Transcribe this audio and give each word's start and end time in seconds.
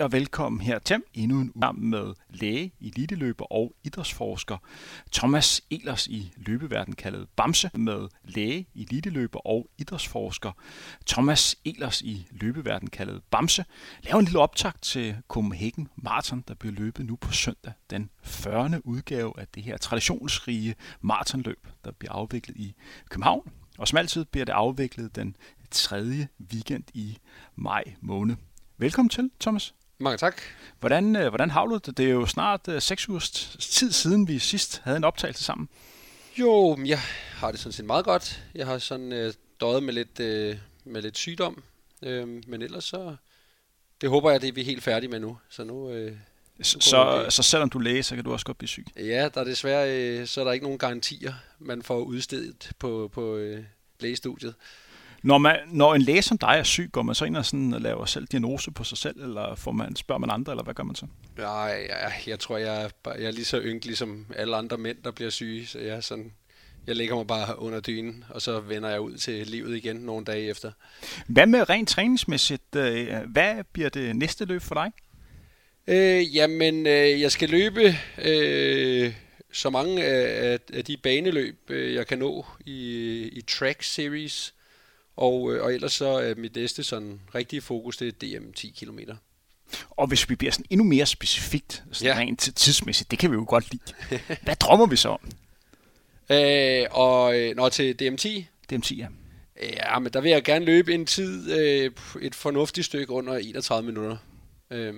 Goddag 0.00 0.06
og 0.06 0.12
velkommen 0.12 0.60
her 0.60 0.78
til 0.78 1.02
endnu 1.14 1.40
en 1.40 1.52
uge 1.54 1.72
med 1.72 2.14
læge, 2.28 2.72
eliteløber 2.80 3.52
og 3.52 3.74
idrætsforsker 3.84 4.56
Thomas 5.12 5.62
Elers 5.70 6.06
i 6.06 6.32
løbeverden 6.36 6.94
kaldet 6.94 7.28
Bamse 7.36 7.70
med 7.74 8.08
læge, 8.24 8.66
eliteløber 8.74 9.46
og 9.46 9.70
idrætsforsker 9.78 10.52
Thomas 11.06 11.56
Elers 11.64 12.02
i 12.02 12.26
løbeverden 12.30 12.90
kaldet 12.90 13.22
Bamse 13.30 13.64
laver 14.02 14.18
en 14.18 14.24
lille 14.24 14.38
optag 14.38 14.72
til 14.82 15.16
Copenhagen 15.28 15.88
Marathon, 15.96 16.44
der 16.48 16.54
bliver 16.54 16.74
løbet 16.74 17.06
nu 17.06 17.16
på 17.16 17.32
søndag, 17.32 17.72
den 17.90 18.10
40. 18.22 18.86
udgave 18.86 19.32
af 19.40 19.48
det 19.54 19.62
her 19.62 19.76
traditionsrige 19.76 20.74
maratonløb, 21.00 21.66
der 21.84 21.92
bliver 21.92 22.12
afviklet 22.12 22.56
i 22.56 22.74
København. 23.10 23.52
Og 23.78 23.88
som 23.88 23.98
altid 23.98 24.24
bliver 24.24 24.44
det 24.44 24.52
afviklet 24.52 25.16
den 25.16 25.36
tredje 25.70 26.28
weekend 26.52 26.84
i 26.94 27.18
maj 27.56 27.94
måned. 28.00 28.36
Velkommen 28.78 29.08
til, 29.08 29.30
Thomas. 29.40 29.74
Mange 30.00 30.18
tak. 30.18 30.42
Hvordan, 30.80 31.16
øh, 31.16 31.28
hvordan 31.28 31.50
har 31.50 31.66
du 31.66 31.80
det? 31.86 31.96
Det 31.96 32.06
er 32.06 32.10
jo 32.10 32.26
snart 32.26 32.68
øh, 32.68 32.82
seks 32.82 33.08
ugers 33.08 33.30
tid 33.58 33.92
siden, 33.92 34.28
vi 34.28 34.38
sidst 34.38 34.80
havde 34.84 34.96
en 34.96 35.04
optagelse 35.04 35.44
sammen. 35.44 35.68
Jo, 36.38 36.78
jeg 36.84 36.98
har 37.34 37.50
det 37.50 37.60
sådan 37.60 37.72
set 37.72 37.84
meget 37.84 38.04
godt. 38.04 38.42
Jeg 38.54 38.66
har 38.66 38.78
sådan 38.78 39.12
øh, 39.12 39.32
døjet 39.60 39.82
med 39.82 39.92
lidt, 39.94 40.20
øh, 40.20 40.56
med 40.84 41.02
lidt 41.02 41.16
sygdom. 41.16 41.62
Øh, 42.02 42.28
men 42.28 42.62
ellers 42.62 42.84
så... 42.84 43.16
Det 44.00 44.08
håber 44.08 44.30
jeg, 44.30 44.40
det 44.40 44.48
er 44.48 44.52
vi 44.52 44.62
helt 44.62 44.82
færdige 44.82 45.10
med 45.10 45.20
nu. 45.20 45.38
Så 45.48 45.64
nu... 45.64 45.90
Øh, 45.90 46.16
så, 46.62 46.80
så, 46.80 47.26
så 47.28 47.42
selvom 47.42 47.70
du 47.70 47.78
læser, 47.78 48.08
så 48.08 48.14
kan 48.14 48.24
du 48.24 48.32
også 48.32 48.46
godt 48.46 48.58
blive 48.58 48.68
syg? 48.68 48.86
Ja, 48.96 49.28
der 49.34 49.40
er 49.40 49.44
desværre 49.44 49.98
øh, 49.98 50.26
så 50.26 50.40
er 50.40 50.44
der 50.44 50.52
ikke 50.52 50.64
nogen 50.64 50.78
garantier, 50.78 51.34
man 51.58 51.82
får 51.82 51.98
udstedet 51.98 52.72
på, 52.78 53.10
på 53.12 53.36
øh, 53.36 53.64
lægestudiet. 54.00 54.54
Når, 55.22 55.38
man, 55.38 55.56
når 55.66 55.94
en 55.94 56.02
læge 56.02 56.22
som 56.22 56.38
dig 56.38 56.54
er 56.58 56.62
syg, 56.62 56.88
går 56.92 57.02
man 57.02 57.14
så 57.14 57.24
ind 57.24 57.36
og, 57.36 57.44
sådan 57.44 57.74
og 57.74 57.80
laver 57.80 58.04
selv 58.04 58.26
diagnose 58.26 58.70
på 58.70 58.84
sig 58.84 58.98
selv, 58.98 59.22
eller 59.22 59.54
får 59.54 59.72
man, 59.72 59.96
spørger 59.96 60.18
man 60.18 60.30
andre, 60.30 60.52
eller 60.52 60.64
hvad 60.64 60.74
gør 60.74 60.82
man 60.82 60.94
så? 60.94 61.06
Nej, 61.38 61.86
jeg, 61.88 62.12
jeg 62.26 62.38
tror, 62.38 62.56
jeg 62.58 62.82
er, 62.82 62.88
jeg 63.18 63.24
er 63.24 63.30
lige 63.30 63.44
så 63.44 63.60
ynkelig 63.60 63.96
som 63.96 64.26
alle 64.36 64.56
andre 64.56 64.78
mænd, 64.78 64.98
der 65.04 65.10
bliver 65.10 65.30
syge, 65.30 65.66
så 65.66 65.78
jeg 65.78 65.96
er 65.96 66.00
sådan, 66.00 66.32
jeg 66.86 66.96
lægger 66.96 67.14
mig 67.16 67.26
bare 67.26 67.58
under 67.58 67.80
dynen, 67.80 68.24
og 68.28 68.42
så 68.42 68.60
vender 68.60 68.88
jeg 68.88 69.00
ud 69.00 69.16
til 69.16 69.46
livet 69.46 69.76
igen 69.76 69.96
nogle 69.96 70.24
dage 70.24 70.48
efter. 70.48 70.72
Hvad 71.26 71.46
med 71.46 71.70
rent 71.70 71.88
træningsmæssigt? 71.88 72.76
Øh, 72.76 73.08
hvad 73.26 73.64
bliver 73.72 73.88
det 73.88 74.16
næste 74.16 74.44
løb 74.44 74.62
for 74.62 74.74
dig? 74.74 74.92
Øh, 75.86 76.36
jamen, 76.36 76.86
øh, 76.86 77.20
jeg 77.20 77.32
skal 77.32 77.48
løbe 77.48 77.94
øh, 78.24 79.14
så 79.52 79.70
mange 79.70 80.04
af, 80.04 80.58
af 80.72 80.84
de 80.84 80.96
baneløb, 80.96 81.58
øh, 81.68 81.94
jeg 81.94 82.06
kan 82.06 82.18
nå 82.18 82.46
i, 82.66 83.22
i 83.32 83.40
track 83.40 83.82
series. 83.82 84.54
Og, 85.20 85.54
øh, 85.54 85.62
og 85.62 85.74
ellers 85.74 85.92
så 85.92 86.08
er 86.08 86.34
mit 86.34 86.56
næste 86.56 86.82
sådan 86.82 87.20
rigtige 87.34 87.60
fokus, 87.60 87.96
det 87.96 88.08
er 88.08 88.38
DM 88.38 88.52
10 88.52 88.74
km. 88.78 88.98
Og 89.90 90.06
hvis 90.06 90.30
vi 90.30 90.34
bliver 90.34 90.52
sådan 90.52 90.66
endnu 90.70 90.84
mere 90.84 91.06
specifikt, 91.06 91.84
sådan 91.92 92.14
ja. 92.14 92.20
rent 92.20 92.40
tidsmæssigt, 92.56 93.10
det 93.10 93.18
kan 93.18 93.30
vi 93.30 93.34
jo 93.34 93.44
godt 93.48 93.64
lide. 93.72 94.18
Hvad 94.44 94.56
drømmer 94.56 94.86
vi 94.86 94.96
så 94.96 95.08
om? 95.08 95.30
Øh, 96.30 96.86
og 96.90 97.38
øh, 97.38 97.56
når 97.56 97.68
til 97.68 97.96
DM10? 98.02 98.28
DM10, 98.72 98.96
ja. 98.96 99.06
Ja, 99.62 99.98
men 99.98 100.12
der 100.12 100.20
vil 100.20 100.30
jeg 100.30 100.44
gerne 100.44 100.64
løbe 100.64 100.94
en 100.94 101.06
tid, 101.06 101.52
øh, 101.58 101.90
et 102.20 102.34
fornuftigt 102.34 102.86
stykke 102.86 103.12
under 103.12 103.36
31 103.36 103.86
minutter. 103.86 104.16
Øh, 104.70 104.94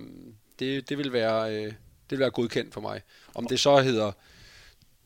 det, 0.59 0.89
det, 0.89 0.99
vil 0.99 1.13
være, 1.13 1.55
øh, 1.55 1.65
det 1.65 1.75
vil 2.11 2.19
være 2.19 2.31
godkendt 2.31 2.75
for 2.75 2.81
mig. 2.81 3.01
Om 3.35 3.47
det 3.47 3.61
så 3.61 3.81
hedder 3.81 4.13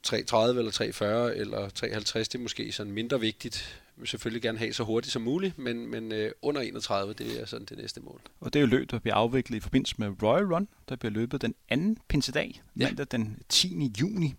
3.30 0.07 0.15
eller 0.59 1.31
3.40 1.33 1.41
eller 1.41 1.69
3.50, 1.69 2.19
det 2.19 2.35
er 2.35 2.39
måske 2.39 2.73
sådan 2.73 2.93
mindre 2.93 3.21
vigtigt. 3.21 3.81
Vil 3.99 4.09
selvfølgelig 4.09 4.43
gerne 4.43 4.59
have 4.59 4.73
så 4.73 4.85
hurtigt 4.85 5.13
som 5.13 5.23
muligt, 5.23 5.59
men, 5.59 5.87
men 5.91 6.13
øh, 6.13 6.31
under 6.43 6.61
31, 6.61 7.13
det 7.13 7.43
er 7.43 7.47
sådan 7.47 7.67
det 7.67 7.79
næste 7.79 8.01
mål. 8.01 8.21
Og 8.41 8.53
det 8.53 8.59
er 8.59 8.61
jo 8.61 8.67
løb, 8.67 8.91
der 8.91 8.99
bliver 8.99 9.15
afviklet 9.15 9.57
i 9.57 9.61
forbindelse 9.61 9.95
med 9.99 10.23
Royal 10.23 10.55
Run, 10.55 10.69
der 10.89 10.97
bliver 10.97 11.13
løbet 11.13 11.43
den 11.43 11.55
anden 11.69 11.99
pinsedag, 12.09 12.63
ja. 12.77 12.87
mandag 12.87 13.07
den 13.11 13.39
10. 13.49 13.93
juni, 14.01 14.35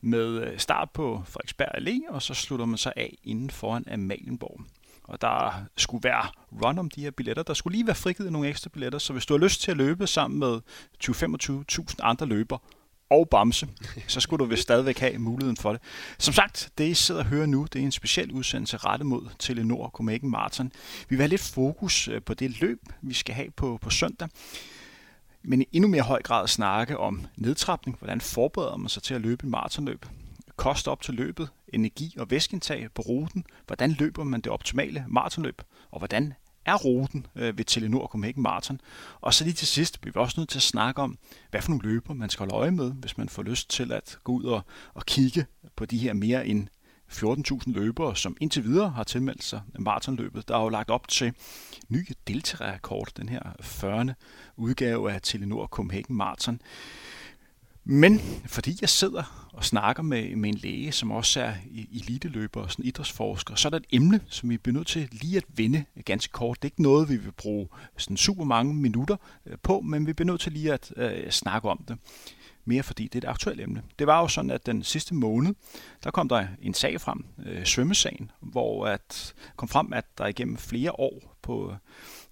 med 0.00 0.42
øh, 0.42 0.58
start 0.58 0.90
på 0.90 1.22
Frederiksberg 1.26 1.68
Allé, 1.78 2.14
og 2.14 2.22
så 2.22 2.34
slutter 2.34 2.66
man 2.66 2.78
sig 2.78 2.92
af 2.96 3.18
inden 3.24 3.50
foran 3.50 3.88
Amalienborg. 3.88 4.60
Og 5.04 5.20
der 5.20 5.64
skulle 5.76 6.04
være 6.04 6.28
run 6.62 6.78
om 6.78 6.90
de 6.90 7.00
her 7.00 7.10
billetter. 7.10 7.42
Der 7.42 7.54
skulle 7.54 7.76
lige 7.76 7.86
være 7.86 7.96
frigivet 7.96 8.32
nogle 8.32 8.48
ekstra 8.48 8.70
billetter, 8.70 8.98
så 8.98 9.12
hvis 9.12 9.26
du 9.26 9.34
har 9.34 9.38
lyst 9.38 9.60
til 9.60 9.70
at 9.70 9.76
løbe 9.76 10.06
sammen 10.06 10.38
med 10.40 10.60
20-25.000 11.04 11.96
andre 12.02 12.26
løber, 12.26 12.58
og 13.14 13.28
Bamse, 13.28 13.68
så 14.06 14.20
skulle 14.20 14.44
du 14.44 14.48
vist 14.50 14.62
stadigvæk 14.62 14.98
have 14.98 15.18
muligheden 15.18 15.56
for 15.56 15.72
det. 15.72 15.80
Som 16.18 16.34
sagt, 16.34 16.70
det 16.78 16.84
I 16.84 16.94
sidder 16.94 17.20
og 17.20 17.26
hører 17.26 17.46
nu, 17.46 17.66
det 17.72 17.80
er 17.80 17.84
en 17.84 17.92
speciel 17.92 18.32
udsendelse 18.32 18.76
rettet 18.76 19.06
mod 19.06 19.28
Telenor 19.38 19.88
Copenhagen 19.88 20.30
Marathon. 20.30 20.72
Vi 21.08 21.16
vil 21.16 21.18
have 21.18 21.28
lidt 21.28 21.40
fokus 21.40 22.08
øh, 22.08 22.22
på 22.22 22.34
det 22.34 22.60
løb, 22.60 22.80
vi 23.02 23.14
skal 23.14 23.34
have 23.34 23.50
på, 23.50 23.78
på 23.82 23.90
søndag. 23.90 24.28
Men 25.42 25.62
i 25.62 25.66
endnu 25.72 25.88
mere 25.88 26.02
høj 26.02 26.22
grad 26.22 26.48
snakke 26.48 26.98
om 26.98 27.26
nedtrapning. 27.36 27.96
Hvordan 27.98 28.20
forbereder 28.20 28.76
man 28.76 28.88
sig 28.88 29.02
til 29.02 29.14
at 29.14 29.20
løbe 29.20 29.44
en 29.44 29.50
maratonløb? 29.50 30.06
Kost 30.56 30.88
op 30.88 31.02
til 31.02 31.14
løbet, 31.14 31.48
energi 31.68 32.14
og 32.18 32.30
væskeindtag 32.30 32.88
på 32.94 33.02
ruten. 33.02 33.44
Hvordan 33.66 33.90
løber 33.90 34.24
man 34.24 34.40
det 34.40 34.52
optimale 34.52 35.04
maratonløb? 35.08 35.62
Og 35.90 35.98
hvordan 35.98 36.34
er 36.66 36.74
ruten 36.74 37.26
øh, 37.36 37.58
ved 37.58 37.64
Telenor 37.64 38.06
Copenhagen 38.06 38.42
Marathon. 38.42 38.80
Og 39.20 39.34
så 39.34 39.44
lige 39.44 39.54
til 39.54 39.66
sidst 39.66 40.00
bliver 40.00 40.12
vi 40.12 40.20
også 40.20 40.40
nødt 40.40 40.48
til 40.48 40.58
at 40.58 40.62
snakke 40.62 41.02
om, 41.02 41.18
hvad 41.50 41.62
for 41.62 41.70
nogle 41.70 41.88
løber 41.88 42.14
man 42.14 42.30
skal 42.30 42.42
holde 42.42 42.54
øje 42.54 42.70
med, 42.70 42.92
hvis 42.92 43.18
man 43.18 43.28
får 43.28 43.42
lyst 43.42 43.70
til 43.70 43.92
at 43.92 44.18
gå 44.24 44.32
ud 44.32 44.44
og, 44.44 44.62
og 44.94 45.06
kigge 45.06 45.46
på 45.76 45.86
de 45.86 45.98
her 45.98 46.12
mere 46.12 46.46
end 46.46 46.68
14.000 47.12 47.72
løbere, 47.72 48.16
som 48.16 48.36
indtil 48.40 48.64
videre 48.64 48.90
har 48.90 49.04
tilmeldt 49.04 49.44
sig 49.44 49.60
maratonløbet. 49.78 50.48
Der 50.48 50.56
er 50.56 50.62
jo 50.62 50.68
lagt 50.68 50.90
op 50.90 51.08
til 51.08 51.32
ny 51.88 52.08
deltagerrekord, 52.26 53.08
den 53.16 53.28
her 53.28 53.42
40. 53.60 54.14
udgave 54.56 55.12
af 55.12 55.20
Telenor 55.22 55.66
Copenhagen 55.66 56.16
Marathon. 56.16 56.60
Men 57.84 58.20
fordi 58.46 58.78
jeg 58.80 58.88
sidder 58.88 59.48
og 59.52 59.64
snakker 59.64 60.02
med, 60.02 60.36
med 60.36 60.48
en 60.48 60.54
læge, 60.54 60.92
som 60.92 61.10
også 61.10 61.40
er 61.40 61.54
eliteløber 61.92 62.62
og 62.62 62.70
sådan 62.70 62.84
idrætsforsker, 62.84 63.54
så 63.54 63.68
er 63.68 63.70
der 63.70 63.76
et 63.76 63.86
emne, 63.92 64.20
som 64.28 64.50
vi 64.50 64.58
bliver 64.58 64.74
nødt 64.74 64.86
til 64.86 65.08
lige 65.12 65.36
at 65.36 65.44
vende 65.48 65.84
ganske 66.04 66.32
kort. 66.32 66.62
Det 66.62 66.68
er 66.68 66.72
ikke 66.72 66.82
noget, 66.82 67.08
vi 67.08 67.16
vil 67.16 67.32
bruge 67.32 67.68
sådan 67.96 68.16
super 68.16 68.44
mange 68.44 68.74
minutter 68.74 69.16
øh, 69.46 69.58
på, 69.62 69.80
men 69.80 70.06
vi 70.06 70.12
bliver 70.12 70.26
nødt 70.26 70.40
til 70.40 70.52
lige 70.52 70.72
at 70.72 70.92
øh, 70.96 71.30
snakke 71.30 71.68
om 71.68 71.84
det. 71.88 71.98
Mere 72.64 72.82
fordi 72.82 73.04
det 73.04 73.24
er 73.24 73.28
et 73.28 73.30
aktuelt 73.30 73.60
emne. 73.60 73.82
Det 73.98 74.06
var 74.06 74.20
jo 74.20 74.28
sådan, 74.28 74.50
at 74.50 74.66
den 74.66 74.82
sidste 74.82 75.14
måned, 75.14 75.54
der 76.04 76.10
kom 76.10 76.28
der 76.28 76.46
en 76.62 76.74
sag 76.74 77.00
frem, 77.00 77.24
øh, 77.46 77.64
svømmesagen, 77.64 78.30
hvor 78.40 78.86
at 78.86 79.34
kom 79.56 79.68
frem, 79.68 79.92
at 79.92 80.04
der 80.18 80.26
igennem 80.26 80.56
flere 80.56 81.00
år 81.00 81.36
på 81.42 81.74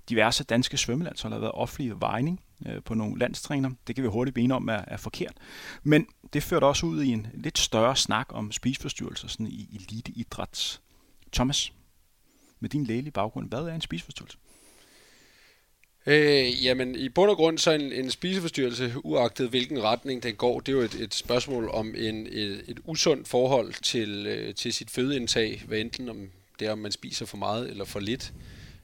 diverse 0.08 0.44
danske 0.44 0.76
svømmelandshold 0.76 1.32
har 1.32 1.40
været 1.40 1.52
offentlig 1.52 2.00
vejning 2.00 2.40
øh, 2.66 2.82
på 2.82 2.94
nogle 2.94 3.18
landstræner. 3.18 3.70
Det 3.86 3.94
kan 3.94 4.04
vi 4.04 4.08
hurtigt 4.08 4.34
blive 4.34 4.54
om 4.54 4.68
er, 4.68 4.84
er 4.86 4.96
forkert. 4.96 5.34
Men 5.82 6.06
det 6.32 6.42
førte 6.42 6.64
også 6.64 6.86
ud 6.86 7.02
i 7.02 7.08
en 7.08 7.26
lidt 7.34 7.58
større 7.58 7.96
snak 7.96 8.26
om 8.30 8.52
spiseforstyrrelser 8.52 9.28
sådan 9.28 9.46
i 9.46 9.68
eliteidræt. 9.74 10.80
Thomas, 11.32 11.72
med 12.60 12.70
din 12.70 12.84
lægelige 12.84 13.12
baggrund, 13.12 13.48
hvad 13.48 13.58
er 13.58 13.74
en 13.74 13.80
spiseforstyrrelse? 13.80 14.38
Øh, 16.06 16.64
jamen, 16.64 16.96
i 16.96 17.08
bund 17.08 17.30
og 17.30 17.36
grund 17.36 17.58
så 17.58 17.70
en, 17.70 17.92
en 17.92 18.10
spiseforstyrrelse, 18.10 18.92
uagtet 19.04 19.48
hvilken 19.48 19.82
retning 19.82 20.22
den 20.22 20.34
går, 20.34 20.60
det 20.60 20.72
er 20.72 20.76
jo 20.76 20.82
et, 20.82 20.94
et 20.94 21.14
spørgsmål 21.14 21.68
om 21.68 21.94
en, 21.96 22.26
et, 22.26 22.64
et 22.68 22.80
usundt 22.84 23.28
forhold 23.28 23.74
til, 23.82 24.26
øh, 24.26 24.54
til 24.54 24.72
sit 24.72 24.90
fødeindtag, 24.90 25.62
hvad 25.66 25.78
enten 25.78 26.08
om 26.08 26.30
det 26.58 26.66
er, 26.66 26.72
om 26.72 26.78
man 26.78 26.92
spiser 26.92 27.26
for 27.26 27.36
meget 27.36 27.70
eller 27.70 27.84
for 27.84 28.00
lidt, 28.00 28.32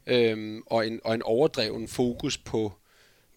øh, 0.06 0.62
og, 0.66 0.86
en, 0.86 1.00
og 1.04 1.14
en 1.14 1.22
overdreven 1.22 1.88
fokus 1.88 2.38
på 2.38 2.72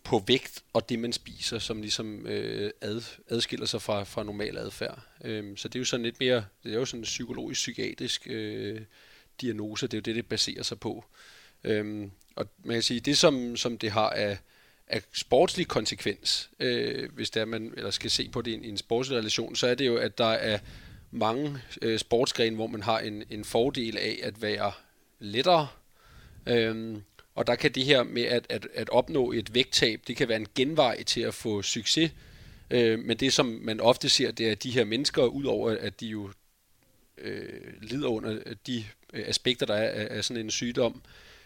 på 0.03 0.24
vægt 0.27 0.63
og 0.74 0.89
det, 0.89 1.00
man 1.00 1.13
spiser, 1.13 1.59
som 1.59 1.81
ligesom 1.81 2.27
øh, 2.27 2.71
ad, 2.81 3.01
adskiller 3.27 3.65
sig 3.65 3.81
fra, 3.81 4.03
fra 4.03 4.24
normal 4.24 4.57
adfærd. 4.57 5.00
Øhm, 5.24 5.57
så 5.57 5.68
det 5.68 5.75
er 5.75 5.80
jo 5.80 5.86
sådan 5.86 6.03
lidt 6.03 6.19
mere, 6.19 6.45
det 6.63 6.71
er 6.71 6.75
jo 6.80 6.86
sådan 6.86 7.00
en 7.00 7.03
psykologisk-psykiatrisk 7.03 8.27
øh, 8.30 8.81
diagnose, 9.42 9.88
det 9.88 9.94
er 9.94 9.98
jo 9.98 10.01
det, 10.01 10.15
det 10.15 10.25
baserer 10.25 10.63
sig 10.63 10.80
på. 10.80 11.06
Øhm, 11.63 12.12
og 12.36 12.45
man 12.63 12.75
kan 12.75 12.83
sige, 12.83 13.00
det 13.00 13.18
som, 13.18 13.57
som 13.57 13.77
det 13.77 13.92
har 13.92 14.09
af, 14.09 14.38
af 14.88 15.01
sportslig 15.13 15.68
konsekvens, 15.68 16.50
øh, 16.59 17.09
hvis 17.13 17.30
det 17.30 17.42
er, 17.42 17.45
man 17.45 17.74
eller 17.77 17.92
skal 17.92 18.12
se 18.12 18.30
på 18.30 18.42
det 18.42 18.51
i 18.51 18.54
en, 18.54 18.63
en 18.63 18.77
sportslig 18.77 19.18
relation, 19.18 19.56
så 19.56 19.68
er 19.68 19.75
det 19.75 19.88
jo, 19.88 19.97
at 19.97 20.18
der 20.18 20.25
er 20.25 20.59
mange 21.12 21.57
øh, 21.81 22.00
sportsgrene, 22.00 22.56
hvor 22.56 22.68
man 22.68 22.83
har 22.83 23.00
en, 23.00 23.24
en 23.30 23.45
fordel 23.45 23.97
af 23.97 24.19
at 24.24 24.42
være 24.42 24.71
lettere, 25.19 25.68
øhm, 26.45 27.04
og 27.36 27.48
der 27.48 27.56
kan 27.56 27.72
det 27.72 27.86
her 27.86 28.04
med 28.04 28.24
at, 28.24 28.45
at, 28.50 28.68
at 28.74 28.89
opnå 28.89 29.31
et 29.31 29.54
vægttab, 29.54 30.01
det 30.07 30.16
kan 30.16 30.28
være 30.28 30.39
en 30.39 30.48
genvej 30.56 31.04
til 31.04 31.22
at 31.22 31.33
få 31.33 31.62
succes. 31.62 32.12
Øh, 32.72 33.00
men 33.00 33.18
det, 33.18 33.33
som 33.33 33.45
man 33.45 33.80
ofte 33.80 34.10
ser, 34.10 34.31
det 34.31 34.48
er, 34.48 34.51
at 34.51 34.63
de 34.63 34.72
her 34.72 34.86
mennesker, 34.86 35.24
udover 35.24 35.78
at 35.80 36.00
de 36.00 36.07
jo 36.07 36.30
øh, 37.18 37.74
lider 37.81 38.07
under 38.07 38.39
de 38.68 38.86
øh, 39.13 39.24
aspekter, 39.28 39.66
der 39.66 39.74
er 39.74 39.89
af, 39.89 40.18
af 40.18 40.24
sådan 40.24 40.44
en 40.44 40.51
sygdom, 40.51 41.01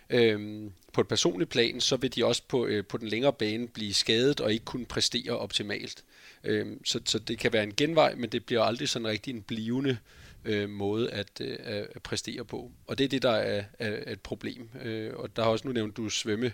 øh, 0.10 0.64
på 0.94 1.02
et 1.02 1.08
personligt 1.08 1.50
plan, 1.50 1.82
så 1.82 1.98
vil 1.98 2.16
de 2.16 2.26
også 2.26 2.42
på, 2.48 2.66
øh, 2.66 2.86
på 2.86 2.98
den 2.98 3.08
længere 3.08 3.34
bane 3.34 3.68
blive 3.68 3.94
skadet 3.94 4.42
og 4.42 4.54
ikke 4.54 4.66
kunne 4.66 4.86
præstere 4.86 5.38
optimalt. 5.38 6.04
Øh, 6.44 6.68
så, 6.86 7.00
så 7.06 7.20
det 7.20 7.40
kan 7.40 7.54
være 7.54 7.64
en 7.64 7.76
genvej, 7.76 8.16
men 8.16 8.30
det 8.30 8.46
bliver 8.46 8.62
aldrig 8.62 8.90
sådan 8.90 9.08
rigtig 9.08 9.34
en 9.34 9.42
blivende 9.42 9.90
øh, 9.90 9.98
øh, 10.46 10.70
måde 10.70 11.12
at, 11.12 11.42
øh, 11.42 11.58
at 11.96 12.02
præstere 12.04 12.46
på. 12.46 12.72
Og 12.88 12.98
det 12.98 13.04
er 13.04 13.08
det, 13.08 13.22
der 13.22 13.32
er, 13.32 13.64
er 13.80 14.12
et 14.12 14.22
problem. 14.22 14.70
Øh, 14.82 15.14
og 15.16 15.36
der 15.36 15.44
har 15.44 15.50
også 15.50 15.68
nu 15.68 15.74
nævnt, 15.74 15.98
du 15.98 16.10
svømme 16.10 16.52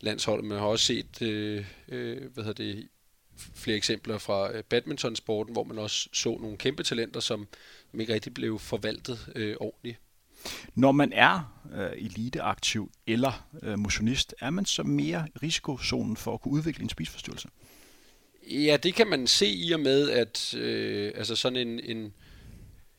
landsholdet. 0.00 0.44
Man 0.44 0.58
har 0.58 0.66
også 0.66 0.84
set 0.84 1.22
øh, 1.22 1.64
øh, 1.88 2.32
hvad 2.34 2.44
hedder 2.44 2.64
det, 2.64 2.88
flere 3.54 3.76
eksempler 3.76 4.18
fra 4.18 4.52
øh, 4.56 4.62
badmintonsporten, 4.62 5.52
hvor 5.52 5.64
man 5.64 5.78
også 5.78 6.08
så 6.12 6.38
nogle 6.40 6.56
kæmpe 6.56 6.82
talenter, 6.82 7.20
som, 7.20 7.48
som 7.90 8.00
ikke 8.00 8.14
rigtig 8.14 8.34
blev 8.34 8.58
forvaltet 8.58 9.32
øh, 9.36 9.56
ordentligt. 9.60 9.98
Når 10.74 10.92
man 10.92 11.12
er 11.12 11.62
øh, 11.74 12.04
eliteaktiv 12.04 12.92
eller 13.06 13.46
øh, 13.62 13.78
motionist, 13.78 14.34
er 14.40 14.50
man 14.50 14.64
så 14.64 14.82
mere 14.82 15.26
risikozonen 15.42 16.16
for 16.16 16.34
at 16.34 16.40
kunne 16.40 16.54
udvikle 16.54 16.82
en 16.82 16.88
spisforstyrrelse? 16.88 17.48
Ja, 18.50 18.76
det 18.82 18.94
kan 18.94 19.06
man 19.06 19.26
se 19.26 19.46
i 19.46 19.72
og 19.72 19.80
med, 19.80 20.10
at 20.10 20.54
øh, 20.54 21.12
altså 21.14 21.36
sådan 21.36 21.68
en, 21.68 21.80
en, 21.80 22.14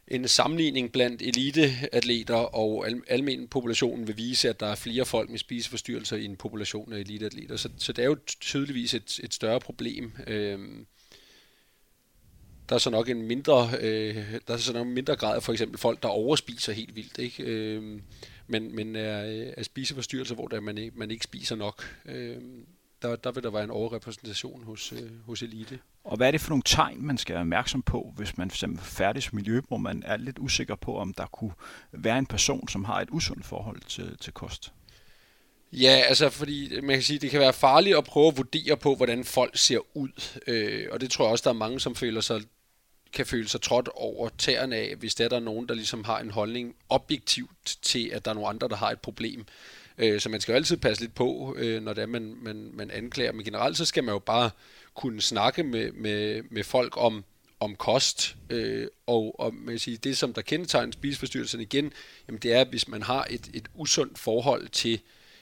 en 0.07 0.27
sammenligning 0.27 0.91
blandt 0.91 1.21
eliteatleter 1.21 2.35
og 2.35 2.87
al, 2.87 3.01
almen 3.07 3.47
populationen 3.47 4.07
vil 4.07 4.17
vise, 4.17 4.49
at 4.49 4.59
der 4.59 4.67
er 4.67 4.75
flere 4.75 5.05
folk 5.05 5.29
med 5.29 5.39
spiseforstyrrelser 5.39 6.17
i 6.17 6.25
en 6.25 6.35
population 6.35 6.93
af 6.93 6.99
eliteatleter. 6.99 7.57
Så, 7.57 7.69
så 7.77 7.93
det 7.93 8.01
er 8.01 8.07
jo 8.07 8.17
tydeligvis 8.41 8.93
et, 8.93 9.19
et 9.23 9.33
større 9.33 9.59
problem. 9.59 10.13
Øhm, 10.27 10.85
der 12.69 12.75
er 12.75 12.79
så 12.79 12.89
nok 12.89 13.09
en 13.09 13.21
mindre, 13.21 13.69
øh, 13.81 14.15
der 14.47 14.53
er 14.53 14.57
så 14.57 14.73
nok 14.73 14.87
en 14.87 14.93
mindre 14.93 15.15
grad 15.15 15.35
af 15.35 15.43
for 15.43 15.51
eksempel 15.51 15.77
folk, 15.77 16.03
der 16.03 16.09
overspiser 16.09 16.73
helt 16.73 16.95
vildt, 16.95 17.17
ikke? 17.17 17.43
Øhm, 17.43 18.01
men, 18.47 18.75
men 18.75 18.95
er, 18.95 19.51
er 19.57 19.63
spiseforstyrrelser, 19.63 20.35
hvor 20.35 20.47
der 20.47 20.59
man, 20.59 20.77
ikke, 20.77 20.97
man 20.97 21.11
ikke 21.11 21.23
spiser 21.23 21.55
nok. 21.55 22.01
Øhm, 22.05 22.65
der, 23.01 23.15
der 23.15 23.31
vil 23.31 23.43
der 23.43 23.49
være 23.49 23.63
en 23.63 23.69
overrepræsentation 23.69 24.63
hos, 24.63 24.93
øh, 24.93 25.25
hos 25.25 25.41
elite. 25.41 25.79
Og 26.03 26.17
hvad 26.17 26.27
er 26.27 26.31
det 26.31 26.41
for 26.41 26.49
nogle 26.49 26.63
tegn, 26.65 27.05
man 27.05 27.17
skal 27.17 27.33
være 27.33 27.41
opmærksom 27.41 27.81
på, 27.81 28.13
hvis 28.15 28.37
man 28.37 28.51
fx 28.51 28.63
færdig 28.81 29.23
miljø, 29.31 29.61
hvor 29.67 29.77
man 29.77 30.03
er 30.05 30.17
lidt 30.17 30.39
usikker 30.39 30.75
på, 30.75 30.97
om 30.97 31.13
der 31.13 31.25
kunne 31.25 31.53
være 31.91 32.19
en 32.19 32.25
person, 32.25 32.67
som 32.67 32.85
har 32.85 33.01
et 33.01 33.09
usundt 33.11 33.45
forhold 33.45 33.81
til, 33.81 34.17
til 34.17 34.33
kost? 34.33 34.73
Ja, 35.71 36.03
altså 36.07 36.29
fordi 36.29 36.81
man 36.81 36.95
kan 36.95 37.03
sige, 37.03 37.19
det 37.19 37.31
kan 37.31 37.39
være 37.39 37.53
farligt 37.53 37.97
at 37.97 38.03
prøve 38.03 38.27
at 38.27 38.37
vurdere 38.37 38.77
på, 38.77 38.95
hvordan 38.95 39.23
folk 39.23 39.57
ser 39.57 39.97
ud. 39.97 40.37
Øh, 40.47 40.87
og 40.91 41.01
det 41.01 41.11
tror 41.11 41.25
jeg 41.25 41.31
også, 41.31 41.43
der 41.43 41.49
er 41.49 41.53
mange, 41.53 41.79
som 41.79 41.95
føler 41.95 42.21
sig 42.21 42.41
kan 43.15 43.25
føle 43.25 43.47
sig 43.47 43.61
trådt 43.61 43.89
over 43.95 44.29
tæerne 44.37 44.75
af, 44.75 44.95
hvis 44.95 45.15
der 45.15 45.25
er 45.25 45.29
der 45.29 45.39
nogen, 45.39 45.67
der 45.67 45.75
ligesom 45.75 46.03
har 46.03 46.19
en 46.19 46.31
holdning 46.31 46.75
objektivt 46.89 47.77
til, 47.81 48.09
at 48.09 48.25
der 48.25 48.31
er 48.31 48.35
nogle 48.35 48.49
andre, 48.49 48.67
der 48.67 48.75
har 48.75 48.91
et 48.91 48.99
problem. 48.99 49.45
Øh, 49.97 50.21
så 50.21 50.29
man 50.29 50.41
skal 50.41 50.51
jo 50.51 50.55
altid 50.55 50.77
passe 50.77 51.03
lidt 51.03 51.15
på, 51.15 51.55
øh, 51.57 51.83
når 51.83 51.93
det 51.93 52.01
er, 52.01 52.05
man, 52.05 52.35
man, 52.41 52.71
man 52.73 52.91
anklager. 52.91 53.31
Men 53.31 53.45
generelt 53.45 53.77
så 53.77 53.85
skal 53.85 54.03
man 54.03 54.13
jo 54.13 54.19
bare 54.19 54.49
kunne 54.93 55.21
snakke 55.21 55.63
med, 55.63 55.91
med, 55.91 56.43
med 56.49 56.63
folk 56.63 56.93
om, 56.97 57.23
om 57.59 57.75
kost, 57.75 58.35
øh, 58.49 58.87
og, 59.07 59.39
og 59.39 59.53
man 59.53 59.79
sige, 59.79 59.97
det, 59.97 60.17
som 60.17 60.33
der 60.33 60.41
kendetegner 60.41 60.91
spiseforstyrrelsen 60.91 61.61
igen, 61.61 61.93
jamen 62.27 62.39
det 62.39 62.53
er, 62.53 62.65
hvis 62.65 62.87
man 62.87 63.01
har 63.01 63.27
et, 63.29 63.49
et 63.53 63.67
usundt 63.75 64.19
forhold 64.19 64.67
til, 64.67 64.99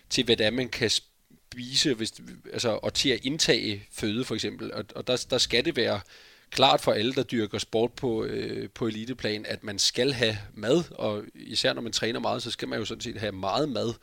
til, 0.09 0.25
hvad 0.25 0.37
det 0.37 0.45
er, 0.45 0.51
man 0.51 0.69
kan 0.69 0.89
spise, 0.89 1.93
hvis, 1.93 2.13
altså, 2.53 2.69
og 2.69 2.93
til 2.93 3.09
at 3.09 3.19
indtage 3.23 3.87
føde 3.91 4.25
for 4.25 4.35
eksempel. 4.35 4.73
Og, 4.73 4.85
og 4.95 5.07
der, 5.07 5.25
der 5.29 5.37
skal 5.37 5.65
det 5.65 5.75
være 5.75 6.01
klart 6.49 6.81
for 6.81 6.91
alle, 6.91 7.13
der 7.13 7.23
dyrker 7.23 7.57
sport 7.57 7.93
på, 7.93 8.23
øh, 8.23 8.69
på 8.69 8.87
eliteplan, 8.87 9.45
at 9.45 9.63
man 9.63 9.79
skal 9.79 10.13
have 10.13 10.37
mad, 10.53 10.83
og 10.91 11.23
især 11.35 11.73
når 11.73 11.81
man 11.81 11.91
træner 11.91 12.19
meget, 12.19 12.43
så 12.43 12.51
skal 12.51 12.67
man 12.67 12.79
jo 12.79 12.85
sådan 12.85 13.01
set 13.01 13.17
have 13.17 13.31
meget 13.31 13.69
mad 13.69 13.93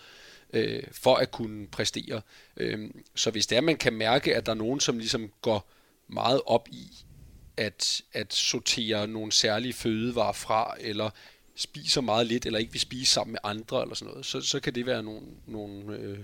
øh, 0.53 0.83
for 0.93 1.17
at 1.17 1.31
kunne 1.31 1.67
præstere. 1.67 2.21
Øh, 2.57 2.91
så 3.15 3.31
hvis 3.31 3.47
det 3.47 3.57
er, 3.57 3.61
man 3.61 3.77
kan 3.77 3.93
mærke, 3.93 4.37
at 4.37 4.47
der 4.47 4.53
er 4.53 4.57
nogen, 4.57 4.81
som 4.81 4.99
ligesom 4.99 5.31
går 5.43 5.71
meget 6.09 6.41
op 6.47 6.69
i 6.73 7.05
at, 7.57 8.03
at 8.13 8.35
sortere 8.35 9.07
nogle 9.07 9.33
særlige 9.33 9.73
fødevarer 9.73 10.33
fra, 10.33 10.75
eller 10.81 11.11
spiser 11.55 12.01
meget 12.01 12.27
lidt, 12.27 12.47
eller 12.47 12.59
ikke 12.59 12.73
vil 12.73 12.81
spise 12.81 13.13
sammen 13.13 13.33
med 13.33 13.39
andre, 13.43 13.83
eller 13.83 13.95
sådan 13.95 14.11
noget, 14.11 14.27
så, 14.27 14.41
så 14.41 14.61
kan 14.61 14.75
det 14.75 14.87
være 14.87 15.03
nogle, 15.03 15.27
nogle 15.47 15.97
øh, 15.97 16.19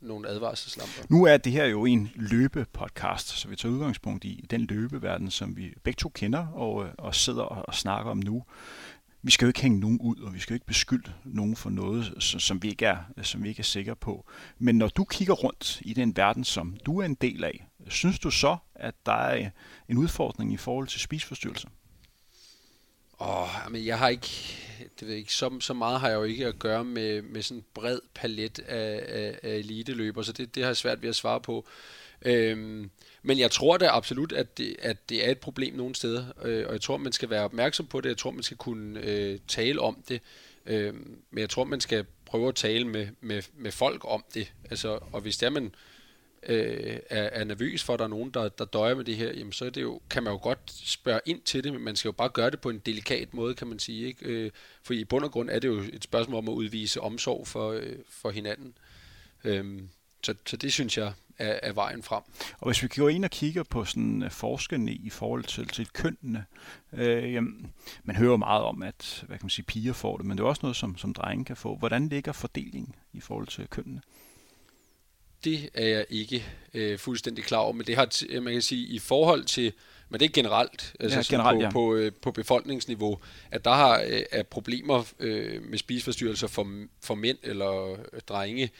nogle 0.00 0.28
advarselslamper. 0.28 1.02
Nu 1.08 1.24
er 1.24 1.36
det 1.36 1.52
her 1.52 1.64
jo 1.64 1.84
en 1.84 2.10
løbepodcast, 2.14 3.28
så 3.28 3.48
vi 3.48 3.56
tager 3.56 3.72
udgangspunkt 3.72 4.24
i 4.24 4.44
den 4.50 4.60
løbeverden, 4.60 5.30
som 5.30 5.56
vi 5.56 5.74
begge 5.82 5.98
to 5.98 6.08
kender 6.08 6.46
og, 6.46 6.84
øh, 6.84 6.90
og 6.98 7.14
sidder 7.14 7.42
og 7.42 7.74
snakker 7.74 8.10
om 8.10 8.18
nu. 8.18 8.44
Vi 9.22 9.30
skal 9.30 9.46
jo 9.46 9.48
ikke 9.48 9.62
hænge 9.62 9.80
nogen 9.80 9.98
ud, 10.00 10.16
og 10.16 10.34
vi 10.34 10.38
skal 10.40 10.52
jo 10.52 10.56
ikke 10.56 10.66
beskylde 10.66 11.12
nogen 11.24 11.56
for 11.56 11.70
noget, 11.70 12.22
som 12.22 12.62
vi 12.62 12.68
ikke 12.68 12.86
er, 12.86 12.96
som 13.22 13.42
vi 13.42 13.48
ikke 13.48 13.60
er 13.60 13.64
sikre 13.64 13.96
på. 13.96 14.26
Men 14.58 14.78
når 14.78 14.88
du 14.88 15.04
kigger 15.04 15.34
rundt 15.34 15.82
i 15.84 15.92
den 15.92 16.16
verden, 16.16 16.44
som 16.44 16.76
du 16.86 17.00
er 17.00 17.04
en 17.04 17.14
del 17.14 17.44
af, 17.44 17.66
synes 17.88 18.18
du 18.18 18.30
så, 18.30 18.56
at 18.74 18.94
der 19.06 19.12
er 19.12 19.38
øh, 19.38 19.50
en 19.88 19.98
udfordring 19.98 20.52
i 20.52 20.56
forhold 20.56 20.88
til 20.88 21.00
spisforstyrrelser? 21.00 21.68
Åh, 23.20 23.48
men 23.70 23.86
jeg 23.86 23.98
har 23.98 24.08
ikke, 24.08 24.28
det 25.00 25.08
ved 25.08 25.14
ikke, 25.14 25.34
så, 25.34 25.60
så 25.60 25.74
meget 25.74 26.00
har 26.00 26.08
jeg 26.08 26.16
jo 26.16 26.22
ikke 26.22 26.46
at 26.46 26.58
gøre 26.58 26.84
med, 26.84 27.22
med 27.22 27.42
sådan 27.42 27.58
en 27.58 27.64
bred 27.74 28.00
palet 28.14 28.58
af, 28.58 29.04
af, 29.08 29.38
af 29.42 29.54
eliteløber, 29.56 30.22
så 30.22 30.32
det, 30.32 30.54
det 30.54 30.62
har 30.62 30.68
jeg 30.68 30.76
svært 30.76 31.02
ved 31.02 31.08
at 31.08 31.16
svare 31.16 31.40
på. 31.40 31.66
Øhm, 32.22 32.90
men 33.22 33.38
jeg 33.38 33.50
tror 33.50 33.76
da 33.76 33.86
absolut, 33.86 34.32
at 34.32 34.58
det, 34.58 34.76
at 34.78 35.08
det 35.08 35.26
er 35.26 35.30
et 35.30 35.38
problem 35.38 35.74
nogle 35.74 35.94
steder, 35.94 36.24
øh, 36.44 36.66
og 36.66 36.72
jeg 36.72 36.80
tror, 36.80 36.96
man 36.96 37.12
skal 37.12 37.30
være 37.30 37.44
opmærksom 37.44 37.86
på 37.86 38.00
det, 38.00 38.08
jeg 38.08 38.16
tror, 38.16 38.30
man 38.30 38.42
skal 38.42 38.56
kunne 38.56 39.00
øh, 39.00 39.38
tale 39.48 39.80
om 39.80 40.04
det, 40.08 40.20
øh, 40.66 40.94
men 41.30 41.40
jeg 41.40 41.50
tror, 41.50 41.64
man 41.64 41.80
skal 41.80 42.04
prøve 42.26 42.48
at 42.48 42.54
tale 42.54 42.88
med, 42.88 43.08
med, 43.20 43.42
med 43.56 43.72
folk 43.72 44.04
om 44.04 44.24
det, 44.34 44.52
altså, 44.70 44.98
og 45.12 45.20
hvis 45.20 45.36
der 45.38 45.50
man 45.50 45.74
øh, 46.42 46.98
er, 47.10 47.22
er 47.22 47.44
nervøs 47.44 47.82
for, 47.82 47.92
at 47.92 47.98
der 47.98 48.04
er 48.04 48.08
nogen, 48.08 48.30
der, 48.30 48.48
der 48.48 48.64
døjer 48.64 48.94
med 48.94 49.04
det 49.04 49.16
her, 49.16 49.32
jamen 49.32 49.52
så 49.52 49.64
er 49.64 49.70
det 49.70 49.82
jo, 49.82 50.00
kan 50.10 50.22
man 50.22 50.32
jo 50.32 50.38
godt 50.42 50.58
spørge 50.66 51.20
ind 51.26 51.42
til 51.42 51.64
det, 51.64 51.72
men 51.72 51.82
man 51.82 51.96
skal 51.96 52.08
jo 52.08 52.12
bare 52.12 52.28
gøre 52.28 52.50
det 52.50 52.60
på 52.60 52.70
en 52.70 52.78
delikat 52.78 53.34
måde, 53.34 53.54
kan 53.54 53.66
man 53.66 53.78
sige. 53.78 54.06
Ikke? 54.06 54.26
Øh, 54.26 54.50
for 54.82 54.92
i 54.92 55.04
bund 55.04 55.24
og 55.24 55.30
grund 55.30 55.50
er 55.50 55.58
det 55.58 55.68
jo 55.68 55.78
et 55.92 56.04
spørgsmål 56.04 56.38
om 56.38 56.48
at 56.48 56.52
udvise 56.52 57.00
omsorg 57.00 57.46
for, 57.46 57.72
øh, 57.72 57.96
for 58.08 58.30
hinanden. 58.30 58.74
Øh, 59.44 59.82
så, 60.28 60.34
så 60.46 60.56
det 60.56 60.72
synes 60.72 60.98
jeg 60.98 61.12
er, 61.38 61.58
er 61.62 61.72
vejen 61.72 62.02
frem. 62.02 62.22
Og 62.58 62.68
hvis 62.68 62.82
vi 62.82 62.88
går 62.88 63.08
ind 63.08 63.24
og 63.24 63.30
kigger 63.30 63.62
på 63.62 63.84
sådan 63.84 64.22
uh, 64.22 64.30
forskerne 64.30 64.92
i 64.92 65.10
forhold 65.10 65.44
til, 65.44 65.68
til 65.68 65.86
kønnene, 65.86 66.44
øh, 66.92 67.32
jamen, 67.32 67.72
man 68.04 68.16
hører 68.16 68.36
meget 68.36 68.62
om, 68.62 68.82
at 68.82 69.24
hvad 69.26 69.38
kan 69.38 69.44
man 69.44 69.50
sige, 69.50 69.64
piger 69.64 69.92
får 69.92 70.16
det, 70.16 70.26
men 70.26 70.38
det 70.38 70.44
er 70.44 70.48
også 70.48 70.60
noget, 70.62 70.76
som, 70.76 70.98
som 70.98 71.14
drenge 71.14 71.44
kan 71.44 71.56
få. 71.56 71.76
Hvordan 71.76 72.08
ligger 72.08 72.32
fordelingen 72.32 72.94
i 73.12 73.20
forhold 73.20 73.46
til 73.46 73.68
kønnene? 73.68 74.00
det 75.44 75.70
er 75.74 75.86
jeg 75.86 76.06
ikke 76.10 76.44
øh, 76.74 76.98
fuldstændig 76.98 77.44
klar 77.44 77.58
over, 77.58 77.72
men 77.72 77.86
det 77.86 77.96
har, 77.96 78.08
t- 78.14 78.40
man 78.40 78.52
kan 78.52 78.62
sige, 78.62 78.86
i 78.86 78.98
forhold 78.98 79.44
til, 79.44 79.72
men 80.08 80.20
det 80.20 80.26
er 80.26 80.32
generelt, 80.32 80.96
altså 81.00 81.18
ja, 81.18 81.36
generelt, 81.36 81.58
på, 81.58 81.62
ja. 81.62 81.70
på, 81.70 81.94
øh, 81.94 82.12
på 82.22 82.30
befolkningsniveau, 82.30 83.18
at 83.50 83.64
der 83.64 83.70
har 83.70 84.02
øh, 84.08 84.22
er 84.32 84.42
problemer 84.42 85.04
øh, 85.18 85.62
med 85.62 85.78
spiseforstyrrelser 85.78 86.46
for, 86.46 86.86
for 87.02 87.14
mænd 87.14 87.38
eller 87.42 87.92
øh, 87.92 88.20
drenge, 88.28 88.70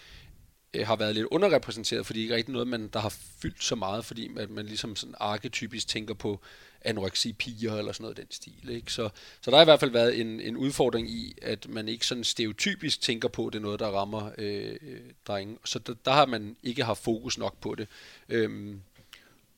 øh, 0.75 0.87
har 0.87 0.96
været 0.96 1.14
lidt 1.14 1.26
underrepræsenteret, 1.30 2.06
fordi 2.06 2.18
det 2.18 2.25
ikke 2.25 2.34
rigtig 2.34 2.52
noget, 2.52 2.68
man, 2.68 2.88
der 2.88 3.00
har 3.00 3.14
fyldt 3.42 3.64
så 3.64 3.75
meget, 3.75 4.04
fordi 4.04 4.28
man, 4.28 4.46
man 4.50 4.66
ligesom 4.66 4.96
sådan 4.96 5.14
arketypisk 5.20 5.88
tænker 5.88 6.14
på 6.14 6.40
anoreksi-piger 6.84 7.76
eller 7.76 7.92
sådan 7.92 8.02
noget 8.02 8.16
den 8.16 8.26
stil. 8.30 8.70
Ikke? 8.70 8.92
Så, 8.92 9.08
så 9.40 9.50
der 9.50 9.56
har 9.56 9.62
i 9.62 9.64
hvert 9.64 9.80
fald 9.80 9.90
været 9.90 10.20
en, 10.20 10.40
en 10.40 10.56
udfordring 10.56 11.10
i, 11.10 11.34
at 11.42 11.68
man 11.68 11.88
ikke 11.88 12.06
sådan 12.06 12.25
stereotypisk 12.25 13.00
tænker 13.00 13.28
på, 13.28 13.46
at 13.46 13.52
det 13.52 13.58
er 13.58 13.62
noget, 13.62 13.80
der 13.80 13.87
rammer 13.87 14.30
øh, 14.38 14.76
øh 14.82 15.00
drenge. 15.26 15.58
Så 15.64 15.78
der, 15.78 15.94
der 16.04 16.12
har 16.12 16.26
man 16.26 16.56
ikke 16.62 16.84
haft 16.84 17.04
fokus 17.04 17.38
nok 17.38 17.60
på 17.60 17.75
det. 17.75 17.88
Øhm, 18.28 18.80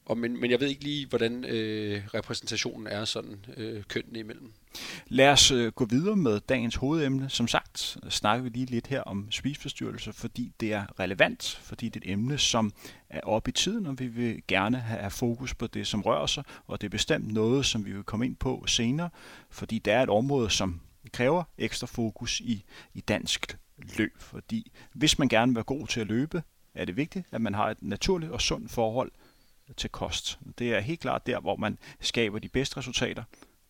og 0.04 0.18
men, 0.18 0.40
men 0.40 0.50
jeg 0.50 0.60
ved 0.60 0.68
ikke 0.68 0.84
lige, 0.84 1.06
hvordan 1.06 1.44
øh, 1.44 2.02
repræsentationen 2.14 2.86
er 2.86 3.04
sådan 3.04 3.44
øh, 3.56 3.82
kønnene 3.88 4.18
imellem. 4.18 4.52
Lad 5.06 5.28
os 5.28 5.50
øh, 5.50 5.72
gå 5.72 5.84
videre 5.84 6.16
med 6.16 6.40
dagens 6.40 6.74
hovedemne. 6.74 7.28
Som 7.28 7.48
sagt 7.48 7.96
snakker 8.08 8.42
vi 8.42 8.48
lige 8.48 8.66
lidt 8.66 8.86
her 8.86 9.00
om 9.00 9.30
spiseforstyrrelser, 9.30 10.12
fordi 10.12 10.52
det 10.60 10.72
er 10.72 11.00
relevant, 11.00 11.60
fordi 11.62 11.88
det 11.88 12.02
er 12.04 12.08
et 12.08 12.12
emne, 12.12 12.38
som 12.38 12.72
er 13.08 13.20
oppe 13.20 13.48
i 13.48 13.52
tiden, 13.52 13.86
og 13.86 13.98
vi 13.98 14.06
vil 14.06 14.42
gerne 14.48 14.78
have 14.78 15.10
fokus 15.10 15.54
på 15.54 15.66
det, 15.66 15.86
som 15.86 16.02
rører 16.02 16.26
sig, 16.26 16.44
og 16.66 16.80
det 16.80 16.86
er 16.86 16.90
bestemt 16.90 17.32
noget, 17.32 17.66
som 17.66 17.86
vi 17.86 17.92
vil 17.92 18.02
komme 18.02 18.26
ind 18.26 18.36
på 18.36 18.64
senere, 18.66 19.10
fordi 19.50 19.78
det 19.78 19.92
er 19.92 20.02
et 20.02 20.10
område, 20.10 20.50
som 20.50 20.80
kræver 21.12 21.44
ekstra 21.58 21.86
fokus 21.86 22.40
i, 22.40 22.64
i 22.94 23.00
dansk 23.00 23.58
løb, 23.98 24.12
fordi 24.18 24.72
hvis 24.92 25.18
man 25.18 25.28
gerne 25.28 25.50
vil 25.50 25.54
være 25.54 25.64
god 25.64 25.86
til 25.86 26.00
at 26.00 26.06
løbe, 26.06 26.42
er 26.74 26.84
det 26.84 26.96
vigtigt, 26.96 27.26
at 27.32 27.40
man 27.40 27.54
har 27.54 27.70
et 27.70 27.82
naturligt 27.82 28.32
og 28.32 28.40
sundt 28.40 28.70
forhold 28.70 29.12
til 29.76 29.90
kost. 29.90 30.38
Det 30.58 30.74
er 30.74 30.80
helt 30.80 31.00
klart 31.00 31.26
der, 31.26 31.40
hvor 31.40 31.56
man 31.56 31.78
skaber 32.00 32.38
de 32.38 32.48
bedste 32.48 32.76
resultater 32.76 33.22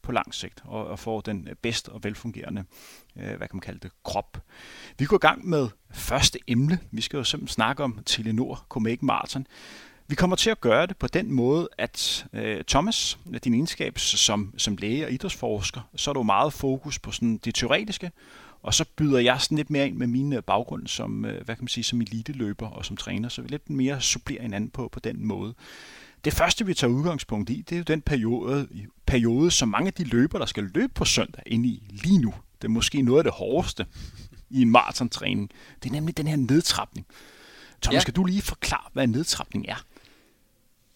på 0.03 0.13
lang 0.13 0.35
sigt 0.35 0.63
og, 0.65 0.87
og 0.87 0.99
får 0.99 1.21
den 1.21 1.49
bedst 1.63 1.89
og 1.89 2.05
velfungerende, 2.05 2.65
øh, 3.17 3.37
hvad 3.37 3.49
kan 3.49 3.57
man 3.57 3.61
kalde 3.61 3.81
det, 3.81 3.91
krop. 4.05 4.43
Vi 4.99 5.05
går 5.05 5.17
i 5.17 5.19
gang 5.19 5.49
med 5.49 5.69
første 5.93 6.39
emne. 6.47 6.79
Vi 6.91 7.01
skal 7.01 7.17
jo 7.17 7.25
simpelthen 7.25 7.55
snakke 7.55 7.85
om 7.85 8.03
Telenor 8.07 8.65
Copenhagen 8.69 9.07
Marathon. 9.07 9.47
Vi 10.07 10.15
kommer 10.15 10.37
til 10.37 10.51
at 10.51 10.61
gøre 10.61 10.87
det 10.87 10.97
på 10.97 11.07
den 11.07 11.33
måde, 11.33 11.69
at 11.79 12.27
øh, 12.33 12.65
Thomas, 12.65 13.19
din 13.45 13.55
egenskab 13.55 13.99
som, 13.99 14.55
som 14.59 14.77
læge 14.77 15.07
og 15.07 15.13
idrætsforsker, 15.13 15.81
så 15.97 16.11
er 16.11 16.13
du 16.13 16.23
meget 16.23 16.53
fokus 16.53 16.99
på 16.99 17.11
sådan 17.11 17.37
det 17.37 17.55
teoretiske, 17.55 18.11
og 18.63 18.75
så 18.75 18.85
byder 18.97 19.19
jeg 19.19 19.41
sådan 19.41 19.57
lidt 19.57 19.71
mere 19.71 19.87
ind 19.87 19.97
med 19.97 20.07
min 20.07 20.33
øh, 20.33 20.43
baggrund 20.43 20.87
som, 20.87 21.25
øh, 21.25 21.45
hvad 21.45 21.57
kan 21.57 21.65
man 21.65 21.69
sige, 21.69 21.85
som 21.85 22.01
eliteløber 22.01 22.69
og 22.69 22.85
som 22.85 22.97
træner, 22.97 23.29
så 23.29 23.43
vi 23.43 23.49
lidt 23.49 23.71
mere 23.71 24.01
supplerer 24.01 24.43
hinanden 24.43 24.71
på, 24.71 24.89
på 24.93 25.01
den 25.01 25.27
måde. 25.27 25.55
Det 26.25 26.33
første, 26.33 26.67
vi 26.67 26.75
tager 26.75 26.93
udgangspunkt 26.93 27.51
i, 27.51 27.65
det 27.69 27.73
er 27.73 27.79
jo 27.79 27.85
den 27.85 28.01
periode, 28.01 28.69
periode, 29.07 29.51
som 29.51 29.69
mange 29.69 29.87
af 29.87 29.93
de 29.93 30.05
løber, 30.05 30.39
der 30.39 30.47
skal 30.47 30.65
løbe 30.75 30.93
på 30.95 31.05
søndag, 31.05 31.43
ind 31.47 31.67
i 31.67 31.83
lige 31.91 32.19
nu. 32.19 32.35
Det 32.63 32.69
er 32.69 32.73
måske 32.73 33.03
noget 33.03 33.19
af 33.19 33.25
det 33.25 33.33
hårdeste 33.33 33.87
i 34.51 34.63
en 34.63 34.71
maratontræning. 34.71 35.51
Det 35.83 35.89
er 35.89 35.93
nemlig 35.93 36.17
den 36.17 36.27
her 36.27 36.37
nedtrapning. 36.37 37.07
Thomas, 37.83 37.95
ja. 37.95 38.01
skal 38.01 38.15
du 38.15 38.25
lige 38.25 38.43
forklare, 38.43 38.89
hvad 38.93 39.05
en 39.05 39.11
nedtrapning 39.11 39.67
er? 39.69 39.85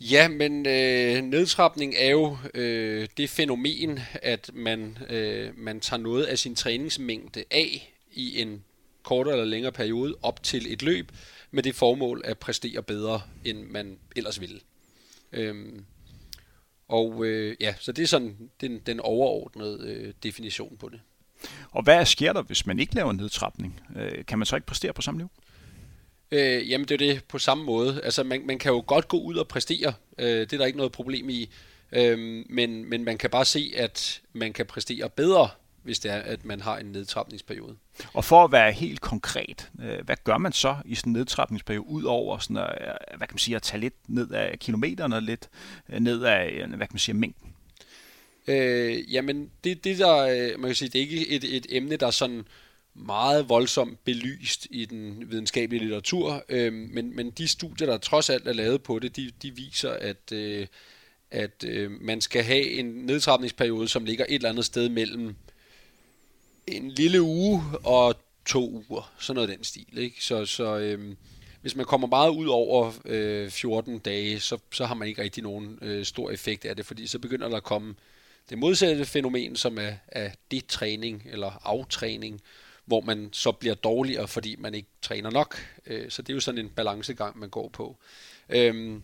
Ja, 0.00 0.28
men 0.28 0.66
øh, 0.66 1.22
nedtrapning 1.22 1.94
er 1.98 2.10
jo 2.10 2.36
øh, 2.54 3.08
det 3.16 3.30
fænomen, 3.30 4.00
at 4.22 4.50
man, 4.54 4.98
øh, 5.08 5.58
man 5.58 5.80
tager 5.80 6.02
noget 6.02 6.24
af 6.24 6.38
sin 6.38 6.54
træningsmængde 6.54 7.44
af 7.50 7.92
i 8.12 8.40
en 8.40 8.64
kortere 9.02 9.34
eller 9.34 9.44
længere 9.44 9.72
periode 9.72 10.14
op 10.22 10.42
til 10.42 10.72
et 10.72 10.82
løb, 10.82 11.12
med 11.50 11.62
det 11.62 11.74
formål 11.74 12.22
at 12.24 12.38
præstere 12.38 12.82
bedre, 12.82 13.22
end 13.44 13.62
man 13.62 13.98
ellers 14.16 14.40
ville. 14.40 14.60
Øhm, 15.32 15.84
og 16.88 17.24
øh, 17.26 17.56
ja, 17.60 17.74
så 17.80 17.92
det 17.92 18.02
er 18.02 18.06
sådan 18.06 18.50
den, 18.60 18.78
den 18.78 19.00
overordnede 19.00 19.88
øh, 19.88 20.14
definition 20.22 20.76
på 20.76 20.88
det. 20.88 21.00
Og 21.70 21.82
hvad 21.82 22.06
sker 22.06 22.32
der, 22.32 22.42
hvis 22.42 22.66
man 22.66 22.78
ikke 22.78 22.94
laver 22.94 23.10
en 23.10 23.16
nedtrapning? 23.16 23.80
Øh, 23.96 24.24
kan 24.24 24.38
man 24.38 24.46
så 24.46 24.56
ikke 24.56 24.66
præstere 24.66 24.92
på 24.92 25.02
samme 25.02 25.18
niveau? 25.18 25.30
Øh, 26.30 26.70
jamen 26.70 26.88
det 26.88 26.94
er 26.94 27.12
det 27.12 27.24
på 27.24 27.38
samme 27.38 27.64
måde. 27.64 28.00
Altså 28.02 28.22
man, 28.22 28.46
man 28.46 28.58
kan 28.58 28.72
jo 28.72 28.84
godt 28.86 29.08
gå 29.08 29.20
ud 29.20 29.36
og 29.36 29.48
præstere. 29.48 29.92
Øh, 30.18 30.40
det 30.40 30.52
er 30.52 30.58
der 30.58 30.66
ikke 30.66 30.78
noget 30.78 30.92
problem 30.92 31.30
i. 31.30 31.50
Øh, 31.92 32.44
men, 32.48 32.90
men 32.90 33.04
man 33.04 33.18
kan 33.18 33.30
bare 33.30 33.44
se, 33.44 33.72
at 33.76 34.22
man 34.32 34.52
kan 34.52 34.66
præstere 34.66 35.10
bedre, 35.10 35.48
hvis 35.82 35.98
det 35.98 36.10
er, 36.10 36.16
at 36.16 36.44
man 36.44 36.60
har 36.60 36.78
en 36.78 36.86
nedtrapningsperiode. 36.86 37.76
Og 38.12 38.24
for 38.24 38.44
at 38.44 38.52
være 38.52 38.72
helt 38.72 39.00
konkret, 39.00 39.70
øh, 39.82 40.04
hvad 40.04 40.16
gør 40.24 40.38
man 40.38 40.52
så 40.52 40.76
i 40.84 40.94
sådan 40.94 41.10
en 41.10 41.12
nedtrapningsperiode, 41.12 41.88
ud 41.88 42.02
over 42.02 42.38
sådan 42.38 42.56
at, 42.56 42.78
øh, 42.80 43.16
hvad 43.16 43.26
kan 43.26 43.34
man 43.34 43.38
sige, 43.38 43.56
at 43.56 43.62
tage 43.62 43.80
lidt 43.80 43.94
ned 44.08 44.30
af 44.30 44.58
kilometerne 44.58 45.20
lidt 45.20 45.48
øh, 45.88 46.00
ned 46.00 46.22
af, 46.22 46.66
hvad 46.68 46.78
kan 46.78 46.88
man 46.92 46.98
sige, 46.98 47.14
mængden? 47.14 47.54
Øh, 48.48 49.12
jamen, 49.12 49.50
det, 49.64 49.84
det 49.84 49.98
der, 49.98 50.58
man 50.58 50.68
kan 50.68 50.74
sige, 50.74 50.88
det 50.88 50.98
er 50.98 51.02
ikke 51.02 51.28
et, 51.28 51.56
et 51.56 51.66
emne, 51.68 51.96
der 51.96 52.06
er 52.06 52.10
sådan 52.10 52.44
meget 52.94 53.48
voldsomt 53.48 54.04
belyst 54.04 54.66
i 54.70 54.84
den 54.84 55.30
videnskabelige 55.30 55.80
litteratur, 55.80 56.44
øh, 56.48 56.72
men, 56.72 57.16
men 57.16 57.30
de 57.30 57.48
studier, 57.48 57.86
der 57.86 57.98
trods 57.98 58.30
alt 58.30 58.48
er 58.48 58.52
lavet 58.52 58.82
på 58.82 58.98
det, 58.98 59.16
de, 59.16 59.32
de 59.42 59.56
viser, 59.56 59.90
at, 59.90 60.32
øh, 60.32 60.66
at 61.30 61.64
øh, 61.66 61.90
man 61.90 62.20
skal 62.20 62.42
have 62.42 62.70
en 62.70 62.86
nedtrapningsperiode, 62.86 63.88
som 63.88 64.04
ligger 64.04 64.24
et 64.28 64.34
eller 64.34 64.48
andet 64.48 64.64
sted 64.64 64.88
mellem 64.88 65.36
en 66.66 66.90
lille 66.90 67.22
uge 67.22 67.62
og 67.84 68.14
to 68.46 68.84
uger, 68.90 69.12
sådan 69.18 69.34
noget 69.34 69.48
den 69.50 69.64
stil. 69.64 69.98
Ikke? 69.98 70.24
Så, 70.24 70.46
så 70.46 70.78
øh, 70.78 71.14
hvis 71.60 71.76
man 71.76 71.86
kommer 71.86 72.06
meget 72.06 72.30
ud 72.30 72.46
over 72.46 72.92
øh, 73.04 73.50
14 73.50 73.98
dage, 73.98 74.40
så, 74.40 74.58
så 74.72 74.86
har 74.86 74.94
man 74.94 75.08
ikke 75.08 75.22
rigtig 75.22 75.42
nogen 75.42 75.78
øh, 75.82 76.04
stor 76.04 76.30
effekt 76.30 76.64
af 76.64 76.76
det, 76.76 76.86
fordi 76.86 77.06
så 77.06 77.18
begynder 77.18 77.48
der 77.48 77.56
at 77.56 77.62
komme 77.62 77.94
det 78.50 78.58
modsatte 78.58 79.04
fænomen, 79.04 79.56
som 79.56 79.78
er, 79.78 79.92
er 80.08 80.30
detræning 80.50 81.22
eller 81.32 81.60
aftræning, 81.62 82.40
hvor 82.84 83.00
man 83.00 83.28
så 83.32 83.52
bliver 83.52 83.74
dårligere, 83.74 84.28
fordi 84.28 84.56
man 84.58 84.74
ikke 84.74 84.88
træner 85.02 85.30
nok. 85.30 85.58
Øh, 85.86 86.10
så 86.10 86.22
det 86.22 86.30
er 86.30 86.34
jo 86.34 86.40
sådan 86.40 86.64
en 86.64 86.70
balancegang, 86.70 87.38
man 87.38 87.50
går 87.50 87.68
på. 87.68 87.96
Øhm, 88.48 89.02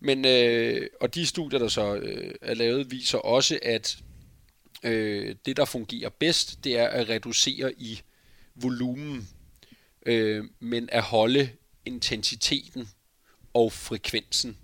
men, 0.00 0.24
øh, 0.24 0.86
og 1.00 1.14
de 1.14 1.26
studier, 1.26 1.58
der 1.58 1.68
så 1.68 1.94
øh, 1.94 2.34
er 2.40 2.54
lavet, 2.54 2.90
viser 2.90 3.18
også, 3.18 3.58
at 3.62 3.98
øh, 4.82 5.34
det, 5.46 5.56
der 5.56 5.64
fungerer 5.64 6.08
bedst, 6.08 6.64
det 6.64 6.78
er 6.78 6.88
at 6.88 7.08
reducere 7.08 7.72
i 7.78 8.00
volumen, 8.54 9.28
øh, 10.06 10.44
men 10.60 10.88
at 10.92 11.02
holde 11.02 11.50
intensiteten 11.84 12.88
og 13.54 13.72
frekvensen. 13.72 14.56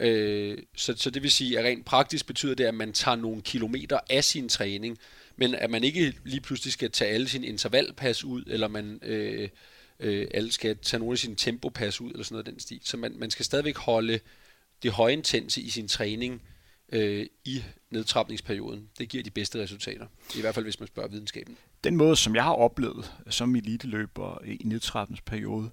Øh, 0.00 0.58
så, 0.76 0.94
så 0.96 1.10
det 1.10 1.22
vil 1.22 1.30
sige, 1.30 1.58
at 1.58 1.64
rent 1.64 1.86
praktisk 1.86 2.26
betyder 2.26 2.54
det, 2.54 2.64
at 2.64 2.74
man 2.74 2.92
tager 2.92 3.16
nogle 3.16 3.42
kilometer 3.42 3.98
af 4.10 4.24
sin 4.24 4.48
træning, 4.48 4.98
men 5.36 5.54
at 5.54 5.70
man 5.70 5.84
ikke 5.84 6.14
lige 6.24 6.40
pludselig 6.40 6.72
skal 6.72 6.90
tage 6.90 7.10
alle 7.10 7.28
sine 7.28 7.46
intervallpas 7.46 8.24
ud, 8.24 8.44
eller 8.46 8.68
man 8.68 9.00
øh, 9.02 9.48
øh, 10.00 10.26
alle 10.34 10.52
skal 10.52 10.76
tage 10.76 10.98
nogle 10.98 11.12
af 11.12 11.18
sine 11.18 11.34
tempopas 11.34 12.00
ud, 12.00 12.10
eller 12.10 12.24
sådan 12.24 12.34
noget 12.34 12.46
af 12.46 12.52
den 12.52 12.60
stil. 12.60 12.80
Så 12.84 12.96
man, 12.96 13.12
man 13.18 13.30
skal 13.30 13.44
stadigvæk 13.44 13.76
holde 13.76 14.20
det 14.82 14.92
højintense 14.92 15.60
i 15.60 15.70
sin 15.70 15.88
træning 15.88 16.42
øh, 16.92 17.26
i 17.44 17.64
nedtrapningsperioden. 17.90 18.88
Det 18.98 19.08
giver 19.08 19.24
de 19.24 19.30
bedste 19.30 19.62
resultater, 19.62 20.06
i 20.36 20.40
hvert 20.40 20.54
fald 20.54 20.64
hvis 20.64 20.80
man 20.80 20.86
spørger 20.86 21.08
videnskaben. 21.08 21.56
Den 21.84 21.96
måde, 21.96 22.16
som 22.16 22.34
jeg 22.34 22.44
har 22.44 22.52
oplevet 22.52 23.12
som 23.30 23.56
eliteløber 23.56 24.44
i 24.44 24.62
nedtrapningsperiode, 24.64 25.70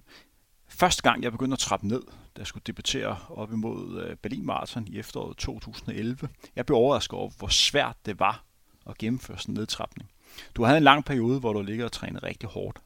første 0.68 1.02
gang 1.02 1.22
jeg 1.22 1.32
begyndte 1.32 1.54
at 1.54 1.58
trappe 1.58 1.88
ned, 1.88 2.02
da 2.36 2.38
jeg 2.38 2.46
skulle 2.46 2.62
debattere 2.66 3.18
op 3.28 3.52
imod 3.52 4.04
øh, 4.04 4.16
Berlin 4.16 4.46
Marathon 4.46 4.88
i 4.88 4.98
efteråret 4.98 5.36
2011, 5.36 6.28
jeg 6.56 6.66
blev 6.66 6.76
overrasket 6.76 7.18
over, 7.18 7.30
hvor 7.38 7.48
svært 7.48 7.96
det 8.06 8.18
var 8.18 8.44
at 8.88 8.98
gennemføre 8.98 9.38
sådan 9.38 9.52
en 9.52 9.58
nedtrapning. 9.58 10.10
Du 10.54 10.64
havde 10.64 10.78
en 10.78 10.84
lang 10.84 11.04
periode, 11.04 11.40
hvor 11.40 11.52
du 11.52 11.62
ligger 11.62 11.84
og 11.84 11.92
træner 11.92 12.22
rigtig 12.22 12.48
hårdt, 12.48 12.78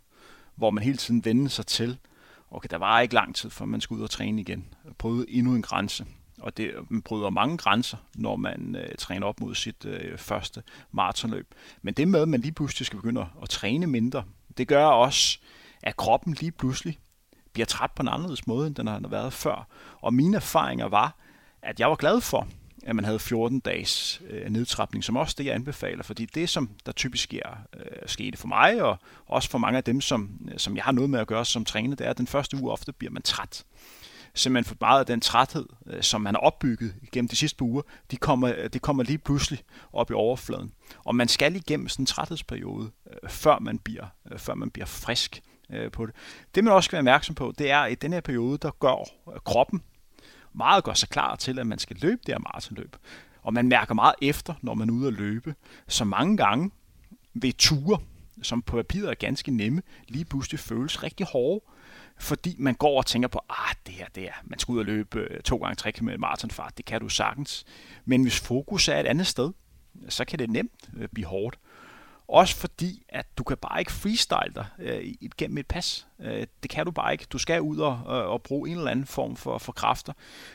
hvor 0.54 0.70
man 0.70 0.84
hele 0.84 0.96
tiden 0.96 1.24
vendte 1.24 1.50
sig 1.50 1.66
til, 1.66 1.98
okay, 2.50 2.68
der 2.70 2.78
var 2.78 3.00
ikke 3.00 3.14
lang 3.14 3.34
tid, 3.34 3.50
før 3.50 3.64
man 3.64 3.80
skulle 3.80 3.98
ud 3.98 4.04
og 4.04 4.10
træne 4.10 4.40
igen, 4.40 4.74
prøvede 4.98 5.30
endnu 5.30 5.54
en 5.54 5.62
grænse. 5.62 6.06
Og 6.40 6.56
det, 6.56 6.74
man 6.88 7.02
bryder 7.02 7.30
mange 7.30 7.58
grænser, 7.58 7.96
når 8.14 8.36
man 8.36 8.76
øh, 8.76 8.94
træner 8.98 9.26
op 9.26 9.40
mod 9.40 9.54
sit 9.54 9.84
øh, 9.84 10.18
første 10.18 10.62
maratonløb. 10.92 11.54
Men 11.82 11.94
det 11.94 12.08
med, 12.08 12.22
at 12.22 12.28
man 12.28 12.40
lige 12.40 12.52
pludselig 12.52 12.86
skal 12.86 12.96
begynde 12.96 13.26
at 13.42 13.48
træne 13.48 13.86
mindre, 13.86 14.24
det 14.58 14.68
gør 14.68 14.86
også, 14.86 15.38
at 15.82 15.96
kroppen 15.96 16.34
lige 16.40 16.52
pludselig 16.52 16.98
bliver 17.52 17.66
træt 17.66 17.90
på 17.90 18.02
en 18.02 18.08
anderledes 18.08 18.46
måde, 18.46 18.66
end 18.66 18.74
den 18.74 18.86
har 18.86 19.08
været 19.08 19.32
før. 19.32 19.68
Og 20.00 20.14
mine 20.14 20.36
erfaringer 20.36 20.86
var, 20.86 21.16
at 21.62 21.80
jeg 21.80 21.88
var 21.88 21.96
glad 21.96 22.20
for, 22.20 22.48
at 22.86 22.96
man 22.96 23.04
havde 23.04 23.18
14 23.18 23.60
dages 23.60 24.22
øh, 24.30 24.50
nedtrapning, 24.50 25.04
som 25.04 25.16
også 25.16 25.34
det, 25.38 25.46
jeg 25.46 25.54
anbefaler, 25.54 26.02
fordi 26.02 26.26
det, 26.26 26.48
som 26.48 26.70
der 26.86 26.92
typisk 26.92 27.24
sker, 27.24 27.48
øh, 27.76 27.82
skete 28.06 28.38
for 28.38 28.48
mig, 28.48 28.82
og 28.82 28.98
også 29.26 29.50
for 29.50 29.58
mange 29.58 29.76
af 29.76 29.84
dem, 29.84 30.00
som, 30.00 30.30
øh, 30.52 30.58
som 30.58 30.76
jeg 30.76 30.84
har 30.84 30.92
noget 30.92 31.10
med 31.10 31.20
at 31.20 31.26
gøre 31.26 31.44
som 31.44 31.64
træner, 31.64 31.96
det 31.96 32.06
er, 32.06 32.10
at 32.10 32.18
den 32.18 32.26
første 32.26 32.56
uge 32.56 32.72
ofte 32.72 32.92
bliver 32.92 33.10
man 33.10 33.22
træt. 33.22 33.64
Simpelthen 34.34 34.68
for 34.68 34.76
meget 34.80 35.00
af 35.00 35.06
den 35.06 35.20
træthed, 35.20 35.66
øh, 35.86 36.02
som 36.02 36.20
man 36.20 36.34
har 36.34 36.40
opbygget 36.40 36.94
gennem 37.12 37.28
de 37.28 37.36
sidste 37.36 37.62
uger, 37.62 37.82
de 38.10 38.16
kommer, 38.16 38.52
øh, 38.56 38.70
de 38.72 38.78
kommer 38.78 39.02
lige 39.02 39.18
pludselig 39.18 39.60
op 39.92 40.10
i 40.10 40.14
overfladen. 40.14 40.72
Og 41.04 41.14
man 41.14 41.28
skal 41.28 41.56
igennem 41.56 41.88
sådan 41.88 42.02
en 42.02 42.06
træthedsperiode, 42.06 42.90
øh, 43.10 43.30
før, 43.30 43.58
man 43.58 43.78
bliver, 43.78 44.06
øh, 44.32 44.38
før 44.38 44.54
man 44.54 44.70
bliver 44.70 44.86
frisk 44.86 45.42
øh, 45.70 45.90
på 45.90 46.06
det. 46.06 46.14
Det 46.54 46.64
man 46.64 46.72
også 46.72 46.86
skal 46.86 46.96
være 46.96 47.00
opmærksom 47.00 47.34
på, 47.34 47.52
det 47.58 47.70
er, 47.70 47.78
at 47.78 47.92
i 47.92 47.94
den 47.94 48.12
her 48.12 48.20
periode, 48.20 48.58
der 48.58 48.70
går 48.70 49.08
øh, 49.34 49.40
kroppen 49.44 49.82
meget 50.56 50.84
gør 50.84 50.94
sig 50.94 51.08
klar 51.08 51.36
til, 51.36 51.58
at 51.58 51.66
man 51.66 51.78
skal 51.78 51.96
løbe 52.00 52.20
det 52.26 52.34
her 52.34 52.38
maratonløb. 52.38 52.96
Og 53.42 53.54
man 53.54 53.68
mærker 53.68 53.94
meget 53.94 54.14
efter, 54.22 54.54
når 54.62 54.74
man 54.74 54.88
er 54.88 54.92
ude 54.92 55.06
at 55.06 55.12
løbe. 55.12 55.54
Så 55.88 56.04
mange 56.04 56.36
gange 56.36 56.70
ved 57.34 57.52
ture, 57.52 57.98
som 58.42 58.62
på 58.62 58.76
papiret 58.76 59.10
er 59.10 59.14
ganske 59.14 59.50
nemme, 59.50 59.82
lige 60.08 60.24
pludselig 60.24 60.60
føles 60.60 61.02
rigtig 61.02 61.26
hårde, 61.26 61.64
fordi 62.18 62.56
man 62.58 62.74
går 62.74 62.98
og 62.98 63.06
tænker 63.06 63.28
på, 63.28 63.40
ah, 63.50 63.74
det 63.86 63.94
her, 63.94 64.06
det 64.14 64.24
er, 64.24 64.32
man 64.44 64.58
skal 64.58 64.72
ud 64.72 64.78
og 64.78 64.84
løbe 64.84 65.18
øh, 65.18 65.40
2 65.40 65.56
gange 65.56 65.74
3 65.74 65.92
km 65.92 66.08
maratonfart, 66.18 66.76
det 66.76 66.84
kan 66.84 67.00
du 67.00 67.08
sagtens. 67.08 67.64
Men 68.04 68.22
hvis 68.22 68.40
fokus 68.40 68.88
er 68.88 69.00
et 69.00 69.06
andet 69.06 69.26
sted, 69.26 69.52
så 70.08 70.24
kan 70.24 70.38
det 70.38 70.50
nemt 70.50 70.90
øh, 70.96 71.08
blive 71.08 71.26
hårdt. 71.26 71.58
Også 72.28 72.56
fordi, 72.56 73.02
at 73.08 73.26
du 73.38 73.44
kan 73.44 73.56
bare 73.56 73.78
ikke 73.78 73.92
freestyle 73.92 74.52
dig 74.54 74.66
øh, 74.78 75.14
gennem 75.38 75.58
et 75.58 75.66
pas. 75.66 76.06
Øh, 76.20 76.46
det 76.62 76.70
kan 76.70 76.84
du 76.84 76.90
bare 76.90 77.12
ikke. 77.12 77.26
Du 77.32 77.38
skal 77.38 77.60
ud 77.60 77.78
og, 77.78 77.92
øh, 77.92 78.30
og 78.30 78.42
bruge 78.42 78.70
en 78.70 78.76
eller 78.76 78.90
anden 78.90 79.06
form 79.06 79.36
for, 79.36 79.58
for 79.58 79.72
kræfter. 79.72 80.12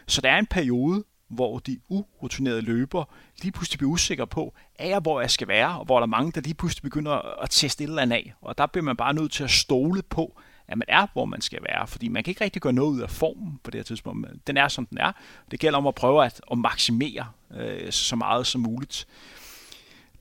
Så 0.08 0.22
der 0.22 0.32
er 0.32 0.40
en 0.40 0.46
periode, 0.46 1.04
hvor 1.28 1.60
de 1.60 1.80
urutinerede 1.90 2.62
løbere 2.62 3.06
lige 3.42 3.52
pludselig 3.52 3.78
bliver 3.78 3.92
usikre 3.92 4.28
på, 4.28 4.54
er 4.76 4.88
jeg, 4.88 5.00
hvor 5.00 5.22
jeg 5.22 5.32
skal 5.32 5.48
være, 5.48 5.80
og 5.80 5.86
hvor 5.86 5.98
der 6.00 6.04
er 6.04 6.10
mange, 6.10 6.32
der 6.32 6.42
lige 6.42 6.54
pludselig 6.54 6.84
begynder 6.84 7.42
at 7.42 7.50
teste 7.50 7.84
et 7.84 7.88
eller 7.88 8.02
andet 8.02 8.16
af. 8.16 8.34
Og 8.42 8.58
der 8.58 8.66
bliver 8.66 8.84
man 8.84 8.98
bare 8.98 9.14
nødt 9.14 9.32
til 9.32 9.44
at 9.44 9.52
stole 9.52 10.02
på, 10.02 10.40
at 10.68 10.78
man 10.78 10.86
er, 10.88 11.08
hvor 11.14 11.26
man 11.26 11.42
skal 11.42 11.60
være, 11.70 11.88
fordi 11.88 12.08
man 12.08 12.24
kan 12.24 12.32
ikke 12.32 12.44
rigtig 12.44 12.62
gøre 12.62 12.74
noget 12.74 12.90
ud 12.90 13.02
af 13.02 13.10
formen 13.10 13.60
på 13.64 13.72
det 13.72 13.80
her 13.80 13.84
tidspunkt. 13.84 14.48
Den 14.48 14.58
er, 14.58 14.68
som 14.68 14.86
den 14.86 14.98
er. 14.98 15.12
Det 15.52 15.60
gælder 15.60 15.78
om 15.78 15.88
at 15.88 15.96
prøve 15.96 16.26
at, 16.26 16.42
at 16.52 16.58
maksimere 16.58 17.28
øh, 17.56 17.92
så 17.92 18.16
meget 18.16 18.48
som 18.48 18.62
muligt 18.62 19.08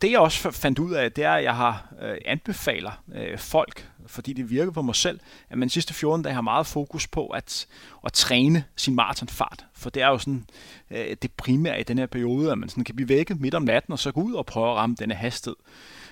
det 0.02 0.10
jeg 0.10 0.20
også 0.20 0.50
fandt 0.50 0.78
ud 0.78 0.92
af, 0.92 1.12
det 1.12 1.24
er, 1.24 1.32
at 1.32 1.44
jeg 1.44 1.56
har 1.56 1.94
øh, 2.02 2.16
anbefaler 2.24 3.02
øh, 3.14 3.38
folk, 3.38 3.88
fordi 4.06 4.32
det 4.32 4.50
virker 4.50 4.72
på 4.72 4.82
mig 4.82 4.94
selv, 4.94 5.20
at 5.50 5.58
man 5.58 5.68
de 5.68 5.72
sidste 5.72 5.94
14 5.94 6.22
dage 6.22 6.34
har 6.34 6.40
meget 6.40 6.66
fokus 6.66 7.06
på 7.06 7.26
at, 7.26 7.66
at 8.04 8.12
træne 8.12 8.64
sin 8.76 8.94
maratonfart. 8.94 9.64
For 9.74 9.90
det 9.90 10.02
er 10.02 10.08
jo 10.08 10.18
sådan 10.18 10.46
øh, 10.90 11.16
det 11.22 11.32
primære 11.32 11.80
i 11.80 11.82
den 11.82 11.98
her 11.98 12.06
periode, 12.06 12.52
at 12.52 12.58
man 12.58 12.68
sådan 12.68 12.84
kan 12.84 12.96
blive 12.96 13.08
vækket 13.08 13.40
midt 13.40 13.54
om 13.54 13.62
natten, 13.62 13.92
og 13.92 13.98
så 13.98 14.12
gå 14.12 14.20
ud 14.20 14.32
og 14.32 14.46
prøve 14.46 14.70
at 14.70 14.76
ramme 14.76 14.96
denne 14.98 15.14
hastighed. 15.14 15.56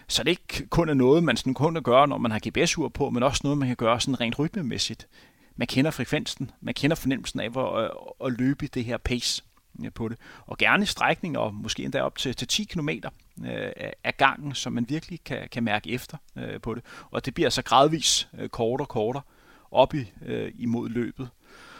Så 0.09 0.23
det 0.23 0.30
ikke 0.30 0.66
kun 0.66 0.88
er 0.88 0.95
noget, 0.95 1.25
man 1.25 1.37
sådan 1.37 1.54
kun 1.54 1.75
kan 1.75 1.83
gøre, 1.83 2.09
når 2.09 2.18
man 2.18 2.30
har 2.30 2.40
GPS-ur 2.49 2.88
på, 2.88 3.11
men 3.11 3.23
også 3.23 3.40
noget, 3.45 3.59
man 3.59 3.68
kan 3.68 3.76
gøre 3.76 4.00
sådan 4.00 4.21
rent 4.21 4.38
rytmemæssigt. 4.38 5.09
Man 5.57 5.66
kender 5.66 5.90
frekvensen, 5.90 6.50
man 6.61 6.75
kender 6.75 6.97
fornemmelsen 6.97 7.40
af 7.40 7.50
hvor, 7.50 7.76
at, 7.76 7.90
at 8.26 8.38
løbe 8.38 8.64
i 8.64 8.68
det 8.68 8.85
her 8.85 8.97
pace 8.97 9.42
Øh, 9.85 9.93
på 9.93 10.09
det. 10.09 10.19
Og 10.47 10.59
gerne 10.59 10.87
strækninger, 10.87 11.41
og 11.41 11.55
måske 11.55 11.85
endda 11.85 12.03
op 12.03 12.19
til, 12.19 12.35
til 12.35 12.49
10 12.49 12.65
km 12.65 12.89
øh, 12.89 13.73
af 14.05 14.17
gangen, 14.17 14.55
som 14.55 14.73
man 14.73 14.87
virkelig 14.89 15.25
kan, 15.25 15.49
kan 15.53 15.65
mærke 15.65 15.91
efter 15.91 16.17
øh, 16.37 16.61
på 16.61 16.75
det. 16.75 16.85
Og 17.11 17.27
det 17.27 17.35
bliver 17.35 17.51
så 17.51 17.63
gradvis 17.63 18.29
øh, 18.39 18.49
kortere 18.49 18.85
og 18.85 18.89
kortere 18.89 19.23
op 19.71 19.95
i, 19.95 20.13
øh, 20.27 20.53
imod 20.55 20.89
løbet. 20.89 21.29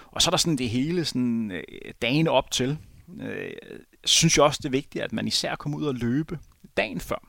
Og 0.07 0.23
så 0.23 0.29
er 0.29 0.31
der 0.31 0.39
sådan 0.39 0.59
det 0.59 0.71
hele 0.71 1.05
sådan, 1.05 1.51
øh, 1.51 1.63
dagen 2.03 2.29
op 2.29 2.51
til. 2.51 2.79
Øh, 3.21 3.51
synes 4.05 4.37
jeg 4.37 4.45
også, 4.45 4.59
det 4.63 4.69
er 4.69 4.71
vigtigt, 4.71 5.05
at 5.05 5.13
man 5.13 5.27
især 5.27 5.55
kommer 5.55 5.79
ud 5.79 5.85
og 5.85 5.95
løbe 5.95 6.39
dagen 6.77 7.01
før 7.01 7.29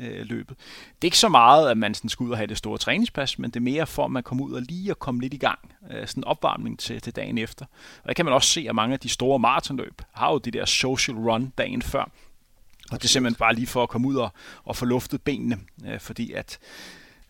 øh, 0.00 0.26
løbet. 0.26 0.56
Det 0.58 1.04
er 1.04 1.06
ikke 1.06 1.18
så 1.18 1.28
meget, 1.28 1.70
at 1.70 1.78
man 1.78 1.94
sådan 1.94 2.10
skal 2.10 2.24
ud 2.24 2.30
og 2.30 2.36
have 2.36 2.46
det 2.46 2.58
store 2.58 2.78
træningspas, 2.78 3.38
men 3.38 3.50
det 3.50 3.56
er 3.56 3.64
mere 3.64 3.86
for, 3.86 4.04
at 4.04 4.10
man 4.10 4.22
kommer 4.22 4.44
ud 4.44 4.52
og 4.52 4.62
lige 4.62 4.90
at 4.90 4.98
komme 4.98 5.20
lidt 5.20 5.34
i 5.34 5.36
gang. 5.36 5.58
Øh, 5.90 6.06
sådan 6.06 6.20
en 6.20 6.24
opvarmning 6.24 6.78
til, 6.78 7.00
til 7.00 7.16
dagen 7.16 7.38
efter. 7.38 7.66
Og 8.02 8.08
der 8.08 8.14
kan 8.14 8.24
man 8.24 8.34
også 8.34 8.50
se, 8.50 8.66
at 8.68 8.74
mange 8.74 8.92
af 8.92 9.00
de 9.00 9.08
store 9.08 9.38
maratonløb 9.38 10.02
har 10.12 10.32
jo 10.32 10.38
de 10.38 10.50
der 10.50 10.64
social 10.64 11.16
run 11.16 11.52
dagen 11.58 11.82
før. 11.82 12.10
Og 12.90 13.02
det 13.02 13.04
er 13.04 13.08
simpelthen 13.08 13.38
bare 13.38 13.54
lige 13.54 13.66
for 13.66 13.82
at 13.82 13.88
komme 13.88 14.08
ud 14.08 14.16
og, 14.16 14.30
og 14.64 14.76
få 14.76 14.84
luftet 14.84 15.22
benene, 15.22 15.58
øh, 15.86 16.00
fordi 16.00 16.32
at 16.32 16.58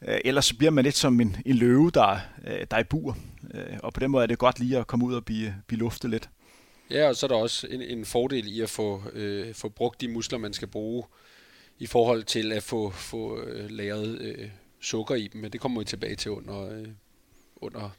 øh, 0.08 0.18
ellers 0.24 0.52
bliver 0.52 0.70
man 0.70 0.84
lidt 0.84 0.96
som 0.96 1.20
en, 1.20 1.36
en 1.46 1.56
løve, 1.56 1.90
der, 1.90 2.18
øh, 2.46 2.66
der 2.70 2.76
er 2.76 2.80
i 2.80 2.84
bur. 2.84 3.16
Øh, 3.54 3.78
og 3.82 3.92
på 3.92 4.00
den 4.00 4.10
måde 4.10 4.22
er 4.22 4.26
det 4.26 4.38
godt 4.38 4.58
lige 4.58 4.78
at 4.78 4.86
komme 4.86 5.04
ud 5.04 5.14
og 5.14 5.24
blive, 5.24 5.54
blive 5.66 5.78
luftet 5.78 6.10
lidt. 6.10 6.28
Ja, 6.90 7.08
og 7.08 7.16
så 7.16 7.26
er 7.26 7.28
der 7.28 7.36
også 7.36 7.66
en, 7.70 7.82
en 7.82 8.04
fordel 8.04 8.56
i 8.56 8.60
at 8.60 8.70
få, 8.70 9.02
øh, 9.12 9.54
få 9.54 9.68
brugt 9.68 10.00
de 10.00 10.08
muskler, 10.08 10.38
man 10.38 10.52
skal 10.52 10.68
bruge 10.68 11.04
i 11.78 11.86
forhold 11.86 12.24
til 12.24 12.52
at 12.52 12.62
få, 12.62 12.90
få 12.90 13.40
øh, 13.40 13.70
lavet 13.70 14.20
øh, 14.20 14.48
sukker 14.80 15.14
i 15.14 15.26
dem. 15.26 15.40
Men 15.40 15.52
det 15.52 15.60
kommer 15.60 15.80
vi 15.80 15.84
tilbage 15.84 16.16
til 16.16 16.30
under, 16.30 16.68
øh, 16.70 16.88
under 17.56 17.90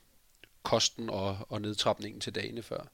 kosten 0.64 1.10
og, 1.10 1.38
og 1.50 1.62
nedtrapningen 1.62 2.22
til 2.22 2.36
dagene 2.36 2.62
før. 2.62 2.88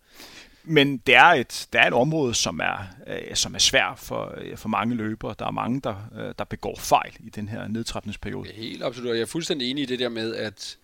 Men 0.64 0.98
det 0.98 1.16
er 1.16 1.26
et, 1.26 1.68
det 1.74 1.82
er 1.82 1.86
et 1.86 1.94
område, 1.94 2.34
som 2.34 2.60
er, 2.60 2.78
øh, 3.08 3.36
som 3.36 3.56
er 3.56 3.60
svært 3.60 4.00
for, 4.00 4.34
øh, 4.38 4.58
for 4.58 4.70
mange 4.70 4.96
løbere. 4.96 5.36
Der 5.40 5.46
er 5.46 5.52
mange, 5.52 5.82
der, 5.82 5.96
øh, 6.16 6.34
der 6.38 6.44
begår 6.44 6.76
fejl 6.76 7.12
i 7.20 7.30
den 7.30 7.50
her 7.50 7.68
nedtrapningsperiode. 7.68 8.50
Helt 8.54 8.84
absolut. 8.84 9.16
Jeg 9.16 9.22
er 9.22 9.26
fuldstændig 9.26 9.72
enig 9.72 9.82
i 9.82 9.86
det 9.86 10.00
der 10.00 10.10
med, 10.10 10.36
at 10.36 10.78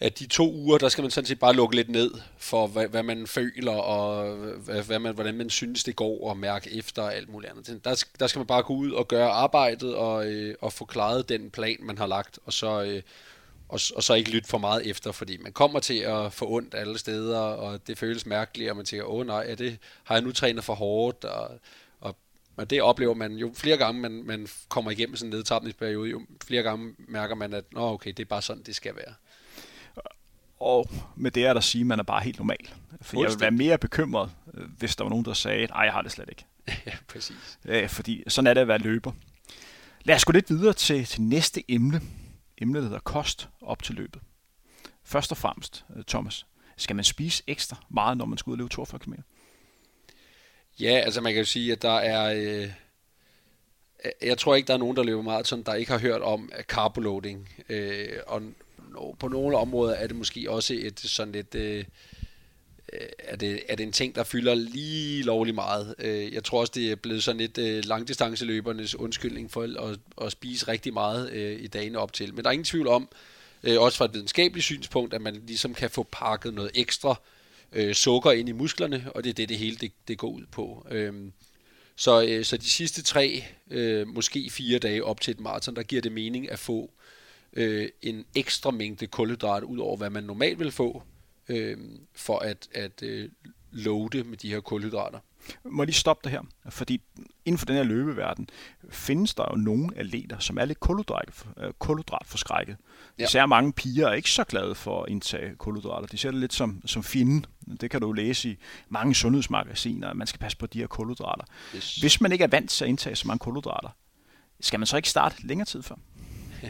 at 0.00 0.18
de 0.18 0.26
to 0.26 0.52
uger, 0.52 0.78
der 0.78 0.88
skal 0.88 1.02
man 1.02 1.10
sådan 1.10 1.26
set 1.26 1.38
bare 1.38 1.54
lukke 1.54 1.76
lidt 1.76 1.88
ned 1.88 2.10
for, 2.38 2.66
hvad, 2.66 2.88
hvad 2.88 3.02
man 3.02 3.26
føler, 3.26 3.72
og 3.72 4.36
hvad, 4.36 4.82
hvad 4.82 4.98
man, 4.98 5.14
hvordan 5.14 5.34
man 5.34 5.50
synes, 5.50 5.84
det 5.84 5.96
går, 5.96 6.28
og 6.28 6.36
mærke 6.36 6.78
efter 6.78 7.02
og 7.02 7.14
alt 7.14 7.28
muligt 7.28 7.52
andet. 7.52 7.84
Der, 7.84 8.04
der 8.20 8.26
skal 8.26 8.38
man 8.38 8.46
bare 8.46 8.62
gå 8.62 8.74
ud 8.74 8.92
og 8.92 9.08
gøre 9.08 9.30
arbejdet, 9.30 9.94
og, 9.94 10.26
øh, 10.26 10.54
og 10.60 10.72
få 10.72 10.84
klaret 10.84 11.28
den 11.28 11.50
plan, 11.50 11.76
man 11.80 11.98
har 11.98 12.06
lagt, 12.06 12.38
og 12.44 12.52
så, 12.52 12.82
øh, 12.82 13.02
og, 13.68 13.80
og 13.96 14.02
så 14.02 14.14
ikke 14.14 14.30
lytte 14.30 14.48
for 14.48 14.58
meget 14.58 14.86
efter, 14.86 15.12
fordi 15.12 15.36
man 15.36 15.52
kommer 15.52 15.80
til 15.80 15.98
at 15.98 16.32
få 16.32 16.50
ondt 16.50 16.74
alle 16.74 16.98
steder, 16.98 17.38
og 17.38 17.86
det 17.86 17.98
føles 17.98 18.26
mærkeligt, 18.26 18.70
og 18.70 18.76
man 18.76 18.86
tænker, 18.86 19.06
åh 19.06 19.26
nej, 19.26 19.46
er 19.48 19.54
det, 19.54 19.78
har 20.04 20.14
jeg 20.14 20.22
nu 20.22 20.32
trænet 20.32 20.64
for 20.64 20.74
hårdt, 20.74 21.24
og, 21.24 21.50
og 22.00 22.16
men 22.56 22.66
det 22.66 22.82
oplever 22.82 23.14
man 23.14 23.32
jo 23.32 23.52
flere 23.54 23.76
gange, 23.76 24.00
man, 24.00 24.22
man 24.24 24.48
kommer 24.68 24.90
igennem 24.90 25.16
sådan 25.16 25.32
en 25.32 25.36
nedtapningsperiode, 25.36 26.10
jo 26.10 26.22
flere 26.46 26.62
gange 26.62 26.94
mærker 26.98 27.34
man, 27.34 27.52
at 27.52 27.64
Nå, 27.72 27.92
okay, 27.92 28.10
det 28.10 28.20
er 28.20 28.24
bare 28.24 28.42
sådan, 28.42 28.62
det 28.62 28.76
skal 28.76 28.96
være. 28.96 29.14
Og 30.60 30.90
med 31.16 31.30
det 31.30 31.44
er 31.44 31.52
der 31.52 31.58
at 31.58 31.64
sige, 31.64 31.80
at 31.80 31.86
man 31.86 31.98
er 31.98 32.02
bare 32.02 32.22
helt 32.22 32.38
normal. 32.38 32.70
For 33.02 33.20
jeg 33.20 33.30
ville 33.30 33.40
være 33.40 33.50
mere 33.50 33.78
bekymret, 33.78 34.30
øh, 34.54 34.64
hvis 34.78 34.96
der 34.96 35.04
var 35.04 35.08
nogen, 35.08 35.24
der 35.24 35.32
sagde, 35.32 35.66
nej, 35.66 35.80
jeg 35.80 35.92
har 35.92 36.02
det 36.02 36.12
slet 36.12 36.28
ikke. 36.28 36.44
ja, 36.86 36.92
præcis. 37.08 37.58
Øh, 37.64 37.88
fordi 37.88 38.24
sådan 38.28 38.46
er 38.46 38.54
det 38.54 38.60
at 38.60 38.68
være 38.68 38.78
løber. 38.78 39.12
Lad 40.04 40.14
os 40.14 40.24
gå 40.24 40.32
lidt 40.32 40.50
videre 40.50 40.72
til, 40.72 41.04
til 41.04 41.22
næste 41.22 41.62
emne. 41.68 42.00
Emnet, 42.58 42.82
der 42.82 42.88
hedder 42.88 43.00
kost 43.00 43.48
op 43.62 43.82
til 43.82 43.94
løbet. 43.94 44.22
Først 45.04 45.30
og 45.30 45.36
fremmest, 45.36 45.84
øh, 45.96 46.04
Thomas, 46.04 46.46
skal 46.76 46.96
man 46.96 47.04
spise 47.04 47.42
ekstra 47.46 47.76
meget, 47.88 48.16
når 48.16 48.24
man 48.24 48.38
skal 48.38 48.50
ud 48.50 48.54
og 48.54 48.58
løbe 48.58 48.70
42 48.70 48.98
km? 48.98 49.12
Ja, 50.80 50.90
altså 51.04 51.20
man 51.20 51.32
kan 51.32 51.40
jo 51.40 51.46
sige, 51.46 51.72
at 51.72 51.82
der 51.82 51.96
er... 51.96 52.34
Øh, 52.36 52.70
jeg 54.22 54.38
tror 54.38 54.54
ikke, 54.54 54.66
der 54.66 54.74
er 54.74 54.78
nogen, 54.78 54.96
der 54.96 55.02
løber 55.02 55.22
maraton, 55.22 55.62
der 55.62 55.74
ikke 55.74 55.92
har 55.92 55.98
hørt 55.98 56.22
om 56.22 56.52
carboloading. 56.62 57.48
Øh, 57.68 58.08
og 58.26 58.42
på 59.18 59.28
nogle 59.28 59.56
områder 59.56 59.94
er 59.94 60.06
det 60.06 60.16
måske 60.16 60.50
også 60.50 60.74
et 60.78 61.00
sådan 61.00 61.32
lidt... 61.32 61.54
Øh, 61.54 61.84
øh, 62.92 63.08
er 63.18 63.36
det, 63.36 63.62
er 63.68 63.76
det 63.76 63.86
en 63.86 63.92
ting, 63.92 64.14
der 64.14 64.24
fylder 64.24 64.54
lige 64.54 65.22
lovlig 65.22 65.54
meget. 65.54 65.94
Øh, 65.98 66.34
jeg 66.34 66.44
tror 66.44 66.60
også, 66.60 66.72
det 66.74 66.90
er 66.90 66.96
blevet 66.96 67.22
sådan 67.22 67.40
lidt 67.40 67.58
øh, 67.58 67.84
langdistanceløbernes 67.84 68.94
undskyldning 68.94 69.50
for 69.50 69.62
at, 69.62 69.98
at 70.26 70.32
spise 70.32 70.68
rigtig 70.68 70.92
meget 70.92 71.30
øh, 71.30 71.60
i 71.60 71.66
dagene 71.66 71.98
op 71.98 72.12
til. 72.12 72.34
Men 72.34 72.44
der 72.44 72.50
er 72.50 72.52
ingen 72.52 72.64
tvivl 72.64 72.88
om, 72.88 73.08
øh, 73.62 73.80
også 73.80 73.98
fra 73.98 74.04
et 74.04 74.14
videnskabeligt 74.14 74.64
synspunkt, 74.64 75.14
at 75.14 75.20
man 75.22 75.42
ligesom 75.46 75.74
kan 75.74 75.90
få 75.90 76.06
pakket 76.12 76.54
noget 76.54 76.70
ekstra 76.74 77.20
øh, 77.72 77.94
sukker 77.94 78.30
ind 78.32 78.48
i 78.48 78.52
musklerne, 78.52 79.06
og 79.14 79.24
det 79.24 79.30
er 79.30 79.34
det, 79.34 79.48
det 79.48 79.58
hele 79.58 79.76
det, 79.76 79.92
det 80.08 80.18
går 80.18 80.28
ud 80.28 80.44
på. 80.50 80.86
Øh, 80.90 81.14
så, 81.96 82.22
øh, 82.22 82.44
så 82.44 82.56
de 82.56 82.70
sidste 82.70 83.02
tre, 83.02 83.44
øh, 83.70 84.08
måske 84.08 84.50
fire 84.50 84.78
dage 84.78 85.04
op 85.04 85.20
til 85.20 85.30
et 85.30 85.40
maraton, 85.40 85.76
der 85.76 85.82
giver 85.82 86.02
det 86.02 86.12
mening 86.12 86.50
at 86.50 86.58
få 86.58 86.90
øh, 87.56 87.88
en 88.02 88.24
ekstra 88.34 88.70
mængde 88.70 89.06
kulhydrat 89.06 89.62
ud 89.62 89.78
over, 89.78 89.96
hvad 89.96 90.10
man 90.10 90.24
normalt 90.24 90.58
vil 90.58 90.72
få, 90.72 91.02
øh, 91.48 91.78
for 92.14 92.38
at, 92.38 92.68
at 92.74 93.02
øh, 93.02 93.28
loade 93.72 94.24
med 94.24 94.36
de 94.36 94.50
her 94.50 94.60
kulhydrater. 94.60 95.18
Må 95.64 95.82
jeg 95.82 95.86
lige 95.86 95.94
stoppe 95.94 96.20
det 96.24 96.32
her? 96.32 96.42
Fordi 96.68 97.00
inden 97.44 97.58
for 97.58 97.66
den 97.66 97.76
her 97.76 97.82
løbeverden 97.82 98.48
findes 98.90 99.34
der 99.34 99.44
jo 99.50 99.56
nogle 99.56 99.88
atleter, 99.96 100.38
som 100.38 100.58
er 100.58 100.64
lidt 100.64 100.80
kulhydrat, 100.80 101.44
øh, 101.56 101.72
kulhydratforskrækket. 101.78 102.76
Ja. 103.18 103.24
Især 103.24 103.46
mange 103.46 103.72
piger 103.72 104.08
er 104.08 104.12
ikke 104.12 104.30
så 104.30 104.44
glade 104.44 104.74
for 104.74 105.02
at 105.02 105.10
indtage 105.10 105.54
kulhydrater. 105.54 106.06
De 106.06 106.18
ser 106.18 106.30
det 106.30 106.40
lidt 106.40 106.52
som, 106.52 106.82
som 106.86 107.02
fjenden. 107.02 107.46
Det 107.80 107.90
kan 107.90 108.00
du 108.00 108.12
læse 108.12 108.50
i 108.50 108.56
mange 108.88 109.14
sundhedsmagasiner, 109.14 110.08
at 110.08 110.16
man 110.16 110.26
skal 110.26 110.38
passe 110.38 110.58
på 110.58 110.66
de 110.66 110.78
her 110.78 110.86
kulhydrater. 110.86 111.44
Yes. 111.76 111.96
Hvis 111.96 112.20
man 112.20 112.32
ikke 112.32 112.44
er 112.44 112.48
vant 112.48 112.70
til 112.70 112.84
at 112.84 112.88
indtage 112.88 113.16
så 113.16 113.28
mange 113.28 113.38
kulhydrater, 113.38 113.88
skal 114.60 114.80
man 114.80 114.86
så 114.86 114.96
ikke 114.96 115.08
starte 115.08 115.46
længere 115.46 115.66
tid 115.66 115.82
før? 115.82 115.96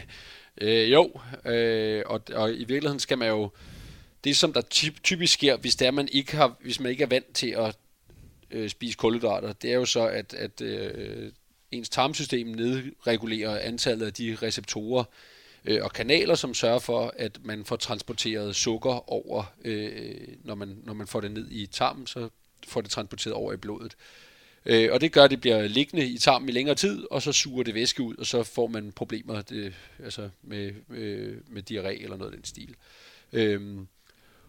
Øh, 0.61 0.93
jo, 0.93 1.21
øh, 1.45 2.03
og, 2.07 2.23
og 2.35 2.53
i 2.53 2.65
virkeligheden 2.65 3.01
skal 3.01 3.19
man 3.19 3.29
jo... 3.29 3.51
Det, 4.25 4.37
som 4.37 4.53
der 4.53 4.61
typisk 5.03 5.33
sker, 5.33 5.57
hvis, 5.57 5.77
det 5.77 5.87
er, 5.87 5.91
man 5.91 6.09
ikke 6.13 6.37
har, 6.37 6.57
hvis 6.61 6.81
man 6.81 6.91
ikke 6.91 7.05
er 7.05 7.09
vant 7.09 7.35
til 7.35 7.51
at 7.51 7.77
øh, 8.51 8.69
spise 8.69 8.97
kulhydrater, 8.97 9.53
det 9.53 9.71
er 9.71 9.75
jo 9.75 9.85
så, 9.85 10.07
at, 10.07 10.35
at 10.35 10.61
øh, 10.61 11.33
ens 11.71 11.89
tarmsystem 11.89 12.47
nedregulerer 12.47 13.59
antallet 13.59 14.07
af 14.07 14.13
de 14.13 14.37
receptorer 14.43 15.05
øh, 15.65 15.85
og 15.85 15.93
kanaler, 15.93 16.35
som 16.35 16.55
sørger 16.55 16.79
for, 16.79 17.15
at 17.17 17.39
man 17.45 17.65
får 17.65 17.77
transporteret 17.77 18.57
sukker 18.57 19.13
over, 19.13 19.45
øh, 19.65 20.29
når, 20.45 20.55
man, 20.55 20.79
når 20.85 20.95
man 20.95 21.07
får 21.07 21.21
det 21.21 21.31
ned 21.31 21.51
i 21.51 21.67
tarmen, 21.67 22.07
så 22.07 22.29
får 22.69 22.81
det 22.81 22.91
transporteret 22.91 23.35
over 23.35 23.53
i 23.53 23.57
blodet. 23.57 23.97
Øh, 23.97 24.26
Øh, 24.67 24.89
og 24.93 25.01
det 25.01 25.13
gør, 25.13 25.25
at 25.25 25.31
det 25.31 25.41
bliver 25.41 25.69
liggende 25.69 26.07
i 26.07 26.19
tarmen 26.19 26.49
i 26.49 26.53
længere 26.53 26.75
tid, 26.75 27.07
og 27.11 27.23
så 27.23 27.33
suger 27.33 27.63
det 27.63 27.75
væske 27.75 28.03
ud, 28.03 28.17
og 28.17 28.27
så 28.27 28.43
får 28.43 28.67
man 28.67 28.93
problemer 28.93 29.43
det, 29.43 29.75
altså 30.05 30.29
med, 30.43 30.73
med, 30.89 31.35
med 31.49 31.63
diarré 31.71 32.03
eller 32.03 32.17
noget 32.17 32.33
af 32.33 32.37
den 32.37 32.45
stil. 32.45 32.75
Øh, 33.33 33.79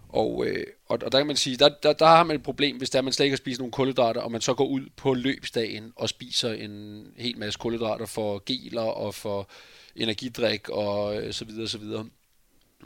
og, 0.09 0.45
øh, 0.47 0.65
og, 0.87 0.99
og 1.05 1.11
der 1.11 1.17
kan 1.17 1.27
man 1.27 1.35
sige, 1.35 1.57
der, 1.57 1.69
der, 1.83 1.93
der 1.93 2.05
har 2.05 2.23
man 2.23 2.35
et 2.35 2.43
problem, 2.43 2.77
hvis 2.77 2.89
der 2.89 3.01
man 3.01 3.13
slet 3.13 3.25
ikke 3.25 3.33
har 3.33 3.37
spist 3.37 3.59
nogle 3.59 3.71
kulhydrater, 3.71 4.21
og 4.21 4.31
man 4.31 4.41
så 4.41 4.53
går 4.53 4.67
ud 4.67 4.81
på 4.95 5.13
løbsdagen 5.13 5.93
og 5.95 6.09
spiser 6.09 6.53
en 6.53 7.07
hel 7.17 7.37
masse 7.37 7.59
kulhydrater 7.59 8.05
for 8.05 8.43
geler 8.45 8.81
og 8.81 9.15
for 9.15 9.49
energidrik 9.95 10.69
og 10.69 11.21
øh, 11.21 11.33
så 11.33 11.45
videre, 11.45 11.67
så 11.67 11.77
videre. 11.77 12.05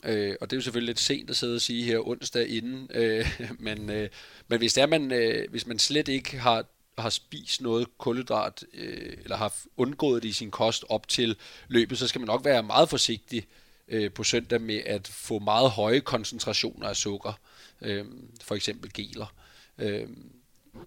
Øh, 0.03 0.35
og 0.41 0.49
det 0.49 0.55
er 0.55 0.57
jo 0.57 0.61
selvfølgelig 0.61 0.87
lidt 0.87 0.99
sent 0.99 1.29
at 1.29 1.35
sidde 1.35 1.55
og 1.55 1.61
sige 1.61 1.83
her 1.83 2.07
onsdag 2.07 2.49
inden, 2.49 2.89
øh, 2.93 3.39
men, 3.59 3.89
øh, 3.89 4.09
men 4.47 4.59
hvis, 4.59 4.73
det 4.73 4.81
er 4.81 4.87
man, 4.87 5.11
øh, 5.11 5.49
hvis 5.49 5.67
man 5.67 5.79
slet 5.79 6.07
ikke 6.07 6.37
har 6.37 6.65
har 6.97 7.09
spist 7.09 7.61
noget 7.61 7.97
kulhydrat, 7.97 8.63
øh, 8.73 9.17
eller 9.23 9.37
har 9.37 9.55
undgået 9.77 10.23
det 10.23 10.29
i 10.29 10.33
sin 10.33 10.51
kost 10.51 10.85
op 10.89 11.07
til 11.07 11.37
løbet, 11.67 11.97
så 11.97 12.07
skal 12.07 12.21
man 12.21 12.27
nok 12.27 12.45
være 12.45 12.63
meget 12.63 12.89
forsigtig 12.89 13.47
øh, 13.87 14.11
på 14.11 14.23
søndag 14.23 14.61
med 14.61 14.81
at 14.85 15.07
få 15.07 15.39
meget 15.39 15.71
høje 15.71 15.99
koncentrationer 15.99 16.87
af 16.87 16.95
sukker, 16.95 17.39
øh, 17.81 18.05
for 18.41 18.55
eksempel 18.55 18.93
geler. 18.93 19.33
Øh, 19.77 20.07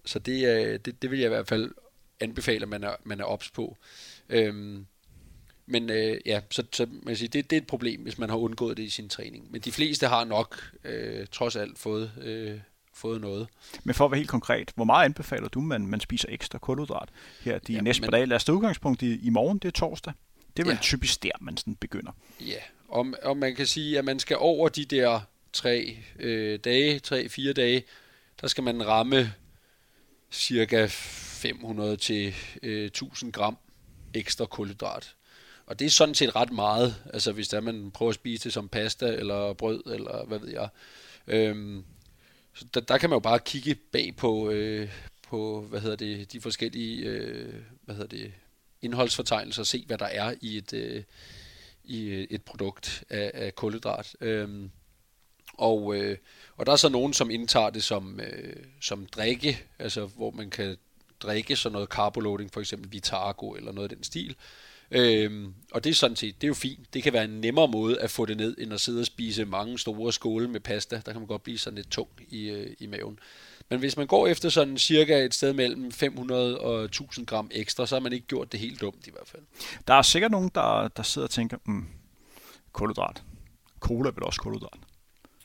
så 0.05 0.19
det, 0.19 0.47
øh, 0.47 0.79
det, 0.85 1.01
det 1.01 1.11
vil 1.11 1.19
jeg 1.19 1.25
i 1.25 1.29
hvert 1.29 1.47
fald 1.47 1.71
anbefale, 2.19 2.61
at 2.61 2.69
man 2.69 2.83
er, 2.83 2.95
man 3.03 3.19
er 3.19 3.25
ops 3.25 3.51
på. 3.51 3.77
Øh, 4.29 4.79
men 5.65 5.89
øh, 5.89 6.17
ja, 6.25 6.41
så, 6.51 6.63
så 6.71 6.87
man 7.03 7.15
siger, 7.15 7.29
det, 7.29 7.49
det 7.49 7.55
er 7.55 7.61
et 7.61 7.67
problem, 7.67 8.01
hvis 8.01 8.17
man 8.17 8.29
har 8.29 8.37
undgået 8.37 8.77
det 8.77 8.83
i 8.83 8.89
sin 8.89 9.09
træning. 9.09 9.51
Men 9.51 9.61
de 9.61 9.71
fleste 9.71 10.07
har 10.07 10.23
nok 10.23 10.71
øh, 10.83 11.27
trods 11.31 11.55
alt 11.55 11.79
fået 11.79 12.11
øh, 12.21 12.59
fået 12.95 13.21
noget. 13.21 13.47
Men 13.83 13.95
for 13.95 14.05
at 14.05 14.11
være 14.11 14.17
helt 14.17 14.29
konkret, 14.29 14.71
hvor 14.75 14.85
meget 14.85 15.05
anbefaler 15.05 15.47
du, 15.47 15.61
man, 15.61 15.87
man 15.87 15.99
spiser 15.99 16.27
ekstra 16.31 16.57
kulhydrat 16.57 17.09
her 17.41 17.59
de 17.59 17.73
ja, 17.73 17.81
næste 17.81 18.01
par 18.01 18.11
dage? 18.11 18.25
Lad 18.25 18.35
os 18.35 18.43
tage 18.43 18.55
udgangspunkt 18.55 19.01
i, 19.01 19.25
i 19.25 19.29
morgen, 19.29 19.57
det 19.57 19.67
er 19.67 19.71
torsdag. 19.71 20.13
Det 20.57 20.63
er 20.63 20.67
vel 20.67 20.75
ja. 20.75 20.81
typisk 20.81 21.23
der, 21.23 21.31
man 21.41 21.57
sådan 21.57 21.75
begynder. 21.75 22.11
Ja, 22.41 22.59
og, 22.87 23.07
og 23.23 23.37
man 23.37 23.55
kan 23.55 23.65
sige, 23.65 23.97
at 23.97 24.05
man 24.05 24.19
skal 24.19 24.37
over 24.39 24.69
de 24.69 24.85
der 24.85 25.19
tre 25.53 25.97
øh, 26.19 26.59
dage, 26.59 26.99
tre, 26.99 27.29
fire 27.29 27.53
dage, 27.53 27.83
der 28.41 28.47
skal 28.47 28.63
man 28.63 28.87
ramme 28.87 29.33
cirka 30.31 30.87
500 30.89 31.97
til 31.97 32.35
øh, 32.63 32.85
1000 32.85 33.31
gram 33.31 33.57
ekstra 34.13 34.45
kulhydrat. 34.45 35.15
Og 35.65 35.79
det 35.79 35.85
er 35.85 35.89
sådan 35.89 36.15
set 36.15 36.35
ret 36.35 36.51
meget, 36.51 36.95
altså 37.13 37.31
hvis 37.31 37.47
der 37.47 37.61
man 37.61 37.91
prøver 37.91 38.09
at 38.09 38.15
spise 38.15 38.43
det 38.43 38.53
som 38.53 38.69
pasta 38.69 39.05
eller 39.05 39.53
brød, 39.53 39.83
eller 39.85 40.25
hvad 40.25 40.39
ved 40.39 40.49
jeg. 40.49 40.69
Øhm, 41.27 41.83
så 42.55 42.65
der, 42.73 42.79
der 42.79 42.97
kan 42.97 43.09
man 43.09 43.15
jo 43.15 43.19
bare 43.19 43.39
kigge 43.39 43.75
bag 43.75 44.15
på, 44.17 44.49
øh, 44.49 44.89
på 45.27 45.61
hvad 45.61 45.79
hedder 45.79 45.95
det, 45.95 46.31
de 46.33 46.41
forskellige 46.41 47.05
øh, 47.05 47.53
hvad 47.81 47.95
hedder 47.95 48.17
det, 48.17 48.33
indholdsfortegnelser 48.81 49.61
og 49.61 49.67
se, 49.67 49.83
hvad 49.87 49.97
der 49.97 50.05
er 50.05 50.33
i 50.41 50.57
et, 50.57 50.73
øh, 50.73 51.03
i 51.83 52.03
øh, 52.05 52.27
et 52.29 52.41
produkt 52.43 53.03
af, 53.09 53.31
af 53.33 53.55
kulhydrat. 53.55 54.15
Øhm, 54.21 54.71
og, 55.53 55.95
øh, 55.95 56.17
og 56.57 56.65
der 56.65 56.71
er 56.71 56.75
så 56.75 56.89
nogen, 56.89 57.13
som 57.13 57.31
indtager 57.31 57.69
det 57.69 57.83
som, 57.83 58.19
øh, 58.19 58.63
som 58.81 59.05
drikke, 59.05 59.63
altså 59.79 60.05
hvor 60.05 60.31
man 60.31 60.49
kan 60.49 60.77
drikke, 61.19 61.55
sådan 61.55 61.73
noget 61.73 61.89
carboloading, 61.89 62.53
for 62.53 62.59
eksempel 62.59 62.91
Vitargo 62.91 63.51
eller 63.51 63.71
noget 63.71 63.91
af 63.91 63.95
den 63.95 64.03
stil. 64.03 64.35
Øhm, 64.91 65.53
og 65.71 65.83
det 65.83 65.89
er 65.89 65.93
sådan 65.93 66.15
set, 66.15 66.35
det 66.41 66.43
er 66.43 66.47
jo 66.47 66.53
fint. 66.53 66.93
Det 66.93 67.03
kan 67.03 67.13
være 67.13 67.23
en 67.23 67.41
nemmere 67.41 67.67
måde 67.67 68.01
at 68.01 68.11
få 68.11 68.25
det 68.25 68.37
ned, 68.37 68.55
end 68.57 68.73
at 68.73 68.81
sidde 68.81 68.99
og 68.99 69.05
spise 69.05 69.45
mange 69.45 69.79
store 69.79 70.13
skåle 70.13 70.47
med 70.47 70.59
pasta. 70.59 71.01
Der 71.05 71.11
kan 71.11 71.21
man 71.21 71.27
godt 71.27 71.43
blive 71.43 71.57
sådan 71.57 71.75
lidt 71.75 71.91
tung 71.91 72.09
i, 72.29 72.49
øh, 72.49 72.75
i 72.79 72.87
maven. 72.87 73.19
Men 73.69 73.79
hvis 73.79 73.97
man 73.97 74.07
går 74.07 74.27
efter 74.27 74.49
sådan 74.49 74.77
cirka 74.77 75.25
et 75.25 75.33
sted 75.33 75.53
mellem 75.53 75.91
500 75.91 76.59
og 76.59 76.83
1000 76.83 77.27
gram 77.27 77.49
ekstra, 77.51 77.85
så 77.85 77.95
har 77.95 77.99
man 77.99 78.13
ikke 78.13 78.27
gjort 78.27 78.51
det 78.51 78.59
helt 78.59 78.81
dumt 78.81 79.07
i 79.07 79.11
hvert 79.11 79.27
fald. 79.27 79.41
Der 79.87 79.93
er 79.93 80.01
sikkert 80.01 80.31
nogen, 80.31 80.51
der, 80.55 80.87
der 80.87 81.03
sidder 81.03 81.27
og 81.27 81.31
tænker, 81.31 81.57
mm, 81.65 81.87
kulhydrat. 82.71 83.23
Cola 83.79 84.09
er 84.09 84.13
vel 84.13 84.23
også 84.23 84.41
kulhydrat. 84.41 84.79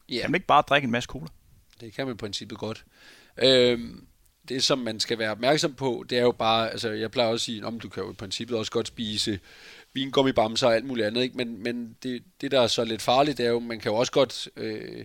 Ja. 0.09 0.21
Kan 0.21 0.31
man 0.31 0.39
ikke 0.39 0.47
bare 0.47 0.63
drikke 0.63 0.87
en 0.87 0.93
masse 0.93 1.07
cola? 1.07 1.27
Det 1.81 1.93
kan 1.93 2.07
man 2.07 2.15
i 2.15 2.17
princippet 2.17 2.59
godt. 2.59 2.85
Øhm, 3.43 4.07
det, 4.51 4.65
som 4.65 4.79
man 4.79 5.01
skal 5.01 5.19
være 5.19 5.31
opmærksom 5.31 5.75
på, 5.75 6.05
det 6.11 6.19
er 6.19 6.23
jo 6.23 6.33
bare, 6.33 6.71
altså 6.71 6.91
jeg 6.91 7.11
plejer 7.11 7.29
også 7.29 7.43
at 7.43 7.45
sige, 7.45 7.67
om 7.67 7.81
du 7.81 7.89
kan 7.89 8.03
jo 8.03 8.11
i 8.11 8.15
princippet 8.15 8.59
også 8.59 8.73
godt 8.73 8.87
spise 8.87 9.41
vingummibamser 9.93 10.67
og 10.67 10.75
alt 10.75 10.85
muligt 10.85 11.07
andet, 11.07 11.23
ikke? 11.23 11.37
men, 11.37 11.63
men 11.63 11.97
det, 12.03 12.23
det, 12.41 12.51
der 12.51 12.61
er 12.61 12.67
så 12.67 12.85
lidt 12.85 13.03
farligt, 13.03 13.39
det 13.39 13.47
er 13.47 13.51
jo, 13.51 13.59
man 13.59 13.81
kan 13.81 13.93
jo 13.93 13.97
også 13.97 14.13
godt, 14.13 14.49
øh, 14.57 15.05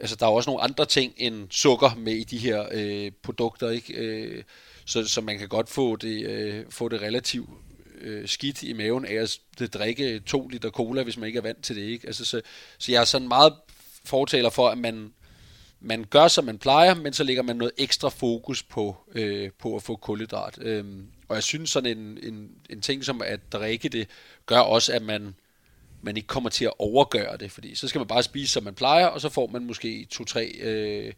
altså 0.00 0.16
der 0.16 0.26
er 0.26 0.30
også 0.30 0.50
nogle 0.50 0.62
andre 0.62 0.86
ting 0.86 1.14
end 1.16 1.46
sukker 1.50 1.94
med 1.94 2.12
i 2.12 2.24
de 2.24 2.38
her 2.38 2.66
øh, 2.72 3.12
produkter, 3.22 3.70
ikke? 3.70 3.94
Øh, 3.94 4.42
så, 4.84 5.04
så 5.04 5.20
man 5.20 5.38
kan 5.38 5.48
godt 5.48 5.68
få 5.68 5.96
det, 5.96 6.26
øh, 6.26 6.64
få 6.70 6.88
det 6.88 7.02
relativt 7.02 7.50
øh, 8.00 8.28
skidt 8.28 8.62
i 8.62 8.72
maven 8.72 9.04
af 9.04 9.14
at 9.14 9.38
drikke 9.72 10.20
to 10.20 10.48
liter 10.48 10.70
cola, 10.70 11.02
hvis 11.02 11.16
man 11.16 11.26
ikke 11.26 11.36
er 11.36 11.42
vant 11.42 11.64
til 11.64 11.76
det. 11.76 11.82
Ikke? 11.82 12.06
Altså, 12.06 12.24
så, 12.24 12.40
så 12.78 12.92
jeg 12.92 13.00
er 13.00 13.04
sådan 13.04 13.28
meget 13.28 13.54
fortaler 14.04 14.50
for, 14.50 14.68
at 14.68 14.78
man, 14.78 15.12
man 15.80 16.04
gør, 16.10 16.28
som 16.28 16.44
man 16.44 16.58
plejer, 16.58 16.94
men 16.94 17.12
så 17.12 17.24
lægger 17.24 17.42
man 17.42 17.56
noget 17.56 17.72
ekstra 17.78 18.08
fokus 18.08 18.62
på, 18.62 18.96
øh, 19.12 19.50
på 19.58 19.76
at 19.76 19.82
få 19.82 19.96
kulhydrat. 19.96 20.58
Øhm, 20.62 21.06
og 21.28 21.34
jeg 21.34 21.42
synes 21.42 21.70
sådan 21.70 21.98
en, 21.98 22.18
en, 22.22 22.50
en 22.70 22.80
ting 22.80 23.04
som 23.04 23.22
at 23.22 23.52
drikke 23.52 23.88
det, 23.88 24.08
gør 24.46 24.58
også, 24.58 24.92
at 24.92 25.02
man, 25.02 25.34
man 26.02 26.16
ikke 26.16 26.26
kommer 26.26 26.50
til 26.50 26.64
at 26.64 26.72
overgøre 26.78 27.36
det, 27.36 27.52
fordi 27.52 27.74
så 27.74 27.88
skal 27.88 27.98
man 27.98 28.08
bare 28.08 28.22
spise, 28.22 28.52
som 28.52 28.64
man 28.64 28.74
plejer, 28.74 29.06
og 29.06 29.20
så 29.20 29.28
får 29.28 29.46
man 29.46 29.64
måske 29.64 30.06
to-tre 30.10 30.46
øh, 30.60 31.12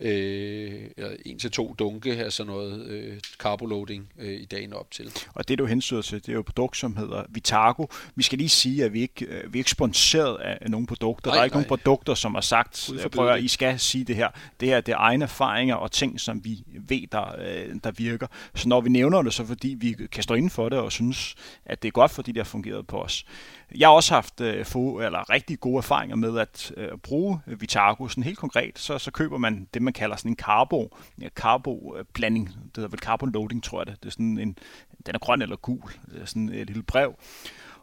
øh, 0.00 0.84
en 1.26 1.38
til 1.38 1.50
to 1.50 1.74
dunke 1.78 2.24
af 2.24 2.32
sådan 2.32 2.52
noget 2.52 2.86
øh, 2.86 3.20
carboloading 3.38 4.08
øh, 4.18 4.40
i 4.40 4.44
dagen 4.44 4.72
op 4.72 4.90
til. 4.90 5.12
Og 5.34 5.48
det 5.48 5.58
du 5.58 5.66
hensyder 5.66 6.02
til, 6.02 6.20
det 6.20 6.28
er 6.28 6.32
jo 6.32 6.40
et 6.40 6.46
produkt, 6.46 6.76
som 6.76 6.96
hedder 6.96 7.24
Vitago. 7.28 7.86
Vi 8.14 8.22
skal 8.22 8.38
lige 8.38 8.48
sige, 8.48 8.84
at 8.84 8.92
vi 8.92 9.00
ikke 9.00 9.24
øh, 9.24 9.52
vi 9.52 9.58
er 9.58 9.60
ikke 9.60 9.70
sponsoreret 9.70 10.36
af 10.36 10.70
nogle 10.70 10.86
produkter. 10.86 11.30
Nej, 11.30 11.34
der 11.34 11.40
er 11.40 11.44
ikke 11.44 11.56
nej. 11.56 11.60
nogen 11.60 11.68
produkter, 11.68 12.14
som 12.14 12.34
har 12.34 12.40
sagt, 12.40 12.90
prøv 13.12 13.28
at 13.28 13.42
I 13.42 13.48
skal 13.48 13.78
sige 13.78 14.04
det 14.04 14.16
her. 14.16 14.28
Det 14.60 14.68
her 14.68 14.80
det 14.80 14.92
er 14.92 14.98
egne 14.98 15.24
erfaringer 15.24 15.74
og 15.74 15.92
ting, 15.92 16.20
som 16.20 16.44
vi 16.44 16.64
ved, 16.88 17.06
der, 17.12 17.34
øh, 17.38 17.74
der 17.84 17.90
virker. 17.90 18.26
Så 18.54 18.68
når 18.68 18.80
vi 18.80 18.88
nævner 18.88 19.22
det, 19.22 19.34
så 19.34 19.44
fordi 19.44 19.76
vi 19.80 19.96
kan 20.12 20.22
stå 20.22 20.34
inden 20.34 20.50
for 20.50 20.68
det 20.68 20.78
og 20.78 20.92
synes, 20.92 21.34
at 21.64 21.82
det 21.82 21.88
er 21.88 21.92
godt, 21.92 22.10
fordi 22.10 22.32
det 22.32 22.38
har 22.38 22.44
fungeret 22.44 22.86
på 22.86 23.02
os. 23.02 23.24
Jeg 23.74 23.88
har 23.88 23.94
også 23.94 24.14
haft 24.14 24.40
øh, 24.40 24.64
få, 24.64 25.00
eller 25.00 25.30
rigtig 25.30 25.60
gode 25.60 25.76
erfaringer 25.78 26.16
med 26.16 26.38
at 26.38 26.72
øh, 26.76 26.98
bruge 26.98 27.40
øh, 27.46 27.60
Vitargo. 27.60 28.08
Sådan 28.08 28.22
helt 28.22 28.38
konkret, 28.38 28.78
så, 28.78 28.98
så 28.98 29.10
køber 29.10 29.38
man 29.38 29.68
det, 29.74 29.82
man 29.82 29.92
kalder 29.92 30.16
sådan 30.16 30.30
en 30.30 30.36
carbo, 30.36 30.96
ja, 31.20 31.28
carbo 31.28 31.96
øh, 31.96 32.04
blanding. 32.14 32.46
Det 32.48 32.76
hedder 32.76 32.88
vel 32.88 33.00
carbon 33.00 33.32
loading, 33.32 33.62
tror 33.62 33.80
jeg 33.80 33.86
det. 33.86 34.02
Det 34.02 34.06
er 34.06 34.12
sådan 34.12 34.38
en, 34.38 34.58
den 35.06 35.14
er 35.14 35.18
grøn 35.18 35.42
eller 35.42 35.56
gul. 35.56 35.90
Det 36.12 36.22
er 36.22 36.26
sådan 36.26 36.48
et 36.48 36.66
lille 36.66 36.82
brev. 36.82 37.14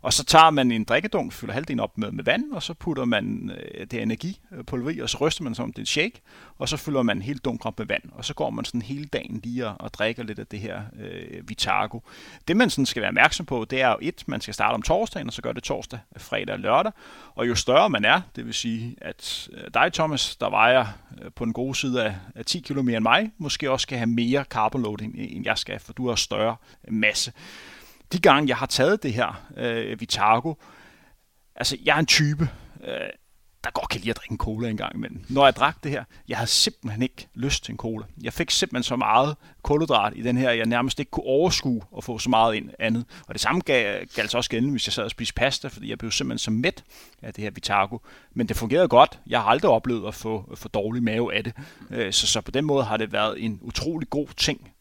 Og 0.04 0.14
så 0.14 0.24
tager 0.24 0.50
man 0.50 0.72
en 0.72 0.84
drikkedunk, 0.84 1.34
fylder 1.34 1.54
halvdelen 1.54 1.80
op 1.80 1.98
med, 1.98 2.12
med 2.12 2.24
vand, 2.24 2.52
og 2.52 2.64
så 2.64 2.74
putter 2.74 3.06
man 3.06 3.52
øh, 3.58 3.88
det 3.92 4.02
energipulver 4.02 4.90
i, 4.90 5.00
og 5.00 5.10
så 5.10 5.18
ryster 5.18 5.44
man 5.44 5.56
som 5.56 5.74
det 5.74 5.82
er 5.82 5.86
shake, 5.86 6.22
og 6.58 6.70
så 6.70 6.78
fylder 6.78 7.04
man 7.04 7.22
helt 7.22 7.46
dunk 7.46 7.66
op 7.66 7.80
med 7.80 7.88
vand, 7.88 8.04
og 8.12 8.26
så 8.26 8.34
går 8.34 8.50
man 8.50 8.66
sådan 8.66 8.82
hele 8.82 9.06
dagen 9.06 9.40
lige 9.44 9.68
og, 9.68 9.76
og 9.80 9.94
drikker 9.94 10.24
lidt 10.24 10.40
af 10.40 10.48
det 10.48 10.60
her 10.60 10.82
øh, 11.00 11.50
Vitargo. 11.50 12.00
Det 12.48 12.58
man 12.58 12.70
sådan 12.70 12.86
skal 12.86 13.02
være 13.02 13.10
opmærksom 13.10 13.46
på, 13.46 13.66
det 13.70 13.82
er 13.82 13.90
jo 13.90 13.98
et, 14.02 14.24
man 14.28 14.42
skal 14.42 14.54
starte 14.54 14.74
om 14.74 14.82
torsdagen, 14.82 15.28
og 15.28 15.34
så 15.34 15.42
gør 15.42 15.52
det 15.52 15.64
torsdag, 15.64 16.00
fredag 16.18 16.54
og 16.54 16.60
lørdag, 16.60 16.92
og 17.36 17.48
jo 17.48 17.56
større 17.56 17.90
man 17.90 18.06
er, 18.06 18.22
det 18.36 18.46
vil 18.46 18.54
sige, 18.54 18.96
at 19.02 19.50
øh, 19.54 19.64
dig 19.74 19.94
Thomas, 19.94 20.36
der 20.36 20.50
vejer 20.50 20.86
øh, 21.22 21.32
på 21.32 21.46
den 21.46 21.54
gode 21.54 21.76
side 21.76 22.04
af, 22.04 22.16
af 22.36 22.46
10 22.46 22.60
km 22.60 22.80
mere 22.80 22.98
end 22.98 23.04
mig, 23.04 23.32
måske 23.38 23.72
også 23.72 23.84
skal 23.84 23.98
have 23.98 24.08
mere 24.08 24.44
carbon 24.44 24.82
loading, 24.82 25.16
end 25.18 25.46
jeg 25.46 25.58
skal, 25.58 25.80
for 25.80 25.94
du 25.94 26.08
har 26.08 26.16
større 26.16 26.56
masse 26.88 27.32
de 28.14 28.20
gange, 28.20 28.50
jeg 28.50 28.58
har 28.58 28.66
taget 28.66 29.04
det 29.04 29.14
her 29.14 29.46
øh, 29.58 30.00
Vitago, 30.00 30.54
altså 31.56 31.78
jeg 31.86 31.96
er 31.96 32.00
en 32.00 32.06
type, 32.06 32.50
øh, 32.84 33.10
der 33.64 33.72
godt 33.72 33.90
kan 33.90 34.00
lide 34.00 34.10
at 34.10 34.18
drikke 34.18 34.32
en 34.32 34.38
cola 34.38 34.70
en 34.70 34.78
gang 34.78 34.96
imellem. 34.96 35.26
Når 35.30 35.46
jeg 35.46 35.56
drak 35.56 35.84
det 35.84 35.92
her, 35.92 36.04
jeg 36.28 36.38
havde 36.38 36.50
simpelthen 36.50 37.02
ikke 37.02 37.28
lyst 37.34 37.64
til 37.64 37.72
en 37.72 37.78
cola. 37.78 38.06
Jeg 38.22 38.34
fik 38.34 38.52
simpelthen 38.52 38.84
så 38.84 38.96
meget 38.96 39.36
kulhydrat 39.62 40.14
i 40.16 40.22
den 40.22 40.38
her, 40.38 40.52
jeg 40.52 40.66
nærmest 40.66 41.00
ikke 41.00 41.12
kunne 41.12 41.26
overskue 41.26 41.82
at 41.98 42.04
få 42.04 42.20
så 42.20 42.30
meget 42.30 42.56
ind 42.56 42.70
andet. 42.80 43.06
Og 43.28 43.34
det 43.34 43.42
samme 43.42 43.62
gav, 43.62 44.06
gav 44.16 44.22
altså 44.22 44.38
også 44.38 44.50
gældende, 44.50 44.72
hvis 44.72 44.88
jeg 44.88 44.94
sad 44.94 45.04
og 45.04 45.12
spiste 45.12 45.34
pasta, 45.34 45.68
fordi 45.68 45.90
jeg 45.90 45.98
blev 45.98 46.12
simpelthen 46.12 46.40
så 46.40 46.52
mæt 46.52 46.84
af 47.22 47.34
det 47.34 47.44
her 47.44 47.52
Vitago. 47.52 47.98
Men 48.34 48.48
det 48.48 48.58
fungerede 48.58 48.88
godt. 48.88 49.20
Jeg 49.28 49.42
har 49.42 49.48
aldrig 49.48 49.72
oplevet 49.72 50.08
at 50.08 50.16
få 50.16 50.56
for 50.56 50.70
dårlig 50.70 51.04
mave 51.04 51.34
af 51.34 51.44
det. 51.44 51.54
Øh, 51.90 52.14
så, 52.14 52.28
så 52.28 52.42
på 52.42 52.52
den 52.52 52.66
måde 52.66 52.84
har 52.84 52.98
det 52.98 53.12
været 53.12 53.44
en 53.46 53.60
utrolig 53.62 54.10
god 54.10 54.28
ting 54.38 54.72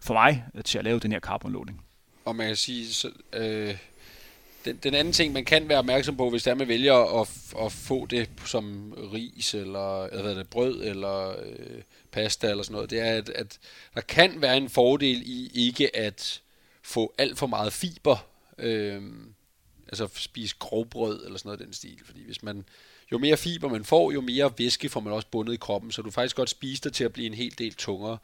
for 0.00 0.14
mig 0.14 0.44
øh, 0.54 0.64
til 0.64 0.78
at 0.78 0.84
lave 0.84 0.98
den 0.98 1.12
her 1.12 1.20
carbon 1.20 1.52
loading. 1.52 1.84
Og 2.28 2.36
man 2.36 2.46
kan 2.46 2.56
sige, 2.56 2.92
så, 2.92 3.10
øh, 3.32 3.76
den, 4.64 4.76
den 4.76 4.94
anden 4.94 5.12
ting, 5.12 5.32
man 5.32 5.44
kan 5.44 5.68
være 5.68 5.78
opmærksom 5.78 6.16
på, 6.16 6.30
hvis 6.30 6.42
der 6.42 6.54
man 6.54 6.68
vælger 6.68 7.20
at, 7.20 7.28
at 7.64 7.72
få 7.72 8.06
det 8.06 8.28
som 8.46 8.94
ris, 9.12 9.54
eller 9.54 10.04
eller 10.04 10.22
hvad 10.22 10.34
det, 10.34 10.48
brød, 10.48 10.84
eller 10.84 11.28
øh, 11.42 11.82
pasta, 12.10 12.50
eller 12.50 12.62
sådan 12.62 12.74
noget, 12.74 12.90
det 12.90 13.00
er, 13.00 13.14
at, 13.14 13.28
at 13.28 13.58
der 13.94 14.00
kan 14.00 14.42
være 14.42 14.56
en 14.56 14.68
fordel 14.68 15.22
i 15.24 15.50
ikke 15.54 15.96
at 15.96 16.40
få 16.82 17.14
alt 17.18 17.38
for 17.38 17.46
meget 17.46 17.72
fiber, 17.72 18.26
øh, 18.58 19.02
altså 19.86 20.08
spise 20.14 20.56
grovbrød, 20.58 21.24
eller 21.24 21.38
sådan 21.38 21.48
noget 21.48 21.60
den 21.60 21.72
stil. 21.72 22.00
Fordi 22.04 22.24
hvis 22.24 22.42
man, 22.42 22.64
jo 23.12 23.18
mere 23.18 23.36
fiber 23.36 23.68
man 23.68 23.84
får, 23.84 24.12
jo 24.12 24.20
mere 24.20 24.52
væske 24.58 24.88
får 24.88 25.00
man 25.00 25.12
også 25.12 25.28
bundet 25.30 25.52
i 25.54 25.56
kroppen, 25.56 25.92
så 25.92 26.02
du 26.02 26.10
faktisk 26.10 26.36
godt 26.36 26.50
spise 26.50 26.82
dig 26.82 26.92
til 26.92 27.04
at 27.04 27.12
blive 27.12 27.26
en 27.26 27.34
hel 27.34 27.58
del 27.58 27.74
tungere. 27.74 28.18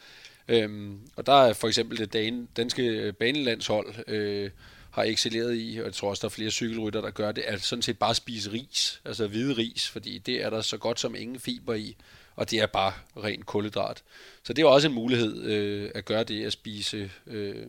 Øhm, 0.48 0.98
og 1.16 1.26
der 1.26 1.32
er 1.32 1.52
for 1.52 1.68
eksempel 1.68 1.98
det 1.98 2.12
dan, 2.12 2.48
danske 2.56 2.82
øh, 2.82 3.12
banelandshold 3.12 3.94
øh, 4.08 4.50
har 4.90 5.02
excelleret 5.02 5.56
i, 5.56 5.78
og 5.78 5.84
jeg 5.84 5.92
tror 5.94 6.10
også, 6.10 6.20
der 6.20 6.28
er 6.28 6.30
flere 6.30 6.50
cykelrytter, 6.50 7.00
der 7.00 7.10
gør 7.10 7.32
det, 7.32 7.42
at 7.42 7.62
sådan 7.62 7.82
set 7.82 7.98
bare 7.98 8.14
spise 8.14 8.52
ris, 8.52 9.00
altså 9.04 9.26
hvide 9.26 9.56
ris, 9.56 9.88
fordi 9.88 10.18
det 10.18 10.44
er 10.44 10.50
der 10.50 10.60
så 10.60 10.76
godt 10.76 11.00
som 11.00 11.14
ingen 11.14 11.40
fiber 11.40 11.74
i, 11.74 11.96
og 12.36 12.50
det 12.50 12.58
er 12.60 12.66
bare 12.66 12.92
ren 13.16 13.42
kulhydrat. 13.42 14.02
Så 14.42 14.52
det 14.52 14.62
er 14.62 14.66
også 14.66 14.88
en 14.88 14.94
mulighed 14.94 15.42
øh, 15.42 15.90
at 15.94 16.04
gøre 16.04 16.24
det, 16.24 16.44
at 16.44 16.52
spise, 16.52 17.10
øh, 17.26 17.66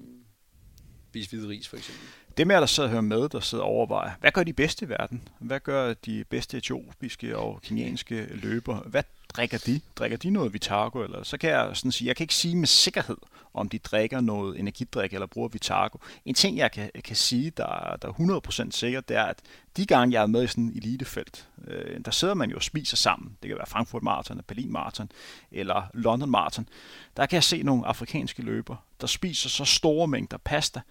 spise 1.09 1.29
hvide 1.29 1.47
ris 1.47 1.67
for 1.67 1.77
eksempel. 1.77 2.07
Det 2.37 2.47
med, 2.47 2.55
at 2.55 2.59
der 2.59 2.65
sidder 2.65 2.89
her 2.89 3.01
med, 3.01 3.29
der 3.29 3.39
sidder 3.39 3.63
og 3.63 3.69
overvejer, 3.69 4.11
hvad 4.19 4.31
gør 4.31 4.43
de 4.43 4.53
bedste 4.53 4.85
i 4.85 4.89
verden? 4.89 5.27
Hvad 5.39 5.59
gør 5.59 5.93
de 5.93 6.23
bedste 6.29 6.57
etiopiske 6.57 7.37
og 7.37 7.61
kenyanske 7.61 8.27
løber? 8.33 8.79
Hvad 8.79 9.03
drikker 9.35 9.57
de? 9.57 9.81
Drikker 9.95 10.17
de 10.17 10.29
noget 10.29 10.53
Vitargo? 10.53 11.03
Eller 11.03 11.23
så 11.23 11.37
kan 11.37 11.49
jeg 11.49 11.69
sådan 11.73 11.91
sige, 11.91 12.07
jeg 12.07 12.15
kan 12.15 12.23
ikke 12.23 12.35
sige 12.35 12.55
med 12.55 12.67
sikkerhed, 12.67 13.17
om 13.53 13.69
de 13.69 13.79
drikker 13.79 14.21
noget 14.21 14.59
energidrik 14.59 15.13
eller 15.13 15.27
bruger 15.27 15.49
Vitargo. 15.49 15.97
En 16.25 16.35
ting, 16.35 16.57
jeg 16.57 16.71
kan, 16.71 16.91
kan 17.03 17.15
sige, 17.15 17.49
der, 17.49 17.97
der 18.01 18.07
er 18.07 18.41
100% 18.67 18.71
sikkert, 18.71 19.09
det 19.09 19.17
er, 19.17 19.23
at 19.23 19.39
de 19.77 19.85
gange, 19.85 20.13
jeg 20.13 20.21
er 20.21 20.27
med 20.27 20.43
i 20.43 20.47
sådan 20.47 20.63
en 20.63 20.73
elitefelt, 20.75 21.47
øh, 21.67 21.99
der 22.05 22.11
sidder 22.11 22.33
man 22.33 22.49
jo 22.49 22.55
og 22.55 22.63
spiser 22.63 22.97
sammen. 22.97 23.37
Det 23.41 23.47
kan 23.47 23.57
være 23.57 23.67
Frankfurt 23.67 24.03
Marathon, 24.03 24.41
Berlin 24.47 24.71
Marathon 24.71 25.11
eller 25.51 25.83
London 25.93 26.29
Marathon. 26.29 26.69
Der 27.17 27.25
kan 27.25 27.35
jeg 27.35 27.43
se 27.43 27.63
nogle 27.63 27.87
afrikanske 27.87 28.41
løber, 28.41 28.75
der 29.01 29.07
spiser 29.07 29.49
så 29.49 29.65
store 29.65 30.07
mængder 30.07 30.37
pasta, 30.37 30.81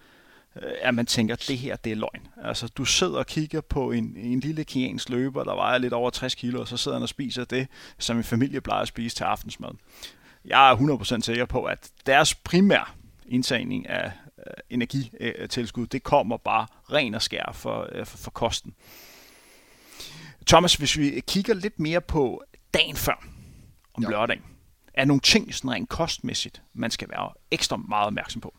at 0.81 0.93
man 0.93 1.05
tænker, 1.05 1.33
at 1.33 1.45
det 1.47 1.57
her, 1.57 1.75
det 1.75 1.91
er 1.91 1.95
løgn. 1.95 2.27
Altså, 2.43 2.67
du 2.67 2.85
sidder 2.85 3.17
og 3.17 3.27
kigger 3.27 3.61
på 3.61 3.91
en, 3.91 4.17
en 4.17 4.39
lille 4.39 4.63
kenyansk 4.63 5.09
løber, 5.09 5.43
der 5.43 5.55
vejer 5.55 5.77
lidt 5.77 5.93
over 5.93 6.09
60 6.09 6.35
kilo, 6.35 6.61
og 6.61 6.67
så 6.67 6.77
sidder 6.77 6.97
han 6.97 7.03
og 7.03 7.09
spiser 7.09 7.45
det, 7.45 7.67
som 7.99 8.17
en 8.17 8.23
familie 8.23 8.61
plejer 8.61 8.81
at 8.81 8.87
spise 8.87 9.15
til 9.15 9.23
aftensmad. 9.23 9.69
Jeg 10.45 10.71
er 10.71 10.75
100% 10.75 11.21
sikker 11.21 11.45
på, 11.45 11.63
at 11.63 11.89
deres 12.05 12.35
primær 12.35 12.95
indtagning 13.25 13.89
af 13.89 14.11
øh, 14.37 14.53
energitilskud, 14.69 15.87
det 15.87 16.03
kommer 16.03 16.37
bare 16.37 16.67
ren 16.91 17.13
og 17.13 17.21
skær 17.21 17.51
for, 17.53 17.89
øh, 17.91 18.05
for, 18.05 18.17
for 18.17 18.31
kosten. 18.31 18.73
Thomas, 20.47 20.75
hvis 20.75 20.97
vi 20.97 21.21
kigger 21.27 21.53
lidt 21.53 21.79
mere 21.79 22.01
på 22.01 22.43
dagen 22.73 22.95
før, 22.95 23.25
om 23.93 24.03
ja. 24.03 24.09
lørdagen, 24.09 24.43
er 24.93 25.05
nogle 25.05 25.21
ting 25.21 25.53
sådan 25.53 25.71
rent 25.71 25.89
kostmæssigt, 25.89 26.61
man 26.73 26.91
skal 26.91 27.09
være 27.09 27.29
ekstra 27.51 27.77
meget 27.77 28.07
opmærksom 28.07 28.41
på? 28.41 28.53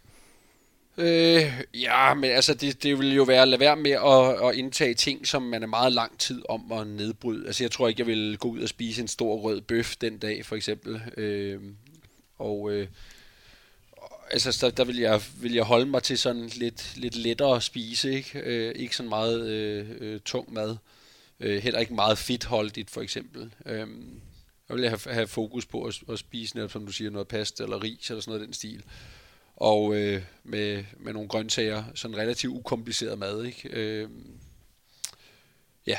Øh, 0.99 1.63
ja, 1.75 2.15
men 2.15 2.31
altså, 2.31 2.55
det, 2.55 2.83
det 2.83 2.99
vil 2.99 3.15
jo 3.15 3.23
være 3.23 3.43
at 3.43 3.49
lade 3.49 3.61
være 3.61 3.77
med 3.77 3.91
at, 3.91 4.49
at 4.49 4.55
indtage 4.55 4.95
ting, 4.95 5.27
som 5.27 5.43
man 5.43 5.63
er 5.63 5.67
meget 5.67 5.93
lang 5.93 6.19
tid 6.19 6.43
om 6.49 6.73
at 6.73 6.87
nedbryde. 6.87 7.47
Altså, 7.47 7.65
jeg 7.65 7.71
tror 7.71 7.89
ikke, 7.89 8.01
jeg 8.01 8.07
vil 8.07 8.39
gå 8.39 8.49
ud 8.49 8.61
og 8.61 8.69
spise 8.69 9.03
en 9.03 9.09
stor 9.09 9.37
rød 9.37 9.61
bøf 9.61 9.97
den 9.97 10.19
dag, 10.19 10.47
for 10.47 10.57
eksempel. 10.57 11.03
Øh, 11.17 11.61
og 12.39 12.73
øh, 12.73 12.89
altså, 14.31 14.59
der, 14.61 14.71
der 14.71 14.85
vil, 14.85 14.97
jeg, 14.97 15.23
vil 15.41 15.55
jeg 15.55 15.65
holde 15.65 15.87
mig 15.87 16.03
til 16.03 16.19
sådan 16.19 16.47
lidt, 16.47 16.93
lidt 16.97 17.17
lettere 17.17 17.57
at 17.57 17.63
spise, 17.63 18.13
ikke? 18.13 18.41
Øh, 18.41 18.75
ikke 18.77 18.97
sådan 18.97 19.11
meget 19.11 19.49
øh, 19.49 19.87
øh, 20.01 20.21
tung 20.21 20.53
mad. 20.53 20.77
Øh, 21.41 21.63
heller 21.63 21.81
ikke 21.81 21.95
meget 21.95 22.19
fedtholdigt, 22.19 22.91
for 22.91 23.01
eksempel. 23.01 23.53
Øh, 23.67 23.87
jeg 24.69 24.77
vil 24.77 24.89
have, 24.89 25.01
have 25.07 25.27
fokus 25.27 25.67
på 25.67 25.85
at, 25.85 26.03
at 26.13 26.19
spise, 26.19 26.57
netop, 26.57 26.71
som 26.73 26.87
du 26.87 26.93
siger, 26.93 27.11
noget 27.11 27.29
pasta 27.29 27.63
eller 27.63 27.83
ris 27.83 28.11
eller 28.11 28.21
sådan 28.21 28.33
noget 28.33 28.47
den 28.47 28.55
stil 28.55 28.83
og 29.57 29.97
øh, 29.97 30.23
med, 30.45 30.85
med 30.99 31.13
nogle 31.13 31.29
grøntsager, 31.29 31.85
sådan 31.95 32.17
relativt 32.17 32.53
ukompliceret 32.53 33.19
mad. 33.19 33.45
Ikke? 33.45 33.69
Øh, 33.69 34.09
ja, 35.87 35.97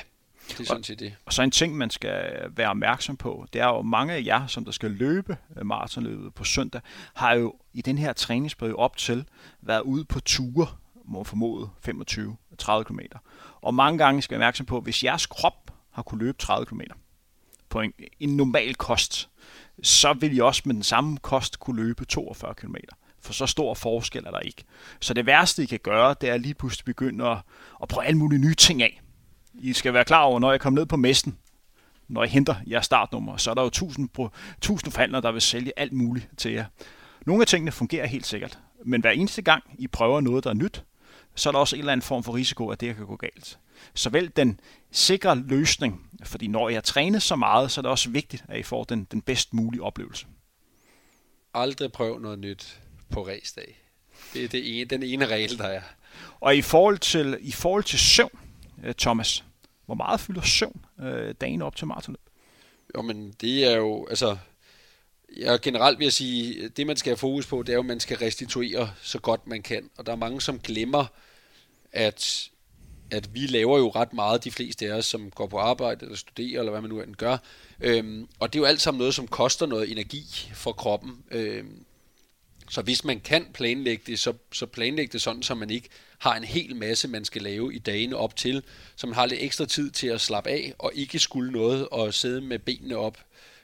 det 0.50 0.60
er 0.60 0.64
sådan 0.64 0.84
set 0.84 1.00
det. 1.00 1.16
Og 1.26 1.34
så 1.34 1.42
en 1.42 1.52
ting, 1.52 1.78
man 1.78 1.90
skal 1.90 2.50
være 2.50 2.70
opmærksom 2.70 3.18
på, 3.18 3.48
det 3.54 3.62
er 3.62 3.66
jo 3.66 3.82
mange 3.82 4.14
af 4.14 4.24
jer, 4.26 4.48
som 4.48 4.66
der 4.66 4.72
skal 4.72 4.92
løbe 4.92 5.38
øh, 5.58 5.66
maratonløbet 5.66 6.34
på 6.34 6.44
søndag, 6.44 6.82
har 7.14 7.34
jo 7.34 7.56
i 7.74 7.82
den 7.82 7.98
her 7.98 8.14
træningsperiode 8.14 8.76
op 8.76 8.98
til 8.98 9.26
været 9.62 9.82
ude 9.82 10.06
på 10.06 10.20
ture, 10.20 10.68
må 11.06 11.24
formode 11.24 11.70
25-30 11.88 12.84
km. 12.84 13.00
Og 13.62 13.74
mange 13.74 13.98
gange 13.98 14.22
skal 14.22 14.40
være 14.40 14.46
opmærksom 14.46 14.66
på, 14.66 14.82
hvis 14.82 15.04
jeres 15.04 15.26
krop 15.26 15.72
har 15.92 16.02
kunne 16.04 16.26
løbe 16.26 16.38
30 16.38 16.66
km 16.66 16.82
på 17.70 17.82
en, 17.82 17.94
en 18.20 18.38
normal 18.38 18.76
kost, 18.76 19.30
så 19.84 20.14
vil 20.14 20.38
I 20.38 20.40
også 20.40 20.62
med 20.66 20.76
den 20.76 20.84
samme 20.84 21.18
kost 21.18 21.60
kunne 21.60 21.84
løbe 21.84 22.06
42 22.06 22.54
km. 22.54 22.76
For 23.22 23.34
så 23.34 23.46
stor 23.46 23.74
forskel 23.74 24.26
er 24.26 24.32
der 24.32 24.40
ikke. 24.40 24.64
Så 25.02 25.14
det 25.14 25.26
værste, 25.26 25.64
I 25.64 25.66
kan 25.66 25.80
gøre, 25.84 26.16
det 26.22 26.30
er 26.30 26.38
lige 26.38 26.54
pludselig 26.54 26.86
begynde 26.86 27.26
at, 27.26 27.38
at 27.82 27.88
prøve 27.88 28.06
alle 28.06 28.18
mulige 28.18 28.40
nye 28.40 28.56
ting 28.56 28.84
af. 28.84 29.02
I 29.54 29.74
skal 29.74 29.94
være 29.94 30.06
klar 30.06 30.22
over, 30.22 30.40
når 30.40 30.52
jeg 30.52 30.62
kommer 30.62 30.80
ned 30.80 30.86
på 30.86 30.98
messen, 30.98 31.38
når 32.08 32.24
jeg 32.24 32.32
henter 32.32 32.56
jeres 32.68 32.86
startnummer, 32.86 33.38
så 33.38 33.50
er 33.50 33.54
der 33.54 33.64
jo 33.64 33.70
tusind, 33.70 34.10
tusind 34.62 34.92
forhandlere, 34.92 35.22
der 35.22 35.32
vil 35.32 35.42
sælge 35.42 35.72
alt 35.78 35.94
muligt 35.94 36.30
til 36.38 36.52
jer. 36.52 36.66
Nogle 37.26 37.42
af 37.42 37.48
tingene 37.48 37.72
fungerer 37.72 38.08
helt 38.08 38.26
sikkert, 38.26 38.60
men 38.86 39.02
hver 39.02 39.12
eneste 39.12 39.42
gang 39.42 39.64
I 39.80 39.88
prøver 39.88 40.22
noget, 40.22 40.44
der 40.44 40.50
er 40.50 40.54
nyt, 40.54 40.84
så 41.36 41.50
er 41.50 41.52
der 41.52 41.60
også 41.60 41.76
en 41.76 41.80
eller 41.80 41.92
anden 41.92 42.06
form 42.06 42.24
for 42.24 42.36
risiko, 42.36 42.70
at 42.70 42.82
det 42.82 42.96
kan 42.96 43.06
gå 43.06 43.16
galt. 43.16 43.60
Så 43.94 44.10
vel 44.10 44.32
den 44.36 44.60
sikre 44.92 45.36
løsning, 45.36 46.10
fordi 46.24 46.48
når 46.48 46.70
jeg 46.70 46.84
træner 46.84 47.20
så 47.20 47.36
meget, 47.36 47.72
så 47.72 47.80
er 47.80 47.82
det 47.82 47.92
også 47.92 48.10
vigtigt, 48.10 48.46
at 48.48 48.60
I 48.60 48.64
får 48.64 48.84
den, 48.84 49.08
den 49.12 49.22
bedst 49.22 49.54
mulige 49.54 49.84
oplevelse. 49.84 50.26
Aldrig 51.54 51.92
prøv 51.92 52.20
noget 52.20 52.40
nyt 52.40 52.82
på 53.10 53.28
racedag. 53.28 53.82
Det 54.34 54.44
er 54.44 54.48
det 54.48 54.80
ene, 54.80 54.86
den 54.86 55.04
ene 55.04 55.26
regel, 55.26 55.58
der 55.58 55.68
er. 55.68 55.82
Og 56.40 56.56
i 56.56 56.62
forhold 56.62 56.98
til, 56.98 57.38
i 57.42 57.52
forhold 57.52 57.84
til 57.84 58.00
søvn, 58.00 58.40
øh, 58.84 58.94
Thomas, 58.94 59.44
hvor 59.86 59.96
meget 59.96 60.20
fylder 60.20 60.42
søvn 60.42 60.86
øh, 61.00 61.36
dagen 61.42 61.62
op 61.62 61.76
til 61.76 61.88
maratonløb? 61.88 62.22
Jo, 62.96 63.02
men 63.02 63.34
det 63.42 63.66
er 63.66 63.76
jo, 63.78 64.08
altså, 64.08 64.38
jeg 65.38 65.60
generelt 65.62 66.00
vil 66.00 66.06
jeg 66.06 66.14
sige, 66.14 66.70
det 66.70 66.88
man 66.88 66.98
skal 66.98 67.10
have 67.10 67.18
fokus 67.18 67.46
på, 67.46 67.64
det 67.64 67.70
er 67.70 67.74
jo, 67.74 67.80
at 67.80 67.86
man 67.86 68.00
skal 68.00 68.18
restituere 68.18 68.92
så 69.02 69.20
godt 69.20 69.48
man 69.48 69.62
kan. 69.62 69.90
Og 69.98 70.06
der 70.06 70.12
er 70.12 70.16
mange, 70.16 70.42
som 70.42 70.60
glemmer, 70.60 71.06
at, 71.92 72.50
at 73.12 73.34
vi 73.34 73.40
laver 73.40 73.78
jo 73.78 73.90
ret 73.90 74.14
meget, 74.14 74.44
de 74.44 74.52
fleste 74.52 74.94
af 74.94 74.98
os, 74.98 75.06
som 75.06 75.32
går 75.32 75.48
på 75.48 75.58
arbejde 75.58 76.06
eller 76.06 76.18
studerer, 76.18 76.60
eller 76.60 76.72
hvad 76.72 76.82
man 76.82 76.90
nu 76.90 77.02
end 77.02 77.16
gør. 77.16 77.38
Øhm, 77.80 78.28
og 78.40 78.54
det 78.54 78.60
er 78.60 78.62
jo 78.62 78.66
alt 78.66 78.82
sammen 78.82 78.98
noget, 78.98 79.14
som 79.14 79.28
koster 79.28 79.66
noget 79.66 79.92
energi 79.92 80.52
for 80.54 80.72
kroppen. 80.72 81.24
Øhm, 81.32 81.86
så 82.70 82.82
hvis 82.82 83.04
man 83.04 83.20
kan 83.20 83.46
planlægge 83.54 84.04
det, 84.08 84.20
så, 84.20 84.34
så 84.52 84.66
planlæg 84.66 85.14
det 85.14 85.22
sådan, 85.22 85.44
så 85.44 85.56
man 85.56 85.70
ikke 85.70 85.90
har 86.20 86.36
en 86.36 86.44
hel 86.44 86.76
masse, 86.76 87.08
man 87.08 87.26
skal 87.26 87.42
lave 87.42 87.74
i 87.74 87.80
dagene 87.80 88.16
op 88.16 88.36
til, 88.36 88.64
så 88.96 89.08
man 89.08 89.14
har 89.16 89.26
lidt 89.26 89.42
ekstra 89.42 89.66
tid 89.66 89.92
til 89.92 90.08
at 90.08 90.22
slappe 90.22 90.50
af, 90.50 90.74
og 90.78 90.92
ikke 90.96 91.20
skulle 91.20 91.52
noget 91.52 91.88
og 91.88 92.14
sidde 92.14 92.42
med 92.42 92.60
benene 92.60 92.98
op. 92.98 93.18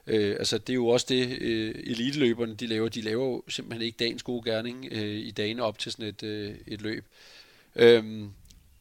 Øh, 0.08 0.36
altså 0.39 0.58
det 0.58 0.70
er 0.70 0.74
jo 0.74 0.88
også 0.88 1.06
det, 1.10 1.42
øh, 1.42 1.76
eliteløberne 1.78 2.56
de 2.56 2.68
laver. 2.68 2.89
De 2.89 3.02
laver 3.02 3.26
jo 3.26 3.44
simpelthen 3.50 3.86
ikke 3.86 3.98
dagens 3.98 4.24
gode 4.24 4.52
gerning 4.52 4.88
øh, 4.92 5.16
i 5.16 5.32
dagene 5.32 5.63
op 5.63 5.80
til 5.80 5.92
sådan 5.92 6.06
et, 6.06 6.24
øh, 6.24 6.56
et 6.68 6.82
løb. 6.82 7.06
Øhm, 7.76 8.30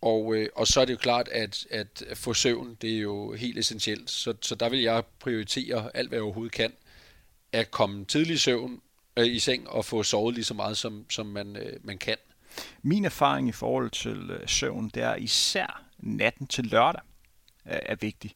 og, 0.00 0.34
øh, 0.34 0.48
og 0.54 0.66
så 0.66 0.80
er 0.80 0.84
det 0.84 0.92
jo 0.92 0.98
klart, 0.98 1.28
at, 1.28 1.66
at 1.70 2.04
få 2.14 2.34
søvn, 2.34 2.76
det 2.82 2.94
er 2.94 2.98
jo 2.98 3.32
helt 3.32 3.58
essentielt. 3.58 4.10
Så, 4.10 4.34
så 4.40 4.54
der 4.54 4.68
vil 4.68 4.80
jeg 4.80 5.04
prioritere 5.18 5.96
alt, 5.96 6.08
hvad 6.08 6.18
jeg 6.18 6.22
overhovedet 6.22 6.52
kan. 6.52 6.72
At 7.52 7.70
komme 7.70 8.04
tidlig 8.04 8.34
i 8.34 8.38
søvn, 8.38 8.80
øh, 9.16 9.26
i 9.26 9.38
seng 9.38 9.68
og 9.68 9.84
få 9.84 10.02
sovet 10.02 10.34
lige 10.34 10.44
så 10.44 10.54
meget, 10.54 10.76
som, 10.76 11.04
som 11.10 11.26
man, 11.26 11.56
øh, 11.56 11.72
man 11.84 11.98
kan. 11.98 12.16
Min 12.82 13.04
erfaring 13.04 13.48
i 13.48 13.52
forhold 13.52 13.90
til 13.90 14.30
øh, 14.30 14.48
søvn, 14.48 14.88
det 14.88 15.02
er 15.02 15.14
især 15.14 15.82
natten 15.98 16.46
til 16.46 16.64
lørdag 16.64 17.02
øh, 17.66 17.78
er 17.86 17.94
vigtig. 17.94 18.34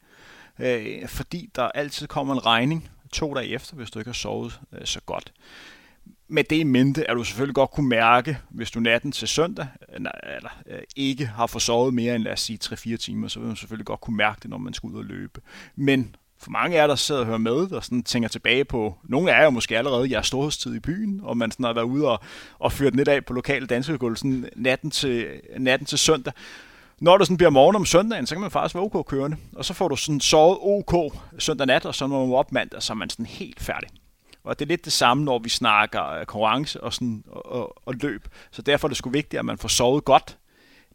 Øh, 0.58 1.08
fordi 1.08 1.50
der 1.54 1.62
altid 1.62 2.06
kommer 2.06 2.34
en 2.34 2.46
regning 2.46 2.90
to 3.12 3.34
dage 3.34 3.48
efter, 3.48 3.76
hvis 3.76 3.90
du 3.90 3.98
ikke 3.98 4.08
har 4.08 4.12
sovet 4.14 4.60
øh, 4.72 4.86
så 4.86 5.00
godt. 5.00 5.32
Med 6.28 6.44
det 6.44 6.56
i 6.56 6.62
mente, 6.62 7.10
at 7.10 7.16
du 7.16 7.24
selvfølgelig 7.24 7.54
godt 7.54 7.70
kunne 7.70 7.88
mærke, 7.88 8.38
hvis 8.50 8.70
du 8.70 8.80
natten 8.80 9.12
til 9.12 9.28
søndag 9.28 9.68
øh, 9.88 9.96
eller, 10.36 10.60
øh, 10.66 10.82
ikke 10.96 11.26
har 11.26 11.46
fået 11.46 11.62
sovet 11.62 11.94
mere 11.94 12.14
end 12.14 12.24
lad 12.24 12.32
os 12.32 12.40
sige 12.40 12.58
3-4 12.64 12.96
timer, 12.96 13.28
så 13.28 13.40
vil 13.40 13.50
du 13.50 13.56
selvfølgelig 13.56 13.86
godt 13.86 14.00
kunne 14.00 14.16
mærke 14.16 14.38
det, 14.42 14.50
når 14.50 14.58
man 14.58 14.74
skal 14.74 14.86
ud 14.86 14.98
og 14.98 15.04
løbe. 15.04 15.40
Men 15.76 16.16
for 16.46 16.50
mange 16.50 16.76
af 16.76 16.80
jer, 16.80 16.86
der 16.86 16.94
sidder 16.94 17.20
og 17.20 17.26
hører 17.26 17.38
med, 17.38 17.68
der 17.68 17.80
sådan 17.80 18.02
tænker 18.02 18.28
tilbage 18.28 18.64
på, 18.64 18.98
nogle 19.04 19.32
af 19.32 19.42
jer 19.42 19.50
måske 19.50 19.78
allerede 19.78 20.10
jeres 20.10 20.26
storhedstid 20.26 20.74
i 20.74 20.80
byen, 20.80 21.20
og 21.22 21.36
man 21.36 21.50
sådan 21.50 21.64
har 21.64 21.72
været 21.72 21.84
ude 21.84 22.08
og, 22.08 22.20
og 22.58 22.72
fyrt 22.72 22.96
lidt 22.96 23.08
af 23.08 23.24
på 23.24 23.32
lokale 23.32 23.66
dansegulv 23.66 24.16
sådan 24.16 24.48
natten 24.56 24.90
til, 24.90 25.28
natten 25.58 25.86
til 25.86 25.98
søndag. 25.98 26.32
Når 27.00 27.18
det 27.18 27.26
sådan 27.26 27.36
bliver 27.36 27.50
morgen 27.50 27.76
om 27.76 27.84
søndagen, 27.84 28.26
så 28.26 28.34
kan 28.34 28.42
man 28.42 28.50
faktisk 28.50 28.74
være 28.74 28.84
ok 28.84 29.06
kørende, 29.06 29.36
og 29.56 29.64
så 29.64 29.74
får 29.74 29.88
du 29.88 29.96
sådan 29.96 30.20
sovet 30.20 30.58
ok 30.60 31.14
søndag 31.38 31.66
nat, 31.66 31.86
og 31.86 31.94
så 31.94 32.06
når 32.06 32.26
man 32.26 32.36
op 32.36 32.52
mandag, 32.52 32.82
så 32.82 32.92
er 32.92 32.94
man 32.94 33.10
sådan 33.10 33.26
helt 33.26 33.60
færdig. 33.60 33.88
Og 34.44 34.58
det 34.58 34.64
er 34.64 34.68
lidt 34.68 34.84
det 34.84 34.92
samme, 34.92 35.24
når 35.24 35.38
vi 35.38 35.48
snakker 35.48 36.10
øh, 36.12 36.26
konkurrence 36.26 36.82
og, 36.82 36.92
sådan, 36.92 37.24
og, 37.26 37.52
og, 37.52 37.82
og 37.86 37.94
løb. 37.94 38.28
Så 38.50 38.62
derfor 38.62 38.88
er 38.88 38.88
det 38.88 38.96
sgu 38.96 39.10
vigtigt, 39.10 39.38
at 39.38 39.44
man 39.44 39.58
får 39.58 39.68
sovet 39.68 40.04
godt 40.04 40.38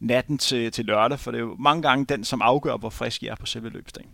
natten 0.00 0.38
til, 0.38 0.72
til 0.72 0.84
lørdag, 0.84 1.20
for 1.20 1.30
det 1.30 1.38
er 1.38 1.42
jo 1.42 1.56
mange 1.58 1.82
gange 1.82 2.04
den, 2.04 2.24
som 2.24 2.42
afgør, 2.42 2.76
hvor 2.76 2.90
frisk 2.90 3.22
I 3.22 3.26
er 3.26 3.34
på 3.34 3.46
selve 3.46 3.68
løbsdagen. 3.68 4.10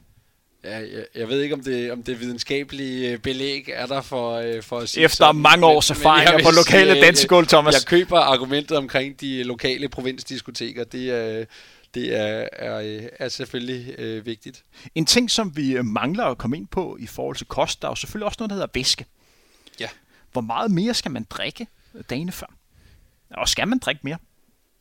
Ja, 0.64 0.78
jeg, 0.78 1.06
jeg 1.14 1.28
ved 1.28 1.40
ikke, 1.40 1.54
om 1.54 1.60
det, 1.60 1.92
om 1.92 2.02
det 2.02 2.20
videnskabelige 2.20 3.10
øh, 3.10 3.18
belæg 3.18 3.68
er 3.72 3.86
der 3.86 4.00
for, 4.00 4.32
øh, 4.34 4.62
for 4.62 4.78
at 4.78 4.88
sige 4.88 5.04
Efter 5.04 5.16
sådan, 5.16 5.40
mange 5.40 5.66
års 5.66 5.90
erfaringer 5.90 6.44
på 6.44 6.50
lokale 6.50 6.96
øh, 6.96 7.02
dansegulv, 7.02 7.46
Thomas. 7.46 7.74
Jeg 7.74 7.82
køber 7.82 8.18
argumentet 8.18 8.76
omkring 8.76 9.20
de 9.20 9.42
lokale 9.42 9.88
provinsdiskoteker. 9.88 10.84
Det 10.84 11.10
er, 11.10 11.44
det 11.94 12.16
er, 12.16 12.48
er, 12.52 13.08
er 13.18 13.28
selvfølgelig 13.28 13.94
øh, 13.98 14.26
vigtigt. 14.26 14.64
En 14.94 15.06
ting, 15.06 15.30
som 15.30 15.56
vi 15.56 15.82
mangler 15.82 16.24
at 16.24 16.38
komme 16.38 16.56
ind 16.56 16.66
på 16.66 16.96
i 17.00 17.06
forhold 17.06 17.36
til 17.36 17.46
kost, 17.46 17.82
der 17.82 17.88
er 17.88 17.92
jo 17.92 17.96
selvfølgelig 17.96 18.26
også 18.26 18.36
noget, 18.40 18.50
der 18.50 18.54
hedder 18.54 18.68
væske. 18.74 19.04
Ja. 19.80 19.88
Hvor 20.32 20.40
meget 20.40 20.70
mere 20.70 20.94
skal 20.94 21.10
man 21.10 21.26
drikke 21.30 21.66
dagene 22.10 22.32
før? 22.32 22.54
Og 23.30 23.48
skal 23.48 23.68
man 23.68 23.78
drikke 23.78 24.00
mere? 24.04 24.18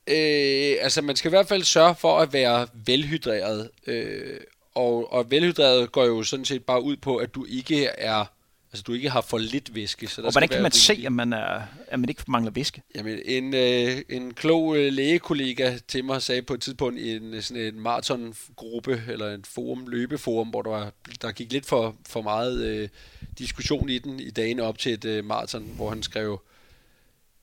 Øh, 0.07 0.77
altså, 0.81 1.01
man 1.01 1.15
skal 1.15 1.29
i 1.29 1.35
hvert 1.35 1.47
fald 1.47 1.63
sørge 1.63 1.95
for 1.95 2.19
at 2.19 2.33
være 2.33 2.67
velhydreret. 2.73 3.69
Øh, 3.87 4.39
og, 4.77 5.13
og 5.13 5.31
velhydreret 5.31 5.91
går 5.91 6.05
jo 6.05 6.23
sådan 6.23 6.45
set 6.45 6.63
bare 6.63 6.83
ud 6.83 6.95
på, 6.95 7.15
at 7.15 7.35
du 7.35 7.45
ikke 7.45 7.85
er 7.85 8.25
Altså, 8.71 8.83
du 8.87 8.93
ikke 8.93 9.09
har 9.09 9.21
for 9.21 9.37
lidt 9.37 9.75
væske. 9.75 10.07
Så 10.07 10.21
der 10.21 10.27
og 10.27 10.31
hvordan 10.31 10.49
kan 10.49 10.61
man 10.61 10.71
se, 10.71 11.03
at 11.05 11.11
man, 11.11 11.33
er, 11.33 11.61
at 11.87 11.99
man 11.99 12.09
ikke 12.09 12.23
mangler 12.27 12.51
væske? 12.51 12.81
Jamen, 12.95 13.19
en, 13.25 13.53
øh, 13.53 14.01
en 14.09 14.33
klog 14.33 14.77
øh, 14.77 14.93
lægekollega 14.93 15.77
til 15.87 16.05
mig 16.05 16.21
sagde 16.21 16.41
på 16.41 16.53
et 16.53 16.61
tidspunkt 16.61 16.99
i 16.99 17.15
en, 17.15 17.41
sådan 17.41 17.63
en 17.63 17.79
maratongruppe, 17.79 19.03
eller 19.07 19.33
en 19.33 19.45
forum, 19.45 19.87
løbeforum, 19.87 20.47
hvor 20.47 20.61
der, 20.61 20.69
var, 20.69 20.91
der 21.21 21.31
gik 21.31 21.51
lidt 21.51 21.65
for, 21.65 21.95
for 22.09 22.21
meget 22.21 22.65
øh, 22.65 22.89
diskussion 23.37 23.89
i 23.89 23.99
den 23.99 24.19
i 24.19 24.29
dagene 24.29 24.63
op 24.63 24.77
til 24.77 24.93
et 24.93 25.05
øh, 25.05 25.25
maraton, 25.25 25.71
hvor 25.75 25.89
han 25.89 26.03
skrev, 26.03 26.41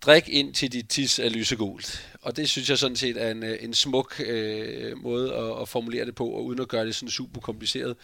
drik 0.07 0.29
ind 0.29 0.55
til 0.55 0.73
dit 0.73 0.88
tis 0.88 1.19
er 1.19 1.29
lysegult. 1.29 2.17
Og 2.23 2.37
det 2.37 2.49
synes 2.49 2.71
jeg 2.71 2.79
sådan 2.79 2.97
set 2.97 3.23
er 3.23 3.31
en, 3.31 3.43
øh, 3.43 3.59
en 3.61 3.75
smuk 3.75 4.21
øh, 4.27 4.99
måde 4.99 5.35
at, 5.35 5.62
at 5.62 5.69
formulere 5.69 6.07
det 6.07 6.14
på, 6.14 6.27
og 6.27 6.45
uden 6.45 6.61
at 6.61 6.69
gøre 6.69 6.87
det 6.87 6.95
sådan 6.95 7.11
super 7.11 7.40
kompliceret 7.40 7.97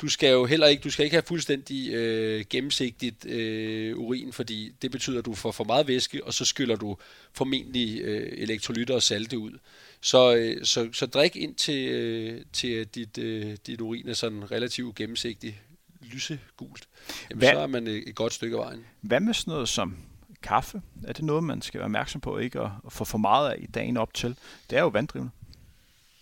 du 0.00 0.08
skal 0.08 0.30
jo 0.30 0.44
heller 0.46 0.66
ikke, 0.66 0.82
du 0.82 0.90
skal 0.90 1.04
ikke 1.04 1.14
have 1.14 1.22
fuldstændig 1.22 1.92
øh, 1.92 2.44
gennemsigtigt 2.50 3.26
øh, 3.26 3.98
urin, 3.98 4.32
fordi 4.32 4.72
det 4.82 4.90
betyder, 4.90 5.18
at 5.18 5.24
du 5.24 5.34
får 5.34 5.52
for 5.52 5.64
meget 5.64 5.88
væske, 5.88 6.24
og 6.24 6.34
så 6.34 6.44
skyller 6.44 6.76
du 6.76 6.96
formentlig 7.32 8.00
øh, 8.00 8.32
elektrolytter 8.32 8.94
og 8.94 9.02
salte 9.02 9.38
ud. 9.38 9.52
Så, 10.00 10.36
øh, 10.36 10.64
så, 10.64 10.88
så 10.92 11.06
drik 11.06 11.36
ind 11.36 11.54
til, 11.54 11.88
øh, 11.88 12.42
til 12.52 12.86
dit, 12.86 13.18
øh, 13.18 13.56
dit 13.66 13.80
urin 13.80 14.08
er 14.08 14.14
sådan 14.14 14.50
relativt 14.50 14.96
gennemsigtigt 14.96 15.54
lysegult. 16.02 16.88
Jamen, 17.30 17.38
Hvad, 17.38 17.48
så 17.52 17.58
er 17.58 17.66
man 17.66 17.86
et, 17.86 18.08
et 18.08 18.14
godt 18.14 18.32
stykke 18.32 18.56
af 18.56 18.62
vejen. 18.62 18.84
Hvad 19.00 19.20
med 19.20 19.34
sådan 19.34 19.50
noget 19.52 19.68
som 19.68 19.96
kaffe? 20.42 20.82
Er 21.06 21.12
det 21.12 21.24
noget, 21.24 21.44
man 21.44 21.62
skal 21.62 21.78
være 21.78 21.84
opmærksom 21.84 22.20
på 22.20 22.38
ikke 22.38 22.60
at 22.60 22.70
få 22.88 23.04
for 23.04 23.18
meget 23.18 23.50
af 23.50 23.56
i 23.58 23.66
dagen 23.66 23.96
op 23.96 24.14
til? 24.14 24.36
Det 24.70 24.78
er 24.78 24.82
jo 24.82 24.88
vanddrivende. 24.88 25.30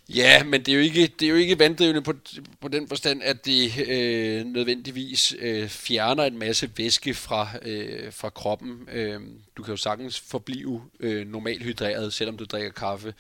Ja, 0.08 0.44
men 0.44 0.62
det 0.62 0.72
er 0.72 0.76
jo 0.76 0.82
ikke, 0.82 1.06
det 1.06 1.26
er 1.26 1.30
jo 1.30 1.36
ikke 1.36 1.58
vanddrivende 1.58 2.02
på, 2.02 2.12
på 2.60 2.68
den 2.68 2.88
forstand, 2.88 3.22
at 3.22 3.46
det 3.46 3.88
øh, 3.88 4.46
nødvendigvis 4.46 5.34
øh, 5.38 5.68
fjerner 5.68 6.24
en 6.24 6.38
masse 6.38 6.70
væske 6.76 7.14
fra, 7.14 7.48
øh, 7.62 8.12
fra 8.12 8.30
kroppen. 8.30 8.88
Øh, 8.92 9.20
du 9.56 9.62
kan 9.62 9.72
jo 9.72 9.76
sagtens 9.76 10.20
forblive 10.20 10.82
øh, 11.00 11.26
normalt 11.26 11.62
hydreret, 11.62 12.12
selvom 12.12 12.36
du 12.36 12.44
drikker 12.44 12.70
kaffe. 12.70 13.14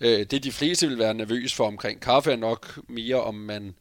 Øh, 0.00 0.26
det 0.30 0.44
de 0.44 0.52
fleste 0.52 0.88
vil 0.88 0.98
være 0.98 1.14
nervøs 1.14 1.54
for 1.54 1.66
omkring 1.66 2.00
kaffe 2.00 2.32
er 2.32 2.36
nok 2.36 2.78
mere, 2.88 3.22
om 3.22 3.34
man 3.34 3.74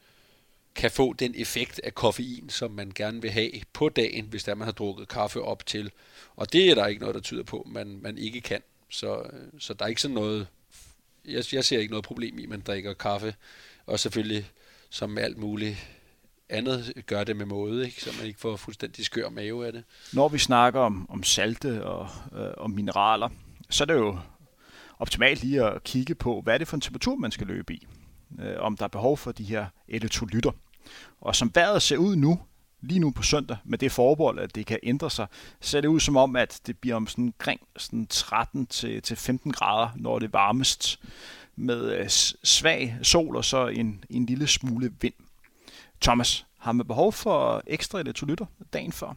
kan 0.78 0.92
få 0.92 1.14
den 1.14 1.34
effekt 1.38 1.82
af 1.84 1.96
koffein, 1.96 2.50
som 2.50 2.72
man 2.72 2.92
gerne 2.96 3.22
vil 3.22 3.32
have 3.32 3.52
på 3.74 3.90
dagen, 3.90 4.26
hvis 4.26 4.44
der 4.44 4.56
man 4.56 4.66
har 4.66 4.72
drukket 4.72 5.08
kaffe 5.08 5.42
op 5.42 5.66
til. 5.66 5.92
Og 6.36 6.54
det 6.54 6.70
er 6.70 6.76
der 6.76 6.88
ikke 6.88 7.02
noget, 7.02 7.16
der 7.16 7.22
tyder 7.22 7.44
på, 7.44 7.68
man, 7.72 8.00
man 8.02 8.18
ikke 8.18 8.42
kan. 8.42 8.62
Så, 8.90 9.18
øh, 9.18 9.60
så 9.60 9.74
der 9.74 9.86
er 9.86 9.90
ikke 9.90 10.02
sådan 10.02 10.16
noget 10.16 10.48
jeg, 11.28 11.44
jeg 11.54 11.66
ser 11.66 11.80
ikke 11.80 11.92
noget 11.92 12.06
problem 12.06 12.40
i, 12.40 12.44
at 12.44 12.50
man 12.50 12.62
drikker 12.62 12.94
kaffe. 12.94 13.36
Og 13.86 14.00
selvfølgelig, 14.00 14.46
som 14.90 15.10
med 15.10 15.24
alt 15.24 15.38
muligt 15.38 15.90
andet 16.50 17.04
gør 17.06 17.24
det 17.24 17.36
med 17.36 17.46
måde, 17.46 17.86
ikke? 17.86 18.02
så 18.04 18.10
man 18.18 18.28
ikke 18.28 18.40
får 18.40 18.56
fuldstændig 18.56 19.06
skør 19.06 19.30
mave 19.30 19.68
af 19.68 19.74
det. 19.74 19.84
Når 20.14 20.28
vi 20.30 20.38
snakker 20.38 20.80
om, 20.80 21.10
om 21.10 21.24
salte 21.24 21.86
og, 21.86 22.10
øh, 22.36 22.52
og 22.58 22.72
mineraler, 22.72 23.30
så 23.70 23.84
er 23.84 23.86
det 23.86 23.94
jo 23.94 24.20
optimalt 25.00 25.44
lige 25.44 25.64
at 25.64 25.84
kigge 25.84 26.16
på, 26.16 26.42
hvad 26.42 26.54
er 26.54 26.58
det 26.58 26.68
for 26.68 26.78
en 26.78 26.82
temperatur, 26.82 27.16
man 27.16 27.32
skal 27.32 27.48
løbe 27.48 27.74
i. 27.74 27.88
Øh, 28.40 28.56
om 28.60 28.78
der 28.78 28.84
er 28.84 28.90
behov 28.90 29.18
for 29.18 29.32
de 29.32 29.44
her 29.44 29.66
elektrolytter. 29.88 30.52
Og 31.22 31.36
som 31.36 31.52
vejret 31.56 31.82
ser 31.82 31.98
ud 31.98 32.16
nu, 32.16 32.40
lige 32.82 33.00
nu 33.00 33.12
på 33.12 33.24
søndag, 33.24 33.58
med 33.66 33.78
det 33.78 33.92
forbehold, 33.92 34.40
at 34.40 34.56
det 34.56 34.66
kan 34.66 34.80
ændre 34.84 35.12
sig, 35.12 35.28
så 35.62 35.70
ser 35.70 35.82
det 35.82 35.88
ud 35.88 36.00
som 36.00 36.18
om, 36.18 36.36
at 36.36 36.62
det 36.68 36.78
bliver 36.78 36.96
om 36.96 37.08
sådan 37.08 37.24
omkring 37.24 37.62
sådan 37.78 38.08
13 38.08 38.66
til, 38.66 39.02
til 39.02 39.18
15 39.18 39.52
grader, 39.52 39.90
når 39.96 40.20
det 40.20 40.26
er 40.26 40.32
varmest, 40.32 41.00
med 41.56 41.92
øh, 41.92 42.10
svag 42.44 42.98
sol 43.04 43.36
og 43.36 43.46
så 43.46 43.68
en, 43.68 44.04
en 44.10 44.26
lille 44.26 44.48
smule 44.48 44.94
vind. 45.02 45.14
Thomas, 46.02 46.46
har 46.58 46.72
man 46.72 46.88
behov 46.88 47.14
for 47.14 47.64
ekstra 47.68 48.00
elektrolytter 48.00 48.46
dagen 48.74 48.92
før? 48.92 49.16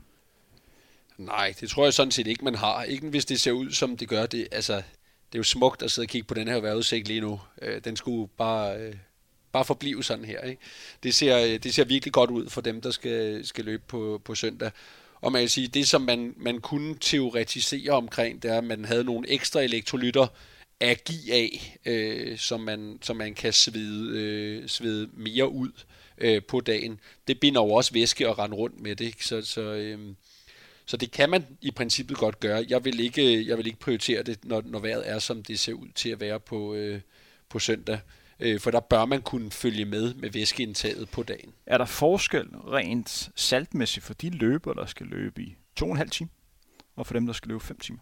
Nej, 1.18 1.54
det 1.60 1.70
tror 1.70 1.84
jeg 1.84 1.94
sådan 1.94 2.10
set 2.10 2.26
ikke, 2.26 2.44
man 2.44 2.54
har. 2.54 2.82
Ikke 2.82 3.08
hvis 3.08 3.24
det 3.24 3.40
ser 3.40 3.52
ud, 3.52 3.70
som 3.70 3.96
det 3.96 4.08
gør. 4.08 4.26
Det, 4.26 4.48
altså, 4.52 4.76
det 4.76 5.34
er 5.34 5.38
jo 5.38 5.42
smukt 5.42 5.82
at 5.82 5.90
sidde 5.90 6.06
og 6.06 6.08
kigge 6.08 6.26
på 6.26 6.34
den 6.34 6.48
her 6.48 6.60
vejrudsigt 6.60 7.08
lige 7.08 7.20
nu. 7.20 7.40
Øh, 7.62 7.84
den 7.84 7.96
skulle 7.96 8.28
bare, 8.38 8.78
øh, 8.78 8.94
bare 9.52 9.64
forblive 9.64 10.04
sådan 10.04 10.24
her. 10.24 10.40
Ikke? 10.40 10.62
Det, 11.02 11.14
ser, 11.14 11.38
øh, 11.38 11.58
det 11.58 11.74
ser 11.74 11.84
virkelig 11.84 12.12
godt 12.12 12.30
ud 12.30 12.48
for 12.48 12.60
dem, 12.60 12.80
der 12.80 12.90
skal, 12.90 13.46
skal 13.46 13.64
løbe 13.64 13.82
på, 13.88 14.20
på 14.24 14.34
søndag. 14.34 14.70
Og 15.20 15.32
man 15.32 15.42
kan 15.42 15.48
sige, 15.48 15.68
det 15.68 15.88
som 15.88 16.02
man, 16.02 16.34
man 16.36 16.60
kunne 16.60 16.94
teoretisere 17.00 17.92
omkring, 17.92 18.42
det 18.42 18.50
er, 18.50 18.58
at 18.58 18.64
man 18.64 18.84
havde 18.84 19.04
nogle 19.04 19.30
ekstra 19.30 19.60
elektrolytter 19.60 20.26
at 20.80 21.04
give 21.04 21.34
af, 21.34 21.78
øh, 21.86 22.38
som, 22.38 22.60
man, 22.60 22.98
som 23.02 23.16
man 23.16 23.34
kan 23.34 23.52
svede, 23.52 24.18
øh, 24.18 24.68
svede 24.68 25.08
mere 25.12 25.48
ud 25.48 25.70
øh, 26.18 26.42
på 26.42 26.60
dagen. 26.60 27.00
Det 27.28 27.40
binder 27.40 27.60
jo 27.60 27.70
også 27.70 27.92
væske 27.92 28.28
og 28.28 28.38
rende 28.38 28.56
rundt 28.56 28.80
med 28.80 28.96
det. 28.96 29.04
Ikke? 29.04 29.24
Så, 29.24 29.42
så, 29.42 29.60
øh, 29.60 29.98
så 30.86 30.96
det 30.96 31.10
kan 31.10 31.30
man 31.30 31.46
i 31.60 31.70
princippet 31.70 32.16
godt 32.16 32.40
gøre. 32.40 32.66
Jeg 32.68 32.84
vil 32.84 33.00
ikke, 33.00 33.36
øh, 33.36 33.48
jeg 33.48 33.58
vil 33.58 33.66
ikke 33.66 33.78
prioritere 33.78 34.22
det, 34.22 34.44
når, 34.44 34.62
når 34.64 34.78
vejret 34.78 35.08
er, 35.08 35.18
som 35.18 35.42
det 35.42 35.58
ser 35.58 35.72
ud 35.72 35.88
til 35.94 36.08
at 36.08 36.20
være 36.20 36.40
på, 36.40 36.74
øh, 36.74 37.00
på 37.48 37.58
søndag. 37.58 37.98
Øh, 38.40 38.60
for 38.60 38.70
der 38.70 38.80
bør 38.80 39.04
man 39.04 39.22
kunne 39.22 39.50
følge 39.50 39.84
med 39.84 40.14
med 40.14 40.30
væskeindtaget 40.30 41.08
på 41.10 41.22
dagen. 41.22 41.52
Er 41.66 41.78
der 41.78 41.84
forskel 41.84 42.48
rent 42.48 43.30
saltmæssigt 43.36 44.06
for 44.06 44.14
de 44.14 44.30
løber, 44.30 44.72
der 44.72 44.86
skal 44.86 45.06
løbe 45.06 45.42
i 45.42 45.56
to 45.76 45.84
og 45.86 45.90
en 45.90 45.96
halv 45.96 46.10
time, 46.10 46.30
og 46.96 47.06
for 47.06 47.14
dem, 47.14 47.26
der 47.26 47.32
skal 47.32 47.48
løbe 47.48 47.64
5 47.64 47.78
timer? 47.78 47.98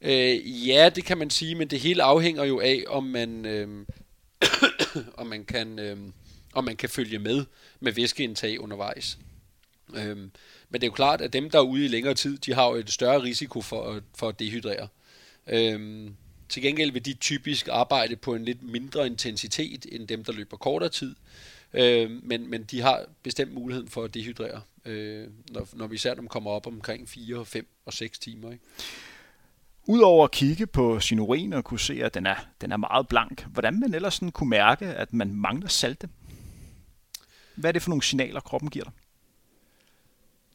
Øh, 0.00 0.68
ja, 0.68 0.90
det 0.94 1.04
kan 1.04 1.18
man 1.18 1.30
sige, 1.30 1.54
men 1.54 1.68
det 1.68 1.80
hele 1.80 2.02
afhænger 2.02 2.44
jo 2.44 2.60
af, 2.60 2.84
om 2.88 3.04
man, 3.04 3.44
øh, 3.44 3.86
om 5.20 5.26
man 5.26 5.44
kan, 5.44 5.78
øh, 5.78 5.96
om 6.52 6.64
man 6.64 6.76
kan 6.76 6.88
følge 6.88 7.18
med 7.18 7.44
med 7.80 7.92
væskeindtag 7.92 8.60
undervejs. 8.60 9.18
Øh, 9.96 10.16
men 10.16 10.30
det 10.72 10.82
er 10.82 10.86
jo 10.86 10.92
klart, 10.92 11.20
at 11.20 11.32
dem, 11.32 11.50
der 11.50 11.58
er 11.58 11.62
ude 11.62 11.84
i 11.84 11.88
længere 11.88 12.14
tid, 12.14 12.38
de 12.38 12.54
har 12.54 12.66
jo 12.68 12.74
et 12.74 12.90
større 12.90 13.22
risiko 13.22 13.60
for, 13.60 14.00
for 14.14 14.28
at 14.28 14.38
dehydrere. 14.38 14.88
Øh, 15.46 16.10
til 16.48 16.62
gengæld 16.62 16.92
vil 16.92 17.04
de 17.04 17.14
typisk 17.14 17.68
arbejde 17.68 18.16
på 18.16 18.34
en 18.34 18.44
lidt 18.44 18.62
mindre 18.62 19.06
intensitet 19.06 19.86
end 19.92 20.08
dem, 20.08 20.24
der 20.24 20.32
løber 20.32 20.56
kortere 20.56 20.90
tid. 20.90 21.16
Øh, 21.74 22.10
men, 22.22 22.50
men 22.50 22.64
de 22.64 22.80
har 22.80 23.04
bestemt 23.22 23.54
muligheden 23.54 23.88
for 23.88 24.04
at 24.04 24.14
dehydrere, 24.14 24.60
øh, 24.84 25.28
når, 25.50 25.68
når 25.72 25.86
vi 25.86 25.94
især 25.94 26.14
dem 26.14 26.28
kommer 26.28 26.50
op 26.50 26.66
omkring 26.66 27.08
4, 27.08 27.44
5 27.44 27.66
og 27.86 27.92
6 27.92 28.18
timer. 28.18 28.52
Ikke? 28.52 28.64
Udover 29.88 30.24
at 30.24 30.30
kigge 30.30 30.66
på 30.66 31.00
sin 31.00 31.20
urin 31.20 31.52
og 31.52 31.64
kunne 31.64 31.80
se, 31.80 32.04
at 32.04 32.14
den 32.14 32.26
er, 32.26 32.36
den 32.60 32.72
er 32.72 32.76
meget 32.76 33.08
blank, 33.08 33.46
hvordan 33.52 33.80
man 33.80 33.94
ellers 33.94 34.14
sådan 34.14 34.32
kunne 34.32 34.50
mærke, 34.50 34.86
at 34.86 35.12
man 35.12 35.34
mangler 35.34 35.68
salte? 35.68 36.08
Hvad 37.54 37.70
er 37.70 37.72
det 37.72 37.82
for 37.82 37.90
nogle 37.90 38.02
signaler, 38.02 38.40
kroppen 38.40 38.70
giver 38.70 38.84
dig? 38.84 38.92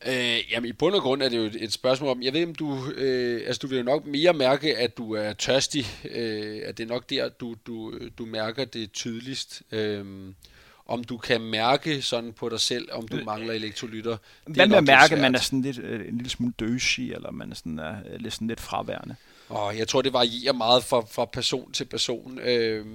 Øh, 0.05 0.51
jamen 0.51 0.69
i 0.69 0.73
bund 0.73 0.95
og 0.95 1.01
grund 1.01 1.23
er 1.23 1.29
det 1.29 1.37
jo 1.37 1.49
et, 1.59 1.73
spørgsmål 1.73 2.09
om, 2.09 2.21
jeg 2.21 2.33
ved 2.33 2.43
om 2.43 2.55
du, 2.55 2.91
øh, 2.91 3.41
altså 3.47 3.59
du 3.59 3.67
vil 3.67 3.77
jo 3.77 3.83
nok 3.83 4.05
mere 4.05 4.33
mærke, 4.33 4.77
at 4.77 4.97
du 4.97 5.13
er 5.13 5.33
tørstig, 5.33 5.85
øh, 6.11 6.61
at 6.65 6.77
det 6.77 6.83
er 6.83 6.87
nok 6.87 7.09
der, 7.09 7.29
du, 7.29 7.55
du, 7.67 7.93
du 8.17 8.25
mærker 8.25 8.65
det 8.65 8.91
tydeligst. 8.91 9.63
Øh, 9.71 10.05
om 10.85 11.03
du 11.03 11.17
kan 11.17 11.41
mærke 11.41 12.01
sådan 12.01 12.33
på 12.33 12.49
dig 12.49 12.59
selv, 12.59 12.89
om 12.91 13.07
du 13.07 13.17
mangler 13.25 13.53
elektrolytter. 13.53 14.17
Hvad 14.45 14.67
med 14.67 14.77
at 14.77 14.83
mærke, 14.83 15.15
at 15.15 15.21
man 15.21 15.35
er 15.35 15.39
sådan 15.39 15.61
lidt, 15.61 15.79
øh, 15.79 16.07
en 16.07 16.17
lille 16.17 16.29
smule 16.29 16.53
døsig, 16.59 17.13
eller 17.13 17.31
man 17.31 17.51
er 17.51 17.55
sådan, 17.55 17.79
er, 17.79 17.95
lidt, 18.17 18.33
sådan 18.33 18.47
lidt 18.47 18.59
fraværende? 18.59 19.15
Og 19.49 19.77
jeg 19.77 19.87
tror, 19.87 20.01
det 20.01 20.13
varierer 20.13 20.53
meget 20.53 20.83
fra, 20.83 20.99
fra 20.99 21.25
person 21.25 21.71
til 21.71 21.85
person. 21.85 22.39
Øh, 22.39 22.85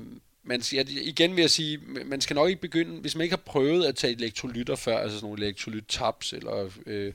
man, 0.47 0.63
siger, 0.63 0.85
igen 0.89 1.37
vil 1.37 1.41
jeg 1.41 1.51
sige, 1.51 1.79
man 2.05 2.21
skal 2.21 2.35
nok 2.35 2.49
ikke 2.49 2.61
begynde, 2.61 3.01
hvis 3.01 3.15
man 3.15 3.23
ikke 3.23 3.37
har 3.37 3.43
prøvet 3.47 3.85
at 3.85 3.97
tage 3.97 4.17
elektrolytter 4.17 4.77
før, 4.77 4.99
altså 4.99 5.17
sådan 5.19 5.27
nogle 5.27 5.43
elektrolyt-tabs 5.43 6.33
eller 6.33 6.71
øh, 6.87 7.13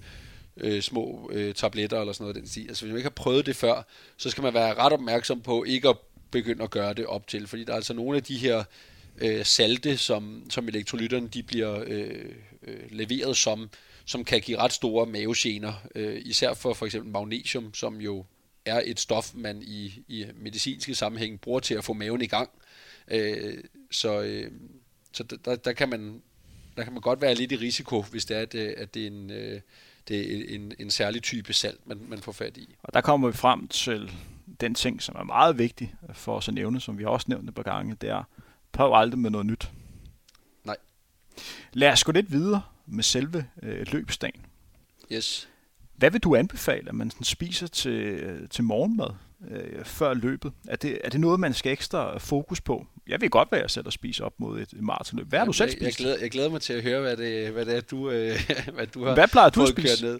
øh, 0.58 0.82
små 0.82 1.30
øh, 1.34 1.56
tabletter 1.56 2.00
eller 2.00 2.14
sådan 2.14 2.24
noget 2.24 2.36
den 2.36 2.48
stil. 2.48 2.68
Altså 2.68 2.86
hvis 2.86 2.92
man 2.92 2.98
ikke 2.98 3.10
har 3.10 3.24
prøvet 3.24 3.46
det 3.46 3.56
før, 3.56 3.88
så 4.18 4.30
skal 4.30 4.42
man 4.42 4.54
være 4.54 4.74
ret 4.74 4.94
opmærksom 4.94 5.42
på 5.42 5.64
ikke 5.64 5.90
at 5.90 5.98
begynde 6.32 6.64
at 6.64 6.70
gøre 6.70 6.94
det 6.94 7.06
op 7.06 7.28
til, 7.28 7.48
fordi 7.48 7.64
der 7.64 7.72
er 7.72 7.76
altså 7.76 7.94
nogle 7.94 8.18
af 8.18 8.24
de 8.24 8.38
her 8.38 8.64
øh, 9.18 9.46
salte, 9.46 9.98
som, 9.98 10.44
som 10.50 10.68
elektrolytterne 10.68 11.28
de 11.28 11.44
bliver 11.44 11.84
øh, 11.88 12.26
øh, 12.68 12.80
leveret 12.90 13.38
som, 13.38 13.70
som 14.06 14.24
kan 14.24 14.42
give 14.42 14.58
ret 14.58 14.74
store 14.74 15.06
mavegener, 15.06 15.74
øh, 15.96 16.22
især 16.26 16.54
for 16.54 16.74
for 16.74 16.86
eksempel 16.86 17.12
magnesium, 17.12 17.74
som 17.74 18.02
jo 18.02 18.26
er 18.66 18.82
et 18.86 19.00
stof, 19.00 19.32
man 19.34 19.62
i, 19.62 20.04
i 20.08 20.26
medicinske 20.36 20.96
sammenhæng 20.96 21.42
bruger 21.42 21.60
til 21.60 21.74
at 21.74 21.84
få 21.84 21.94
maven 21.94 22.22
i 22.22 22.28
gang. 22.28 22.50
Øh, 23.12 23.64
så 23.92 24.22
øh, 24.22 24.52
så 25.14 25.24
der, 25.24 25.56
der, 25.56 25.74
kan 25.74 25.90
man, 25.90 26.22
der 26.78 26.84
kan 26.84 26.94
man 26.94 27.02
godt 27.02 27.22
være 27.22 27.36
lidt 27.36 27.52
i 27.52 27.56
risiko, 27.56 28.02
hvis 28.02 28.26
det 28.26 28.38
er, 28.38 28.42
at, 28.42 28.56
at 28.56 28.94
det 28.94 29.04
er 29.04 29.08
en, 29.08 29.32
øh, 29.32 29.62
det 30.08 30.20
er 30.20 30.56
en, 30.56 30.74
en 30.80 30.92
særlig 30.92 31.24
type 31.24 31.54
salt, 31.54 31.88
man, 31.88 32.02
man 32.08 32.20
får 32.20 32.32
fat 32.32 32.58
i. 32.58 32.76
Og 32.84 32.94
der 32.94 33.02
kommer 33.02 33.28
vi 33.28 33.38
frem 33.38 33.68
til 33.68 34.12
den 34.62 34.76
ting, 34.76 35.02
som 35.02 35.16
er 35.16 35.24
meget 35.24 35.58
vigtig 35.58 35.96
for 36.14 36.36
os 36.36 36.48
at 36.48 36.54
nævne, 36.54 36.82
som 36.82 36.98
vi 36.98 37.06
også 37.06 37.26
nævnt 37.30 37.50
et 37.50 37.56
par 37.56 37.64
gange, 37.64 37.96
det 38.02 38.10
er, 38.10 38.24
prøv 38.72 38.94
aldrig 38.94 39.20
med 39.20 39.30
noget 39.30 39.46
nyt. 39.46 39.72
Nej. 40.64 40.78
Lad 41.74 41.92
os 41.92 42.04
gå 42.04 42.12
lidt 42.12 42.32
videre 42.32 42.62
med 42.86 43.04
selve 43.04 43.46
øh, 43.64 43.88
løbsdagen. 43.92 44.46
Yes. 45.12 45.50
Hvad 45.96 46.12
vil 46.12 46.22
du 46.22 46.36
anbefale, 46.36 46.90
at 46.90 46.96
man 46.96 47.12
spiser 47.24 47.68
til, 47.68 48.48
til 48.50 48.64
morgenmad 48.64 49.10
øh, 49.48 49.86
før 49.86 50.14
løbet? 50.14 50.54
Er 50.68 50.76
det, 50.76 51.02
er 51.04 51.10
det 51.10 51.20
noget, 51.20 51.40
man 51.40 51.54
skal 51.54 51.72
ekstra 51.72 52.18
fokus 52.18 52.62
på? 52.62 52.88
Jeg 53.08 53.22
ved 53.22 53.30
godt, 53.30 53.50
hvad 53.50 53.60
jeg 53.60 53.70
selv 53.70 53.92
spiser 53.92 54.24
op 54.24 54.34
mod 54.38 54.60
et 54.62 54.74
maratonløb. 54.82 55.28
Hvad 55.30 55.40
har 55.40 55.46
du 55.46 55.54
selv 55.54 55.72
spist? 55.72 55.84
Jeg 55.84 55.94
glæder, 55.94 56.18
jeg 56.22 56.32
glæder 56.32 56.50
mig 56.50 56.62
til 56.62 56.74
at 56.74 56.84
høre, 56.84 57.02
hvad 57.02 57.18
det, 57.18 57.50
hvad 57.50 57.66
det 57.66 57.76
er, 57.76 57.82
du, 57.82 58.10
øh, 58.10 58.52
hvad 58.76 58.88
du 58.88 59.06
har 59.06 59.14
Hvad 59.14 59.28
plejer 59.28 59.50
du 59.50 59.62
at 59.62 59.70
spise? 59.70 60.06
Ned. 60.06 60.20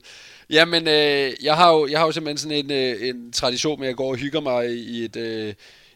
Jamen, 0.50 0.88
øh, 0.88 1.34
jeg, 1.44 1.56
har 1.56 1.72
jo, 1.72 1.88
jeg 1.88 2.00
har 2.00 2.06
jo 2.06 2.12
simpelthen 2.12 2.38
sådan 2.38 2.66
en, 2.66 2.72
øh, 2.72 3.10
en 3.10 3.32
tradition 3.32 3.80
med, 3.80 3.88
at 3.88 3.90
jeg 3.90 3.98
går 3.98 4.10
og 4.10 4.16
hygger 4.16 4.40
mig 4.40 4.70
i 4.70 5.06
et... 5.06 5.16
Øh, 5.16 5.54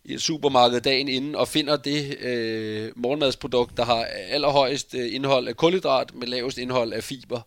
i 0.07 0.13
et 0.13 0.21
supermarked 0.21 0.81
dagen 0.81 1.07
inden 1.07 1.35
og 1.35 1.47
finder 1.47 1.77
det 1.77 2.17
øh, 2.19 2.91
morgenmadsprodukt, 2.95 3.77
der 3.77 3.85
har 3.85 4.03
allerhøjest 4.03 4.95
øh, 4.95 5.13
indhold 5.13 5.47
af 5.47 5.57
kulhydrat 5.57 6.15
med 6.15 6.27
lavest 6.27 6.57
indhold 6.57 6.93
af 6.93 7.03
fiber. 7.03 7.41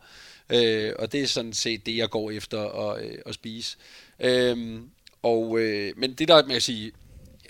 Øh, 0.51 0.93
og 0.99 1.13
det 1.13 1.23
er 1.23 1.27
sådan 1.27 1.53
set 1.53 1.87
det, 1.87 1.97
jeg 1.97 2.11
går 2.11 2.31
efter 2.31 2.91
at, 2.91 3.05
øh, 3.05 3.19
at 3.27 3.35
spise. 3.35 3.77
Øh, 4.21 4.81
og, 5.23 5.59
øh, 5.59 5.93
men 5.97 6.13
det 6.13 6.29
der, 6.29 6.43
man 6.43 6.51
kan 6.51 6.61
sige, 6.61 6.93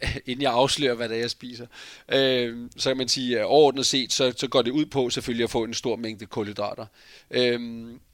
inden 0.26 0.42
jeg 0.42 0.52
afslører, 0.52 0.94
hvad 0.94 1.08
det 1.08 1.16
er, 1.16 1.20
jeg 1.20 1.30
spiser, 1.30 1.66
øh, 2.12 2.56
så 2.76 2.90
kan 2.90 2.96
man 2.96 3.08
sige, 3.08 3.38
at 3.38 3.44
overordnet 3.44 3.86
set, 3.86 4.12
så, 4.12 4.32
så 4.36 4.48
går 4.48 4.62
det 4.62 4.70
ud 4.70 4.86
på 4.86 5.10
selvfølgelig 5.10 5.44
at 5.44 5.50
få 5.50 5.64
en 5.64 5.74
stor 5.74 5.96
mængde 5.96 6.26
kulhydrater. 6.26 6.86
Øh, 7.30 7.60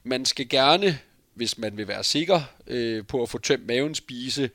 man 0.04 0.24
skal 0.24 0.48
gerne, 0.48 0.98
hvis 1.34 1.58
man 1.58 1.76
vil 1.76 1.88
være 1.88 2.04
sikker 2.04 2.40
øh, 2.66 3.06
på 3.06 3.22
at 3.22 3.28
få 3.28 3.38
tømt 3.38 3.66
maven, 3.66 3.94
spise 3.94 4.50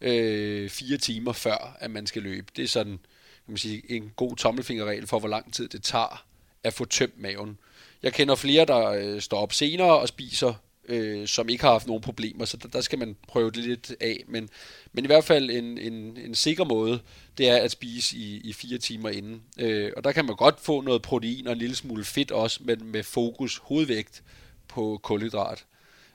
øh, 0.00 0.70
fire 0.70 0.96
timer 0.96 1.32
før, 1.32 1.76
at 1.80 1.90
man 1.90 2.06
skal 2.06 2.22
løbe. 2.22 2.46
Det 2.56 2.64
er 2.64 2.68
sådan 2.68 2.98
kan 3.46 3.52
man 3.52 3.58
sige, 3.58 3.82
en 3.88 4.12
god 4.16 4.36
tommelfingerregel 4.36 5.06
for, 5.06 5.18
hvor 5.18 5.28
lang 5.28 5.52
tid 5.52 5.68
det 5.68 5.82
tager 5.82 6.24
at 6.64 6.74
få 6.74 6.84
tømt 6.84 7.20
maven. 7.20 7.58
Jeg 8.02 8.12
kender 8.12 8.34
flere, 8.34 8.64
der 8.64 8.88
øh, 8.88 9.20
står 9.20 9.38
op 9.38 9.52
senere 9.52 9.98
og 9.98 10.08
spiser, 10.08 10.54
øh, 10.88 11.28
som 11.28 11.48
ikke 11.48 11.64
har 11.64 11.72
haft 11.72 11.86
nogen 11.86 12.02
problemer, 12.02 12.44
så 12.44 12.56
der, 12.56 12.68
der 12.68 12.80
skal 12.80 12.98
man 12.98 13.16
prøve 13.28 13.50
det 13.50 13.64
lidt 13.64 13.94
af. 14.00 14.24
Men, 14.28 14.48
men 14.92 15.04
i 15.04 15.06
hvert 15.06 15.24
fald 15.24 15.50
en, 15.50 15.78
en, 15.78 16.16
en 16.16 16.34
sikker 16.34 16.64
måde, 16.64 17.00
det 17.38 17.48
er 17.48 17.56
at 17.56 17.70
spise 17.70 18.16
i, 18.16 18.40
i 18.44 18.52
fire 18.52 18.78
timer 18.78 19.08
inden. 19.08 19.42
Øh, 19.58 19.92
og 19.96 20.04
der 20.04 20.12
kan 20.12 20.24
man 20.24 20.36
godt 20.36 20.60
få 20.60 20.80
noget 20.80 21.02
protein 21.02 21.46
og 21.46 21.52
en 21.52 21.58
lille 21.58 21.76
smule 21.76 22.04
fedt 22.04 22.30
også, 22.30 22.60
men 22.64 22.86
med 22.86 23.02
fokus 23.02 23.56
hovedvægt 23.56 24.22
på 24.68 25.00
kulhydrat. 25.02 25.64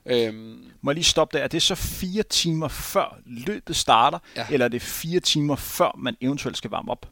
Øhm, 0.06 0.64
Må 0.80 0.90
jeg 0.90 0.94
lige 0.94 1.04
stoppe 1.04 1.38
der? 1.38 1.44
Er 1.44 1.48
det 1.48 1.62
så 1.62 1.74
fire 1.74 2.22
timer 2.22 2.68
før 2.68 3.18
løbet 3.26 3.76
starter, 3.76 4.18
ja. 4.36 4.46
eller 4.50 4.64
er 4.64 4.68
det 4.68 4.82
fire 4.82 5.20
timer 5.20 5.56
før 5.56 5.96
man 5.98 6.16
eventuelt 6.20 6.56
skal 6.56 6.70
varme 6.70 6.90
op? 6.90 7.08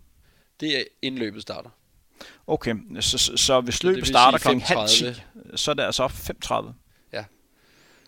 Det 0.61 0.79
er 0.79 0.83
inden 1.03 1.19
løbet 1.19 1.43
starter. 1.43 1.71
Okay, 2.47 2.75
så, 3.01 3.19
så, 3.19 3.37
så 3.37 3.61
hvis 3.61 3.83
løbet 3.83 4.07
starter 4.07 4.39
kl. 4.39 4.59
halv 4.59 4.89
10, 4.89 5.05
så 5.55 5.71
er 5.71 5.75
det 5.75 5.83
altså 5.83 6.07
5.30? 6.07 6.86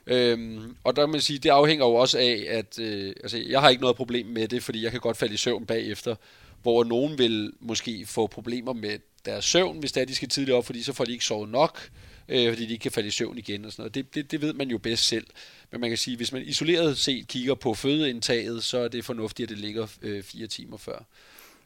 Øhm, 0.09 0.77
og 0.85 0.97
der 0.97 1.03
kan 1.03 1.11
man 1.13 1.21
sige, 1.21 1.39
det 1.39 1.51
afhænger 1.51 1.87
jo 1.87 1.95
også 1.95 2.19
af, 2.19 2.45
at 2.49 2.79
øh, 2.79 3.15
altså, 3.23 3.39
jeg 3.39 3.61
har 3.61 3.69
ikke 3.69 3.81
noget 3.81 3.97
problem 3.97 4.27
med 4.27 4.49
det, 4.49 4.63
fordi 4.63 4.85
jeg 4.85 4.91
kan 4.91 5.01
godt 5.01 5.17
falde 5.17 5.35
i 5.35 5.37
søvn 5.37 5.67
bagefter, 5.67 6.15
hvor 6.63 6.85
nogen 6.85 7.19
vil 7.19 7.53
måske 7.61 8.07
få 8.07 8.27
problemer 8.27 8.73
med 8.73 8.99
deres 9.25 9.45
søvn, 9.45 9.79
hvis 9.79 9.93
det 9.93 10.01
er, 10.01 10.05
de 10.05 10.15
skal 10.15 10.29
tidligt 10.29 10.55
op, 10.55 10.67
fordi 10.67 10.83
så 10.83 10.93
får 10.93 11.05
de 11.05 11.13
ikke 11.13 11.25
sovet 11.25 11.49
nok, 11.49 11.91
øh, 12.29 12.49
fordi 12.49 12.67
de 12.67 12.73
ikke 12.73 12.83
kan 12.83 12.93
falde 12.93 13.09
i 13.09 13.11
søvn 13.11 13.39
igen 13.39 13.65
og 13.65 13.73
sådan 13.73 13.83
noget. 13.83 13.95
Det, 13.95 14.15
det, 14.15 14.31
det 14.31 14.41
ved 14.41 14.53
man 14.53 14.71
jo 14.71 14.79
bedst 14.79 15.09
selv. 15.09 15.27
Men 15.71 15.81
man 15.81 15.91
kan 15.91 15.99
sige, 15.99 16.17
hvis 16.17 16.33
man 16.33 16.43
isoleret 16.43 16.99
set 16.99 17.29
kigger 17.29 17.55
på 17.55 17.75
fødeindtaget, 17.75 18.65
så 18.65 18.79
er 18.79 18.89
det 18.89 19.05
fornuftigt, 19.05 19.51
at 19.51 19.57
det 19.57 19.65
ligger 19.65 19.87
øh, 20.03 20.23
fire 20.23 20.47
timer 20.47 20.77
før. 20.77 21.05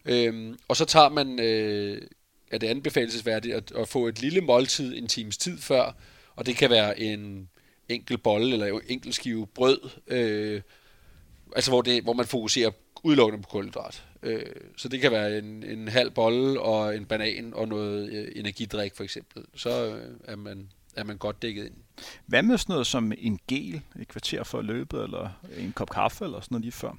Øhm, 0.04 0.58
og 0.68 0.76
så 0.76 0.84
tager 0.84 1.08
man, 1.08 1.40
øh, 1.40 2.02
er 2.50 2.58
det 2.58 2.66
anbefalesværdigt 2.66 3.54
at, 3.54 3.72
at 3.78 3.88
få 3.88 4.06
et 4.06 4.20
lille 4.20 4.40
måltid 4.40 4.96
en 4.96 5.08
times 5.08 5.36
tid 5.36 5.58
før, 5.58 5.96
og 6.36 6.46
det 6.46 6.56
kan 6.56 6.70
være 6.70 7.00
en 7.00 7.48
enkelt 7.88 8.22
bolle 8.22 8.52
eller 8.52 8.66
en 8.66 8.80
enkelt 8.88 9.14
skive 9.14 9.46
brød, 9.46 9.90
øh, 10.06 10.62
altså 11.56 11.70
hvor, 11.70 11.82
det, 11.82 12.02
hvor 12.02 12.12
man 12.12 12.26
fokuserer 12.26 12.70
udelukkende 13.02 13.42
på 13.42 13.48
kulhydrat. 13.48 14.04
Øh, 14.22 14.46
så 14.76 14.88
det 14.88 15.00
kan 15.00 15.12
være 15.12 15.38
en, 15.38 15.62
en 15.62 15.88
halv 15.88 16.10
bolle 16.10 16.60
og 16.60 16.96
en 16.96 17.04
banan 17.04 17.54
og 17.54 17.68
noget 17.68 18.12
øh, 18.12 18.28
energidrik 18.36 18.94
for 18.96 19.04
eksempel. 19.04 19.44
Så 19.56 19.86
øh, 19.86 20.16
er, 20.24 20.36
man, 20.36 20.68
er 20.96 21.04
man 21.04 21.18
godt 21.18 21.42
dækket 21.42 21.64
ind. 21.64 21.74
Hvad 22.26 22.42
med 22.42 22.58
sådan 22.58 22.72
noget 22.72 22.86
som 22.86 23.12
en 23.18 23.38
gel 23.48 23.80
et 24.00 24.08
kvarter 24.08 24.44
før 24.44 24.62
løbet, 24.62 25.02
eller 25.02 25.28
en 25.56 25.72
kop 25.72 25.90
kaffe, 25.90 26.24
eller 26.24 26.40
sådan 26.40 26.54
noget 26.54 26.64
lige 26.64 26.72
før? 26.72 26.96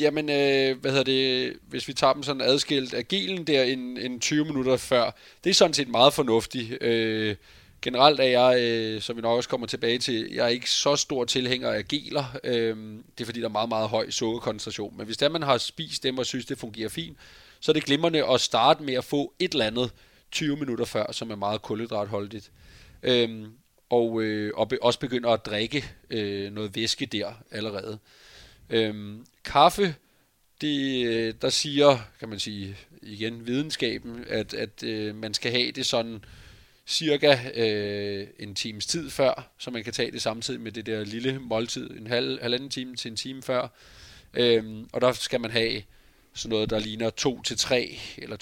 Jamen, 0.00 0.28
øh, 0.28 0.80
hvad 0.80 0.90
hedder 0.90 1.04
det, 1.04 1.56
hvis 1.62 1.88
vi 1.88 1.92
tager 1.92 2.12
dem 2.12 2.22
sådan 2.22 2.42
adskilt 2.42 2.94
af 2.94 3.08
gelen 3.08 3.46
der 3.46 3.62
en, 3.62 3.96
en 3.96 4.20
20 4.20 4.44
minutter 4.44 4.76
før, 4.76 5.10
det 5.44 5.50
er 5.50 5.54
sådan 5.54 5.74
set 5.74 5.88
meget 5.88 6.12
fornuftigt. 6.12 6.82
Øh, 6.82 7.36
generelt 7.82 8.20
er 8.20 8.24
jeg, 8.24 8.60
øh, 8.60 9.00
som 9.00 9.16
vi 9.16 9.20
nok 9.20 9.36
også 9.36 9.48
kommer 9.48 9.66
tilbage 9.66 9.98
til, 9.98 10.32
jeg 10.32 10.44
er 10.44 10.48
ikke 10.48 10.70
så 10.70 10.96
stor 10.96 11.24
tilhænger 11.24 11.70
af 11.70 11.88
geler. 11.88 12.24
Øh, 12.44 12.76
det 13.18 13.20
er 13.20 13.24
fordi, 13.24 13.40
der 13.40 13.46
er 13.46 13.52
meget, 13.52 13.68
meget 13.68 13.88
høj 13.88 14.10
sukkerkoncentration. 14.10 14.96
Men 14.96 15.06
hvis 15.06 15.16
der 15.16 15.28
man 15.28 15.42
har 15.42 15.58
spist 15.58 16.02
dem 16.02 16.18
og 16.18 16.26
synes, 16.26 16.46
det 16.46 16.58
fungerer 16.58 16.88
fint, 16.88 17.16
så 17.60 17.72
er 17.72 17.72
det 17.72 17.84
glimrende 17.84 18.26
at 18.26 18.40
starte 18.40 18.82
med 18.82 18.94
at 18.94 19.04
få 19.04 19.32
et 19.38 19.52
eller 19.52 19.66
andet 19.66 19.90
20 20.30 20.56
minutter 20.56 20.84
før, 20.84 21.12
som 21.12 21.30
er 21.30 21.36
meget 21.36 21.62
kulhydratholdigt. 21.62 22.50
Øh, 23.02 23.46
og, 23.90 24.22
øh, 24.22 24.52
og 24.56 24.68
be, 24.68 24.82
også 24.82 24.98
begynde 24.98 25.28
at 25.28 25.46
drikke 25.46 25.84
øh, 26.10 26.52
noget 26.52 26.76
væske 26.76 27.06
der 27.06 27.32
allerede. 27.50 27.98
Øh, 28.70 29.16
kaffe, 29.44 29.94
det, 30.60 31.06
øh, 31.06 31.34
der 31.42 31.48
siger, 31.48 31.98
kan 32.20 32.28
man 32.28 32.38
sige, 32.38 32.76
igen 33.02 33.46
videnskaben, 33.46 34.24
at, 34.28 34.54
at 34.54 34.82
øh, 34.82 35.14
man 35.14 35.34
skal 35.34 35.52
have 35.52 35.72
det 35.72 35.86
sådan 35.86 36.24
cirka 36.90 37.38
øh, 37.54 38.26
en 38.38 38.54
times 38.54 38.86
tid 38.86 39.10
før, 39.10 39.52
så 39.58 39.70
man 39.70 39.84
kan 39.84 39.92
tage 39.92 40.10
det 40.10 40.22
samtidig 40.22 40.60
med 40.60 40.72
det 40.72 40.86
der 40.86 41.04
lille 41.04 41.38
måltid, 41.38 41.90
en 41.90 42.06
halv, 42.06 42.42
halvanden 42.42 42.70
time 42.70 42.96
til 42.96 43.10
en 43.10 43.16
time 43.16 43.42
før. 43.42 43.68
Øhm, 44.34 44.88
og 44.92 45.00
der 45.00 45.12
skal 45.12 45.40
man 45.40 45.50
have 45.50 45.82
sådan 46.34 46.50
noget, 46.50 46.70
der 46.70 46.78
ligner 46.78 47.10
2-3 47.20 48.22
eller 48.22 48.36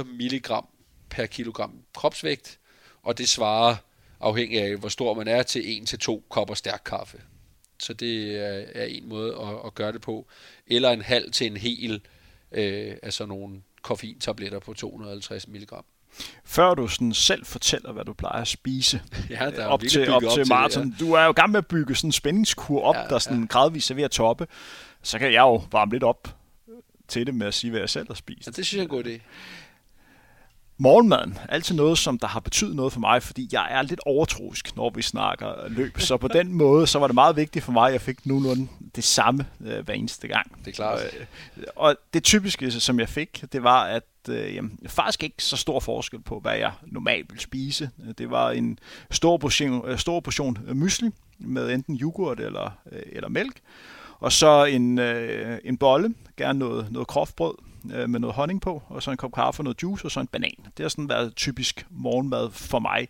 2-4 0.00 0.02
milligram 0.02 0.66
per 1.10 1.26
kilogram 1.26 1.72
kropsvægt, 1.94 2.58
og 3.02 3.18
det 3.18 3.28
svarer 3.28 3.76
afhængig 4.20 4.62
af, 4.62 4.76
hvor 4.76 4.88
stor 4.88 5.14
man 5.14 5.28
er, 5.28 5.42
til 5.42 5.60
1-2 5.60 6.20
kopper 6.28 6.54
stærk 6.54 6.82
kaffe. 6.84 7.20
Så 7.78 7.92
det 7.92 8.36
er, 8.76 8.84
en 8.84 9.08
måde 9.08 9.34
at, 9.34 9.66
at 9.66 9.74
gøre 9.74 9.92
det 9.92 10.00
på. 10.00 10.26
Eller 10.66 10.90
en 10.90 11.02
halv 11.02 11.32
til 11.32 11.46
en 11.46 11.56
hel 11.56 12.00
øh, 12.52 12.96
af 13.02 13.12
sådan 13.12 13.28
nogle 13.28 13.62
koffeintabletter 13.82 14.58
på 14.58 14.74
250 14.74 15.48
mg. 15.48 15.72
Før 16.44 16.74
du 16.74 16.88
sådan 16.88 17.14
selv 17.14 17.46
fortæller, 17.46 17.92
hvad 17.92 18.04
du 18.04 18.12
plejer 18.12 18.40
at 18.40 18.48
spise 18.48 19.02
ja, 19.30 19.50
der 19.50 19.62
er 19.62 19.66
op, 19.66 19.80
til, 19.80 20.10
op, 20.10 20.22
op 20.24 20.32
til 20.32 20.48
maraton. 20.48 20.94
Ja. 21.00 21.04
Du 21.04 21.12
er 21.12 21.24
jo 21.24 21.32
gammel 21.32 21.52
med 21.52 21.58
at 21.58 21.66
bygge 21.66 21.94
sådan 21.94 22.08
en 22.08 22.12
spændingskur 22.12 22.82
op, 22.82 22.96
ja, 22.96 23.06
der 23.10 23.18
sådan 23.18 23.40
ja. 23.40 23.46
gradvist 23.46 23.90
er 23.90 23.94
ved 23.94 24.04
at 24.04 24.10
toppe. 24.10 24.46
Så 25.02 25.18
kan 25.18 25.32
jeg 25.32 25.40
jo 25.40 25.62
varme 25.72 25.92
lidt 25.92 26.04
op 26.04 26.36
til 27.08 27.26
det 27.26 27.34
med 27.34 27.46
at 27.46 27.54
sige, 27.54 27.70
hvad 27.70 27.80
jeg 27.80 27.90
selv 27.90 28.06
har 28.08 28.14
spist. 28.14 28.46
Ja, 28.46 28.50
det 28.50 28.66
synes 28.66 28.72
jeg 28.72 28.78
er 28.78 28.82
en 28.82 28.88
god 28.88 29.04
idé. 29.04 29.20
Morgenmaden 30.80 31.38
er 31.42 31.52
altid 31.54 31.74
noget, 31.74 31.98
som 31.98 32.18
der 32.18 32.26
har 32.26 32.40
betydet 32.40 32.76
noget 32.76 32.92
for 32.92 33.00
mig, 33.00 33.22
fordi 33.22 33.48
jeg 33.52 33.66
er 33.70 33.82
lidt 33.82 34.00
overtroisk, 34.06 34.76
når 34.76 34.90
vi 34.90 35.02
snakker 35.02 35.68
løb. 35.68 36.00
Så 36.00 36.16
på 36.16 36.28
den 36.28 36.52
måde, 36.62 36.86
så 36.86 36.98
var 36.98 37.06
det 37.06 37.14
meget 37.14 37.36
vigtigt 37.36 37.64
for 37.64 37.72
mig, 37.72 37.86
at 37.86 37.92
jeg 37.92 38.00
fik 38.00 38.26
nogenlunde 38.26 38.68
det 38.96 39.04
samme 39.04 39.46
øh, 39.66 39.84
hver 39.84 39.94
eneste 39.94 40.28
gang. 40.28 40.58
Det 40.64 40.68
er 40.68 40.72
klart. 40.72 41.00
Øh, 41.56 41.64
og 41.76 41.96
det 42.14 42.24
typiske, 42.24 42.70
som 42.70 43.00
jeg 43.00 43.08
fik, 43.08 43.44
det 43.52 43.62
var, 43.62 43.84
at 43.84 44.02
øh, 44.28 44.54
jamen, 44.54 44.78
faktisk 44.86 45.22
ikke 45.22 45.44
så 45.44 45.56
stor 45.56 45.80
forskel 45.80 46.20
på, 46.20 46.40
hvad 46.40 46.56
jeg 46.56 46.72
normalt 46.86 47.32
vil 47.32 47.40
spise. 47.40 47.90
Det 48.18 48.30
var 48.30 48.50
en 48.50 48.78
stor 49.10 49.36
portion, 49.36 49.88
øh, 49.88 49.98
stor 49.98 50.20
portion 50.20 50.58
mysli 50.74 51.10
med 51.38 51.70
enten 51.70 51.98
yoghurt 52.02 52.40
eller, 52.40 52.70
øh, 52.92 53.02
eller 53.12 53.28
mælk. 53.28 53.60
Og 54.20 54.32
så 54.32 54.64
en, 54.64 54.98
øh, 54.98 55.58
en 55.64 55.76
bolle, 55.76 56.14
gerne 56.36 56.58
noget, 56.58 56.92
noget 56.92 57.08
krofbrød, 57.08 57.54
øh, 57.94 58.10
med 58.10 58.20
noget 58.20 58.34
honning 58.36 58.60
på, 58.60 58.82
og 58.88 59.02
så 59.02 59.10
en 59.10 59.16
kop 59.16 59.32
kaffe 59.32 59.60
og 59.60 59.64
noget 59.64 59.82
juice, 59.82 60.04
og 60.04 60.10
så 60.10 60.20
en 60.20 60.26
banan. 60.26 60.54
Det 60.76 60.84
har 60.84 60.88
sådan 60.88 61.08
været 61.08 61.36
typisk 61.36 61.86
morgenmad 61.90 62.50
for 62.50 62.78
mig. 62.78 63.08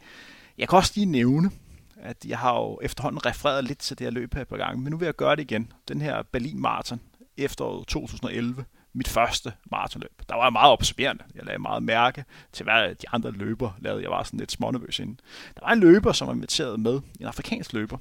Jeg 0.58 0.68
kan 0.68 0.76
også 0.76 0.92
lige 0.94 1.06
nævne, 1.06 1.50
at 1.96 2.24
jeg 2.26 2.38
har 2.38 2.54
jo 2.54 2.78
efterhånden 2.82 3.26
refereret 3.26 3.64
lidt 3.64 3.78
til 3.78 3.98
det 3.98 4.04
her 4.04 4.10
løb 4.10 4.34
her 4.34 4.44
på 4.44 4.56
gangen, 4.56 4.84
men 4.84 4.90
nu 4.90 4.96
vil 4.96 5.06
jeg 5.06 5.16
gøre 5.16 5.36
det 5.36 5.42
igen. 5.42 5.72
Den 5.88 6.00
her 6.00 6.22
Berlin 6.32 6.60
Marathon 6.60 7.00
efteråret 7.36 7.86
2011, 7.86 8.64
mit 8.92 9.08
første 9.08 9.52
maratonløb. 9.70 10.22
Der 10.28 10.34
var 10.34 10.44
jeg 10.44 10.52
meget 10.52 10.72
observerende. 10.72 11.24
Jeg 11.34 11.44
lagde 11.44 11.58
meget 11.58 11.82
mærke 11.82 12.24
til, 12.52 12.64
hvad 12.64 12.94
de 12.94 13.08
andre 13.12 13.30
løber 13.30 13.70
lavede. 13.78 14.02
Jeg 14.02 14.10
var 14.10 14.22
sådan 14.22 14.38
lidt 14.38 14.52
smånervøs 14.52 14.98
inden. 14.98 15.20
Der 15.54 15.60
var 15.66 15.72
en 15.72 15.80
løber, 15.80 16.12
som 16.12 16.28
var 16.28 16.34
inviteret 16.34 16.80
med, 16.80 17.00
en 17.20 17.26
afrikansk 17.26 17.72
løber, 17.72 17.98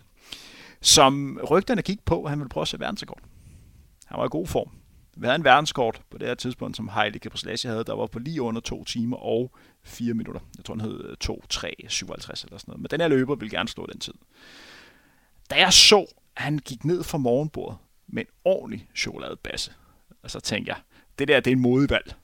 som 0.82 1.40
rygterne 1.52 1.82
gik 1.82 2.06
på, 2.06 2.24
at 2.24 2.30
han 2.30 2.40
ville 2.40 2.50
prøve 2.50 2.62
at 2.62 2.68
sætte 2.68 2.82
verdensrekord. 2.82 3.22
Han 4.06 4.20
var 4.20 4.26
i 4.26 4.30
god 4.32 4.48
form. 4.48 4.70
Vi 5.18 5.26
havde 5.26 5.36
en 5.36 5.44
verdenskort 5.44 6.02
på 6.10 6.18
det 6.18 6.28
her 6.28 6.36
tidspunkt, 6.36 6.78
som 6.78 6.90
Heidi 6.90 7.20
Gebrselassie 7.20 7.72
havde, 7.72 7.84
der 7.84 7.96
var 7.96 8.08
på 8.08 8.20
lige 8.20 8.42
under 8.42 8.62
to 8.62 8.84
timer 8.84 9.18
og 9.18 9.56
4 9.84 10.14
minutter. 10.14 10.42
Jeg 10.58 10.66
tror, 10.66 10.74
den 10.74 10.82
hed 10.82 11.16
2, 11.16 11.44
3, 11.50 11.76
57 11.88 12.44
eller 12.44 12.58
sådan 12.58 12.72
noget. 12.72 12.82
Men 12.82 12.90
den 12.90 13.02
her 13.02 13.08
løber 13.08 13.36
ville 13.36 13.58
gerne 13.58 13.70
slå 13.70 13.86
den 13.86 14.00
tid. 14.00 14.14
Da 15.50 15.56
jeg 15.56 15.74
så, 15.74 16.06
at 16.36 16.44
han 16.44 16.60
gik 16.60 16.86
ned 16.86 17.04
fra 17.04 17.18
morgenbordet 17.18 17.78
med 18.08 18.22
en 18.22 18.30
ordentlig 18.46 18.90
chokoladebasse, 18.96 19.72
og 20.24 20.32
så 20.32 20.40
tænkte 20.40 20.70
jeg, 20.70 20.78
det 21.20 21.28
der 21.28 21.40
det 21.40 21.52
er 21.52 21.56
en 21.56 21.62
modevalg. 21.62 22.16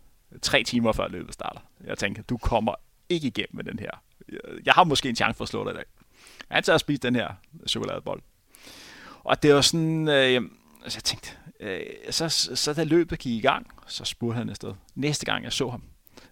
Tre 0.41 0.64
timer 0.64 0.91
før 0.91 1.08
løbet 1.08 1.34
starter. 1.34 1.60
Jeg 1.84 1.98
tænkte, 1.98 2.22
du 2.22 2.38
kommer 2.38 2.76
ikke 3.10 3.28
igennem 3.28 3.56
med 3.56 3.64
den 3.64 3.80
her. 3.80 3.91
Jeg 4.66 4.74
har 4.74 4.84
måske 4.84 5.10
en 5.10 5.16
chance 5.16 5.38
for 5.38 5.44
at 5.44 5.50
slå 5.50 5.64
dig 5.64 5.72
i 5.72 5.76
dag. 5.76 5.86
Han 6.50 6.64
tager 6.64 6.74
og 6.74 6.80
spise 6.80 7.02
den 7.02 7.16
her 7.16 7.30
chokoladebold. 7.68 8.22
Og 9.24 9.44
det 9.44 9.56
var 9.56 9.62
sådan, 9.62 10.08
øh, 10.08 10.41
altså 10.84 10.98
jeg 10.98 11.04
tænkte, 11.04 11.32
øh, 11.60 11.86
så, 12.10 12.30
så 12.56 12.74
da 12.74 12.84
løbet 12.84 13.20
gik 13.20 13.34
i 13.34 13.41
gang, 13.41 13.68
så 13.88 14.06
spurgte 14.06 14.38
han 14.38 14.50
afsted. 14.50 14.74
Næste 14.96 15.26
gang 15.26 15.44
jeg 15.44 15.54
så 15.54 15.70
ham, 15.70 15.84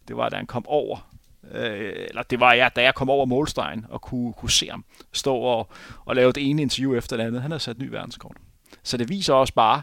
det 0.08 0.18
var 0.18 0.30
da 0.30 0.36
han 0.36 0.48
kom 0.48 0.66
over 0.68 1.12
øh, 1.52 2.06
eller 2.10 2.24
det 2.24 2.40
var 2.40 2.54
jeg, 2.54 2.72
da 2.76 2.84
jeg 2.84 2.96
kom 2.96 3.10
over 3.10 3.26
målstregen 3.26 3.86
og 3.90 4.02
kunne, 4.02 4.34
kunne 4.34 4.52
se 4.52 4.70
ham 4.70 4.86
stå 5.14 5.36
og, 5.36 5.70
og 6.06 6.16
lave 6.16 6.32
det 6.32 6.50
ene 6.50 6.62
interview 6.62 6.96
efter 6.96 7.18
det 7.18 7.24
andet. 7.24 7.42
Han 7.42 7.52
har 7.52 7.58
sat 7.58 7.80
ny 7.80 7.88
verdenskort. 7.90 8.38
Så 8.84 8.98
det 8.98 9.10
viser 9.10 9.34
også 9.34 9.54
bare, 9.54 9.82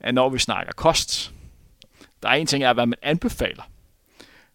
at 0.00 0.14
når 0.14 0.28
vi 0.28 0.38
snakker 0.38 0.72
kost, 0.72 1.32
der 2.22 2.28
er 2.28 2.34
en 2.34 2.46
ting 2.46 2.64
er, 2.64 2.72
hvad 2.72 2.86
man 2.86 2.98
anbefaler. 3.02 3.62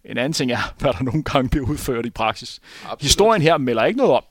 En 0.05 0.17
anden 0.17 0.33
ting 0.33 0.51
er, 0.51 0.73
hvad 0.79 0.93
der 0.93 1.03
nogle 1.03 1.23
gange 1.23 1.49
bliver 1.49 1.65
udført 1.69 2.05
i 2.05 2.09
praksis. 2.09 2.59
Absolut. 2.83 3.01
Historien 3.01 3.41
her 3.41 3.57
melder 3.57 3.85
ikke 3.85 3.97
noget 3.97 4.13
om, 4.13 4.23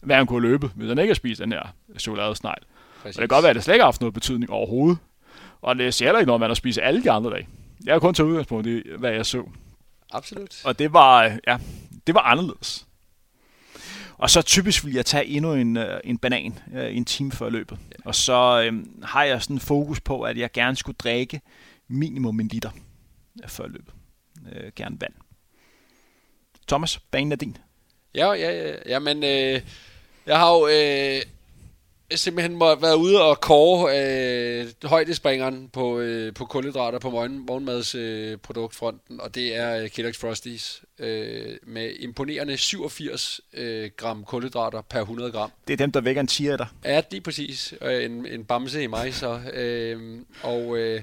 hvad 0.00 0.16
han 0.16 0.26
kunne 0.26 0.48
løbe, 0.48 0.70
hvis 0.74 0.88
han 0.88 0.98
ikke 0.98 1.10
har 1.10 1.14
spist 1.14 1.40
den 1.40 1.52
her 1.52 1.62
chokoladesnegl. 1.98 2.62
Og 3.04 3.08
det 3.08 3.14
kan 3.14 3.28
godt 3.28 3.42
være, 3.42 3.50
at 3.50 3.56
det 3.56 3.64
slet 3.64 3.74
ikke 3.74 3.82
har 3.82 3.86
haft 3.86 4.00
noget 4.00 4.14
betydning 4.14 4.50
overhovedet. 4.50 4.98
Og 5.62 5.76
det 5.76 5.94
siger 5.94 6.08
heller 6.08 6.18
ikke 6.18 6.26
noget, 6.26 6.40
man 6.40 6.50
har 6.50 6.54
spist 6.54 6.78
alle 6.82 7.02
de 7.02 7.10
andre 7.10 7.30
dage. 7.30 7.48
Jeg 7.84 7.94
har 7.94 7.98
kun 7.98 8.14
taget 8.14 8.28
udgangspunkt 8.28 8.66
i, 8.66 8.82
hvad 8.98 9.12
jeg 9.12 9.26
så. 9.26 9.42
Absolut. 10.12 10.60
Og 10.64 10.78
det 10.78 10.92
var, 10.92 11.38
ja, 11.46 11.58
det 12.06 12.14
var 12.14 12.20
anderledes. 12.20 12.86
Og 14.18 14.30
så 14.30 14.42
typisk 14.42 14.84
vil 14.84 14.94
jeg 14.94 15.06
tage 15.06 15.26
endnu 15.26 15.54
en, 15.54 15.76
øh, 15.76 16.00
en 16.04 16.18
banan 16.18 16.58
øh, 16.74 16.96
en 16.96 17.04
time 17.04 17.32
før 17.32 17.48
løbet. 17.48 17.78
Og 18.08 18.14
så 18.14 18.62
øhm, 18.64 19.02
har 19.02 19.24
jeg 19.24 19.42
sådan 19.42 19.58
fokus 19.58 20.00
på, 20.00 20.22
at 20.22 20.38
jeg 20.38 20.52
gerne 20.52 20.76
skulle 20.76 20.96
drikke 20.98 21.40
minimum 21.88 22.40
en 22.40 22.48
liter 22.48 22.70
før 23.46 23.66
løbet. 23.66 23.94
Øh, 24.52 24.72
gerne 24.76 24.96
vand. 25.00 25.14
Thomas, 26.68 26.98
banen 26.98 27.32
er 27.32 27.36
din. 27.36 27.56
Ja, 28.14 28.32
ja, 28.32 28.50
ja. 28.50 28.74
Jamen, 28.86 29.24
øh, 29.24 29.62
jeg 30.26 30.38
har 30.38 30.54
jo 30.54 30.66
øh, 30.66 31.22
simpelthen 32.16 32.56
må 32.56 32.74
være 32.74 32.96
ude 32.98 33.22
og 33.22 33.40
kåre 33.40 33.98
øh, 34.60 34.66
højdespringeren 34.84 35.68
på, 35.72 35.98
øh, 35.98 36.34
på 36.34 36.44
kulhydrater 36.44 36.98
på 36.98 37.10
morgen, 37.10 37.46
morgenmadsproduktfronten, 37.46 39.14
øh, 39.14 39.24
og 39.24 39.34
det 39.34 39.56
er 39.56 39.76
øh, 39.76 39.84
Kellogg's 39.84 40.20
Frosties 40.20 40.82
øh, 40.98 41.56
med 41.66 41.92
imponerende 41.98 42.56
87 42.56 43.40
øh, 43.54 43.90
gram 43.96 44.24
kulhydrater 44.24 44.80
per 44.80 45.00
100 45.00 45.32
gram. 45.32 45.50
Det 45.66 45.72
er 45.72 45.76
dem, 45.76 45.92
der 45.92 46.00
vækker 46.00 46.20
en 46.20 46.26
tiger 46.26 46.56
der. 46.56 46.66
Ja, 46.84 47.02
lige 47.10 47.20
præcis. 47.20 47.74
Øh, 47.82 48.04
en, 48.04 48.26
en 48.26 48.44
bamse 48.44 48.82
i 48.82 48.86
mig 48.86 49.14
så. 49.14 49.40
Øh, 49.54 50.20
og... 50.42 50.78
Øh, 50.78 51.02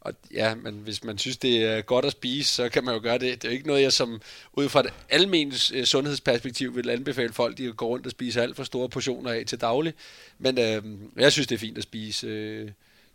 og 0.00 0.14
ja, 0.34 0.54
men 0.54 0.74
hvis 0.74 1.04
man 1.04 1.18
synes, 1.18 1.36
det 1.36 1.64
er 1.64 1.82
godt 1.82 2.04
at 2.04 2.12
spise, 2.12 2.54
så 2.54 2.68
kan 2.68 2.84
man 2.84 2.94
jo 2.94 3.00
gøre 3.02 3.18
det. 3.18 3.42
Det 3.42 3.44
er 3.44 3.52
jo 3.52 3.56
ikke 3.56 3.66
noget, 3.66 3.82
jeg 3.82 3.92
som 3.92 4.20
ud 4.52 4.68
fra 4.68 4.80
et 4.80 4.92
almindeligt 5.08 5.72
øh, 5.74 5.84
sundhedsperspektiv 5.84 6.76
vil 6.76 6.90
anbefale 6.90 7.32
folk, 7.32 7.58
de 7.58 7.72
går 7.72 7.86
rundt 7.86 8.06
og 8.06 8.10
spiser 8.10 8.42
alt 8.42 8.56
for 8.56 8.64
store 8.64 8.88
portioner 8.88 9.30
af 9.30 9.46
til 9.46 9.60
daglig. 9.60 9.94
Men 10.38 10.58
øh, 10.58 10.82
jeg 11.16 11.32
synes, 11.32 11.46
det 11.46 11.54
er 11.54 11.58
fint 11.58 11.78
at 11.78 11.82
spise 11.82 12.26
øh, 12.26 12.70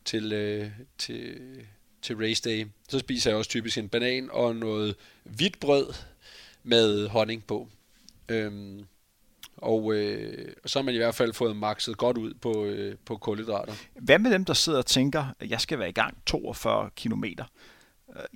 til, 0.05 0.33
øh, 0.33 0.67
til, 0.97 1.39
til 2.01 2.15
race 2.15 2.41
day. 2.49 2.65
Så 2.89 2.99
spiser 2.99 3.29
jeg 3.29 3.37
også 3.37 3.49
typisk 3.49 3.77
en 3.77 3.89
banan 3.89 4.29
og 4.31 4.55
noget 4.55 4.95
hvidt 5.23 5.59
brød 5.59 5.93
med 6.63 7.07
honning 7.07 7.43
på. 7.47 7.67
Øhm, 8.29 8.85
og 9.57 9.93
øh, 9.93 10.47
så 10.65 10.79
har 10.79 10.83
man 10.83 10.93
i 10.93 10.97
hvert 10.97 11.15
fald 11.15 11.33
fået 11.33 11.57
makset 11.57 11.97
godt 11.97 12.17
ud 12.17 12.33
på, 12.33 12.65
øh, 12.65 12.95
på 13.05 13.17
kulhydrater. 13.17 13.73
Hvad 14.01 14.19
med 14.19 14.31
dem, 14.31 14.45
der 14.45 14.53
sidder 14.53 14.79
og 14.79 14.85
tænker, 14.85 15.25
at 15.39 15.49
jeg 15.49 15.61
skal 15.61 15.79
være 15.79 15.89
i 15.89 15.91
gang 15.91 16.17
42 16.25 16.89
km? 16.95 17.23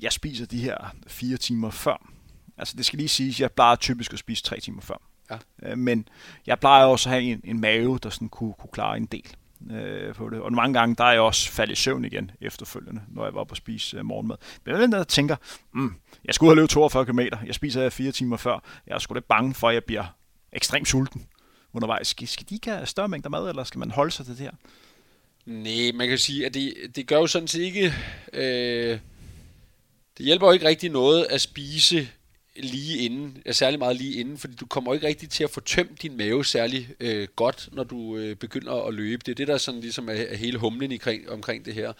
Jeg 0.02 0.12
spiser 0.12 0.46
de 0.46 0.60
her 0.60 0.96
fire 1.08 1.38
timer 1.38 1.70
før. 1.70 2.10
Altså 2.58 2.78
det 2.78 2.86
skal 2.86 2.98
lige 2.98 3.10
siges, 3.10 3.42
jeg 3.42 3.52
plejer 3.52 3.76
typisk 3.76 4.14
at 4.14 4.20
spise 4.20 4.44
tre 4.44 4.60
timer 4.60 4.82
før. 4.82 5.02
Ja. 5.32 5.38
Øh, 5.64 5.78
men 5.78 6.08
jeg 6.48 6.60
plejer 6.60 6.86
også 6.86 7.10
at 7.10 7.14
have 7.14 7.24
en, 7.24 7.42
en 7.44 7.62
mave, 7.62 8.00
der 8.04 8.10
sådan 8.10 8.30
kunne, 8.30 8.54
kunne 8.54 8.72
klare 8.72 8.98
en 8.98 9.06
del 9.06 9.36
øh, 9.72 10.14
på 10.16 10.30
det. 10.30 10.42
Og 10.42 10.54
mange 10.54 10.80
gange, 10.80 10.96
der 10.96 11.04
er 11.04 11.12
jeg 11.12 11.22
også 11.22 11.52
faldet 11.52 11.72
i 11.72 11.76
søvn 11.76 12.06
igen 12.06 12.32
efterfølgende, 12.42 13.02
når 13.08 13.24
jeg 13.24 13.34
var 13.34 13.44
på 13.44 13.52
at 13.52 13.58
spise 13.58 13.98
øh, 13.98 14.06
morgenmad. 14.06 14.36
Men 14.66 14.82
jeg 14.82 14.92
der 14.92 15.04
tænker, 15.04 15.36
mm, 15.74 15.94
jeg 16.26 16.36
skulle 16.36 16.50
have 16.50 16.56
løbet 16.56 16.70
42 16.70 17.06
km, 17.06 17.20
jeg 17.20 17.56
spiser 17.56 17.82
her 17.82 17.90
fire 17.90 18.12
timer 18.12 18.38
før, 18.38 18.64
jeg 18.88 18.96
er 18.96 19.00
sgu 19.00 19.14
lidt 19.14 19.28
bange 19.28 19.54
for, 19.54 19.70
at 19.70 19.74
jeg 19.74 19.84
bliver 19.84 20.06
ekstremt 20.54 20.88
sulten 20.88 21.28
undervejs. 21.74 22.08
Skal, 22.08 22.28
skal 22.28 22.46
de 22.50 22.56
ikke 22.56 22.70
have 22.70 22.86
større 22.86 23.08
mængder 23.08 23.30
mad, 23.30 23.50
eller 23.50 23.64
skal 23.64 23.80
man 23.80 23.92
holde 23.92 24.12
sig 24.12 24.26
til 24.26 24.38
det 24.38 24.44
her? 24.44 24.52
Nej, 25.46 25.92
man 25.92 26.08
kan 26.08 26.18
sige, 26.18 26.46
at 26.46 26.54
det, 26.54 26.74
det 26.96 27.08
gør 27.08 27.18
jo 27.18 27.28
sådan 27.28 27.48
set 27.48 27.62
ikke... 27.62 27.94
Øh, 28.34 29.00
det 30.18 30.26
hjælper 30.26 30.48
jo 30.48 30.54
ikke 30.54 30.68
rigtig 30.68 30.90
noget 30.90 31.28
at 31.30 31.42
spise 31.42 32.10
lige 32.56 32.98
inden, 32.98 33.42
ja, 33.46 33.52
særlig 33.52 33.80
meget 33.80 33.96
lige 33.96 34.20
inden, 34.20 34.38
fordi 34.38 34.56
du 34.56 34.66
kommer 34.66 34.94
ikke 34.94 35.08
rigtig 35.08 35.30
til 35.30 35.44
at 35.44 35.50
få 35.50 35.60
tømt 35.60 36.02
din 36.02 36.18
mave 36.18 36.46
særlig 36.46 36.90
øh, 37.00 37.28
godt, 37.36 37.70
når 37.72 37.84
du 37.84 38.18
øh, 38.18 38.36
begynder 38.36 38.88
at 38.88 38.94
løbe. 38.94 39.22
Det 39.26 39.32
er 39.32 39.36
det, 39.36 39.48
der 39.48 39.58
sådan 39.58 39.82
ligesom 39.82 40.10
er, 40.10 40.14
er 40.14 40.36
hele 40.36 40.58
humlen 40.58 40.92
omkring, 40.92 41.30
omkring 41.30 41.66
det 41.66 41.74
her. 41.74 41.94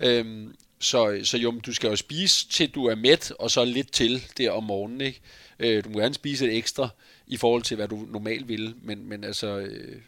Øhm, 0.00 0.54
så, 0.80 1.20
så 1.24 1.38
jo, 1.38 1.60
du 1.66 1.72
skal 1.72 1.90
jo 1.90 1.96
spise 1.96 2.48
til 2.48 2.70
du 2.70 2.86
er 2.86 2.94
mæt, 2.94 3.32
og 3.38 3.50
så 3.50 3.64
lidt 3.64 3.92
til 3.92 4.24
der 4.38 4.50
om 4.50 4.64
morgenen. 4.64 5.00
Ikke? 5.00 5.20
Øh, 5.58 5.84
du 5.84 5.88
må 5.88 5.98
gerne 5.98 6.14
spise 6.14 6.46
et 6.46 6.56
ekstra 6.56 6.88
i 7.32 7.36
forhold 7.36 7.62
til, 7.62 7.76
hvad 7.76 7.88
du 7.88 8.06
normalt 8.10 8.48
ville, 8.48 8.74
men, 8.82 9.08
men 9.08 9.24
altså... 9.24 9.58
Øh, 9.58 10.00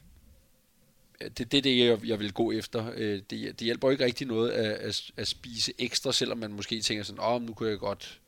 det, 1.21 1.53
det 1.53 1.59
er 1.59 1.63
det, 1.63 1.79
jeg, 1.79 1.99
jeg 2.05 2.21
vil 2.21 2.33
gå 2.33 2.53
efter. 2.53 2.93
Øh, 2.97 3.23
det, 3.31 3.31
det 3.31 3.61
hjælper 3.61 3.89
jo 3.89 3.93
ikke 3.93 4.05
rigtig 4.05 4.27
noget 4.27 4.51
at, 4.51 4.73
at, 4.73 5.11
at 5.17 5.29
spise 5.29 5.73
ekstra, 5.79 6.13
selvom 6.13 6.39
man 6.39 6.53
måske 6.53 6.81
tænker 6.81 7.05
sådan, 7.05 7.21
åh, 7.21 7.33
oh, 7.33 7.43
nu 7.43 7.53
kunne 7.53 7.69
jeg 7.69 7.79
godt 7.79 8.21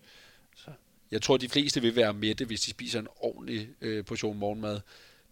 Så. 0.56 0.70
jeg 1.10 1.22
tror, 1.22 1.36
de 1.36 1.48
fleste 1.48 1.82
vil 1.82 1.96
være 1.96 2.14
mætte, 2.14 2.44
hvis 2.44 2.60
de 2.60 2.70
spiser 2.70 3.00
en 3.00 3.08
ordentlig 3.16 3.68
øh, 3.80 4.04
portion 4.04 4.38
morgenmad. 4.38 4.80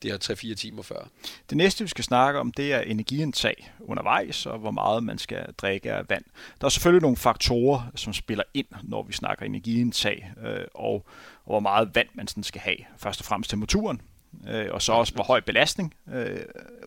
Det 0.02 0.10
er 0.10 0.34
3-4 0.34 0.54
timer 0.54 0.82
før. 0.82 1.08
Det 1.50 1.56
næste, 1.56 1.84
vi 1.84 1.88
skal 1.88 2.04
snakke 2.04 2.40
om, 2.40 2.52
det 2.52 2.72
er 2.72 2.80
energiindtag 2.80 3.72
undervejs, 3.80 4.46
og 4.46 4.58
hvor 4.58 4.70
meget 4.70 5.04
man 5.04 5.18
skal 5.18 5.52
drikke 5.58 5.92
af 5.92 6.08
vand. 6.08 6.24
Der 6.60 6.64
er 6.64 6.68
selvfølgelig 6.68 7.02
nogle 7.02 7.16
faktorer, 7.16 7.92
som 7.94 8.12
spiller 8.12 8.44
ind, 8.54 8.66
når 8.82 9.02
vi 9.02 9.12
snakker 9.12 9.46
energiindtag, 9.46 10.32
øh, 10.44 10.64
og, 10.74 11.06
og 11.44 11.52
hvor 11.52 11.60
meget 11.60 11.94
vand 11.94 12.08
man 12.14 12.28
sådan 12.28 12.42
skal 12.42 12.60
have. 12.60 12.76
Først 12.98 13.20
og 13.20 13.26
fremmest 13.26 13.50
temperaturen, 13.50 14.00
øh, 14.48 14.66
og 14.70 14.82
så 14.82 14.92
også 14.92 15.14
hvor 15.14 15.24
høj 15.24 15.40
belastning 15.40 15.94
øh, 16.14 16.40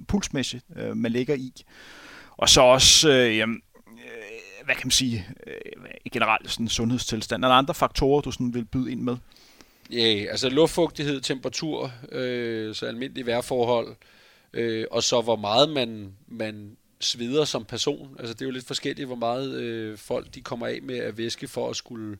pulsmæssigt 0.08 0.66
øh, 0.76 0.98
man 0.98 1.12
ligger 1.12 1.36
i. 1.36 1.54
Og 2.38 2.50
så 2.50 2.62
også, 2.62 3.10
øh, 3.10 3.38
jamen, 3.38 3.62
hvad 4.68 4.76
kan 4.76 4.88
man 4.88 4.92
sige, 4.92 5.26
øh, 5.48 6.12
generelt 6.12 6.52
sådan 6.52 6.68
sundhedstilstand? 6.68 7.44
Er 7.44 7.48
der 7.48 7.56
andre 7.56 7.74
faktorer, 7.74 8.22
du 8.22 8.32
sådan 8.32 8.54
vil 8.54 8.66
byde 8.66 8.92
ind 8.92 9.02
med? 9.02 9.18
Ja, 9.92 10.26
altså 10.30 10.50
luftfugtighed, 10.50 11.22
temperatur, 11.22 11.92
øh, 12.12 12.76
så 12.76 12.86
almindelige 12.86 13.26
vejrforhold, 13.26 13.96
øh, 14.54 14.86
og 14.92 15.04
så 15.04 15.22
hvor 15.22 15.36
meget 15.36 15.70
man, 15.70 16.14
man 16.28 16.78
sveder 17.00 17.46
som 17.46 17.66
person. 17.66 18.16
Altså 18.20 18.34
det 18.34 18.42
er 18.42 18.46
jo 18.46 18.52
lidt 18.52 18.68
forskelligt, 18.68 19.08
hvor 19.08 19.16
meget 19.16 19.54
øh, 19.54 19.98
folk 19.98 20.36
de 20.36 20.42
kommer 20.42 20.68
af 20.68 20.80
med 20.84 20.98
at 20.98 21.18
væske 21.18 21.48
for 21.48 21.70
at 21.70 21.76
skulle, 21.76 22.18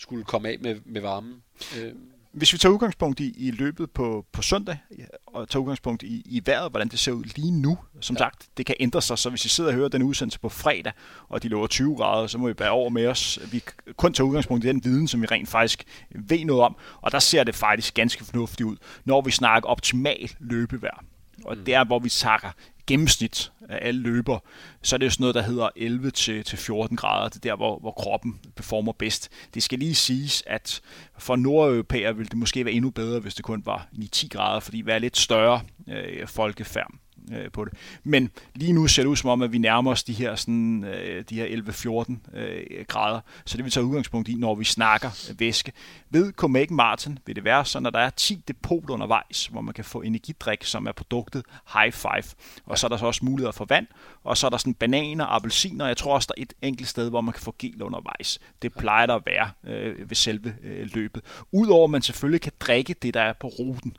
skulle 0.00 0.24
komme 0.24 0.48
af 0.48 0.56
med, 0.60 0.76
med 0.84 1.00
varmen. 1.00 1.42
Øh. 1.78 1.92
Hvis 2.32 2.52
vi 2.52 2.58
tager 2.58 2.72
udgangspunkt 2.72 3.20
i, 3.20 3.34
i 3.36 3.50
løbet 3.50 3.90
på, 3.90 4.26
på 4.32 4.42
søndag, 4.42 4.78
og 5.26 5.48
tager 5.48 5.60
udgangspunkt 5.60 6.02
i, 6.02 6.22
i 6.26 6.42
vejret, 6.46 6.70
hvordan 6.70 6.88
det 6.88 6.98
ser 6.98 7.12
ud 7.12 7.24
lige 7.24 7.50
nu, 7.50 7.78
som 8.00 8.16
ja. 8.16 8.18
sagt, 8.18 8.48
det 8.56 8.66
kan 8.66 8.74
ændre 8.80 9.02
sig, 9.02 9.18
så 9.18 9.30
hvis 9.30 9.44
I 9.44 9.48
sidder 9.48 9.70
og 9.70 9.74
hører 9.74 9.88
den 9.88 10.02
udsendelse 10.02 10.40
på 10.40 10.48
fredag, 10.48 10.92
og 11.28 11.42
de 11.42 11.48
lover 11.48 11.66
20 11.66 11.96
grader, 11.96 12.26
så 12.26 12.38
må 12.38 12.46
vi 12.46 12.54
bære 12.54 12.70
over 12.70 12.90
med 12.90 13.06
os. 13.06 13.38
Vi 13.52 13.62
kun 13.96 14.12
tager 14.12 14.28
udgangspunkt 14.28 14.64
i 14.64 14.68
den 14.68 14.84
viden, 14.84 15.08
som 15.08 15.22
vi 15.22 15.26
rent 15.26 15.48
faktisk 15.48 15.84
ved 16.10 16.44
noget 16.44 16.62
om, 16.62 16.76
og 17.00 17.12
der 17.12 17.18
ser 17.18 17.44
det 17.44 17.54
faktisk 17.54 17.94
ganske 17.94 18.24
fornuftigt 18.24 18.66
ud, 18.66 18.76
når 19.04 19.20
vi 19.20 19.30
snakker 19.30 19.68
optimal 19.68 20.30
løbevejr. 20.38 21.04
Og 21.44 21.56
mm. 21.56 21.64
det 21.64 21.74
er, 21.74 21.84
hvor 21.84 21.98
vi 21.98 22.08
takker 22.08 22.50
gennemsnit 22.90 23.52
af 23.68 23.78
alle 23.88 24.00
løber, 24.00 24.38
så 24.82 24.96
er 24.96 24.98
det 24.98 25.06
jo 25.06 25.10
sådan 25.10 25.22
noget, 25.22 25.34
der 25.34 25.42
hedder 25.42 25.68
11 25.76 26.10
til, 26.10 26.44
til 26.44 26.58
14 26.58 26.96
grader. 26.96 27.28
Det 27.28 27.36
er 27.36 27.40
der, 27.50 27.56
hvor, 27.56 27.78
hvor 27.78 27.90
kroppen 27.90 28.40
performer 28.56 28.92
bedst. 28.92 29.28
Det 29.54 29.62
skal 29.62 29.78
lige 29.78 29.94
siges, 29.94 30.42
at 30.46 30.80
for 31.18 31.36
nordeuropæer 31.36 32.12
ville 32.12 32.28
det 32.28 32.38
måske 32.38 32.64
være 32.64 32.74
endnu 32.74 32.90
bedre, 32.90 33.20
hvis 33.20 33.34
det 33.34 33.44
kun 33.44 33.62
var 33.66 33.88
9-10 33.94 34.28
grader, 34.28 34.60
fordi 34.60 34.80
vi 34.80 34.90
er 34.90 34.98
lidt 34.98 35.16
større 35.16 35.60
øh, 35.88 36.28
folkefærd 36.28 36.90
øh, 37.32 37.50
på 37.50 37.64
det. 37.64 37.72
Men 38.04 38.30
lige 38.54 38.72
nu 38.72 38.86
ser 38.86 39.02
det 39.02 39.08
ud 39.08 39.16
som 39.16 39.30
om, 39.30 39.42
at 39.42 39.52
vi 39.52 39.58
nærmer 39.58 39.90
os 39.90 40.02
de 40.02 40.12
her, 40.12 40.34
sådan, 40.34 40.84
øh, 40.84 41.24
de 41.30 41.34
her 41.34 41.46
11-14 41.46 42.38
øh, 42.38 42.84
grader. 42.88 43.20
Så 43.44 43.56
det 43.56 43.64
vil 43.64 43.72
tage 43.72 43.84
udgangspunkt 43.84 44.28
i, 44.28 44.34
når 44.34 44.54
vi 44.54 44.64
snakker 44.64 45.32
væske. 45.38 45.72
Ved 46.10 46.32
Copenhagen 46.32 46.76
Martin 46.76 47.18
vil 47.26 47.36
det 47.36 47.44
være 47.44 47.64
sådan, 47.64 47.86
at 47.86 47.92
der 47.92 48.00
er 48.00 48.10
10 48.10 48.42
depoter 48.48 48.94
undervejs, 48.94 49.46
hvor 49.46 49.60
man 49.60 49.74
kan 49.74 49.84
få 49.84 50.02
energidrik, 50.02 50.64
som 50.64 50.86
er 50.86 50.92
produktet 50.92 51.42
High 51.72 51.92
Five. 51.92 52.34
Og 52.66 52.78
så 52.78 52.86
er 52.86 52.88
der 52.88 52.96
så 52.96 53.06
også 53.06 53.24
muligheder 53.24 53.52
for 53.52 53.64
vand, 53.68 53.86
og 54.24 54.36
så 54.36 54.46
er 54.46 54.50
der 54.50 54.56
sådan 54.56 54.74
bananer, 54.74 55.26
appelsiner, 55.26 55.84
og 55.84 55.88
jeg 55.88 55.96
tror 55.96 56.14
også, 56.14 56.26
der 56.26 56.34
er 56.40 56.42
et 56.42 56.52
enkelt 56.62 56.88
sted, 56.88 57.10
hvor 57.10 57.20
man 57.20 57.32
kan 57.32 57.42
få 57.42 57.54
gel 57.58 57.82
undervejs. 57.82 58.38
Det 58.62 58.74
plejer 58.74 59.06
der 59.06 59.14
at 59.14 59.22
være 59.26 59.50
øh, 59.64 60.10
ved 60.10 60.16
selve 60.16 60.54
øh, 60.62 60.88
løbet. 60.94 61.22
Udover 61.52 61.84
at 61.84 61.90
man 61.90 62.02
selvfølgelig 62.02 62.40
kan 62.40 62.52
drikke 62.60 62.94
det, 63.02 63.14
der 63.14 63.20
er 63.20 63.32
på 63.32 63.46
ruten. 63.46 63.96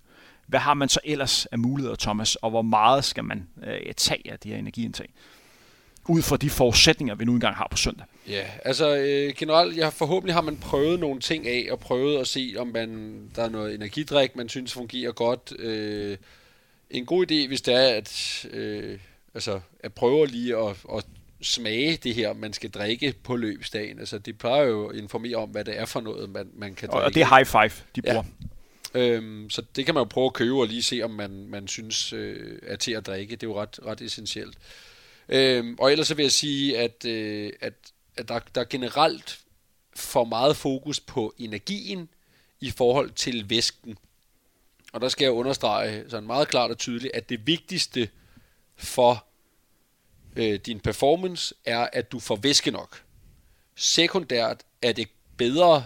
Hvad 0.52 0.60
har 0.60 0.74
man 0.74 0.90
så 0.90 1.00
ellers 1.04 1.46
af 1.46 1.60
muligheder, 1.60 1.96
Thomas, 1.96 2.36
og 2.36 2.50
hvor 2.50 2.62
meget 2.62 3.06
skal 3.06 3.24
man 3.24 3.48
øh, 3.68 3.94
tage 3.98 4.32
af 4.32 4.40
det 4.40 4.52
her 4.52 4.58
energiindtag? 4.58 5.10
Ud 6.10 6.22
fra 6.22 6.38
de 6.38 6.50
forudsætninger, 6.50 7.16
vi 7.16 7.26
nu 7.26 7.34
engang 7.34 7.56
har 7.56 7.68
på 7.72 7.78
søndag. 7.78 8.06
Ja, 8.28 8.46
altså 8.66 8.96
øh, 8.96 9.34
generelt, 9.38 9.78
ja, 9.78 9.90
forhåbentlig 9.90 10.34
har 10.34 10.42
man 10.42 10.58
prøvet 10.58 11.00
nogle 11.00 11.20
ting 11.20 11.48
af, 11.48 11.68
og 11.72 11.80
prøvet 11.80 12.20
at 12.20 12.28
se, 12.28 12.56
om 12.58 12.68
man, 12.68 13.22
der 13.36 13.44
er 13.44 13.50
noget 13.50 13.76
energidrik, 13.76 14.36
man 14.36 14.50
synes 14.50 14.74
fungerer 14.74 15.12
godt. 15.12 15.54
Øh, 15.60 16.18
en 16.90 17.06
god 17.06 17.32
idé, 17.32 17.48
hvis 17.48 17.62
det 17.62 17.74
er, 17.74 17.98
at, 17.98 18.46
øh, 18.52 19.00
altså, 19.34 19.60
at 19.80 19.94
prøve 19.94 20.28
lige 20.28 20.58
at, 20.58 20.78
at 20.98 21.06
smage 21.42 21.98
det 22.04 22.16
her, 22.16 22.34
man 22.34 22.54
skal 22.54 22.70
drikke 22.70 23.14
på 23.24 23.36
løbsdagen. 23.36 24.00
Altså, 24.00 24.18
det 24.18 24.38
plejer 24.38 24.64
jo 24.64 24.88
at 24.88 24.96
informere 24.96 25.36
om, 25.36 25.50
hvad 25.50 25.66
det 25.66 25.80
er 25.80 25.86
for 25.86 26.02
noget, 26.02 26.30
man, 26.30 26.48
man 26.54 26.76
kan 26.76 26.90
drikke. 26.90 27.06
Og 27.06 27.14
det 27.14 27.22
er 27.22 27.36
high 27.36 27.46
five, 27.46 27.86
de 27.96 28.02
bruger. 28.02 28.24
Ja. 28.42 28.48
Øhm, 28.94 29.50
så 29.50 29.62
det 29.76 29.86
kan 29.86 29.94
man 29.94 30.02
jo 30.02 30.06
prøve 30.06 30.26
at 30.26 30.34
købe 30.34 30.60
og 30.60 30.68
lige 30.68 30.84
se, 30.84 31.02
om 31.02 31.12
man, 31.12 31.48
man 31.48 31.68
synes 31.68 32.14
øh, 32.14 32.60
er 32.64 32.76
til 32.76 32.92
at 32.92 33.06
drikke. 33.06 33.36
Det 33.36 33.44
er 33.44 33.48
jo 33.48 33.62
ret, 33.62 33.80
ret 33.86 34.02
essentielt. 34.02 34.58
Øhm, 35.30 35.76
og 35.80 35.92
ellers 35.92 36.08
så 36.08 36.14
vil 36.14 36.24
jeg 36.24 36.32
sige, 36.32 36.78
at, 36.78 37.06
øh, 37.06 37.54
at, 37.62 37.74
at 38.18 38.28
der, 38.28 38.40
der 38.56 38.62
er 38.62 38.66
generelt 38.66 39.40
for 39.96 40.24
meget 40.24 40.58
fokus 40.58 41.00
på 41.00 41.34
energien 41.38 42.10
i 42.60 42.72
forhold 42.72 43.12
til 43.12 43.50
væsken. 43.50 43.98
Og 44.94 45.02
der 45.02 45.10
skal 45.10 45.26
jeg 45.26 45.32
understrege 45.32 46.10
sådan 46.10 46.28
meget 46.28 46.48
klart 46.48 46.72
og 46.72 46.78
tydeligt, 46.78 47.14
at 47.14 47.30
det 47.30 47.48
vigtigste 47.48 48.10
for 48.76 49.26
øh, 50.36 50.60
din 50.66 50.80
performance 50.80 51.56
er, 51.66 51.90
at 51.94 52.12
du 52.12 52.20
får 52.20 52.36
væske 52.36 52.72
nok. 52.72 53.04
Sekundært 53.76 54.64
er 54.82 54.92
det 54.92 55.08
bedre 55.38 55.86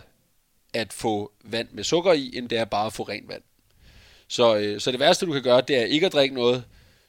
at 0.75 0.93
få 0.93 1.31
vand 1.43 1.67
med 1.71 1.83
sukker 1.83 2.13
i, 2.13 2.31
end 2.33 2.49
det 2.49 2.57
er 2.57 2.65
bare 2.65 2.85
at 2.85 2.93
få 2.93 3.03
rent 3.03 3.27
vand. 3.27 3.41
Så, 4.27 4.55
øh, 4.55 4.79
så 4.79 4.91
det 4.91 4.99
værste, 4.99 5.25
du 5.25 5.33
kan 5.33 5.43
gøre, 5.43 5.61
det 5.61 5.75
er 5.75 5.85
ikke 5.85 6.05
at 6.05 6.13
drikke 6.13 6.35
noget. 6.35 6.63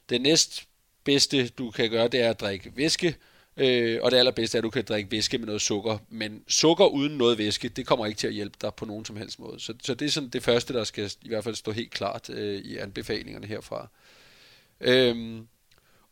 Det 0.09 0.21
næst 0.21 0.67
bedste, 1.03 1.47
du 1.47 1.71
kan 1.71 1.89
gøre, 1.89 2.07
det 2.07 2.21
er 2.21 2.29
at 2.29 2.39
drikke 2.39 2.71
væske. 2.75 3.15
Øh, 3.57 3.99
og 4.03 4.11
det 4.11 4.17
allerbedste 4.17 4.57
er, 4.57 4.59
at 4.59 4.63
du 4.63 4.69
kan 4.69 4.83
drikke 4.83 5.11
væske 5.11 5.37
med 5.37 5.45
noget 5.45 5.61
sukker. 5.61 5.97
Men 6.09 6.43
sukker 6.47 6.85
uden 6.85 7.17
noget 7.17 7.37
væske, 7.37 7.69
det 7.69 7.85
kommer 7.85 8.05
ikke 8.05 8.17
til 8.17 8.27
at 8.27 8.33
hjælpe 8.33 8.57
dig 8.61 8.73
på 8.73 8.85
nogen 8.85 9.05
som 9.05 9.17
helst 9.17 9.39
måde. 9.39 9.59
Så, 9.59 9.73
så 9.83 9.93
det 9.93 10.05
er 10.05 10.09
sådan 10.09 10.29
det 10.29 10.43
første, 10.43 10.73
der 10.73 10.83
skal 10.83 11.11
i 11.21 11.27
hvert 11.27 11.43
fald 11.43 11.55
stå 11.55 11.71
helt 11.71 11.91
klart 11.91 12.29
øh, 12.29 12.61
i 12.61 12.77
anbefalingerne 12.77 13.47
herfra. 13.47 13.87
Øh, 14.81 15.41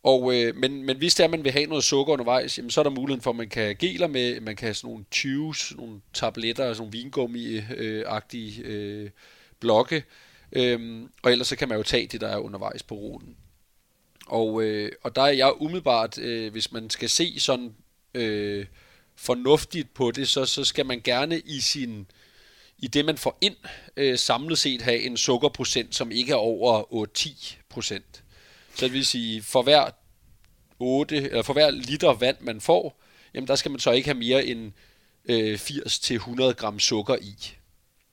og, 0.06 0.34
øh, 0.34 0.56
men, 0.56 0.82
men 0.82 0.96
hvis 0.96 1.14
det 1.14 1.20
er, 1.20 1.24
at 1.24 1.30
man 1.30 1.44
vil 1.44 1.52
have 1.52 1.66
noget 1.66 1.84
sukker 1.84 2.12
undervejs, 2.12 2.58
jamen, 2.58 2.70
så 2.70 2.80
er 2.80 2.82
der 2.82 2.90
muligheden 2.90 3.22
for, 3.22 3.30
at 3.30 3.36
man 3.36 3.48
kan 3.48 3.76
geler 3.76 4.06
med, 4.06 4.40
man 4.40 4.56
kan 4.56 4.66
have 4.66 4.74
sådan 4.74 4.88
nogle 4.90 5.04
tubes, 5.10 5.76
nogle 5.76 6.00
tabletter, 6.12 6.74
sådan 6.74 6.78
nogle 6.78 6.92
vingummi-agtige 6.92 8.62
øh, 8.64 9.10
blokke. 9.60 10.04
Øhm, 10.52 11.10
og 11.22 11.32
ellers 11.32 11.48
så 11.48 11.56
kan 11.56 11.68
man 11.68 11.76
jo 11.76 11.82
tage 11.82 12.06
det, 12.06 12.20
der 12.20 12.28
er 12.28 12.38
undervejs 12.38 12.82
på 12.82 12.94
ruten. 12.94 13.36
Og, 14.26 14.62
øh, 14.62 14.92
og 15.02 15.16
der 15.16 15.22
er 15.22 15.32
jeg 15.32 15.52
umiddelbart, 15.62 16.18
øh, 16.18 16.52
hvis 16.52 16.72
man 16.72 16.90
skal 16.90 17.08
se 17.08 17.40
sådan 17.40 17.74
øh, 18.14 18.66
fornuftigt 19.16 19.94
på 19.94 20.10
det, 20.10 20.28
så, 20.28 20.44
så 20.44 20.64
skal 20.64 20.86
man 20.86 21.00
gerne 21.04 21.38
i 21.38 21.60
sin 21.60 22.06
i 22.78 22.86
det, 22.86 23.04
man 23.04 23.18
får 23.18 23.38
ind, 23.40 23.56
øh, 23.96 24.18
samlet 24.18 24.58
set 24.58 24.82
have 24.82 25.00
en 25.00 25.16
sukkerprocent, 25.16 25.94
som 25.94 26.10
ikke 26.10 26.32
er 26.32 26.36
over 26.36 27.02
øh, 27.02 27.08
8-10 27.18 27.56
procent. 27.68 28.22
Så 28.76 28.84
det 28.84 28.92
vil 28.92 29.06
sige, 29.06 29.42
for 29.42 29.62
hver 29.62 29.90
8, 30.78 31.16
eller 31.16 31.42
for 31.42 31.52
hver 31.52 31.70
liter 31.70 32.12
vand, 32.12 32.36
man 32.40 32.60
får, 32.60 33.00
jamen 33.34 33.48
der 33.48 33.54
skal 33.54 33.70
man 33.70 33.80
så 33.80 33.90
ikke 33.90 34.08
have 34.08 34.18
mere 34.18 34.46
end 34.46 34.72
øh, 35.24 35.54
80-100 35.54 36.52
gram 36.52 36.78
sukker 36.80 37.16
i. 37.20 37.34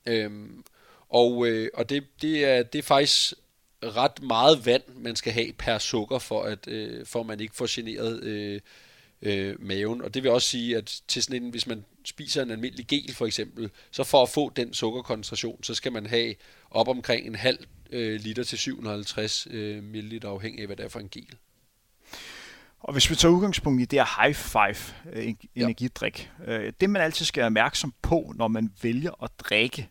Øhm, 0.06 0.64
Og, 1.08 1.46
øh, 1.46 1.70
og 1.74 1.88
det, 1.88 2.04
det, 2.22 2.44
er, 2.44 2.62
det 2.62 2.78
er 2.78 2.82
faktisk 2.82 3.34
ret 3.82 4.22
meget 4.22 4.66
vand, 4.66 4.82
man 4.96 5.16
skal 5.16 5.32
have 5.32 5.52
per 5.52 5.78
sukker, 5.78 6.18
for 6.18 6.42
at, 6.42 6.68
øh, 6.68 7.06
for 7.06 7.20
at 7.20 7.26
man 7.26 7.40
ikke 7.40 7.56
får 7.56 7.66
generet 7.70 8.22
øh, 8.22 8.60
øh, 9.22 9.62
maven. 9.62 10.02
Og 10.02 10.14
det 10.14 10.22
vil 10.22 10.30
også 10.30 10.48
sige, 10.48 10.76
at 10.76 11.02
til 11.08 11.22
sådan 11.22 11.42
en, 11.42 11.50
hvis 11.50 11.66
man 11.66 11.84
spiser 12.04 12.42
en 12.42 12.50
almindelig 12.50 12.86
gel 12.86 13.14
for 13.14 13.26
eksempel, 13.26 13.70
så 13.90 14.04
for 14.04 14.22
at 14.22 14.28
få 14.28 14.52
den 14.56 14.74
sukkerkoncentration, 14.74 15.62
så 15.62 15.74
skal 15.74 15.92
man 15.92 16.06
have 16.06 16.34
op 16.70 16.88
omkring 16.88 17.26
en 17.26 17.34
halv 17.34 17.58
øh, 17.94 18.20
liter 18.20 18.44
til 18.44 18.58
750 18.58 19.46
øh, 19.50 19.82
ml, 19.82 20.26
afhængig 20.26 20.60
af 20.60 20.66
hvad 20.66 20.76
det 20.76 20.84
er 20.84 20.88
for 20.88 21.00
en 21.00 21.08
gel. 21.08 21.34
Og 22.80 22.92
hvis 22.92 23.10
vi 23.10 23.14
tager 23.14 23.34
udgangspunkt 23.34 23.82
i 23.82 23.84
det 23.84 23.98
her 23.98 24.22
high 24.22 24.34
five 24.34 24.94
øh, 25.12 25.34
energidrik, 25.54 26.30
ja. 26.46 26.70
det 26.80 26.90
man 26.90 27.02
altid 27.02 27.24
skal 27.24 27.40
være 27.40 27.46
opmærksom 27.46 27.94
på, 28.02 28.32
når 28.36 28.48
man 28.48 28.70
vælger 28.82 29.22
at 29.22 29.30
drikke 29.38 29.88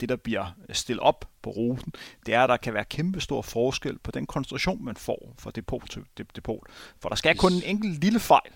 det, 0.00 0.08
der 0.08 0.16
bliver 0.16 0.56
stillet 0.72 1.02
op 1.02 1.30
på 1.42 1.50
ruten, 1.50 1.92
det 2.26 2.34
er, 2.34 2.42
at 2.42 2.48
der 2.48 2.56
kan 2.56 2.74
være 2.74 2.84
kæmpe 2.84 3.20
stor 3.20 3.42
forskel 3.42 3.98
på 3.98 4.10
den 4.10 4.26
koncentration, 4.26 4.84
man 4.84 4.96
får 4.96 5.34
fra 5.38 5.50
depot 5.50 5.90
til 5.90 6.26
depot. 6.36 6.66
For 7.00 7.08
der 7.08 7.16
skal 7.16 7.36
kun 7.36 7.52
en 7.52 7.62
enkelt 7.62 8.00
lille 8.00 8.20
fejl 8.20 8.52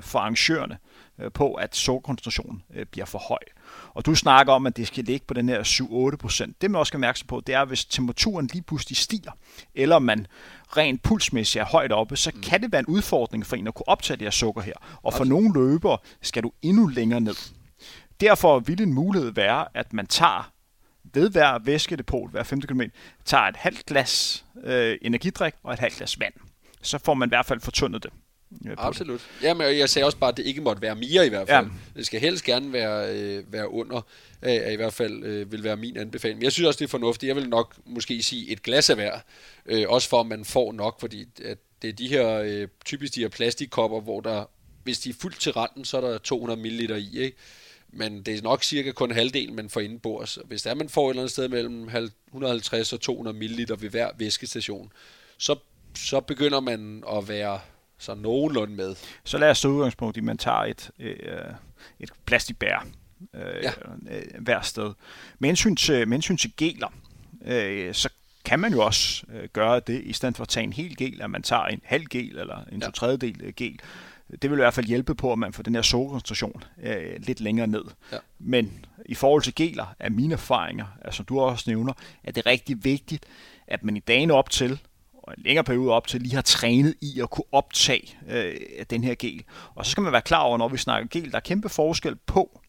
for 0.00 0.18
arrangørerne 0.18 0.78
øh, 1.18 1.32
på, 1.32 1.54
at 1.54 1.76
sukkerkoncentrationen 1.76 2.62
øh, 2.74 2.86
bliver 2.86 3.04
for 3.04 3.18
høj. 3.18 3.38
Og 3.94 4.06
du 4.06 4.14
snakker 4.14 4.52
om, 4.52 4.66
at 4.66 4.76
det 4.76 4.86
skal 4.86 5.04
ligge 5.04 5.26
på 5.26 5.34
den 5.34 5.48
her 5.48 5.62
7-8 6.12 6.16
procent. 6.16 6.62
Det 6.62 6.70
man 6.70 6.78
også 6.78 6.90
skal 6.90 7.00
mærke 7.00 7.24
på, 7.28 7.42
det 7.46 7.54
er, 7.54 7.60
at 7.60 7.68
hvis 7.68 7.84
temperaturen 7.84 8.46
lige 8.52 8.62
pludselig 8.62 8.96
stiger, 8.96 9.30
eller 9.74 9.98
man 9.98 10.26
rent 10.76 11.02
pulsmæssigt 11.02 11.62
er 11.62 11.66
højt 11.66 11.92
oppe, 11.92 12.16
så 12.16 12.30
mm. 12.34 12.40
kan 12.40 12.62
det 12.62 12.72
være 12.72 12.78
en 12.78 12.86
udfordring 12.86 13.46
for 13.46 13.56
en 13.56 13.66
at 13.66 13.74
kunne 13.74 13.88
optage 13.88 14.16
det 14.16 14.24
her 14.24 14.30
sukker 14.30 14.62
her. 14.62 14.74
Og 15.02 15.14
for 15.14 15.24
nogle 15.24 15.52
løbere 15.54 15.98
skal 16.22 16.42
du 16.42 16.52
endnu 16.62 16.86
længere 16.86 17.20
ned. 17.20 17.36
Derfor 18.20 18.60
vil 18.60 18.82
en 18.82 18.94
mulighed 18.94 19.30
være, 19.30 19.66
at 19.74 19.92
man 19.92 20.06
tager 20.06 20.52
ved 21.04 21.30
hver 21.30 21.58
væskedepot, 21.58 22.30
hver 22.30 22.42
5 22.42 22.60
km, 22.60 22.80
tager 23.24 23.44
et 23.44 23.56
halvt 23.56 23.86
glas 23.86 24.44
øh, 24.64 24.98
energidrik 25.02 25.54
og 25.62 25.72
et 25.72 25.78
halvt 25.78 25.96
glas 25.96 26.20
vand. 26.20 26.34
Så 26.82 26.98
får 26.98 27.14
man 27.14 27.28
i 27.28 27.30
hvert 27.30 27.46
fald 27.46 27.60
fortundet 27.60 28.02
det. 28.02 28.12
Absolut. 28.78 29.20
Jamen, 29.42 29.78
jeg 29.78 29.90
sagde 29.90 30.06
også 30.06 30.18
bare, 30.18 30.30
at 30.30 30.36
det 30.36 30.46
ikke 30.46 30.60
måtte 30.60 30.82
være 30.82 30.94
mere 30.94 31.26
i 31.26 31.28
hvert 31.28 31.48
fald. 31.48 31.66
Ja. 31.66 31.72
Det 31.96 32.06
skal 32.06 32.20
helst 32.20 32.44
gerne 32.44 32.72
være, 32.72 33.16
øh, 33.16 33.52
være 33.52 33.70
under, 33.70 34.00
øh, 34.42 34.72
i 34.72 34.76
hvert 34.76 34.92
fald 34.92 35.24
øh, 35.24 35.52
vil 35.52 35.64
være 35.64 35.76
min 35.76 35.96
anbefaling. 35.96 36.38
Men 36.38 36.44
jeg 36.44 36.52
synes 36.52 36.66
også, 36.66 36.78
det 36.78 36.84
er 36.84 36.88
fornuftigt. 36.88 37.28
Jeg 37.28 37.36
vil 37.36 37.48
nok 37.48 37.74
måske 37.86 38.22
sige 38.22 38.52
et 38.52 38.62
glas 38.62 38.90
af 38.90 38.96
hver, 38.96 39.18
øh, 39.66 39.84
også 39.88 40.08
for 40.08 40.20
at 40.20 40.26
man 40.26 40.44
får 40.44 40.72
nok, 40.72 41.00
fordi 41.00 41.26
at 41.44 41.58
det 41.82 41.88
er 41.88 41.92
de 41.92 42.08
her, 42.08 42.38
øh, 42.38 42.68
typisk 42.84 43.14
de 43.14 43.20
her 43.20 43.28
plastikkopper, 43.28 44.00
hvor 44.00 44.20
der, 44.20 44.44
hvis 44.84 44.98
de 44.98 45.10
er 45.10 45.14
fuldt 45.20 45.40
til 45.40 45.52
randen, 45.52 45.84
så 45.84 45.96
er 45.96 46.00
der 46.00 46.18
200 46.18 46.60
ml 46.60 46.90
i, 46.98 47.18
ikke? 47.18 47.36
Men 47.92 48.22
det 48.22 48.38
er 48.38 48.42
nok 48.42 48.62
cirka 48.62 48.92
kun 48.92 49.10
halvdelen, 49.10 49.56
man 49.56 49.70
får 49.70 49.80
indenbords. 49.80 50.38
Hvis 50.44 50.62
der 50.62 50.74
man 50.74 50.88
får 50.88 51.06
et 51.06 51.10
eller 51.10 51.22
andet 51.22 51.32
sted 51.32 51.48
mellem 51.48 51.88
150 52.28 52.92
og 52.92 53.00
200 53.00 53.36
ml 53.38 53.82
ved 53.82 53.90
hver 53.90 54.10
væskestation, 54.18 54.92
så, 55.38 55.56
så 55.94 56.20
begynder 56.20 56.60
man 56.60 57.04
at 57.12 57.28
være 57.28 57.60
så 58.02 58.14
nogenlunde 58.14 58.74
med. 58.74 58.94
Så 59.24 59.38
lad 59.38 59.50
os 59.50 59.58
så 59.58 59.68
udgangspunkt 59.68 60.16
i, 60.16 60.20
at 60.20 60.24
man 60.24 60.38
tager 60.38 60.64
et, 60.64 60.90
øh, 60.98 61.14
et 62.00 62.10
plastikbær 62.26 62.86
øh, 63.34 63.62
ja. 63.62 63.72
øh, 64.10 64.22
hver 64.38 64.60
sted. 64.60 64.92
Med 65.38 65.48
hensyn 65.48 65.76
til, 65.76 66.08
med 66.08 66.16
hensyn 66.16 66.36
til 66.36 66.52
geler, 66.56 66.88
øh, 67.44 67.94
så 67.94 68.08
kan 68.44 68.60
man 68.60 68.72
jo 68.72 68.84
også 68.84 69.24
øh, 69.32 69.48
gøre 69.52 69.80
det, 69.80 70.02
i 70.04 70.12
stedet 70.12 70.36
for 70.36 70.42
at 70.42 70.48
tage 70.48 70.64
en 70.64 70.72
hel 70.72 70.96
gel, 70.96 71.22
at 71.22 71.30
man 71.30 71.42
tager 71.42 71.64
en 71.64 71.80
halv 71.84 72.04
gel 72.04 72.38
eller 72.38 72.64
en 72.72 72.80
ja. 72.80 72.86
to 72.86 72.92
tredjedel 72.92 73.40
øh, 73.42 73.52
gel. 73.56 73.80
Det 74.42 74.50
vil 74.50 74.56
i 74.56 74.62
hvert 74.62 74.74
fald 74.74 74.86
hjælpe 74.86 75.14
på, 75.14 75.32
at 75.32 75.38
man 75.38 75.52
får 75.52 75.62
den 75.62 75.74
her 75.74 75.82
sukkerkoncentration 75.82 76.64
øh, 76.82 77.16
lidt 77.18 77.40
længere 77.40 77.66
ned. 77.66 77.84
Ja. 78.12 78.16
Men 78.38 78.84
i 79.06 79.14
forhold 79.14 79.42
til 79.42 79.54
geler, 79.54 79.94
er 79.98 80.10
mine 80.10 80.32
erfaringer, 80.32 80.86
altså, 81.04 81.16
som 81.16 81.26
du 81.26 81.40
også 81.40 81.64
nævner, 81.70 81.92
at 82.24 82.34
det 82.34 82.46
er 82.46 82.50
rigtig 82.50 82.84
vigtigt, 82.84 83.26
at 83.66 83.84
man 83.84 83.96
i 83.96 84.00
dagene 84.00 84.34
op 84.34 84.50
til, 84.50 84.80
og 85.22 85.34
en 85.38 85.42
længere 85.42 85.64
periode 85.64 85.90
op 85.90 86.06
til, 86.06 86.20
lige 86.20 86.34
har 86.34 86.42
trænet 86.42 86.94
i 87.00 87.20
at 87.20 87.30
kunne 87.30 87.44
optage 87.52 88.18
øh, 88.28 88.54
den 88.90 89.04
her 89.04 89.14
gel. 89.14 89.44
Og 89.74 89.84
så 89.84 89.90
skal 89.90 90.02
man 90.02 90.12
være 90.12 90.22
klar 90.22 90.40
over, 90.40 90.58
når 90.58 90.68
vi 90.68 90.76
snakker 90.76 91.08
gel, 91.08 91.30
der 91.30 91.36
er 91.36 91.40
kæmpe 91.40 91.68
forskel 91.68 92.16
på, 92.16 92.60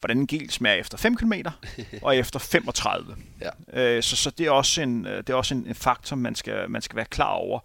hvordan 0.00 0.18
en 0.18 0.26
gel 0.26 0.50
smager 0.50 0.76
efter 0.76 0.98
5 0.98 1.16
km 1.16 1.32
og 2.02 2.16
efter 2.16 2.38
35. 2.38 3.16
Ja. 3.40 3.50
Øh, 3.80 4.02
så, 4.02 4.16
så 4.16 4.30
det 4.30 4.46
er 4.46 4.50
også 4.50 4.82
en, 4.82 5.06
øh, 5.06 5.16
det 5.16 5.30
er 5.30 5.34
også 5.34 5.54
en, 5.54 5.66
en 5.66 5.74
faktor, 5.74 6.16
man 6.16 6.34
skal, 6.34 6.70
man 6.70 6.82
skal 6.82 6.96
være 6.96 7.04
klar 7.04 7.32
over. 7.32 7.60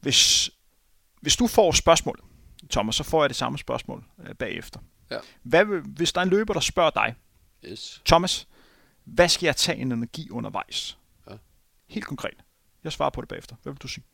Hvis, 0.00 0.50
hvis 1.20 1.36
du 1.36 1.46
får 1.46 1.72
spørgsmål, 1.72 2.20
Thomas, 2.70 2.94
så 2.94 3.04
får 3.04 3.22
jeg 3.22 3.28
det 3.28 3.36
samme 3.36 3.58
spørgsmål 3.58 4.04
øh, 4.26 4.34
bagefter. 4.34 4.80
Ja. 5.10 5.16
Hvad, 5.42 5.64
hvis 5.86 6.12
der 6.12 6.20
er 6.20 6.24
en 6.24 6.30
løber, 6.30 6.54
der 6.54 6.60
spørger 6.60 6.90
dig, 6.90 7.14
yes. 7.64 8.02
Thomas, 8.06 8.48
hvad 9.04 9.28
skal 9.28 9.46
jeg 9.46 9.56
tage 9.56 9.78
en 9.78 9.92
energi 9.92 10.30
undervejs? 10.30 10.98
Ja. 11.30 11.34
Helt 11.88 12.06
konkret. 12.06 12.34
Jeg 12.84 12.92
svarer 12.92 13.10
på 13.10 13.20
det 13.20 13.28
bagefter. 13.28 13.56
Hvad 13.62 13.72
vil 13.72 13.80
du 13.82 13.88
sige? 13.88 14.04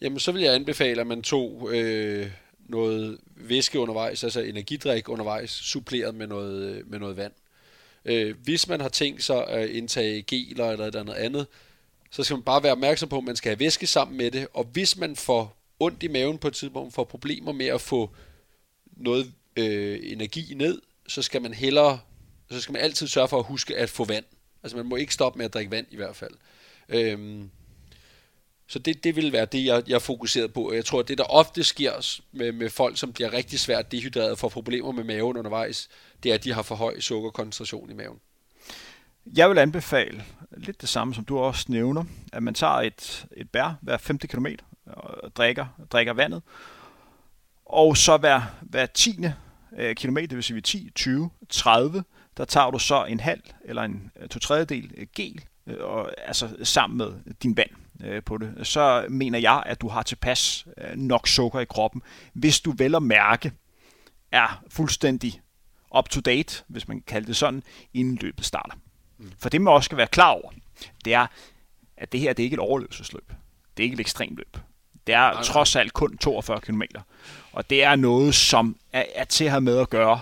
Jamen, 0.00 0.18
så 0.18 0.32
vil 0.32 0.42
jeg 0.42 0.54
anbefale, 0.54 1.00
at 1.00 1.06
man 1.06 1.22
tog 1.22 1.70
øh, 1.74 2.30
noget 2.58 3.18
væske 3.36 3.80
undervejs, 3.80 4.24
altså 4.24 4.40
energidrik 4.40 5.08
undervejs, 5.08 5.50
suppleret 5.50 6.14
med 6.14 6.26
noget, 6.26 6.62
øh, 6.62 6.90
med 6.90 6.98
noget 6.98 7.16
vand. 7.16 7.32
Øh, 8.04 8.36
hvis 8.44 8.68
man 8.68 8.80
har 8.80 8.88
tænkt 8.88 9.24
sig 9.24 9.48
at 9.48 9.68
indtage 9.68 10.22
geler 10.22 10.70
eller 10.70 10.86
et 10.86 10.94
eller 10.94 11.14
andet 11.14 11.46
så 12.10 12.22
skal 12.22 12.36
man 12.36 12.42
bare 12.42 12.62
være 12.62 12.72
opmærksom 12.72 13.08
på, 13.08 13.18
at 13.18 13.24
man 13.24 13.36
skal 13.36 13.50
have 13.50 13.60
væske 13.60 13.86
sammen 13.86 14.16
med 14.16 14.30
det, 14.30 14.48
og 14.54 14.64
hvis 14.64 14.96
man 14.96 15.16
får 15.16 15.56
ondt 15.80 16.02
i 16.02 16.08
maven 16.08 16.38
på 16.38 16.48
et 16.48 16.54
tidspunkt, 16.54 16.94
får 16.94 17.04
problemer 17.04 17.52
med 17.52 17.66
at 17.66 17.80
få 17.80 18.10
noget 18.96 19.32
øh, 19.56 19.98
energi 20.02 20.54
ned, 20.54 20.82
så 21.08 21.22
skal 21.22 21.42
man 21.42 21.54
hellere, 21.54 22.00
så 22.50 22.60
skal 22.60 22.72
man 22.72 22.82
altid 22.82 23.06
sørge 23.06 23.28
for 23.28 23.38
at 23.38 23.44
huske 23.44 23.76
at 23.76 23.90
få 23.90 24.04
vand. 24.04 24.24
Altså 24.62 24.76
man 24.76 24.86
må 24.86 24.96
ikke 24.96 25.14
stoppe 25.14 25.38
med 25.38 25.46
at 25.46 25.54
drikke 25.54 25.70
vand 25.70 25.86
i 25.90 25.96
hvert 25.96 26.16
fald. 26.16 26.34
Øhm, 26.88 27.50
så 28.68 28.78
det, 28.78 29.04
det 29.04 29.16
vil 29.16 29.32
være 29.32 29.44
det, 29.44 29.64
jeg, 29.64 29.82
jeg 29.86 30.02
fokuserede 30.02 30.48
på. 30.48 30.72
Jeg 30.72 30.84
tror, 30.84 31.00
at 31.00 31.08
det, 31.08 31.18
der 31.18 31.24
ofte 31.24 31.64
sker 31.64 32.20
med, 32.32 32.52
med 32.52 32.70
folk, 32.70 32.98
som 32.98 33.12
bliver 33.12 33.32
rigtig 33.32 33.60
svært 33.60 33.92
dehydreret 33.92 34.30
og 34.30 34.38
får 34.38 34.48
problemer 34.48 34.92
med 34.92 35.04
maven 35.04 35.36
undervejs, 35.36 35.88
det 36.22 36.30
er, 36.30 36.34
at 36.34 36.44
de 36.44 36.52
har 36.52 36.62
for 36.62 36.74
høj 36.74 37.00
sukkerkoncentration 37.00 37.90
i 37.90 37.94
maven. 37.94 38.18
Jeg 39.36 39.50
vil 39.50 39.58
anbefale 39.58 40.24
lidt 40.56 40.80
det 40.80 40.88
samme, 40.88 41.14
som 41.14 41.24
du 41.24 41.38
også 41.38 41.66
nævner, 41.68 42.04
at 42.32 42.42
man 42.42 42.54
tager 42.54 42.72
et, 42.72 43.26
et 43.36 43.50
bær 43.50 43.78
hver 43.82 43.92
50 43.92 44.30
km 44.30 44.46
og 44.86 45.36
drikker, 45.36 45.66
drikker 45.92 46.12
vandet, 46.12 46.42
og 47.66 47.96
så 47.96 48.16
hver, 48.16 48.42
hver 48.62 48.86
10. 48.86 49.24
Øh, 49.78 49.94
kilometer, 49.94 50.26
det 50.26 50.36
vil 50.36 50.44
sige 50.44 50.60
10, 50.60 50.90
20, 50.94 51.30
30, 51.48 52.04
der 52.36 52.44
tager 52.44 52.70
du 52.70 52.78
så 52.78 53.04
en 53.04 53.20
halv 53.20 53.40
eller 53.64 53.82
en 53.82 54.10
øh, 54.20 54.28
to 54.28 54.38
tredjedel 54.38 54.92
øh, 54.96 55.06
gel, 55.16 55.44
øh, 55.66 55.76
og, 55.80 56.12
altså 56.28 56.56
sammen 56.62 56.98
med 56.98 57.34
din 57.42 57.56
vand 57.56 57.70
øh, 58.04 58.22
på 58.22 58.38
det, 58.38 58.66
så 58.66 59.06
mener 59.08 59.38
jeg, 59.38 59.62
at 59.66 59.80
du 59.80 59.88
har 59.88 60.02
tilpas 60.02 60.66
øh, 60.78 60.96
nok 60.96 61.28
sukker 61.28 61.60
i 61.60 61.64
kroppen, 61.64 62.02
hvis 62.32 62.60
du 62.60 62.74
vel 62.76 62.94
at 62.94 63.02
mærke 63.02 63.52
er 64.32 64.62
fuldstændig 64.68 65.40
up 65.98 66.08
to 66.08 66.20
date, 66.20 66.64
hvis 66.66 66.88
man 66.88 66.96
kan 66.96 67.04
kalde 67.06 67.26
det 67.26 67.36
sådan, 67.36 67.62
inden 67.94 68.16
løbet 68.16 68.44
starter. 68.44 68.74
Mm. 69.18 69.32
For 69.38 69.48
det 69.48 69.60
man 69.60 69.74
også 69.74 69.84
skal 69.84 69.98
være 69.98 70.06
klar 70.06 70.30
over, 70.30 70.50
det 71.04 71.14
er, 71.14 71.26
at 71.96 72.12
det 72.12 72.20
her 72.20 72.32
det 72.32 72.42
er 72.42 72.44
ikke 72.44 72.54
et 72.54 72.60
overlevelsesløb. 72.60 73.32
Det 73.76 73.82
er 73.82 73.84
ikke 73.84 73.94
et 73.94 74.00
ekstremt 74.00 74.36
løb. 74.36 74.56
Det 75.06 75.14
er 75.14 75.42
trods 75.42 75.76
alt 75.76 75.92
kun 75.92 76.18
42 76.18 76.60
km. 76.60 76.82
Og 77.52 77.70
det 77.70 77.84
er 77.84 77.96
noget, 77.96 78.34
som 78.34 78.76
er, 78.92 79.04
er 79.14 79.24
til 79.24 79.44
at 79.44 79.50
have 79.50 79.60
med 79.60 79.78
at 79.78 79.90
gøre. 79.90 80.20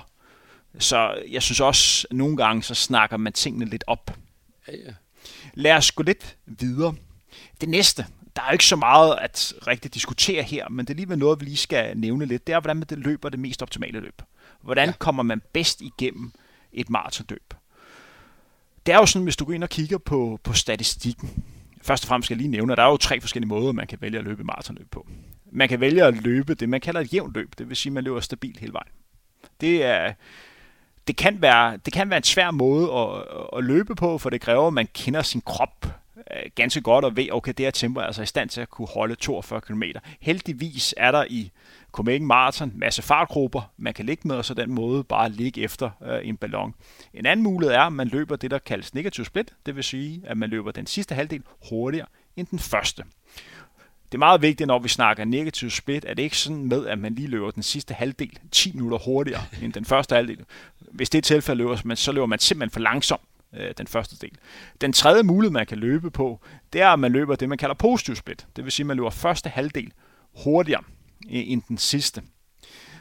Så 0.79 1.23
jeg 1.31 1.43
synes 1.43 1.61
også, 1.61 2.07
at 2.11 2.17
nogle 2.17 2.37
gange 2.37 2.63
så 2.63 2.75
snakker 2.75 3.17
man 3.17 3.33
tingene 3.33 3.65
lidt 3.65 3.85
op. 3.87 4.11
Ja, 4.69 4.73
ja. 4.73 4.93
Lad 5.55 5.73
os 5.73 5.93
gå 5.93 6.03
lidt 6.03 6.37
videre. 6.47 6.95
Det 7.61 7.69
næste, 7.69 8.07
der 8.37 8.43
er 8.43 8.51
ikke 8.51 8.65
så 8.65 8.77
meget 8.77 9.19
at 9.21 9.55
rigtig 9.67 9.95
diskutere 9.95 10.43
her, 10.43 10.69
men 10.69 10.87
det 10.87 10.91
er 10.91 10.95
alligevel 10.95 11.19
noget, 11.19 11.41
vi 11.41 11.45
lige 11.45 11.57
skal 11.57 11.97
nævne 11.97 12.27
lidt. 12.27 12.47
Det 12.47 12.53
er, 12.53 12.61
hvordan 12.61 12.77
man 12.77 12.87
det 12.89 12.99
løber 12.99 13.29
det 13.29 13.41
mest 13.41 13.63
optimale 13.63 14.01
løb. 14.01 14.23
Hvordan 14.63 14.89
ja. 14.89 14.95
kommer 14.99 15.23
man 15.23 15.43
bedst 15.53 15.81
igennem 15.81 16.33
et 16.73 16.91
maratonløb? 16.91 17.55
Det 18.87 18.95
er 18.95 18.99
jo 18.99 19.07
sådan, 19.07 19.25
hvis 19.25 19.37
du 19.37 19.45
går 19.45 19.53
ind 19.53 19.63
og 19.63 19.71
kigger 19.71 19.99
på, 19.99 20.41
på 20.43 20.53
statistikken. 20.53 21.45
Først 21.83 22.05
og 22.05 22.09
fremmest 22.09 22.27
skal 22.27 22.35
jeg 22.35 22.39
lige 22.39 22.51
nævne, 22.51 22.73
at 22.73 22.79
der 22.79 22.85
er 22.85 22.91
jo 22.91 22.97
tre 22.97 23.21
forskellige 23.21 23.49
måder, 23.49 23.73
man 23.73 23.87
kan 23.87 24.01
vælge 24.01 24.19
at 24.19 24.25
løbe 24.25 24.45
maratonløb 24.45 24.91
på. 24.91 25.07
Man 25.53 25.69
kan 25.69 25.81
vælge 25.81 26.05
at 26.05 26.15
løbe 26.15 26.55
det, 26.55 26.69
man 26.69 26.81
kalder 26.81 27.01
et 27.01 27.15
jævnt 27.15 27.35
løb. 27.35 27.59
Det 27.59 27.69
vil 27.69 27.77
sige, 27.77 27.91
at 27.91 27.95
man 27.95 28.05
løber 28.05 28.21
stabilt 28.21 28.59
hele 28.59 28.73
vejen. 28.73 28.93
Det 29.61 29.85
er, 29.85 30.13
det 31.07 31.17
kan 31.17 31.43
være, 31.43 31.77
det 31.77 31.93
kan 31.93 32.11
være 32.11 32.17
en 32.17 32.23
svær 32.23 32.51
måde 32.51 32.93
at, 32.93 33.25
at 33.59 33.65
løbe 33.65 33.95
på, 33.95 34.19
for 34.19 34.31
det 34.31 34.41
kræver, 34.41 34.67
at 34.67 34.73
man 34.73 34.89
kender 34.95 35.23
sin 35.23 35.41
krop 35.41 36.04
Øh, 36.31 36.51
ganske 36.55 36.81
godt 36.81 37.05
og 37.05 37.17
ved, 37.17 37.29
okay, 37.33 37.53
det 37.57 37.67
her 37.67 37.71
tempo 37.71 38.01
er 38.01 38.05
altså 38.05 38.23
i 38.23 38.27
stand 38.27 38.49
til 38.49 38.61
at 38.61 38.71
kunne 38.71 38.89
holde 38.89 39.15
42 39.15 39.61
km. 39.61 39.83
Heldigvis 40.21 40.95
er 40.97 41.11
der 41.11 41.25
i 41.31 41.51
Copenhagen 41.93 42.27
Marathon 42.27 42.73
masse 42.75 43.03
fartgrupper, 43.03 43.73
man 43.77 43.95
kan 43.95 44.07
ligge 44.07 44.29
med, 44.29 44.37
og 44.37 44.45
så 44.45 44.55
den 44.55 44.73
måde 44.73 45.05
bare 45.05 45.31
ligge 45.31 45.61
efter 45.61 45.91
øh, 46.03 46.29
en 46.29 46.37
ballon. 46.37 46.75
En 47.15 47.27
anden 47.27 47.45
mulighed 47.45 47.75
er, 47.75 47.81
at 47.81 47.93
man 47.93 48.09
løber 48.09 48.37
det, 48.37 48.51
der 48.51 48.59
kaldes 48.59 48.95
negativ 48.95 49.25
split, 49.25 49.55
det 49.67 49.77
vil 49.77 49.85
sige, 49.85 50.23
at 50.25 50.37
man 50.37 50.51
løber 50.51 50.73
den 50.73 50.87
sidste 50.87 51.15
halvdel 51.15 51.43
hurtigere 51.71 52.07
end 52.37 52.47
den 52.47 52.59
første. 52.59 53.03
Det 54.13 54.15
er 54.15 54.19
meget 54.19 54.43
vigtigt, 54.43 54.67
når 54.67 54.79
vi 54.79 54.89
snakker 54.89 55.25
negativ 55.25 55.71
split, 55.71 56.05
at 56.05 56.17
det 56.17 56.23
ikke 56.23 56.39
sådan 56.39 56.69
med, 56.69 56.87
at 56.87 56.99
man 56.99 57.15
lige 57.15 57.29
løber 57.29 57.51
den 57.51 57.63
sidste 57.63 57.95
halvdel 57.95 58.39
10 58.53 58.73
minutter 58.73 58.99
hurtigere 58.99 59.43
end 59.63 59.73
den 59.73 59.85
første 59.85 60.15
halvdel. 60.15 60.45
Hvis 60.81 61.11
det 61.11 61.19
er 61.19 61.23
tilfældet, 61.23 61.59
løber 61.59 61.77
man, 61.85 61.97
så 61.97 62.13
løber 62.13 62.27
man 62.27 62.39
simpelthen 62.39 62.71
for 62.71 62.81
langsomt 62.81 63.23
øh, 63.57 63.75
den 63.79 63.87
første 63.87 64.17
del. 64.17 64.39
Den 64.81 64.93
tredje 64.93 65.23
mulighed, 65.23 65.53
man 65.53 65.67
kan 65.67 65.79
løbe 65.79 66.11
på, 66.11 66.41
det 66.73 66.81
er, 66.81 66.89
at 66.89 66.99
man 66.99 67.13
løber 67.13 67.37
det, 67.37 67.49
man 67.49 67.59
kalder 67.59 67.75
positiv 67.75 68.17
split. 68.17 68.47
Det 68.57 68.65
vil 68.65 68.73
sige, 68.73 68.85
at 68.85 68.87
man 68.87 68.97
løber 68.97 69.11
første 69.11 69.49
halvdel 69.49 69.93
hurtigere 70.45 70.83
end 71.29 71.63
den 71.69 71.79
sidste. 71.79 72.23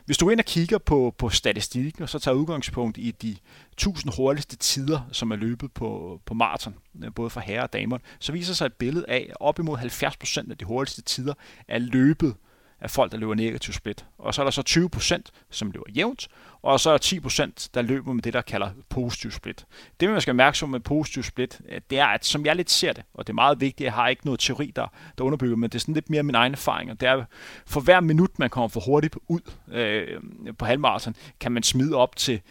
Hvis 0.05 0.17
du 0.17 0.29
ind 0.29 0.39
og 0.39 0.45
kigger 0.45 0.77
på, 0.77 1.15
på 1.17 1.29
statistikken, 1.29 2.03
og 2.03 2.09
så 2.09 2.19
tager 2.19 2.35
udgangspunkt 2.35 2.97
i 2.97 3.11
de 3.11 3.35
1000 3.71 4.13
hurtigste 4.17 4.55
tider, 4.55 5.09
som 5.11 5.31
er 5.31 5.35
løbet 5.35 5.71
på, 5.71 6.21
på 6.25 6.33
maraton, 6.33 6.75
øh, 7.03 7.13
både 7.15 7.29
for 7.29 7.39
herrer 7.39 7.63
og 7.63 7.73
damer, 7.73 7.97
så 8.19 8.31
viser 8.31 8.53
sig 8.53 8.65
et 8.65 8.73
billede 8.73 9.05
af, 9.07 9.27
at 9.29 9.37
op 9.39 9.59
imod 9.59 9.77
70% 9.77 10.51
af 10.51 10.57
de 10.57 10.65
hurtigste 10.65 11.01
tider 11.01 11.33
er 11.67 11.79
løbet 11.79 12.35
af 12.83 12.91
folk, 12.91 13.11
der 13.11 13.17
løber 13.17 13.35
negativ 13.35 13.73
split. 13.73 14.05
Og 14.17 14.33
så 14.33 14.41
er 14.41 14.43
der 14.43 14.51
så 14.51 14.89
20%, 14.95 15.47
som 15.49 15.71
løber 15.71 15.85
jævnt, 15.95 16.27
og 16.61 16.79
så 16.79 16.89
er 16.89 16.97
der 16.97 17.45
10%, 17.47 17.69
der 17.73 17.81
løber 17.81 18.13
med 18.13 18.23
det, 18.23 18.33
der 18.33 18.41
kalder 18.41 18.69
positiv 18.89 19.31
split. 19.31 19.65
Det, 19.99 20.09
man 20.09 20.21
skal 20.21 20.35
mærke 20.35 20.67
med 20.67 20.79
positiv 20.79 21.23
split, 21.23 21.61
øh, 21.69 21.81
det 21.89 21.99
er, 21.99 22.05
at 22.05 22.25
som 22.25 22.45
jeg 22.45 22.55
lidt 22.55 22.71
ser 22.71 22.93
det, 22.93 23.03
og 23.13 23.27
det 23.27 23.33
er 23.33 23.35
meget 23.35 23.61
vigtigt, 23.61 23.85
jeg 23.85 23.93
har 23.93 24.07
ikke 24.07 24.25
noget 24.25 24.39
teori, 24.39 24.71
der, 24.75 24.87
der 25.17 25.23
underbygger, 25.23 25.55
men 25.55 25.69
det 25.69 25.75
er 25.75 25.79
sådan 25.79 25.93
lidt 25.93 26.09
mere 26.09 26.23
min 26.23 26.35
egen 26.35 26.51
erfaring, 26.51 26.91
og 26.91 26.99
det 26.99 27.09
er, 27.09 27.25
for 27.65 27.81
hver 27.81 27.99
minut, 27.99 28.39
man 28.39 28.49
kommer 28.49 28.67
for 28.67 28.79
hurtigt 28.79 29.15
ud 29.27 29.41
øh, 29.71 30.21
på 30.57 30.65
halvmarathon, 30.65 31.15
kan 31.39 31.51
man 31.51 31.63
smide 31.63 31.95
op 31.95 32.15
til 32.15 32.41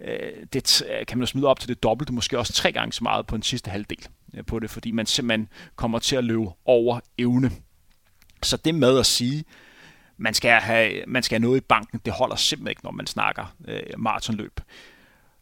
øh, 0.00 0.46
det, 0.52 0.82
øh, 0.82 1.06
kan 1.06 1.18
man 1.18 1.26
smide 1.26 1.46
op 1.46 1.60
til 1.60 1.68
det 1.68 1.82
dobbelte, 1.82 2.12
måske 2.12 2.38
også 2.38 2.52
tre 2.52 2.72
gange 2.72 2.92
så 2.92 3.04
meget 3.04 3.26
på 3.26 3.36
den 3.36 3.42
sidste 3.42 3.70
halvdel 3.70 4.08
øh, 4.34 4.44
på 4.44 4.58
det, 4.58 4.70
fordi 4.70 4.90
man 4.90 5.06
simpelthen 5.06 5.48
kommer 5.76 5.98
til 5.98 6.16
at 6.16 6.24
løbe 6.24 6.46
over 6.64 7.00
evne. 7.18 7.50
Så 8.42 8.56
det 8.56 8.74
med 8.74 8.98
at 8.98 9.06
sige, 9.06 9.44
man 10.22 10.34
skal, 10.34 10.50
have, 10.50 11.04
man 11.06 11.22
skal 11.22 11.36
have 11.36 11.48
noget 11.48 11.60
i 11.60 11.64
banken. 11.68 12.00
Det 12.04 12.12
holder 12.12 12.36
simpelthen 12.36 12.70
ikke, 12.70 12.84
når 12.84 12.90
man 12.90 13.06
snakker 13.06 13.54
øh, 13.68 13.82
maratonløb. 13.98 14.60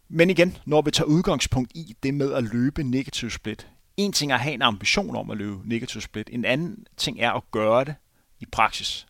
Men 0.08 0.30
igen, 0.30 0.56
når 0.64 0.82
vi 0.82 0.90
tager 0.90 1.08
udgangspunkt 1.08 1.72
i 1.74 1.96
det 2.02 2.14
med 2.14 2.32
at 2.32 2.44
løbe 2.44 2.82
negativ 2.82 3.30
split. 3.30 3.66
En 3.96 4.12
ting 4.12 4.32
er 4.32 4.36
at 4.36 4.40
have 4.40 4.54
en 4.54 4.62
ambition 4.62 5.16
om 5.16 5.30
at 5.30 5.36
løbe 5.36 5.68
negativ 5.68 6.00
split. 6.00 6.30
En 6.32 6.44
anden 6.44 6.86
ting 6.96 7.20
er 7.20 7.32
at 7.32 7.42
gøre 7.50 7.84
det 7.84 7.94
i 8.40 8.46
praksis. 8.52 9.06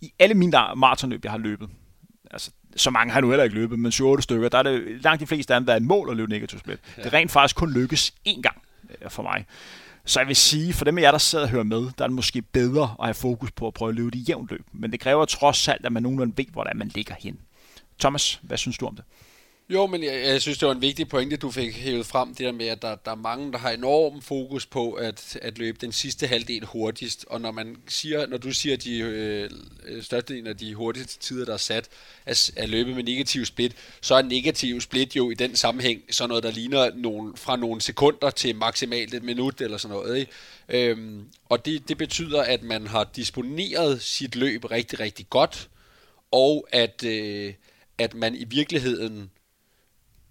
I 0.00 0.12
alle 0.18 0.34
mine 0.34 0.50
maratonløb, 0.76 1.24
jeg 1.24 1.32
har 1.32 1.38
løbet, 1.38 1.68
altså 2.30 2.50
så 2.76 2.90
mange 2.90 3.12
har 3.12 3.20
nu 3.20 3.28
heller 3.28 3.44
ikke 3.44 3.56
løbet, 3.56 3.78
men 3.78 3.92
7-8 3.92 4.20
stykker, 4.20 4.48
der 4.48 4.58
er 4.58 4.62
det 4.62 5.02
langt 5.02 5.20
de 5.20 5.26
fleste 5.26 5.54
af 5.54 5.60
dem, 5.60 5.66
der 5.66 5.72
er 5.72 5.76
et 5.76 5.82
mål 5.82 6.10
at 6.10 6.16
løbe 6.16 6.30
negativ 6.30 6.58
split. 6.58 6.80
Ja. 6.96 7.02
Det 7.02 7.12
rent 7.12 7.30
faktisk 7.30 7.56
kun 7.56 7.72
lykkes 7.72 8.14
én 8.28 8.40
gang 8.40 8.62
øh, 9.02 9.10
for 9.10 9.22
mig. 9.22 9.46
Så 10.04 10.20
jeg 10.20 10.28
vil 10.28 10.36
sige, 10.36 10.72
for 10.72 10.84
dem 10.84 10.98
af 10.98 11.02
jer, 11.02 11.10
der 11.10 11.18
sidder 11.18 11.44
og 11.44 11.50
hører 11.50 11.62
med, 11.62 11.80
der 11.98 12.04
er 12.04 12.08
det 12.08 12.14
måske 12.14 12.42
bedre 12.42 12.94
at 12.98 13.04
have 13.04 13.14
fokus 13.14 13.50
på 13.50 13.66
at 13.66 13.74
prøve 13.74 13.88
at 13.88 13.94
løbe 13.94 14.10
det 14.10 14.28
jævnt 14.28 14.50
løb. 14.50 14.66
Men 14.72 14.92
det 14.92 15.00
kræver 15.00 15.24
trods 15.24 15.68
alt, 15.68 15.86
at 15.86 15.92
man 15.92 16.02
nogenlunde 16.02 16.36
ved, 16.36 16.44
hvordan 16.52 16.76
man 16.76 16.88
ligger 16.88 17.14
hen. 17.20 17.38
Thomas, 18.00 18.40
hvad 18.42 18.58
synes 18.58 18.78
du 18.78 18.86
om 18.86 18.96
det? 18.96 19.04
Jo, 19.72 19.86
men 19.86 20.04
jeg, 20.04 20.22
jeg 20.24 20.42
synes, 20.42 20.58
det 20.58 20.68
var 20.68 20.74
en 20.74 20.80
vigtig 20.80 21.08
pointe, 21.08 21.36
du 21.36 21.50
fik 21.50 21.76
hævet 21.76 22.06
frem, 22.06 22.28
det 22.28 22.38
der 22.38 22.52
med, 22.52 22.66
at 22.66 22.82
der, 22.82 22.94
der 22.94 23.10
er 23.10 23.14
mange, 23.14 23.52
der 23.52 23.58
har 23.58 23.70
enorm 23.70 24.22
fokus 24.22 24.66
på 24.66 24.92
at, 24.92 25.38
at 25.42 25.58
løbe 25.58 25.78
den 25.80 25.92
sidste 25.92 26.26
halvdel 26.26 26.64
hurtigst, 26.64 27.24
og 27.28 27.40
når 27.40 27.50
man 27.50 27.76
siger, 27.88 28.26
når 28.26 28.36
du 28.36 28.52
siger, 28.52 28.74
at 28.74 28.84
de 28.84 28.98
øh, 28.98 29.50
størstedelen 30.02 30.46
af 30.46 30.56
de 30.56 30.74
hurtigste 30.74 31.18
tider, 31.18 31.44
der 31.44 31.52
er 31.52 31.56
sat, 31.56 31.88
at, 32.26 32.50
at 32.56 32.68
løbe 32.68 32.94
med 32.94 33.02
negativ 33.02 33.44
split, 33.44 33.76
så 34.00 34.14
er 34.14 34.22
negativ 34.22 34.80
split 34.80 35.16
jo 35.16 35.30
i 35.30 35.34
den 35.34 35.56
sammenhæng 35.56 36.02
sådan 36.10 36.28
noget, 36.28 36.44
der 36.44 36.50
ligner 36.50 36.90
nogle, 36.94 37.36
fra 37.36 37.56
nogle 37.56 37.80
sekunder 37.80 38.30
til 38.30 38.56
maksimalt 38.56 39.14
et 39.14 39.22
minut 39.22 39.60
eller 39.60 39.76
sådan 39.76 39.96
noget. 39.96 40.16
Ikke? 40.18 40.90
Øhm, 40.90 41.24
og 41.48 41.64
det, 41.66 41.88
det 41.88 41.98
betyder, 41.98 42.42
at 42.42 42.62
man 42.62 42.86
har 42.86 43.10
disponeret 43.16 44.02
sit 44.02 44.36
løb 44.36 44.64
rigtig, 44.64 45.00
rigtig 45.00 45.26
godt, 45.30 45.68
og 46.32 46.66
at, 46.72 47.04
øh, 47.04 47.54
at 47.98 48.14
man 48.14 48.34
i 48.34 48.44
virkeligheden 48.44 49.30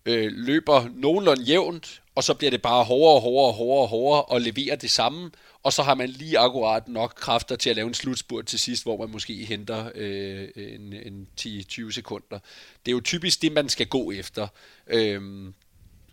øh, 0.06 0.32
løber 0.32 0.90
nogenlunde 0.96 1.44
jævnt, 1.44 2.02
og 2.16 2.24
så 2.24 2.34
bliver 2.34 2.52
det 2.52 2.62
bare 2.62 2.84
hårdere 2.84 3.16
og 3.16 3.22
hårdere 3.22 3.48
og 3.48 3.54
hårdere 3.54 3.82
og 3.82 3.88
hårdere 3.88 4.22
og 4.22 4.42
leverer 4.42 4.76
det 4.76 4.92
samme, 4.92 5.32
og 5.64 5.74
så 5.74 5.84
har 5.84 5.96
man 5.96 6.10
lige 6.10 6.40
akkurat 6.40 6.88
nok 6.88 7.14
kræfter 7.16 7.56
til 7.56 7.70
at 7.70 7.76
lave 7.76 7.88
en 7.88 7.94
slutspurt 7.94 8.46
til 8.46 8.60
sidst, 8.60 8.84
hvor 8.84 8.98
man 8.98 9.12
måske 9.12 9.34
henter 9.34 9.92
øh, 9.96 10.48
en, 10.56 10.94
en 10.94 11.28
10-20 11.42 11.92
sekunder. 11.92 12.40
Det 12.86 12.92
er 12.92 12.96
jo 12.96 13.02
typisk 13.02 13.42
det, 13.42 13.52
man 13.52 13.70
skal 13.70 13.88
gå 13.88 14.12
efter. 14.12 14.48
Øhm, 14.88 15.54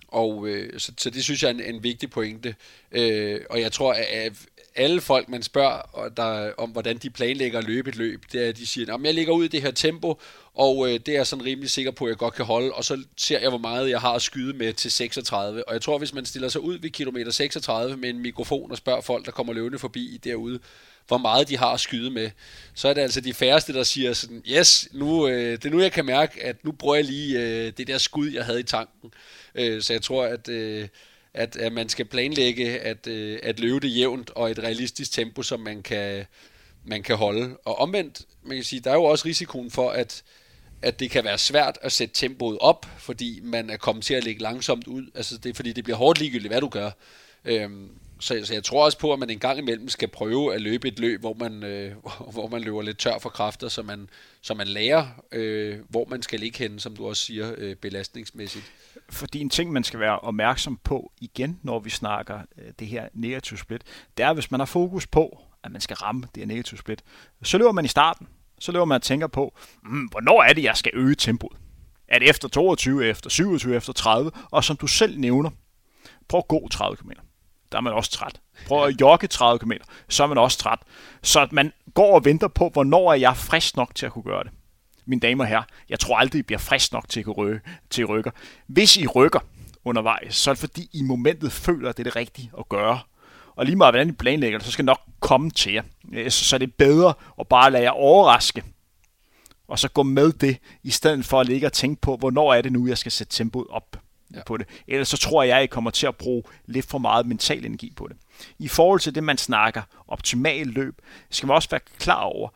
og 0.09 0.49
øh, 0.49 0.81
så, 0.81 0.93
så 0.99 1.11
det 1.11 1.25
synes 1.25 1.43
jeg 1.43 1.49
er 1.49 1.55
en, 1.55 1.75
en 1.75 1.83
vigtig 1.83 2.11
pointe. 2.11 2.55
Øh, 2.93 3.41
og 3.51 3.61
jeg 3.61 3.73
tror, 3.73 3.93
at 3.93 4.33
alle 4.75 5.01
folk, 5.01 5.29
man 5.29 5.43
spørger 5.43 6.09
der, 6.09 6.53
om, 6.59 6.71
hvordan 6.71 6.97
de 6.99 7.11
planlægger 7.11 7.59
at 7.59 7.65
løbe 7.65 7.91
et 7.91 7.97
løb, 7.97 8.25
det 8.33 8.45
er, 8.45 8.49
at 8.49 8.57
de 8.57 8.67
siger, 8.67 8.95
at 8.95 9.01
jeg 9.05 9.15
ligger 9.15 9.33
ud 9.33 9.45
i 9.45 9.49
det 9.49 9.63
her 9.63 9.71
tempo, 9.71 10.21
og 10.59 10.89
øh, 10.89 10.93
det 10.93 11.09
er 11.09 11.13
jeg 11.13 11.27
sådan 11.27 11.45
rimelig 11.45 11.71
sikker 11.71 11.91
på, 11.91 12.05
at 12.05 12.09
jeg 12.09 12.17
godt 12.17 12.35
kan 12.35 12.45
holde, 12.45 12.73
og 12.73 12.85
så 12.85 13.03
ser 13.17 13.41
jeg, 13.41 13.49
hvor 13.49 13.59
meget 13.59 13.91
jeg 13.91 14.01
har 14.01 14.13
at 14.13 14.23
skyde 14.23 14.53
med 14.53 14.73
til 14.73 14.91
36. 14.91 15.69
Og 15.69 15.75
jeg 15.75 15.83
tror, 15.83 15.99
hvis 15.99 16.15
man 16.15 16.25
stiller 16.25 16.49
sig 16.49 16.61
ud 16.61 16.79
ved 16.79 16.91
kilometer 16.91 17.31
36 17.31 17.97
med 17.97 18.11
en 18.11 18.19
mikrofon 18.19 18.71
og 18.71 18.77
spørger 18.77 19.01
folk, 19.01 19.27
der 19.27 19.33
kommer 19.33 19.53
løvende 19.53 19.79
forbi 19.79 20.21
derude, 20.25 20.59
hvor 21.09 21.19
meget 21.19 21.49
de 21.49 21.57
har 21.57 21.73
at 21.73 21.81
skyde 21.81 22.11
med, 22.11 22.31
så 22.75 22.89
er 22.89 22.95
det 22.95 23.01
altså 23.01 23.21
de 23.21 23.35
færreste, 23.35 23.73
der 23.73 23.83
siger 23.83 24.13
sådan, 24.13 24.43
yes, 24.49 24.89
nu, 24.93 25.29
øh, 25.29 25.53
det 25.53 25.65
er 25.65 25.71
nu, 25.71 25.81
jeg 25.81 25.93
kan 25.93 26.05
mærke, 26.05 26.45
at 26.45 26.65
nu 26.65 26.73
bruger 26.73 26.95
jeg 26.95 27.05
lige 27.05 27.41
øh, 27.41 27.73
det 27.77 27.87
der 27.87 27.99
skud, 27.99 28.31
jeg 28.31 28.45
havde 28.45 28.61
i 28.61 28.63
tanken. 28.63 29.11
Øh, 29.55 29.83
så 29.83 29.93
jeg 29.93 30.03
tror, 30.03 30.25
at... 30.25 30.49
Øh, 30.49 30.89
at, 31.35 31.57
at 31.57 31.73
man 31.73 31.89
skal 31.89 32.05
planlægge 32.05 32.81
at, 32.81 33.07
øh, 33.07 33.39
at 33.43 33.61
løbe 33.61 33.81
det 33.81 33.97
jævnt 33.97 34.31
og 34.31 34.51
et 34.51 34.59
realistisk 34.59 35.13
tempo, 35.13 35.43
som 35.43 35.61
man 35.61 35.83
kan, 35.83 36.25
man 36.85 37.03
kan 37.03 37.17
holde. 37.17 37.57
Og 37.65 37.79
omvendt, 37.79 38.23
man 38.43 38.57
kan 38.57 38.65
sige, 38.65 38.81
der 38.81 38.91
er 38.91 38.95
jo 38.95 39.05
også 39.05 39.25
risikoen 39.29 39.71
for, 39.71 39.91
at, 39.91 40.23
at 40.83 41.01
det 41.01 41.11
kan 41.11 41.25
være 41.25 41.39
svært 41.39 41.79
at 41.83 41.93
sætte 41.93 42.15
tempoet 42.15 42.59
op, 42.61 42.87
fordi 42.99 43.41
man 43.43 43.71
er 43.71 43.77
kommet 43.77 44.05
til 44.05 44.15
at 44.15 44.25
ligge 44.25 44.43
langsomt 44.43 44.87
ud. 44.87 45.11
Altså 45.15 45.39
det 45.39 45.51
er 45.51 45.55
fordi, 45.55 45.73
det 45.73 45.85
bliver 45.85 45.97
hårdt 45.97 46.19
ligegyldigt, 46.19 46.53
hvad 46.53 46.61
du 46.61 46.69
gør. 46.69 46.91
Øhm, 47.45 47.91
så, 48.21 48.41
så 48.45 48.55
jeg 48.55 48.65
tror 48.65 48.85
også 48.85 48.99
på, 48.99 49.13
at 49.13 49.19
man 49.19 49.31
en 49.31 49.39
gang 49.39 49.59
imellem 49.59 49.89
skal 49.89 50.09
prøve 50.09 50.55
at 50.55 50.61
løbe 50.61 50.89
et 50.89 50.99
løb, 50.99 51.21
hvor 51.21 51.35
man, 51.35 51.63
øh, 51.65 51.95
hvor 52.35 52.49
man 52.49 52.63
løber 52.63 52.83
lidt 52.83 52.99
tør 52.99 53.19
for 53.19 53.29
kræfter, 53.29 53.69
så 53.69 53.83
man, 53.83 54.11
så 54.41 54.55
man 54.55 54.69
lærer, 54.69 55.07
øh, 55.33 55.79
hvor 55.89 56.07
man 56.09 56.23
skal 56.23 56.41
ligge 56.41 56.59
henne, 56.59 56.81
som 56.81 56.97
du 56.97 57.09
også 57.09 57.25
siger, 57.25 57.55
øh, 57.59 57.77
belastningsmæssigt. 57.77 58.73
Fordi 59.11 59.41
en 59.41 59.51
ting, 59.51 59.73
man 59.73 59.85
skal 59.85 60.01
være 60.01 60.19
opmærksom 60.19 60.79
på 60.85 61.13
igen, 61.21 61.61
når 61.63 61.79
vi 61.79 61.91
snakker 61.91 62.41
øh, 62.59 62.73
det 62.79 62.87
her 62.87 63.09
negativ 63.15 63.57
split, 63.57 63.83
det 64.17 64.25
er, 64.25 64.33
hvis 64.33 64.51
man 64.51 64.61
har 64.61 64.67
fokus 64.67 65.07
på, 65.07 65.41
at 65.65 65.73
man 65.73 65.81
skal 65.81 65.97
ramme 65.97 66.23
det 66.35 66.41
her 66.41 66.47
negativ 66.47 66.79
split, 66.79 67.03
så 67.43 67.59
løber 67.59 67.73
man 67.73 67.85
i 67.85 67.89
starten. 67.89 68.29
Så 68.61 68.73
løber 68.73 68.85
man 68.85 68.97
og 68.97 69.03
tænker 69.03 69.27
på, 69.27 69.55
mm, 69.83 70.05
hvornår 70.05 70.43
er 70.43 70.53
det, 70.53 70.65
jeg 70.65 70.77
skal 70.77 70.93
øge 70.95 71.15
tempoet? 71.15 71.57
Er 72.09 72.19
det 72.19 72.31
efter 72.31 72.49
22, 72.49 73.07
efter 73.07 73.31
27, 73.31 73.77
efter 73.77 73.93
30? 73.93 74.31
Og 74.51 74.65
som 74.65 74.77
du 74.77 74.87
selv 74.87 75.21
nævner, 75.21 75.51
prøv 76.29 76.39
at 76.39 76.49
gå 76.49 76.69
30 76.69 76.97
km 76.97 77.11
der 77.73 77.79
er 77.79 77.83
man 77.83 77.93
også 77.93 78.11
træt. 78.11 78.41
Prøv 78.67 78.85
at 78.85 79.01
jogge 79.01 79.27
30 79.27 79.59
km, 79.59 79.73
så 80.09 80.23
er 80.23 80.27
man 80.27 80.39
også 80.39 80.59
træt. 80.59 80.79
Så 81.23 81.41
at 81.41 81.53
man 81.53 81.73
går 81.95 82.15
og 82.15 82.25
venter 82.25 82.49
på, 82.49 82.69
hvornår 82.69 83.13
er 83.13 83.17
jeg 83.17 83.37
frisk 83.37 83.77
nok 83.77 83.95
til 83.95 84.07
at 84.07 84.13
kunne 84.13 84.23
gøre 84.23 84.45
det. 84.45 84.53
Mine 85.07 85.21
damer 85.21 85.45
og 85.45 85.49
herrer, 85.49 85.63
jeg 85.89 86.01
tror 86.01 86.17
aldrig, 86.17 86.39
I 86.39 86.43
bliver 86.43 86.59
frisk 86.59 86.93
nok 86.93 87.09
til 87.09 87.21
at, 87.21 87.39
rykke, 87.39 87.61
til 87.91 88.03
at 88.03 88.09
rykke. 88.09 88.33
Hvis 88.67 88.97
I 88.97 89.07
rykker 89.07 89.41
undervejs, 89.85 90.37
så 90.37 90.51
er 90.51 90.55
det 90.55 90.61
fordi, 90.61 90.91
I 90.93 91.03
momentet 91.03 91.53
føler, 91.53 91.89
at 91.89 91.97
det 91.97 92.03
er 92.03 92.11
det 92.11 92.17
rigtige 92.17 92.51
at 92.59 92.69
gøre. 92.69 93.01
Og 93.59 93.67
lige 93.67 93.77
meget 93.77 93.93
hvordan 93.93 94.09
I 94.09 94.13
planlægger 94.13 94.59
det, 94.59 94.67
så 94.67 94.73
skal 94.73 94.83
det 94.83 94.87
nok 94.87 95.01
komme 95.21 95.51
til 95.51 95.73
jer. 95.73 95.83
Så 96.29 96.59
det 96.59 96.69
er 96.69 96.73
bedre 96.79 97.15
at 97.41 97.49
bare 97.49 97.71
lade 97.71 97.83
jer 97.83 97.91
overraske, 97.91 98.63
og 99.69 99.79
så 99.79 99.89
gå 99.89 100.03
med 100.03 100.33
det, 100.33 100.59
i 100.83 100.91
stedet 100.91 101.25
for 101.25 101.41
at 101.41 101.47
ligge 101.47 101.67
og 101.67 101.73
tænke 101.73 102.01
på, 102.01 102.17
hvornår 102.17 102.55
er 102.55 102.63
det 102.63 102.73
nu, 102.73 102.87
jeg 102.87 102.99
skal 102.99 103.13
sætte 103.13 103.37
tempoet 103.37 103.67
op 103.71 103.97
ja. 104.35 104.41
på 104.47 104.57
det. 104.57 104.69
Ellers 104.89 105.09
så 105.09 105.17
tror 105.17 105.43
jeg, 105.43 105.57
at 105.57 105.61
jeg 105.61 105.71
kommer 105.71 105.91
til 105.91 106.07
at 106.07 106.17
bruge 106.17 106.43
lidt 106.67 106.87
for 106.87 106.99
meget 106.99 107.27
mental 107.27 107.65
energi 107.65 107.93
på 107.97 108.09
det. 108.09 108.17
I 108.59 108.69
forhold 108.69 109.01
til 109.01 109.15
det, 109.15 109.25
man 109.25 109.39
snakker 109.39 109.83
optimal 110.09 110.67
løb, 110.67 111.01
skal 111.31 111.47
man 111.47 111.57
også 111.57 111.71
være 111.71 111.81
klar 111.99 112.23
over, 112.23 112.49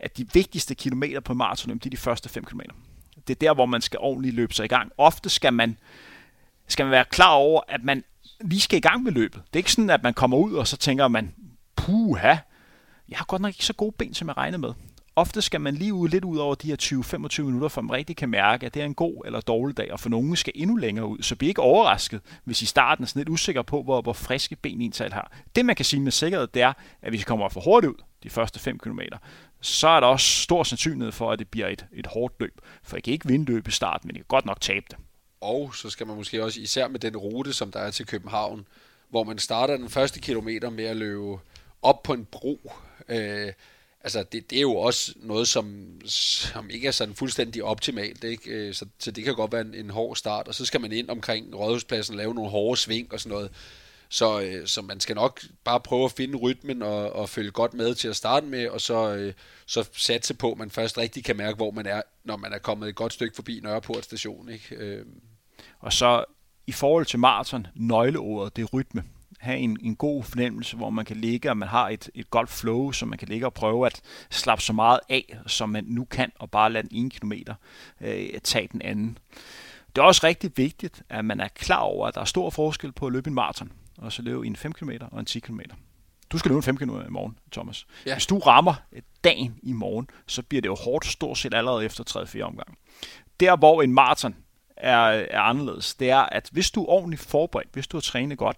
at 0.00 0.16
de 0.16 0.26
vigtigste 0.32 0.74
kilometer 0.74 1.20
på 1.20 1.34
maraton, 1.34 1.78
det 1.78 1.86
er 1.86 1.90
de 1.90 1.96
første 1.96 2.28
5 2.28 2.44
km. 2.44 2.60
Det 3.28 3.34
er 3.34 3.38
der, 3.48 3.54
hvor 3.54 3.66
man 3.66 3.80
skal 3.80 3.98
ordentligt 4.02 4.34
løbe 4.34 4.54
sig 4.54 4.64
i 4.64 4.68
gang. 4.68 4.92
Ofte 4.98 5.30
skal 5.30 5.52
man, 5.52 5.78
skal 6.68 6.84
man 6.84 6.90
være 6.90 7.04
klar 7.04 7.32
over, 7.32 7.60
at 7.68 7.84
man 7.84 8.04
lige 8.40 8.60
skal 8.60 8.76
i 8.76 8.80
gang 8.80 9.02
med 9.02 9.12
løbet. 9.12 9.42
Det 9.46 9.52
er 9.52 9.58
ikke 9.58 9.72
sådan, 9.72 9.90
at 9.90 10.02
man 10.02 10.14
kommer 10.14 10.36
ud, 10.36 10.52
og 10.52 10.66
så 10.66 10.76
tænker 10.76 11.08
man, 11.08 11.34
puha, 11.76 12.36
jeg 13.08 13.18
har 13.18 13.24
godt 13.24 13.42
nok 13.42 13.48
ikke 13.48 13.64
så 13.64 13.72
gode 13.72 13.92
ben, 13.98 14.14
som 14.14 14.28
jeg 14.28 14.36
regnede 14.36 14.60
med 14.60 14.72
ofte 15.20 15.42
skal 15.42 15.60
man 15.60 15.74
lige 15.74 15.94
ud 15.94 16.08
lidt 16.08 16.24
ud 16.24 16.36
over 16.38 16.54
de 16.54 16.66
her 16.66 16.76
20-25 17.38 17.42
minutter, 17.42 17.68
for 17.68 17.80
man 17.80 17.96
rigtig 17.96 18.16
kan 18.16 18.28
mærke, 18.28 18.66
at 18.66 18.74
det 18.74 18.82
er 18.82 18.86
en 18.86 18.94
god 18.94 19.22
eller 19.26 19.40
dårlig 19.40 19.76
dag, 19.76 19.92
og 19.92 20.00
for 20.00 20.08
nogen 20.08 20.36
skal 20.36 20.52
endnu 20.56 20.76
længere 20.76 21.06
ud. 21.06 21.22
Så 21.22 21.36
bliv 21.36 21.48
ikke 21.48 21.62
overrasket, 21.62 22.20
hvis 22.44 22.62
I 22.62 22.66
starten 22.66 23.02
er 23.02 23.06
sådan 23.06 23.20
lidt 23.20 23.28
usikker 23.28 23.62
på, 23.62 23.82
hvor, 23.82 24.02
hvor 24.02 24.12
friske 24.12 24.56
ben 24.56 24.80
I 24.80 24.92
har. 24.98 25.32
Det 25.56 25.66
man 25.66 25.76
kan 25.76 25.84
sige 25.84 26.00
med 26.00 26.12
sikkerhed, 26.12 26.46
det 26.46 26.62
er, 26.62 26.72
at 27.02 27.10
hvis 27.10 27.20
I 27.20 27.24
kommer 27.24 27.48
for 27.48 27.60
hurtigt 27.60 27.90
ud 27.90 28.02
de 28.22 28.30
første 28.30 28.58
5 28.58 28.78
km, 28.78 29.00
så 29.60 29.88
er 29.88 30.00
der 30.00 30.06
også 30.06 30.26
stor 30.26 30.62
sandsynlighed 30.62 31.12
for, 31.12 31.32
at 31.32 31.38
det 31.38 31.48
bliver 31.48 31.68
et, 31.68 31.86
et 31.92 32.06
hårdt 32.06 32.34
løb. 32.40 32.60
For 32.82 32.96
I 32.96 33.00
kan 33.00 33.12
ikke 33.12 33.28
vinde 33.28 33.44
løbet 33.44 33.72
i 33.72 33.74
starten, 33.74 34.08
men 34.08 34.16
I 34.16 34.18
kan 34.18 34.24
godt 34.28 34.46
nok 34.46 34.60
tabe 34.60 34.86
det. 34.90 34.98
Og 35.40 35.74
så 35.74 35.90
skal 35.90 36.06
man 36.06 36.16
måske 36.16 36.44
også, 36.44 36.60
især 36.60 36.88
med 36.88 37.00
den 37.00 37.16
rute, 37.16 37.52
som 37.52 37.72
der 37.72 37.80
er 37.80 37.90
til 37.90 38.06
København, 38.06 38.66
hvor 39.08 39.24
man 39.24 39.38
starter 39.38 39.76
den 39.76 39.90
første 39.90 40.20
kilometer 40.20 40.70
med 40.70 40.84
at 40.84 40.96
løbe 40.96 41.38
op 41.82 42.02
på 42.02 42.12
en 42.12 42.24
bro, 42.24 42.72
øh, 43.08 43.52
altså 44.00 44.22
det, 44.32 44.50
det 44.50 44.56
er 44.56 44.62
jo 44.62 44.76
også 44.76 45.12
noget, 45.16 45.48
som, 45.48 45.86
som 46.04 46.70
ikke 46.70 46.88
er 46.88 46.92
sådan 46.92 47.14
fuldstændig 47.14 47.64
optimalt, 47.64 48.24
ikke? 48.24 48.50
Øh, 48.50 48.74
så, 48.74 48.86
så 48.98 49.10
det 49.10 49.24
kan 49.24 49.34
godt 49.34 49.52
være 49.52 49.60
en, 49.60 49.74
en 49.74 49.90
hård 49.90 50.16
start, 50.16 50.48
og 50.48 50.54
så 50.54 50.64
skal 50.64 50.80
man 50.80 50.92
ind 50.92 51.10
omkring 51.10 51.54
rådhuspladsen 51.54 52.16
lave 52.16 52.34
nogle 52.34 52.50
hårde 52.50 52.80
sving 52.80 53.12
og 53.12 53.20
sådan 53.20 53.36
noget. 53.36 53.50
Så, 54.12 54.40
øh, 54.40 54.66
så 54.66 54.82
man 54.82 55.00
skal 55.00 55.14
nok 55.14 55.40
bare 55.64 55.80
prøve 55.80 56.04
at 56.04 56.12
finde 56.12 56.38
rytmen 56.38 56.82
og, 56.82 57.12
og 57.12 57.28
følge 57.28 57.50
godt 57.50 57.74
med 57.74 57.94
til 57.94 58.08
at 58.08 58.16
starte 58.16 58.46
med, 58.46 58.68
og 58.68 58.80
så, 58.80 59.14
øh, 59.14 59.32
så 59.66 59.88
satse 59.92 60.34
på, 60.34 60.52
at 60.52 60.58
man 60.58 60.70
først 60.70 60.98
rigtig 60.98 61.24
kan 61.24 61.36
mærke, 61.36 61.56
hvor 61.56 61.70
man 61.70 61.86
er, 61.86 62.02
når 62.24 62.36
man 62.36 62.52
er 62.52 62.58
kommet 62.58 62.88
et 62.88 62.94
godt 62.94 63.12
stykke 63.12 63.34
forbi 63.34 63.60
Nørreport 63.62 64.04
station. 64.04 64.48
Ikke? 64.48 64.74
Øh. 64.74 65.06
Og 65.78 65.92
så 65.92 66.24
i 66.66 66.72
forhold 66.72 67.06
til 67.06 67.18
maraton, 67.18 67.66
nøgleordet, 67.74 68.56
det 68.56 68.62
er 68.62 68.66
rytme. 68.66 69.04
Have 69.38 69.58
en, 69.58 69.78
en 69.82 69.96
god 69.96 70.24
fornemmelse, 70.24 70.76
hvor 70.76 70.90
man 70.90 71.04
kan 71.04 71.16
ligge, 71.16 71.50
og 71.50 71.56
man 71.56 71.68
har 71.68 71.88
et, 71.88 72.10
et 72.14 72.30
godt 72.30 72.50
flow, 72.50 72.92
så 72.92 73.06
man 73.06 73.18
kan 73.18 73.28
ligge 73.28 73.46
og 73.46 73.54
prøve 73.54 73.86
at 73.86 74.00
slappe 74.30 74.64
så 74.64 74.72
meget 74.72 75.00
af, 75.08 75.38
som 75.46 75.68
man 75.68 75.84
nu 75.84 76.04
kan, 76.04 76.32
og 76.38 76.50
bare 76.50 76.72
lade 76.72 76.88
den 76.88 76.96
ene 76.96 77.10
kilometer 77.10 77.54
øh, 78.00 78.40
tage 78.44 78.68
den 78.72 78.82
anden. 78.82 79.18
Det 79.96 80.02
er 80.02 80.06
også 80.06 80.26
rigtig 80.26 80.52
vigtigt, 80.56 81.02
at 81.08 81.24
man 81.24 81.40
er 81.40 81.48
klar 81.48 81.80
over, 81.80 82.06
at 82.06 82.14
der 82.14 82.20
er 82.20 82.24
stor 82.24 82.50
forskel 82.50 82.92
på 82.92 83.06
at 83.06 83.12
løbe 83.12 83.28
en 83.28 83.34
maraton 83.34 83.72
og 84.00 84.12
så 84.12 84.22
løbe 84.22 84.46
en 84.46 84.56
5 84.56 84.72
km 84.72 84.90
og 85.10 85.20
en 85.20 85.26
10 85.26 85.40
km. 85.40 85.60
Du 86.30 86.38
skal 86.38 86.48
løbe 86.48 86.56
en 86.56 86.62
5 86.62 86.76
km 86.76 86.90
i 86.90 87.10
morgen, 87.10 87.38
Thomas. 87.52 87.86
Ja. 88.06 88.14
Hvis 88.14 88.26
du 88.26 88.38
rammer 88.38 88.74
dagen 89.24 89.58
i 89.62 89.72
morgen, 89.72 90.10
så 90.26 90.42
bliver 90.42 90.62
det 90.62 90.68
jo 90.68 90.74
hårdt 90.74 91.06
stort 91.06 91.38
set 91.38 91.54
allerede 91.54 91.84
efter 91.84 92.24
3-4 92.38 92.40
omgang. 92.40 92.78
Der, 93.40 93.56
hvor 93.56 93.82
en 93.82 93.92
maraton 93.92 94.36
er, 94.76 94.96
er 95.30 95.40
anderledes, 95.40 95.94
det 95.94 96.10
er, 96.10 96.20
at 96.20 96.48
hvis 96.52 96.70
du 96.70 96.82
er 96.82 96.88
ordentligt 96.88 97.22
forberedt, 97.22 97.68
hvis 97.72 97.86
du 97.86 97.96
har 97.96 98.00
trænet 98.00 98.38
godt, 98.38 98.56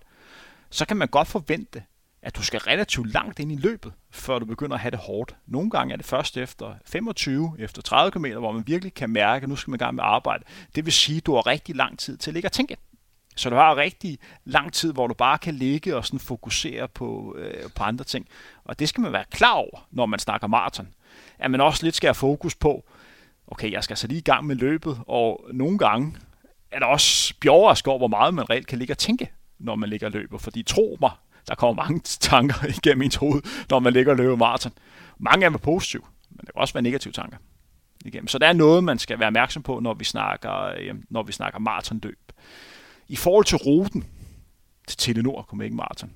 så 0.70 0.86
kan 0.86 0.96
man 0.96 1.08
godt 1.08 1.28
forvente, 1.28 1.82
at 2.22 2.36
du 2.36 2.42
skal 2.42 2.60
relativt 2.60 3.12
langt 3.12 3.38
ind 3.38 3.52
i 3.52 3.56
løbet, 3.56 3.92
før 4.10 4.38
du 4.38 4.46
begynder 4.46 4.74
at 4.74 4.80
have 4.80 4.90
det 4.90 4.98
hårdt. 4.98 5.36
Nogle 5.46 5.70
gange 5.70 5.92
er 5.92 5.96
det 5.96 6.06
først 6.06 6.36
efter 6.36 6.74
25, 6.86 7.56
efter 7.58 7.82
30 7.82 8.10
km, 8.10 8.26
hvor 8.38 8.52
man 8.52 8.66
virkelig 8.66 8.94
kan 8.94 9.10
mærke, 9.10 9.42
at 9.42 9.48
nu 9.48 9.56
skal 9.56 9.70
man 9.70 9.80
i 9.80 9.84
gang 9.84 9.94
med 9.94 10.04
arbejde. 10.04 10.44
Det 10.74 10.84
vil 10.84 10.92
sige, 10.92 11.16
at 11.16 11.26
du 11.26 11.34
har 11.34 11.46
rigtig 11.46 11.76
lang 11.76 11.98
tid 11.98 12.16
til 12.16 12.30
at 12.30 12.34
ligge 12.34 12.48
og 12.48 12.52
tænke. 12.52 12.76
Så 13.36 13.50
du 13.50 13.56
har 13.56 13.76
rigtig 13.76 14.18
lang 14.44 14.72
tid, 14.72 14.92
hvor 14.92 15.06
du 15.06 15.14
bare 15.14 15.38
kan 15.38 15.54
ligge 15.54 15.96
og 15.96 16.06
sådan 16.06 16.18
fokusere 16.18 16.88
på, 16.88 17.36
øh, 17.38 17.70
på 17.76 17.82
andre 17.82 18.04
ting. 18.04 18.28
Og 18.64 18.78
det 18.78 18.88
skal 18.88 19.00
man 19.00 19.12
være 19.12 19.24
klar 19.30 19.52
over, 19.52 19.88
når 19.90 20.06
man 20.06 20.18
snakker 20.18 20.46
maraton. 20.46 20.88
At 21.38 21.50
man 21.50 21.60
også 21.60 21.84
lidt 21.84 21.94
skal 21.94 22.08
have 22.08 22.14
fokus 22.14 22.54
på, 22.54 22.84
okay, 23.46 23.72
jeg 23.72 23.84
skal 23.84 23.96
så 23.96 24.06
lige 24.06 24.18
i 24.18 24.22
gang 24.22 24.46
med 24.46 24.56
løbet, 24.56 24.98
og 25.06 25.46
nogle 25.52 25.78
gange 25.78 26.16
er 26.70 26.78
der 26.78 26.86
også 26.86 27.34
bjørresk 27.40 27.88
over, 27.88 27.98
hvor 27.98 28.08
meget 28.08 28.34
man 28.34 28.50
reelt 28.50 28.66
kan 28.66 28.78
ligge 28.78 28.92
og 28.92 28.98
tænke, 28.98 29.32
når 29.58 29.76
man 29.76 29.88
ligger 29.88 30.06
og 30.06 30.12
løber. 30.12 30.38
Fordi 30.38 30.62
tro 30.62 30.98
mig, 31.00 31.10
der 31.48 31.54
kommer 31.54 31.82
mange 31.84 32.00
tanker 32.30 32.66
igennem 32.68 33.02
ens 33.02 33.16
hoved, 33.16 33.42
når 33.70 33.78
man 33.78 33.92
ligger 33.92 34.12
og 34.12 34.18
løber 34.18 34.36
maraton. 34.36 34.72
Mange 35.18 35.44
af 35.44 35.50
dem 35.50 35.54
er 35.54 35.58
positive, 35.58 36.02
men 36.30 36.38
der 36.38 36.52
kan 36.52 36.60
også 36.60 36.74
være 36.74 36.82
negative 36.82 37.12
tanker 37.12 37.36
igennem. 38.04 38.28
Så 38.28 38.38
der 38.38 38.46
er 38.46 38.52
noget, 38.52 38.84
man 38.84 38.98
skal 38.98 39.18
være 39.18 39.26
opmærksom 39.26 39.62
på, 39.62 39.80
når 39.80 39.94
vi 39.94 40.04
snakker, 40.04 40.74
øh, 40.78 40.94
når 41.10 41.22
vi 41.22 41.32
snakker 41.32 41.58
maratonløb. 41.58 42.18
I 43.08 43.16
forhold 43.16 43.44
til 43.44 43.58
ruten 43.58 44.04
til 44.88 44.98
Telenor 44.98 45.42
Copenhagen 45.42 45.76
Marathon, 45.76 46.12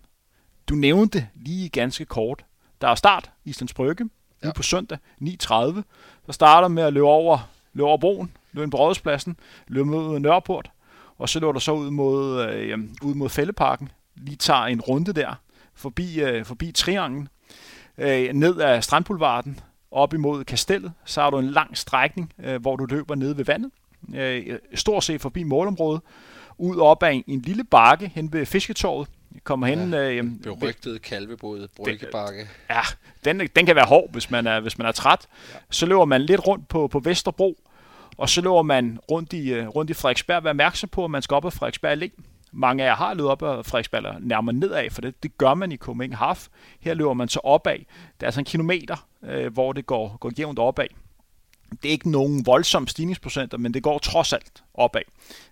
du 0.68 0.74
nævnte 0.74 1.28
lige 1.34 1.68
ganske 1.68 2.04
kort, 2.04 2.44
der 2.80 2.88
er 2.88 2.94
start 2.94 3.30
i 3.44 3.50
Islands 3.50 3.74
Brygge, 3.74 4.08
ja. 4.44 4.52
på 4.52 4.62
søndag 4.62 4.98
9.30. 5.22 5.52
Der 6.26 6.32
starter 6.32 6.68
med 6.68 6.82
at 6.82 6.92
løbe 6.92 7.06
over, 7.06 7.50
løbe 7.72 7.86
over 7.86 7.98
broen, 7.98 8.32
løbe 8.52 8.64
ind 8.64 8.70
på 8.70 8.76
Rådhuspladsen, 8.76 9.36
løbe 9.68 9.88
mod 9.88 10.18
Nørreport, 10.18 10.70
og 11.18 11.28
så 11.28 11.40
løber 11.40 11.52
der 11.52 11.60
så 11.60 11.72
ud 11.72 11.90
mod, 11.90 12.48
øh, 12.48 12.78
ud 13.02 13.14
mod 13.14 13.28
Fælleparken, 13.28 13.90
lige 14.14 14.36
tager 14.36 14.62
en 14.62 14.80
runde 14.80 15.12
der, 15.12 15.34
forbi, 15.74 16.20
øh, 16.20 16.44
forbi 16.44 16.72
Triangen, 16.72 17.28
øh, 17.98 18.32
ned 18.32 18.60
ad 18.60 18.82
Strandboulevarden, 18.82 19.60
op 19.90 20.14
imod 20.14 20.44
Kastellet, 20.44 20.92
så 21.04 21.22
har 21.22 21.30
du 21.30 21.38
en 21.38 21.50
lang 21.50 21.76
strækning, 21.76 22.32
øh, 22.38 22.60
hvor 22.60 22.76
du 22.76 22.84
løber 22.84 23.14
ned 23.14 23.34
ved 23.34 23.44
vandet, 23.44 23.70
øh, 24.14 24.58
stort 24.74 25.04
set 25.04 25.20
forbi 25.20 25.42
målområdet, 25.42 26.02
ud 26.58 26.76
op 26.76 27.02
ad 27.02 27.12
en, 27.12 27.24
en 27.26 27.40
lille 27.40 27.64
bakke 27.64 28.12
hen 28.14 28.32
ved 28.32 28.46
Fisketorvet. 28.46 29.08
Kommer 29.44 29.66
hen... 29.66 29.92
Ja, 29.92 30.10
øh, 30.10 30.24
berygtede 30.42 30.98
kalvebåd, 30.98 31.68
bryggebakke. 31.76 32.48
Ja, 32.70 32.80
den, 33.24 33.40
den 33.56 33.66
kan 33.66 33.76
være 33.76 33.86
hård, 33.86 34.12
hvis 34.12 34.30
man 34.30 34.46
er, 34.46 34.60
hvis 34.60 34.78
man 34.78 34.86
er 34.86 34.92
træt. 34.92 35.26
Ja. 35.54 35.58
Så 35.70 35.86
løber 35.86 36.04
man 36.04 36.22
lidt 36.22 36.46
rundt 36.46 36.68
på, 36.68 36.88
på 36.88 36.98
Vesterbro, 36.98 37.58
og 38.16 38.28
så 38.28 38.40
løber 38.40 38.62
man 38.62 38.98
rundt 39.10 39.32
i, 39.32 39.52
øh, 39.52 39.68
rundt 39.68 39.90
i 39.90 39.94
Frederiksberg. 39.94 40.44
Vær 40.44 40.50
opmærksom 40.50 40.88
på, 40.88 41.04
at 41.04 41.10
man 41.10 41.22
skal 41.22 41.34
op 41.34 41.44
ad 41.44 41.50
Frederiksberg 41.50 42.02
Allé. 42.02 42.22
Mange 42.52 42.84
af 42.84 42.88
jer 42.88 42.94
har 42.94 43.14
løbet 43.14 43.30
op 43.30 43.42
ad 43.42 43.64
Frederiksberg, 43.64 43.98
eller 43.98 44.14
nærmere 44.20 44.56
nedad, 44.56 44.90
for 44.90 45.00
det, 45.00 45.22
det 45.22 45.38
gør 45.38 45.54
man 45.54 45.72
i 45.72 45.76
Copenhagen 45.76 46.16
Half. 46.16 46.48
Her 46.80 46.94
løber 46.94 47.14
man 47.14 47.28
så 47.28 47.40
opad. 47.44 47.78
Det 47.78 47.86
er 48.20 48.26
altså 48.26 48.40
en 48.40 48.44
kilometer, 48.44 49.06
øh, 49.22 49.52
hvor 49.52 49.72
det 49.72 49.86
går, 49.86 50.16
går 50.20 50.32
jævnt 50.38 50.58
opad. 50.58 50.86
Det 51.70 51.88
er 51.88 51.92
ikke 51.92 52.10
nogen 52.10 52.46
voldsomme 52.46 52.88
stigningsprocenter, 52.88 53.58
men 53.58 53.74
det 53.74 53.82
går 53.82 53.98
trods 53.98 54.32
alt 54.32 54.64
opad. 54.74 55.02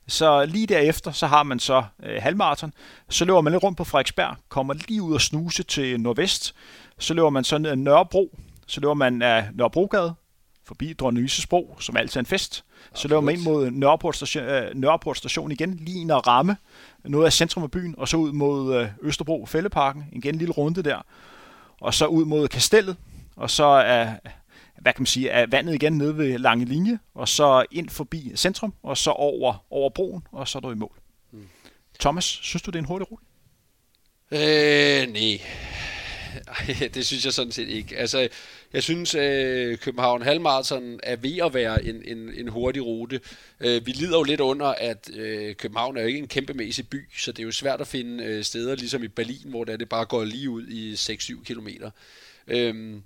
Så 0.06 0.46
lige 0.46 0.66
derefter, 0.66 1.12
så 1.12 1.26
har 1.26 1.42
man 1.42 1.58
så 1.58 1.84
øh, 2.02 2.22
halvmarathon. 2.22 2.72
Så 3.08 3.24
løber 3.24 3.40
man 3.40 3.52
lidt 3.52 3.62
rundt 3.62 3.78
på 3.78 3.84
Frederiksberg, 3.84 4.36
kommer 4.48 4.74
lige 4.88 5.02
ud 5.02 5.14
og 5.14 5.20
snuse 5.20 5.62
til 5.62 6.00
nordvest. 6.00 6.54
Så 6.98 7.14
løber 7.14 7.30
man 7.30 7.44
så 7.44 7.58
ned 7.58 7.70
ad 7.70 7.76
Nørrebro. 7.76 8.38
Så 8.66 8.80
løber 8.80 8.94
man 8.94 9.22
af 9.22 9.48
Nørrebrogade, 9.54 10.14
forbi 10.64 10.92
Dronning 10.92 11.28
Bro, 11.50 11.76
som 11.80 11.96
altid 11.96 12.16
er 12.16 12.20
en 12.20 12.26
fest. 12.26 12.64
Så 12.94 13.08
løber 13.08 13.20
man 13.20 13.34
ind 13.34 13.42
mod 13.42 13.70
Nørreport 13.70 14.16
station, 14.16 14.44
øh, 14.44 14.74
Nørreport 14.74 15.18
station 15.18 15.52
igen, 15.52 15.74
lige 15.80 16.00
ind 16.00 16.10
og 16.10 16.26
ramme 16.26 16.56
noget 17.04 17.26
af 17.26 17.32
centrum 17.32 17.62
af 17.62 17.70
byen, 17.70 17.94
og 17.98 18.08
så 18.08 18.16
ud 18.16 18.32
mod 18.32 18.76
øh, 18.76 18.88
Østerbro 19.02 19.46
Fælleparken, 19.46 20.04
igen 20.12 20.34
en 20.34 20.38
lille 20.38 20.52
runde 20.52 20.82
der. 20.82 21.06
Og 21.80 21.94
så 21.94 22.06
ud 22.06 22.24
mod 22.24 22.48
Kastellet, 22.48 22.96
og 23.36 23.50
så 23.50 23.64
er 23.64 24.12
hvad 24.84 24.92
kan 24.92 25.02
man 25.02 25.06
sige, 25.06 25.28
er 25.28 25.46
vandet 25.46 25.74
igen 25.74 25.92
nede 25.92 26.18
ved 26.18 26.38
lange 26.38 26.64
linje, 26.64 26.98
og 27.14 27.28
så 27.28 27.64
ind 27.70 27.88
forbi 27.88 28.32
centrum, 28.36 28.74
og 28.82 28.96
så 28.96 29.10
over, 29.10 29.64
over 29.70 29.90
broen, 29.90 30.26
og 30.32 30.48
så 30.48 30.58
er 30.58 30.60
du 30.60 30.70
i 30.70 30.74
mål. 30.74 30.98
Mm. 31.32 31.48
Thomas, 32.00 32.24
synes 32.24 32.62
du, 32.62 32.70
det 32.70 32.76
er 32.76 32.82
en 32.82 32.86
hurtig 32.86 33.12
rute? 33.12 33.24
Øh, 34.30 35.12
nej. 35.12 35.40
det 36.94 37.06
synes 37.06 37.24
jeg 37.24 37.32
sådan 37.32 37.52
set 37.52 37.68
ikke. 37.68 37.96
Altså, 37.96 38.28
jeg 38.72 38.82
synes, 38.82 39.14
øh, 39.14 39.78
København 39.78 40.22
Halvmarathon 40.22 41.00
er 41.02 41.16
ved 41.16 41.38
at 41.38 41.54
være 41.54 41.84
en, 41.84 42.02
en, 42.04 42.34
en 42.34 42.48
hurtig 42.48 42.86
rute. 42.86 43.20
Øh, 43.60 43.86
vi 43.86 43.92
lider 43.92 44.18
jo 44.18 44.22
lidt 44.22 44.40
under, 44.40 44.66
at 44.66 45.10
øh, 45.14 45.54
København 45.54 45.96
er 45.96 46.00
jo 46.00 46.06
ikke 46.06 46.18
en 46.18 46.28
kæmpemæssig 46.28 46.88
by, 46.88 47.08
så 47.18 47.32
det 47.32 47.38
er 47.38 47.44
jo 47.44 47.52
svært 47.52 47.80
at 47.80 47.86
finde 47.86 48.24
øh, 48.24 48.44
steder, 48.44 48.76
ligesom 48.76 49.04
i 49.04 49.08
Berlin, 49.08 49.50
hvor 49.50 49.64
det, 49.64 49.80
det 49.80 49.88
bare 49.88 50.06
går 50.06 50.24
lige 50.24 50.50
ud 50.50 50.66
i 50.66 50.94
6-7 50.94 51.44
kilometer. 51.44 51.90
Øh, 52.46 53.00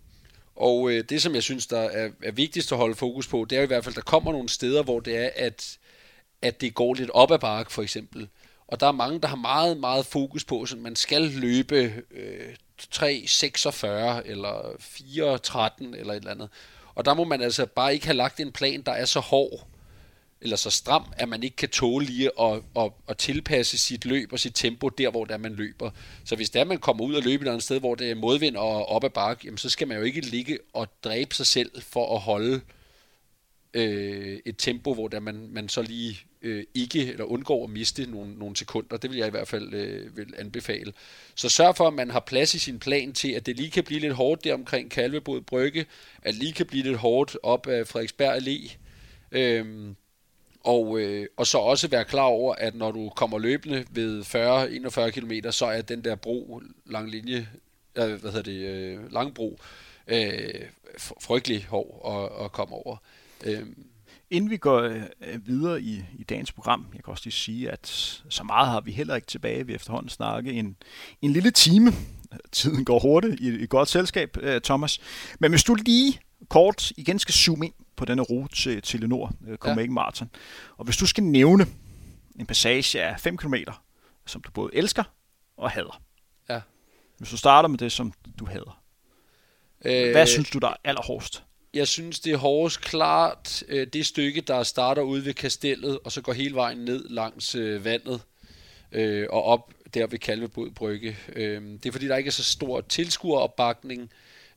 og 0.58 0.90
øh, 0.90 1.04
det, 1.08 1.22
som 1.22 1.34
jeg 1.34 1.42
synes, 1.42 1.66
der 1.66 1.78
er, 1.78 2.10
er 2.22 2.32
vigtigst 2.32 2.72
at 2.72 2.78
holde 2.78 2.94
fokus 2.94 3.28
på, 3.28 3.46
det 3.50 3.58
er 3.58 3.62
i 3.62 3.66
hvert 3.66 3.84
fald, 3.84 3.92
at 3.92 4.04
der 4.04 4.10
kommer 4.10 4.32
nogle 4.32 4.48
steder, 4.48 4.82
hvor 4.82 5.00
det 5.00 5.16
er, 5.16 5.30
at, 5.36 5.78
at 6.42 6.60
det 6.60 6.74
går 6.74 6.94
lidt 6.94 7.10
op 7.10 7.30
ad 7.30 7.38
bakke, 7.38 7.72
for 7.72 7.82
eksempel. 7.82 8.28
Og 8.66 8.80
der 8.80 8.86
er 8.86 8.92
mange, 8.92 9.20
der 9.20 9.28
har 9.28 9.36
meget, 9.36 9.76
meget 9.76 10.06
fokus 10.06 10.44
på, 10.44 10.62
at 10.62 10.78
man 10.78 10.96
skal 10.96 11.22
løbe 11.22 12.04
øh, 12.10 12.54
3.46 12.94 13.86
eller 14.24 14.76
4.13 14.80 15.96
eller 15.96 16.12
et 16.12 16.16
eller 16.16 16.30
andet. 16.30 16.48
Og 16.94 17.04
der 17.04 17.14
må 17.14 17.24
man 17.24 17.42
altså 17.42 17.66
bare 17.66 17.94
ikke 17.94 18.06
have 18.06 18.16
lagt 18.16 18.40
en 18.40 18.52
plan, 18.52 18.82
der 18.82 18.92
er 18.92 19.04
så 19.04 19.20
hård, 19.20 19.66
eller 20.40 20.56
så 20.56 20.70
stram, 20.70 21.04
at 21.16 21.28
man 21.28 21.42
ikke 21.42 21.56
kan 21.56 21.68
tåle 21.68 22.06
lige 22.06 22.30
at, 22.40 22.62
at, 22.76 22.92
at 23.08 23.18
tilpasse 23.18 23.78
sit 23.78 24.04
løb 24.04 24.32
og 24.32 24.38
sit 24.38 24.54
tempo 24.54 24.88
der, 24.88 25.10
hvor 25.10 25.24
det 25.24 25.40
man 25.40 25.54
løber. 25.54 25.90
Så 26.24 26.36
hvis 26.36 26.50
der 26.50 26.64
man 26.64 26.78
kommer 26.78 27.04
ud 27.04 27.14
og 27.14 27.22
løber 27.22 27.44
et 27.44 27.48
andet 27.48 27.62
sted, 27.62 27.80
hvor 27.80 27.94
det 27.94 28.10
er 28.10 28.14
modvind 28.14 28.56
og 28.56 28.86
op 28.86 29.04
ad 29.04 29.10
bakke, 29.10 29.42
jamen, 29.44 29.58
så 29.58 29.70
skal 29.70 29.88
man 29.88 29.96
jo 29.96 30.02
ikke 30.02 30.20
ligge 30.20 30.58
og 30.72 30.88
dræbe 31.04 31.34
sig 31.34 31.46
selv 31.46 31.82
for 31.82 32.14
at 32.14 32.20
holde 32.20 32.60
øh, 33.74 34.38
et 34.46 34.54
tempo, 34.58 34.94
hvor 34.94 35.08
der 35.08 35.20
man, 35.20 35.48
man 35.50 35.68
så 35.68 35.82
lige 35.82 36.20
øh, 36.42 36.64
ikke 36.74 37.08
eller 37.08 37.24
undgår 37.24 37.64
at 37.64 37.70
miste 37.70 38.10
nogle, 38.10 38.34
nogle 38.38 38.56
sekunder. 38.56 38.96
Det 38.96 39.10
vil 39.10 39.18
jeg 39.18 39.26
i 39.26 39.30
hvert 39.30 39.48
fald 39.48 39.74
øh, 39.74 40.16
vil 40.16 40.34
anbefale. 40.38 40.92
Så 41.34 41.48
sørg 41.48 41.76
for, 41.76 41.86
at 41.86 41.94
man 41.94 42.10
har 42.10 42.20
plads 42.20 42.54
i 42.54 42.58
sin 42.58 42.78
plan 42.78 43.12
til, 43.12 43.32
at 43.32 43.46
det 43.46 43.56
lige 43.56 43.70
kan 43.70 43.84
blive 43.84 44.00
lidt 44.00 44.12
hårdt 44.12 44.44
der 44.44 44.54
omkring 44.54 44.90
Kalvebod 44.90 45.40
Brygge, 45.40 45.86
at 46.22 46.34
lige 46.34 46.52
kan 46.52 46.66
blive 46.66 46.82
lidt 46.82 46.96
hårdt 46.96 47.36
op 47.42 47.66
af 47.66 47.86
Frederiksberg 47.86 48.36
Allé. 48.36 48.76
Øh, 49.32 49.94
og, 50.64 51.00
øh, 51.00 51.26
og 51.36 51.46
så 51.46 51.58
også 51.58 51.88
være 51.88 52.04
klar 52.04 52.22
over, 52.22 52.54
at 52.54 52.74
når 52.74 52.92
du 52.92 53.10
kommer 53.16 53.38
løbende 53.38 53.84
ved 53.90 54.22
40-41 54.22 55.10
km, 55.10 55.50
så 55.50 55.66
er 55.66 55.82
den 55.82 56.04
der 56.04 56.14
bro, 56.14 56.62
lang 56.86 57.10
linje, 57.10 57.48
øh, 57.94 58.20
hvad 58.20 58.32
hedder 58.32 58.42
det, 58.42 58.60
øh, 58.68 59.12
langbro, 59.12 59.58
øh, 60.06 60.62
frygtelig 61.20 61.64
hård 61.64 62.02
at, 62.38 62.44
at 62.44 62.52
komme 62.52 62.74
over. 62.74 62.96
Øh. 63.44 63.66
Inden 64.30 64.50
vi 64.50 64.56
går 64.56 64.80
øh, 64.80 65.46
videre 65.46 65.82
i, 65.82 66.04
i 66.18 66.24
dagens 66.24 66.52
program, 66.52 66.86
jeg 66.94 67.04
kan 67.04 67.10
også 67.10 67.24
lige 67.24 67.32
sige, 67.32 67.70
at 67.70 67.86
så 68.28 68.44
meget 68.44 68.68
har 68.68 68.80
vi 68.80 68.92
heller 68.92 69.14
ikke 69.14 69.26
tilbage. 69.26 69.66
Vi 69.66 69.74
efterhånden 69.74 70.08
snakke 70.08 70.52
en, 70.52 70.76
en 71.22 71.32
lille 71.32 71.50
time. 71.50 71.92
Tiden 72.52 72.84
går 72.84 72.98
hurtigt 72.98 73.40
i 73.40 73.62
et 73.62 73.68
godt 73.68 73.88
selskab, 73.88 74.36
øh, 74.40 74.60
Thomas. 74.60 75.00
Men 75.38 75.52
hvis 75.52 75.64
du 75.64 75.74
lige 75.74 76.20
kort 76.48 76.92
igen 76.96 77.18
skal 77.18 77.34
zoome 77.34 77.66
ind 77.66 77.74
på 77.98 78.04
denne 78.04 78.22
rute 78.22 78.56
til, 78.56 78.82
til 78.82 79.00
Lenor 79.00 79.32
øh, 79.48 79.56
Copenhagen 79.56 79.90
ja. 79.90 79.94
Marathon. 79.94 80.30
Og 80.76 80.84
hvis 80.84 80.96
du 80.96 81.06
skal 81.06 81.24
nævne 81.24 81.66
en 82.40 82.46
passage 82.46 83.02
af 83.02 83.20
5 83.20 83.36
km, 83.36 83.54
som 84.26 84.42
du 84.42 84.50
både 84.50 84.74
elsker 84.74 85.04
og 85.56 85.70
hader. 85.70 86.02
Ja. 86.48 86.60
Hvis 87.18 87.30
du 87.30 87.36
starter 87.36 87.68
med 87.68 87.78
det, 87.78 87.92
som 87.92 88.12
du 88.38 88.44
hader. 88.44 88.82
Hvad 89.82 90.26
synes 90.26 90.50
du, 90.50 90.58
der 90.58 90.68
er 90.68 90.76
allerhårdest? 90.84 91.44
Jeg 91.74 91.88
synes, 91.88 92.20
det 92.20 92.32
er 92.32 92.36
hårdest 92.36 92.80
klart 92.80 93.62
øh, 93.68 93.86
det 93.86 94.06
stykke, 94.06 94.40
der 94.40 94.62
starter 94.62 95.02
ude 95.02 95.24
ved 95.24 95.34
kastellet, 95.34 95.98
og 96.04 96.12
så 96.12 96.20
går 96.20 96.32
hele 96.32 96.54
vejen 96.54 96.78
ned 96.78 97.08
langs 97.08 97.54
øh, 97.54 97.84
vandet 97.84 98.20
øh, 98.92 99.26
og 99.30 99.44
op 99.44 99.72
der 99.94 100.06
ved 100.06 100.18
Kalvebod 100.18 100.70
Brygge. 100.70 101.16
Øh, 101.32 101.62
det 101.62 101.86
er 101.86 101.92
fordi, 101.92 102.08
der 102.08 102.16
ikke 102.16 102.28
er 102.28 102.32
så 102.32 102.44
stor 102.44 102.80
tilskueropbakning. 102.80 104.10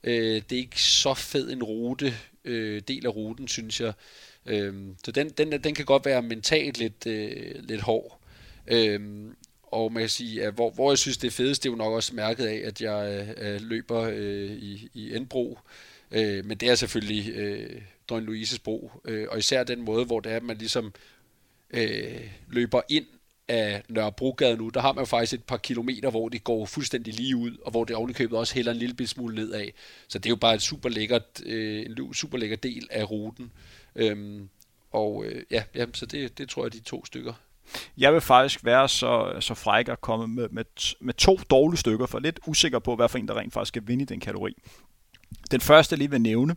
Øh, 0.04 0.42
det 0.50 0.52
er 0.52 0.58
ikke 0.58 0.82
så 0.82 1.14
fed 1.14 1.52
en 1.52 1.64
rute, 1.64 2.14
øh, 2.46 2.82
del 2.88 3.06
af 3.06 3.16
ruten, 3.16 3.48
synes 3.48 3.82
jeg. 3.82 3.94
Øh, 4.46 4.74
så 5.06 5.12
den, 5.12 5.30
den, 5.30 5.52
den 5.52 5.76
kan 5.76 5.86
godt 5.86 6.06
være 6.06 6.22
mentalt 6.22 6.78
lidt, 6.78 7.08
øh, 7.08 7.56
lidt 7.64 7.82
hård. 7.82 8.20
Øh, 8.68 9.00
og 9.64 9.94
man 9.94 10.02
kan 10.04 10.10
sige, 10.10 10.44
at 10.44 10.54
hvor, 10.54 10.70
hvor 10.72 10.92
jeg 10.92 10.98
synes 10.98 11.18
det 11.18 11.28
er 11.28 11.32
fedest, 11.32 11.64
det 11.64 11.70
er 11.70 11.74
jo 11.74 11.78
nok 11.78 11.94
også 11.94 12.16
mærket 12.16 12.46
af, 12.46 12.62
at 12.66 12.82
jeg 12.82 13.28
øh, 13.42 13.62
løber 13.62 14.02
øh, 14.02 14.52
i, 14.52 14.90
i 14.94 15.16
Enbro. 15.16 15.60
Øh, 16.12 16.46
men 16.46 16.58
det 16.58 16.70
er 16.70 16.76
selvfølgelig 16.76 17.36
øh, 17.36 17.82
Drøn 18.10 18.24
Louises 18.24 18.60
bro. 18.60 18.92
Øh, 19.06 19.28
og 19.30 19.38
især 19.38 19.64
den 19.64 19.82
måde, 19.82 20.06
hvor 20.06 20.20
det 20.20 20.32
er, 20.32 20.36
at 20.36 20.44
man 20.44 20.58
ligesom 20.58 20.94
øh, 21.70 22.32
løber 22.50 22.82
ind 22.90 23.06
af 23.52 23.84
Nørrebrogade 23.90 24.58
nu, 24.58 24.70
der 24.70 24.82
har 24.82 24.94
man 24.94 25.02
jo 25.02 25.06
faktisk 25.06 25.34
et 25.34 25.44
par 25.44 25.58
kilometer, 25.58 26.10
hvor 26.10 26.30
det 26.30 26.44
går 26.44 26.66
fuldstændig 26.66 27.14
lige 27.14 27.36
ud, 27.36 27.58
og 27.66 27.72
hvor 27.72 27.84
det 27.84 27.96
ovenikøbet 27.96 28.38
også 28.38 28.54
hælder 28.54 28.72
en 28.72 28.78
lille 28.78 29.08
smule 29.08 29.36
nedad. 29.36 29.68
Så 30.08 30.20
det 30.20 30.26
er 30.26 30.30
jo 30.30 30.36
bare 30.36 30.56
et 30.56 30.62
super 30.62 30.90
lækkert, 30.90 31.42
øh, 31.46 31.86
en 31.86 32.14
super 32.14 32.38
lækker 32.38 32.56
del 32.56 32.88
af 32.92 33.12
ruten. 33.12 33.52
Øhm, 33.96 34.50
og 34.92 35.26
øh, 35.26 35.44
ja, 35.52 35.64
ja, 35.76 35.86
så 35.94 36.06
det, 36.06 36.38
det 36.38 36.50
tror 36.50 36.62
jeg 36.62 36.66
er 36.66 36.70
de 36.70 36.80
to 36.80 37.06
stykker. 37.06 37.34
Jeg 37.98 38.14
vil 38.14 38.22
faktisk 38.22 38.66
være 38.66 38.90
så, 38.90 39.38
så 39.40 39.54
fræk 39.54 39.88
at 39.88 40.02
komme 40.02 40.28
med, 40.28 40.50
med, 40.50 40.66
med 41.00 41.14
to 41.14 41.40
dårlige 41.50 41.80
stykker, 41.80 42.06
for 42.06 42.20
lidt 42.20 42.40
usikker 42.48 42.80
på, 42.80 42.96
hvad 42.96 43.10
for 43.10 43.18
en, 43.18 43.28
der 43.28 43.38
rent 43.38 43.54
faktisk 43.54 43.72
skal 43.72 43.84
vinde 43.86 44.02
i 44.02 44.06
den 44.06 44.20
kategori. 44.20 44.54
Den 45.52 45.62
første, 45.62 45.94
jeg 45.94 45.98
lige 45.98 46.10
vil 46.10 46.22
nævne, 46.22 46.56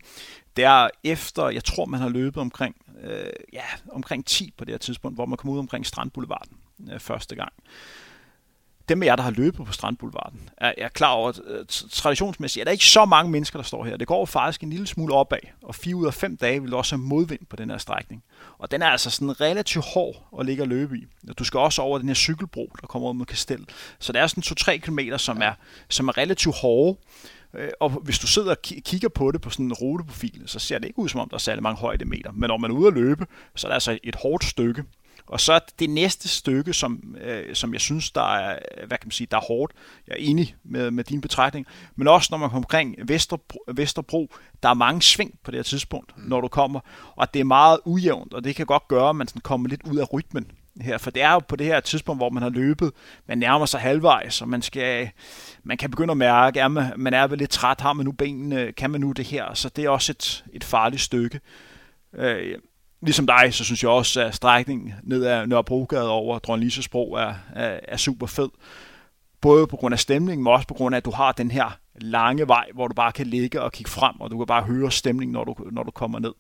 det 0.56 0.64
er 0.64 0.88
efter, 1.04 1.48
jeg 1.48 1.64
tror, 1.64 1.84
man 1.84 2.00
har 2.00 2.08
løbet 2.08 2.40
omkring, 2.40 2.76
øh, 3.02 3.26
ja, 3.52 3.64
omkring 3.92 4.26
10 4.26 4.52
på 4.56 4.64
det 4.64 4.72
her 4.72 4.78
tidspunkt, 4.78 5.16
hvor 5.16 5.26
man 5.26 5.36
kom 5.36 5.50
ud 5.50 5.58
omkring 5.58 5.86
Strandboulevarden 5.86 6.56
øh, 6.92 7.00
første 7.00 7.36
gang. 7.36 7.52
Dem 8.88 9.02
af 9.02 9.06
jer, 9.06 9.16
der 9.16 9.22
har 9.22 9.30
løbet 9.30 9.66
på 9.66 9.72
Strandboulevarden, 9.72 10.50
er, 10.56 10.72
er 10.78 10.88
klar 10.88 11.10
over, 11.10 11.28
at 11.28 11.40
øh, 11.46 11.64
traditionsmæssigt 11.90 12.60
er 12.60 12.64
der 12.64 12.72
ikke 12.72 12.84
så 12.84 13.04
mange 13.04 13.30
mennesker, 13.30 13.58
der 13.58 13.64
står 13.64 13.84
her. 13.84 13.96
Det 13.96 14.06
går 14.06 14.26
faktisk 14.26 14.62
en 14.62 14.70
lille 14.70 14.86
smule 14.86 15.14
opad, 15.14 15.38
og 15.62 15.74
fire 15.74 15.96
ud 15.96 16.06
af 16.06 16.14
fem 16.14 16.36
dage 16.36 16.62
vil 16.62 16.74
også 16.74 16.96
have 16.96 17.06
modvind 17.06 17.46
på 17.50 17.56
den 17.56 17.70
her 17.70 17.78
strækning. 17.78 18.24
Og 18.58 18.70
den 18.70 18.82
er 18.82 18.86
altså 18.86 19.10
sådan 19.10 19.40
relativt 19.40 19.84
hård 19.84 20.28
at 20.40 20.46
ligge 20.46 20.62
og 20.62 20.68
løbe 20.68 20.98
i. 20.98 21.06
Du 21.38 21.44
skal 21.44 21.60
også 21.60 21.82
over 21.82 21.98
den 21.98 22.08
her 22.08 22.14
cykelbro, 22.14 22.72
der 22.80 22.86
kommer 22.86 23.08
ud 23.08 23.14
mod 23.14 23.26
Kastel. 23.26 23.68
Så 23.98 24.12
det 24.12 24.20
er 24.20 24.26
sådan 24.26 24.76
2-3 24.76 24.76
km, 24.76 24.98
som 25.16 25.42
er, 25.42 25.52
som 25.88 26.08
er 26.08 26.18
relativt 26.18 26.56
hårde. 26.56 26.98
Øh, 27.54 27.68
og 27.80 27.90
hvis 27.90 28.18
du 28.18 28.26
sidder 28.26 28.50
og 28.50 28.62
kigger 28.62 29.08
på 29.08 29.30
det 29.30 29.40
på 29.40 29.50
sådan 29.50 29.66
en 29.66 29.72
ruteprofil, 29.72 30.42
så 30.46 30.58
ser 30.58 30.78
det 30.78 30.86
ikke 30.86 30.98
ud 30.98 31.08
som 31.08 31.20
om, 31.20 31.28
der 31.28 31.34
er 31.34 31.38
særlig 31.38 31.62
mange 31.62 31.80
højdemeter. 31.80 32.32
Men 32.32 32.48
når 32.48 32.56
man 32.56 32.70
er 32.70 32.74
ude 32.74 32.88
at 32.88 32.94
løbe, 32.94 33.26
så 33.56 33.66
er 33.66 33.68
det 33.68 33.74
altså 33.74 33.98
et 34.02 34.14
hårdt 34.14 34.44
stykke. 34.44 34.84
Og 35.26 35.40
så 35.40 35.60
det 35.78 35.90
næste 35.90 36.28
stykke, 36.28 36.72
som, 36.72 37.16
øh, 37.20 37.54
som 37.54 37.72
jeg 37.72 37.80
synes, 37.80 38.10
der 38.10 38.36
er, 38.36 38.58
hvad 38.86 38.98
kan 38.98 39.06
man 39.06 39.10
sige, 39.10 39.28
der 39.30 39.36
er 39.36 39.40
hårdt. 39.40 39.72
Jeg 40.06 40.12
er 40.12 40.18
enig 40.18 40.56
med, 40.64 40.90
med 40.90 41.04
din 41.04 41.20
betragtning. 41.20 41.66
Men 41.96 42.08
også 42.08 42.28
når 42.30 42.38
man 42.38 42.48
kommer 42.48 42.64
omkring 42.64 42.96
Vesterbro, 43.04 43.58
Vesterbro, 43.72 44.30
der 44.62 44.68
er 44.68 44.74
mange 44.74 45.02
sving 45.02 45.38
på 45.44 45.50
det 45.50 45.58
her 45.58 45.62
tidspunkt, 45.62 46.16
mm. 46.16 46.22
når 46.22 46.40
du 46.40 46.48
kommer. 46.48 46.80
Og 47.16 47.34
det 47.34 47.40
er 47.40 47.44
meget 47.44 47.80
ujævnt, 47.84 48.34
og 48.34 48.44
det 48.44 48.56
kan 48.56 48.66
godt 48.66 48.88
gøre, 48.88 49.08
at 49.08 49.16
man 49.16 49.28
sådan 49.28 49.40
kommer 49.40 49.68
lidt 49.68 49.82
ud 49.90 49.98
af 49.98 50.12
rytmen 50.12 50.50
her, 50.80 50.98
for 50.98 51.10
det 51.10 51.22
er 51.22 51.32
jo 51.32 51.38
på 51.38 51.56
det 51.56 51.66
her 51.66 51.80
tidspunkt, 51.80 52.18
hvor 52.18 52.30
man 52.30 52.42
har 52.42 52.50
løbet, 52.50 52.92
man 53.26 53.38
nærmer 53.38 53.66
sig 53.66 53.80
halvvejs, 53.80 54.42
og 54.42 54.48
man 54.48 54.62
skal, 54.62 55.10
man 55.62 55.76
kan 55.76 55.90
begynde 55.90 56.10
at 56.10 56.16
mærke, 56.16 56.62
at 56.62 56.70
man 56.96 57.14
er 57.14 57.26
vel 57.26 57.38
lidt 57.38 57.50
træt, 57.50 57.80
har 57.80 57.92
man 57.92 58.04
nu 58.04 58.12
benene, 58.12 58.72
kan 58.72 58.90
man 58.90 59.00
nu 59.00 59.12
det 59.12 59.24
her, 59.24 59.54
så 59.54 59.68
det 59.68 59.84
er 59.84 59.88
også 59.88 60.12
et, 60.12 60.44
et 60.52 60.64
farligt 60.64 61.02
stykke. 61.02 61.40
Øh, 62.14 62.58
ligesom 63.04 63.26
dig, 63.26 63.54
så 63.54 63.64
synes 63.64 63.82
jeg 63.82 63.90
også, 63.90 64.20
at 64.20 64.34
strækningen 64.34 64.94
ned 65.02 65.24
ad 65.24 65.46
Nørrebrogade 65.46 66.08
over 66.10 66.38
Dronning 66.38 66.64
Lises 66.64 66.88
Bro 66.88 67.12
er, 67.12 67.34
er, 67.54 67.80
er 67.88 67.96
super 67.96 68.26
fed. 68.26 68.48
Både 69.40 69.66
på 69.66 69.76
grund 69.76 69.92
af 69.92 69.98
stemningen, 69.98 70.44
men 70.44 70.52
også 70.52 70.66
på 70.66 70.74
grund 70.74 70.94
af, 70.94 70.96
at 70.96 71.04
du 71.04 71.10
har 71.10 71.32
den 71.32 71.50
her 71.50 71.78
lange 72.00 72.48
vej, 72.48 72.66
hvor 72.74 72.88
du 72.88 72.94
bare 72.94 73.12
kan 73.12 73.26
ligge 73.26 73.62
og 73.62 73.72
kigge 73.72 73.90
frem, 73.90 74.20
og 74.20 74.30
du 74.30 74.38
kan 74.38 74.46
bare 74.46 74.62
høre 74.62 74.92
stemningen, 74.92 75.32
når 75.32 75.44
du, 75.44 75.54
når 75.72 75.82
du 75.82 75.90
kommer 75.90 76.18
ned. 76.18 76.32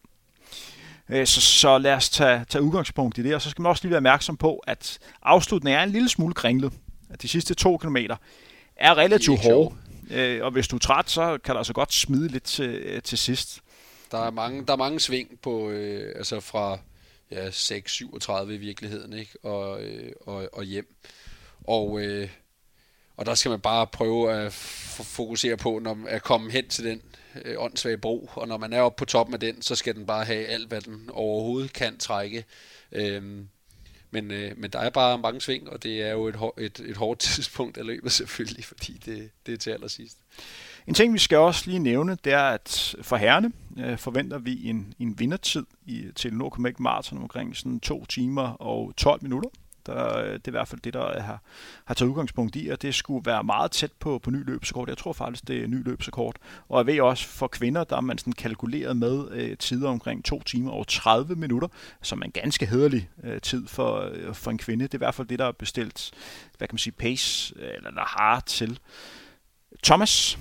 Øh, 1.08 1.26
så, 1.26 1.40
så 1.40 1.78
lad 1.78 1.94
os 1.94 2.10
tage, 2.10 2.44
tage 2.48 2.62
udgangspunkt 2.62 3.18
i 3.18 3.22
det, 3.22 3.34
og 3.34 3.42
så 3.42 3.50
skal 3.50 3.62
man 3.62 3.70
også 3.70 3.84
lige 3.84 3.90
være 3.90 3.98
opmærksom 3.98 4.36
på, 4.36 4.62
at 4.66 4.98
afslutningen 5.22 5.78
er 5.78 5.82
en 5.82 5.90
lille 5.90 6.08
smule 6.08 6.34
kringlet. 6.34 6.72
At 7.10 7.22
de 7.22 7.28
sidste 7.28 7.54
to 7.54 7.78
kilometer 7.78 8.16
er 8.76 8.98
relativt 8.98 9.42
hårde, 9.42 9.74
øh, 10.10 10.44
og 10.44 10.50
hvis 10.50 10.68
du 10.68 10.76
er 10.76 10.80
træt, 10.80 11.10
så 11.10 11.38
kan 11.44 11.54
der 11.54 11.58
altså 11.58 11.72
godt 11.72 11.92
smide 11.92 12.28
lidt 12.28 12.44
til, 12.44 13.02
til 13.02 13.18
sidst. 13.18 13.60
Der 14.14 14.20
er 14.20 14.30
mange, 14.30 14.66
der 14.66 14.72
er 14.72 14.76
mange 14.76 15.00
sving 15.00 15.40
på, 15.40 15.70
øh, 15.70 16.12
altså 16.16 16.40
fra 16.40 16.78
ja, 17.30 17.50
6-37 17.50 18.50
i 18.50 18.56
virkeligheden, 18.56 19.12
ikke? 19.12 19.38
Og, 19.42 19.82
øh, 19.82 20.12
og, 20.20 20.48
og 20.52 20.64
hjem. 20.64 20.94
Og, 21.64 22.00
øh, 22.00 22.28
og 23.16 23.26
der 23.26 23.34
skal 23.34 23.50
man 23.50 23.60
bare 23.60 23.86
prøve 23.86 24.32
at 24.32 24.52
fokusere 24.52 25.56
på, 25.56 25.78
når 25.78 25.94
man 25.94 26.08
er 26.08 26.48
hen 26.50 26.68
til 26.68 26.84
den 26.84 27.02
øh, 27.44 27.54
åndssvage 27.58 27.98
bro, 27.98 28.30
og 28.34 28.48
når 28.48 28.56
man 28.56 28.72
er 28.72 28.80
oppe 28.80 28.98
på 28.98 29.04
toppen 29.04 29.34
af 29.34 29.40
den, 29.40 29.62
så 29.62 29.74
skal 29.74 29.94
den 29.94 30.06
bare 30.06 30.24
have 30.24 30.46
alt, 30.46 30.68
hvad 30.68 30.80
den 30.80 31.10
overhovedet 31.12 31.72
kan 31.72 31.98
trække. 31.98 32.44
Øhm, 32.92 33.48
men, 34.10 34.30
øh, 34.30 34.58
men 34.58 34.70
der 34.70 34.78
er 34.78 34.90
bare 34.90 35.18
mange 35.18 35.40
sving, 35.40 35.70
og 35.70 35.82
det 35.82 36.02
er 36.02 36.12
jo 36.12 36.26
et, 36.26 36.36
et, 36.58 36.80
et 36.80 36.96
hårdt 36.96 37.20
tidspunkt 37.34 37.78
af 37.78 37.86
løbet 37.86 38.12
selvfølgelig, 38.12 38.64
fordi 38.64 38.92
det, 38.92 39.30
det 39.46 39.54
er 39.54 39.58
til 39.58 39.70
allersidst. 39.70 40.18
En 40.86 40.94
ting, 40.94 41.14
vi 41.14 41.18
skal 41.18 41.38
også 41.38 41.62
lige 41.66 41.78
nævne, 41.78 42.16
det 42.24 42.32
er, 42.32 42.42
at 42.42 42.96
for 43.02 43.16
herrene 43.16 43.52
øh, 43.78 43.98
forventer 43.98 44.38
vi 44.38 44.68
en, 44.68 44.94
en 44.98 45.18
vindertid 45.18 45.66
i, 45.86 46.06
til 46.14 46.34
Nordcommect 46.34 46.80
Marathon 46.80 47.18
omkring 47.18 47.56
sådan 47.56 47.80
2 47.80 48.04
timer 48.04 48.48
og 48.48 48.92
12 48.96 49.22
minutter. 49.22 49.50
Der, 49.86 50.18
øh, 50.18 50.32
det 50.32 50.46
er 50.46 50.48
i 50.48 50.50
hvert 50.50 50.68
fald 50.68 50.80
det, 50.80 50.94
der 50.94 51.20
har, 51.20 51.42
har 51.84 51.94
taget 51.94 52.10
udgangspunkt 52.10 52.56
i, 52.56 52.68
og 52.68 52.82
det 52.82 52.94
skulle 52.94 53.26
være 53.26 53.44
meget 53.44 53.70
tæt 53.70 53.92
på, 54.00 54.18
på 54.18 54.30
ny 54.30 54.46
løbsekort. 54.46 54.88
Jeg 54.88 54.98
tror 54.98 55.12
faktisk, 55.12 55.48
det 55.48 55.62
er 55.62 55.66
ny 55.66 55.84
løbsekort. 55.84 56.36
Og 56.68 56.78
jeg 56.78 56.86
ved 56.86 57.00
også, 57.00 57.28
for 57.28 57.46
kvinder, 57.46 57.84
der 57.84 57.96
er 57.96 58.00
man 58.00 58.18
sådan 58.18 58.32
kalkuleret 58.32 58.96
med 58.96 59.30
øh, 59.30 59.56
tider 59.56 59.88
omkring 59.88 60.24
2 60.24 60.42
timer 60.42 60.70
og 60.70 60.88
30 60.88 61.34
minutter, 61.34 61.68
som 62.02 62.20
er 62.20 62.24
en 62.24 62.32
ganske 62.32 62.66
hederlig 62.66 63.08
øh, 63.24 63.40
tid 63.40 63.66
for, 63.66 64.10
øh, 64.12 64.34
for 64.34 64.50
en 64.50 64.58
kvinde. 64.58 64.84
Det 64.84 64.94
er 64.94 64.98
i 64.98 65.04
hvert 65.04 65.14
fald 65.14 65.28
det, 65.28 65.38
der 65.38 65.46
er 65.46 65.52
bestilt, 65.52 66.10
hvad 66.58 66.68
kan 66.68 66.74
man 66.74 66.78
sige, 66.78 66.92
pace, 66.92 67.54
øh, 67.58 67.70
eller 67.76 67.90
der 67.90 68.20
har 68.20 68.40
til. 68.40 68.78
Thomas, 69.82 70.38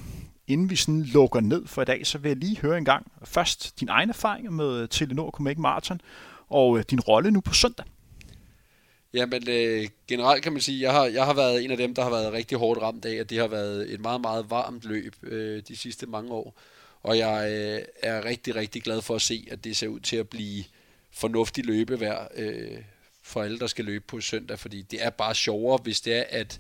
inden 0.54 0.70
vi 0.70 0.76
sådan 0.76 1.02
lukker 1.02 1.40
ned 1.40 1.68
for 1.68 1.82
i 1.82 1.86
dag, 1.86 2.08
så 2.08 2.18
vil 2.18 2.30
jeg 2.30 2.38
lige 2.38 2.58
høre 2.58 2.78
en 2.78 2.86
gang 2.86 3.12
først 3.24 3.80
din 3.80 3.90
egen 3.90 4.10
erfaringer 4.10 4.52
med 4.52 4.82
øh, 4.82 4.90
Telenor 4.90 5.32
Comic 5.32 5.58
Marathon, 5.58 6.02
og 6.50 6.78
øh, 6.78 6.84
din 6.90 7.00
rolle 7.00 7.32
nu 7.32 7.42
på 7.42 7.54
søndag. 7.54 7.86
Jamen 9.14 9.50
øh, 9.50 9.88
generelt 10.08 10.44
kan 10.44 10.52
man 10.52 10.62
sige, 10.62 10.82
jeg 10.82 10.92
har, 10.92 11.06
jeg 11.06 11.26
har 11.26 11.34
været 11.34 11.64
en 11.64 11.72
af 11.72 11.78
dem, 11.78 11.96
der 11.96 12.04
har 12.04 12.10
været 12.10 12.34
rigtig 12.34 12.58
hårdt 12.58 12.82
ramt 12.82 13.06
af, 13.06 13.14
at 13.16 13.30
det 13.30 13.38
har 13.38 13.48
været 13.48 13.94
et 13.94 14.00
meget, 14.00 14.22
meget 14.22 14.50
varmt 14.50 14.86
løb 14.86 15.16
øh, 15.24 15.64
de 15.68 15.76
sidste 15.76 16.06
mange 16.06 16.32
år. 16.32 16.60
Og 17.04 17.18
jeg 17.18 17.52
øh, 17.52 17.82
er 18.04 18.26
rigtig, 18.26 18.56
rigtig 18.56 18.84
glad 18.84 19.02
for 19.02 19.16
at 19.16 19.22
se, 19.22 19.48
at 19.52 19.64
det 19.64 19.78
ser 19.78 19.88
ud 19.88 20.00
til 20.00 20.16
at 20.16 20.30
blive 20.30 20.64
fornuftig 21.12 21.66
løbevær 21.66 22.28
øh, 22.36 22.78
for 23.24 23.44
alle, 23.44 23.60
der 23.60 23.68
skal 23.68 23.86
løbe 23.86 24.06
på 24.08 24.22
søndag, 24.22 24.60
fordi 24.60 24.82
det 24.82 25.06
er 25.06 25.10
bare 25.10 25.36
sjovere, 25.36 25.80
hvis 25.84 26.02
det 26.02 26.16
er, 26.16 26.24
at, 26.30 26.60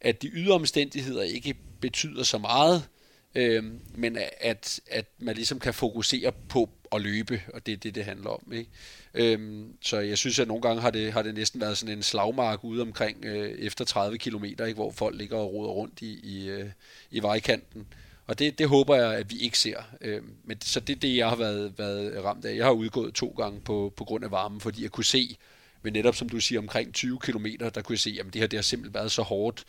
at 0.00 0.22
de 0.22 0.28
ydre 0.28 0.54
omstændigheder 0.54 1.22
ikke 1.22 1.54
betyder 1.80 2.22
så 2.22 2.38
meget, 2.38 2.88
øh, 3.36 3.64
men 3.94 4.18
at, 4.40 4.80
at 4.90 5.06
man 5.18 5.34
ligesom 5.34 5.58
kan 5.58 5.74
fokusere 5.74 6.32
på 6.48 6.70
at 6.92 7.00
løbe, 7.00 7.42
og 7.54 7.66
det 7.66 7.72
er 7.72 7.76
det, 7.76 7.94
det 7.94 8.04
handler 8.04 8.30
om. 8.30 8.52
Ikke? 8.52 8.70
Øhm, 9.14 9.72
så 9.82 9.98
jeg 9.98 10.18
synes, 10.18 10.38
at 10.38 10.48
nogle 10.48 10.62
gange 10.62 10.82
har 10.82 10.90
det, 10.90 11.12
har 11.12 11.22
det 11.22 11.34
næsten 11.34 11.60
været 11.60 11.78
sådan 11.78 11.96
en 11.96 12.02
slagmark 12.02 12.64
ude 12.64 12.82
omkring 12.82 13.24
øh, 13.24 13.50
efter 13.58 13.84
30 13.84 14.18
km, 14.18 14.44
ikke, 14.44 14.74
hvor 14.74 14.90
folk 14.90 15.16
ligger 15.16 15.36
og 15.36 15.52
roder 15.52 15.70
rundt 15.70 16.02
i, 16.02 16.20
i, 16.22 16.48
øh, 16.48 16.70
i 17.10 17.22
vejkanten. 17.22 17.86
Og 18.26 18.38
det, 18.38 18.58
det 18.58 18.68
håber 18.68 18.94
jeg, 18.96 19.14
at 19.14 19.30
vi 19.30 19.38
ikke 19.38 19.58
ser. 19.58 19.76
Øhm, 20.00 20.34
men, 20.44 20.60
så 20.60 20.80
det 20.80 20.96
er 20.96 21.00
det, 21.00 21.16
jeg 21.16 21.28
har 21.28 21.36
været, 21.36 21.78
været 21.78 22.24
ramt 22.24 22.44
af. 22.44 22.56
Jeg 22.56 22.64
har 22.64 22.72
udgået 22.72 23.14
to 23.14 23.34
gange 23.38 23.60
på, 23.60 23.92
på 23.96 24.04
grund 24.04 24.24
af 24.24 24.30
varmen, 24.30 24.60
fordi 24.60 24.82
jeg 24.82 24.90
kunne 24.90 25.04
se, 25.04 25.36
men 25.82 25.92
netop 25.92 26.16
som 26.16 26.28
du 26.28 26.40
siger, 26.40 26.58
omkring 26.58 26.94
20 26.94 27.18
km, 27.18 27.46
der 27.74 27.82
kunne 27.82 27.92
jeg 27.92 27.98
se, 27.98 28.16
at 28.20 28.26
det 28.32 28.40
her 28.40 28.46
det 28.46 28.56
har 28.56 28.62
simpelthen 28.62 28.94
været 28.94 29.12
så 29.12 29.22
hårdt, 29.22 29.64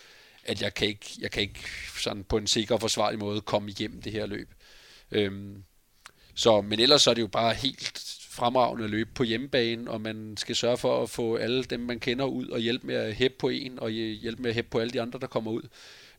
at 0.48 0.62
jeg 0.62 0.74
kan 0.74 0.88
ikke, 0.88 1.10
jeg 1.20 1.32
kan 1.32 1.42
ikke 1.42 1.60
sådan 2.00 2.24
på 2.24 2.38
en 2.38 2.48
sikker 2.48 2.76
og 2.76 2.82
forsvarlig 2.82 3.20
måde 3.20 3.42
komme 3.42 3.70
igennem 3.70 4.02
det 4.02 4.12
her 4.12 4.26
løb. 4.26 4.50
Øhm, 5.12 5.64
så, 6.36 6.62
men 6.62 6.80
ellers 6.80 7.02
så 7.02 7.10
er 7.10 7.14
det 7.14 7.22
jo 7.22 7.28
bare 7.28 7.54
helt 7.54 8.18
fremragende 8.30 8.88
løb 8.88 9.08
på 9.16 9.24
hjemmebane, 9.24 9.92
og 9.92 10.02
man 10.02 10.38
skal 10.38 10.56
sørge 10.56 10.78
for 10.78 11.04
at 11.04 11.10
få 11.10 11.36
alle 11.36 11.64
dem, 11.64 11.80
man 11.80 12.00
kender 12.00 12.26
ud 12.26 12.48
og 12.48 12.60
hjælpe 12.60 12.88
med 12.88 12.96
at 12.96 13.16
hæppe 13.16 13.38
på 13.40 13.50
en, 13.50 13.80
og 13.80 13.90
hjælpe 13.92 14.42
med 14.42 14.50
at 14.50 14.56
hæppe 14.56 14.70
på 14.70 14.80
alle 14.80 14.92
de 14.92 15.02
andre, 15.02 15.20
der 15.20 15.28
kommer 15.28 15.52
ud. 15.52 15.62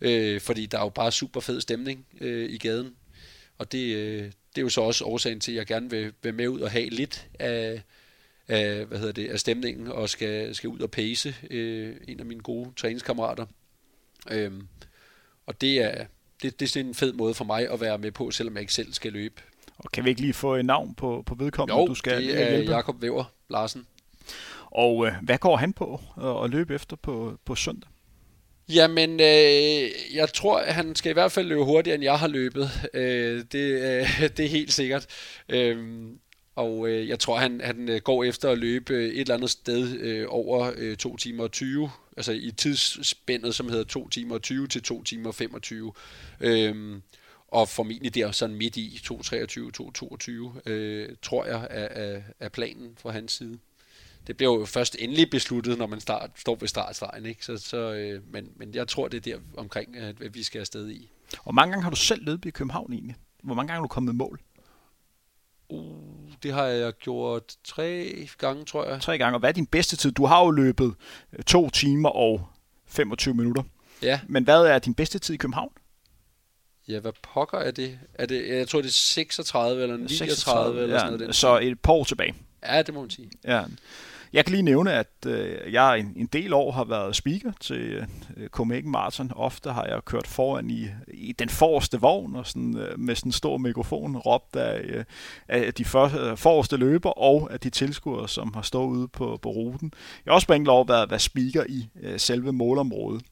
Øh, 0.01 0.41
fordi 0.41 0.67
der 0.67 0.79
er 0.79 0.83
jo 0.83 0.89
bare 0.89 1.13
super 1.13 1.41
fed 1.41 1.61
stemning 1.61 2.07
øh, 2.21 2.51
i 2.51 2.59
gaden. 2.59 2.95
Og 3.59 3.73
det, 3.73 3.97
øh, 3.97 4.25
det 4.25 4.59
er 4.59 4.63
jo 4.63 4.69
så 4.69 4.81
også 4.81 5.05
årsagen 5.05 5.41
til, 5.41 5.53
at 5.53 5.57
jeg 5.57 5.67
gerne 5.67 5.91
vil 5.91 6.13
være 6.23 6.33
med 6.33 6.49
ud 6.49 6.61
og 6.61 6.71
have 6.71 6.89
lidt 6.89 7.27
af, 7.39 7.83
af, 8.49 8.85
hvad 8.85 8.99
hedder 8.99 9.13
det, 9.13 9.29
af 9.29 9.41
stemningen, 9.41 9.87
og 9.87 10.09
skal, 10.09 10.55
skal 10.55 10.69
ud 10.69 10.81
og 10.81 10.91
pace 10.91 11.37
øh, 11.51 11.97
en 12.09 12.21
af 12.21 12.27
mine 12.27 12.41
gode 12.41 12.71
træningskammerater. 12.77 13.47
Øh, 14.31 14.53
og 15.47 15.61
det 15.61 15.79
er, 15.79 16.05
det, 16.43 16.61
det 16.61 16.67
er 16.67 16.71
sådan 16.71 16.87
en 16.87 16.95
fed 16.95 17.13
måde 17.13 17.35
for 17.35 17.45
mig 17.45 17.71
at 17.73 17.81
være 17.81 17.99
med 17.99 18.11
på, 18.11 18.31
selvom 18.31 18.55
jeg 18.55 18.61
ikke 18.61 18.73
selv 18.73 18.93
skal 18.93 19.13
løbe. 19.13 19.43
Og 19.79 19.93
kan 19.93 20.05
vi 20.05 20.11
ikke 20.11 20.21
lige 20.21 20.35
få 20.35 20.55
et 20.55 20.65
navn 20.65 20.95
på, 20.95 21.23
på 21.27 21.35
vedkommende, 21.35 21.81
jo, 21.81 21.87
du 21.87 21.95
skal 21.95 22.23
det 22.23 22.43
er 22.43 22.59
Jakob 22.59 23.03
Væver 23.03 23.25
Larsen. 23.49 23.87
Og 24.65 25.07
øh, 25.07 25.13
hvad 25.23 25.39
går 25.39 25.57
han 25.57 25.73
på 25.73 26.01
at, 26.23 26.45
at 26.45 26.51
løbe 26.51 26.75
efter 26.75 26.97
på, 26.97 27.39
på 27.45 27.55
søndag? 27.55 27.91
Jamen, 28.69 29.11
øh, 29.11 29.91
jeg 30.15 30.29
tror, 30.35 30.59
at 30.59 30.75
han 30.75 30.95
skal 30.95 31.11
i 31.11 31.13
hvert 31.13 31.33
fald 31.33 31.47
løbe 31.47 31.65
hurtigere, 31.65 31.95
end 31.95 32.05
jeg 32.05 32.19
har 32.19 32.29
løbet. 32.29 32.71
Øh, 32.95 33.45
det, 33.53 33.65
øh, 33.65 34.21
det 34.37 34.45
er 34.45 34.49
helt 34.49 34.73
sikkert. 34.73 35.07
Øh, 35.49 36.07
og 36.57 36.89
øh, 36.89 37.09
jeg 37.09 37.19
tror, 37.19 37.37
han, 37.37 37.61
han 37.65 37.89
øh, 37.89 38.01
går 38.01 38.25
efter 38.25 38.51
at 38.51 38.59
løbe 38.59 38.95
øh, 38.95 39.05
et 39.05 39.21
eller 39.21 39.35
andet 39.35 39.51
sted 39.51 40.01
øh, 40.01 40.27
over 40.29 40.73
øh, 40.77 40.97
2 40.97 41.17
timer 41.17 41.45
og 41.45 41.53
20. 41.53 41.91
Altså 42.19 42.33
i 42.33 42.51
tidsspændet, 42.51 43.55
som 43.55 43.69
hedder 43.69 43.85
2 43.85 44.09
timer 44.09 44.39
20 44.39 44.67
til 44.67 44.83
2 44.83 45.03
timer 45.03 45.33
25. 45.33 45.93
Øhm, 46.41 47.03
og 47.49 47.69
formentlig 47.69 48.15
der 48.15 48.33
sådan 48.33 48.57
midt 48.57 48.77
i 48.77 49.01
2.23, 49.05 50.61
2.22, 50.65 50.71
øh, 50.71 51.09
tror 51.23 51.45
jeg, 51.45 51.67
er, 51.71 51.89
er, 52.15 52.23
er 52.41 52.49
planen 52.49 52.97
fra 53.01 53.11
hans 53.11 53.33
side 53.33 53.59
det 54.29 54.37
bliver 54.37 54.59
jo 54.59 54.65
først 54.65 54.97
endelig 54.99 55.31
besluttet, 55.31 55.79
når 55.79 55.87
man 55.87 56.01
start, 56.01 56.31
står 56.37 56.57
ved 56.57 56.69
startstregen. 56.69 57.27
Ikke? 57.27 57.45
Så, 57.45 57.57
så, 57.57 57.93
øh, 57.93 58.23
men, 58.33 58.49
men 58.57 58.75
jeg 58.75 58.89
tror, 58.89 59.09
det 59.09 59.27
er 59.27 59.33
der 59.33 59.43
omkring, 59.57 59.97
at 59.97 60.35
vi 60.35 60.43
skal 60.43 60.59
afsted 60.59 60.91
i. 60.91 61.11
Og 61.45 61.55
mange 61.55 61.73
gange 61.73 61.83
har 61.83 61.91
du 61.91 61.97
selv 61.97 62.25
løbet 62.25 62.49
i 62.49 62.51
København 62.51 62.93
egentlig? 62.93 63.17
Hvor 63.43 63.55
mange 63.55 63.69
gange 63.69 63.77
har 63.77 63.83
du 63.83 63.89
kommet 63.89 64.15
med 64.15 64.27
mål? 64.27 64.41
Uh, 65.69 66.33
det 66.43 66.53
har 66.53 66.65
jeg 66.65 66.93
gjort 66.93 67.43
tre 67.65 68.15
gange, 68.39 68.65
tror 68.65 68.87
jeg. 68.87 69.01
Tre 69.01 69.19
gange. 69.19 69.37
Og 69.37 69.41
hvad 69.41 69.49
er 69.49 69.53
din 69.53 69.67
bedste 69.67 69.97
tid? 69.97 70.13
Du 70.13 70.27
har 70.27 70.45
jo 70.45 70.51
løbet 70.51 70.95
øh, 71.33 71.43
to 71.43 71.71
timer 71.71 72.09
og 72.09 72.49
25 72.87 73.35
minutter. 73.35 73.63
Ja. 74.03 74.21
Men 74.29 74.45
hvad 74.45 74.61
er 74.61 74.79
din 74.79 74.95
bedste 74.95 75.19
tid 75.19 75.35
i 75.35 75.37
København? 75.37 75.73
Ja, 76.89 76.99
hvad 76.99 77.13
pokker 77.23 77.59
er 77.59 77.71
det? 77.71 77.99
er 78.15 78.27
det? 78.27 78.49
Jeg 78.49 78.69
tror, 78.69 78.81
det 78.81 78.89
er 78.89 78.93
36 78.93 79.83
eller 79.83 79.97
39 79.97 80.35
36, 80.35 80.83
eller 80.83 80.95
ja, 80.95 81.01
sådan 81.01 81.19
noget. 81.19 81.35
Så 81.35 81.59
et 81.59 81.81
par 81.81 81.93
år 81.93 82.05
tilbage. 82.05 82.35
Ja, 82.67 82.83
det 82.83 82.95
må 82.95 83.01
man 83.01 83.11
sige. 83.11 83.31
Ja. 83.45 83.65
Jeg 84.33 84.45
kan 84.45 84.53
lige 84.53 84.63
nævne, 84.63 84.93
at 84.93 85.13
øh, 85.27 85.73
jeg 85.73 85.99
en, 85.99 86.13
en 86.17 86.27
del 86.27 86.53
år 86.53 86.73
har 86.73 86.85
været 86.85 87.17
speaker 87.17 87.53
til 87.61 88.07
øh, 88.37 88.49
Copenhagen 88.49 88.91
Marathon. 88.91 89.33
Ofte 89.37 89.71
har 89.71 89.85
jeg 89.85 90.05
kørt 90.05 90.27
foran 90.27 90.71
i, 90.71 90.87
i 91.09 91.33
den 91.33 91.49
forreste 91.49 92.01
vogn 92.01 92.37
og 92.37 92.47
sådan, 92.47 92.77
øh, 92.77 92.99
med 92.99 93.15
sådan 93.15 93.29
en 93.29 93.33
stor 93.33 93.59
mikrofon 93.59 94.17
råbt 94.17 94.57
af, 94.57 94.81
øh, 94.85 95.05
af 95.49 95.75
de 95.75 95.85
for, 95.85 96.31
øh, 96.31 96.37
forreste 96.37 96.77
løber 96.77 97.11
og 97.11 97.49
af 97.53 97.61
de 97.61 97.71
tilskuere, 97.71 98.29
som 98.29 98.55
har 98.55 98.63
stået 98.63 98.89
ude 98.89 99.09
på, 99.09 99.39
på 99.43 99.51
ruten. 99.51 99.93
Jeg 100.25 100.31
har 100.31 100.35
også 100.35 100.47
på 100.47 100.53
enkelt 100.53 100.71
år 100.71 100.85
været, 100.85 101.11
været 101.11 101.23
speaker 101.23 101.65
i 101.69 101.89
øh, 102.03 102.21
selve 102.21 102.53
målområdet. 102.53 103.23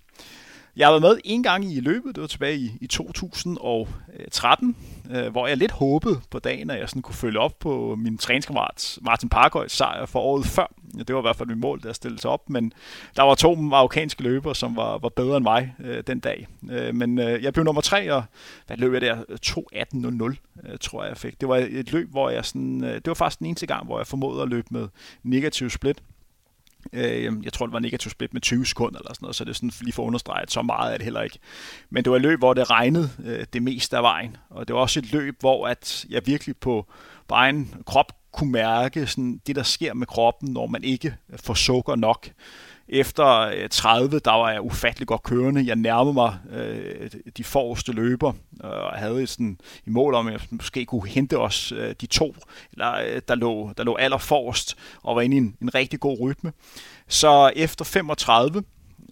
Jeg 0.77 0.87
har 0.87 0.93
været 0.93 1.03
med 1.03 1.19
en 1.25 1.43
gang 1.43 1.73
i 1.73 1.81
løbet, 1.81 2.15
det 2.15 2.21
var 2.21 2.27
tilbage 2.27 2.57
i, 2.57 2.73
i 2.81 2.87
2013, 2.87 4.77
øh, 5.11 5.27
hvor 5.27 5.47
jeg 5.47 5.57
lidt 5.57 5.71
håbede 5.71 6.21
på 6.31 6.39
dagen, 6.39 6.71
at 6.71 6.79
jeg 6.81 6.89
sådan 6.89 7.03
kunne 7.03 7.15
følge 7.15 7.39
op 7.39 7.59
på 7.59 7.97
min 7.99 8.19
træningskammerat 8.19 8.99
Martin 9.03 9.29
Parkøjs 9.29 9.73
sejr 9.73 10.07
for 10.07 10.21
året 10.21 10.47
før. 10.47 10.73
Ja, 10.97 11.03
det 11.03 11.15
var 11.15 11.21
i 11.21 11.23
hvert 11.23 11.37
fald 11.37 11.49
mit 11.49 11.59
mål, 11.59 11.83
der 11.83 11.93
stillede 11.93 12.21
sig 12.21 12.31
op, 12.31 12.51
men 12.51 12.73
der 13.17 13.23
var 13.23 13.35
to 13.35 13.55
marokkanske 13.55 14.23
løbere, 14.23 14.55
som 14.55 14.77
var, 14.77 14.99
var 14.99 15.09
bedre 15.09 15.37
end 15.37 15.45
mig 15.45 15.75
øh, 15.85 16.03
den 16.07 16.21
dag. 16.21 16.47
Øh, 16.71 16.95
men 16.95 17.19
øh, 17.19 17.43
jeg 17.43 17.53
blev 17.53 17.65
nummer 17.65 17.83
tre, 17.83 18.13
og 18.13 18.23
hvad 18.67 18.77
løb 18.77 18.93
jeg 18.93 19.01
der? 19.01 19.17
2.18.00, 19.47 20.71
øh, 20.71 20.79
tror 20.81 21.03
jeg, 21.03 21.09
jeg 21.09 21.17
fik. 21.17 21.41
Det 21.41 21.49
var 21.49 21.57
et 21.57 21.93
løb, 21.93 22.11
hvor 22.11 22.31
jeg 22.31 22.45
sådan, 22.45 22.85
øh, 22.85 22.95
det 22.95 23.07
var 23.07 23.15
faktisk 23.15 23.39
den 23.39 23.47
eneste 23.47 23.67
gang, 23.67 23.87
hvor 23.87 23.99
jeg 23.99 24.07
formåede 24.07 24.43
at 24.43 24.49
løbe 24.49 24.67
med 24.71 24.89
negativ 25.23 25.71
split. 25.71 26.03
Øh, 26.93 27.33
jeg 27.45 27.53
tror, 27.53 27.67
det 27.67 27.73
var 27.73 27.79
negativ 27.79 28.11
split 28.11 28.33
med 28.33 28.41
20 28.41 28.67
sekunder 28.67 28.99
eller 28.99 29.15
sådan 29.15 29.25
noget, 29.25 29.37
så 29.37 29.45
det 29.45 29.51
er 29.51 29.55
sådan 29.55 29.73
lige 29.81 29.93
for 29.93 30.03
understreget, 30.03 30.53
så 30.53 30.63
meget 30.63 30.93
er 30.93 30.97
det 30.97 31.05
heller 31.05 31.23
ikke. 31.23 31.39
Men 31.91 32.05
det 32.05 32.11
var 32.11 32.17
et 32.17 32.23
løb, 32.23 32.39
hvor 32.39 32.55
det 32.55 32.71
regnede 32.71 33.11
øh, 33.25 33.47
det 33.53 33.63
meste 33.63 33.97
af 33.97 34.03
vejen, 34.03 34.37
og 34.51 34.69
det 34.69 34.75
var 34.75 34.81
også 34.81 34.99
et 34.99 35.13
løb, 35.13 35.37
hvor 35.41 35.69
at 35.69 36.07
jeg 36.11 36.23
virkelig 36.27 36.57
på, 36.57 36.87
på 37.29 37.35
egen 37.35 37.75
krop 37.87 38.13
kunne 38.33 38.53
mærke 38.53 39.07
sådan 39.07 39.41
det, 39.47 39.57
der 39.57 39.63
sker 39.63 39.95
med 39.95 40.07
kroppen, 40.07 40.53
når 40.53 40.67
man 40.67 40.85
ikke 40.85 41.15
får 41.37 41.55
sukker 41.55 41.97
nok. 41.97 42.29
Efter 42.89 43.27
øh, 43.27 43.69
30, 43.69 44.19
der 44.19 44.31
var 44.31 44.51
jeg 44.51 44.63
ufattelig 44.63 45.09
godt 45.09 45.23
kørende. 45.23 45.67
Jeg 45.67 45.77
nærmede 45.77 46.15
mig 46.15 46.39
øh, 46.53 47.11
de 47.37 47.45
forreste 47.45 47.93
løber, 47.93 48.33
øh, 48.65 48.71
og 48.71 48.93
havde 48.93 49.27
sådan 49.27 49.59
i 49.87 49.91
mål 49.91 50.15
om, 50.15 50.27
at 50.27 50.33
jeg 50.33 50.41
måske 50.51 50.85
kunne 50.85 51.09
hente 51.09 51.39
os 51.39 51.73
øh, 51.73 51.95
de 52.01 52.07
to, 52.07 52.35
eller, 52.73 52.95
øh, 52.95 53.21
der, 53.29 53.35
lå, 53.35 53.73
der 53.77 53.85
lå 53.85 53.97
aller 53.97 54.19
forrest, 54.19 54.77
og 55.03 55.17
var 55.17 55.23
inde 55.23 55.37
i 55.37 55.39
en, 55.39 55.57
en 55.63 55.75
rigtig 55.75 56.01
god 56.01 56.21
rytme. 56.21 56.53
Så 57.09 57.53
efter 57.57 57.85
35, 57.85 58.63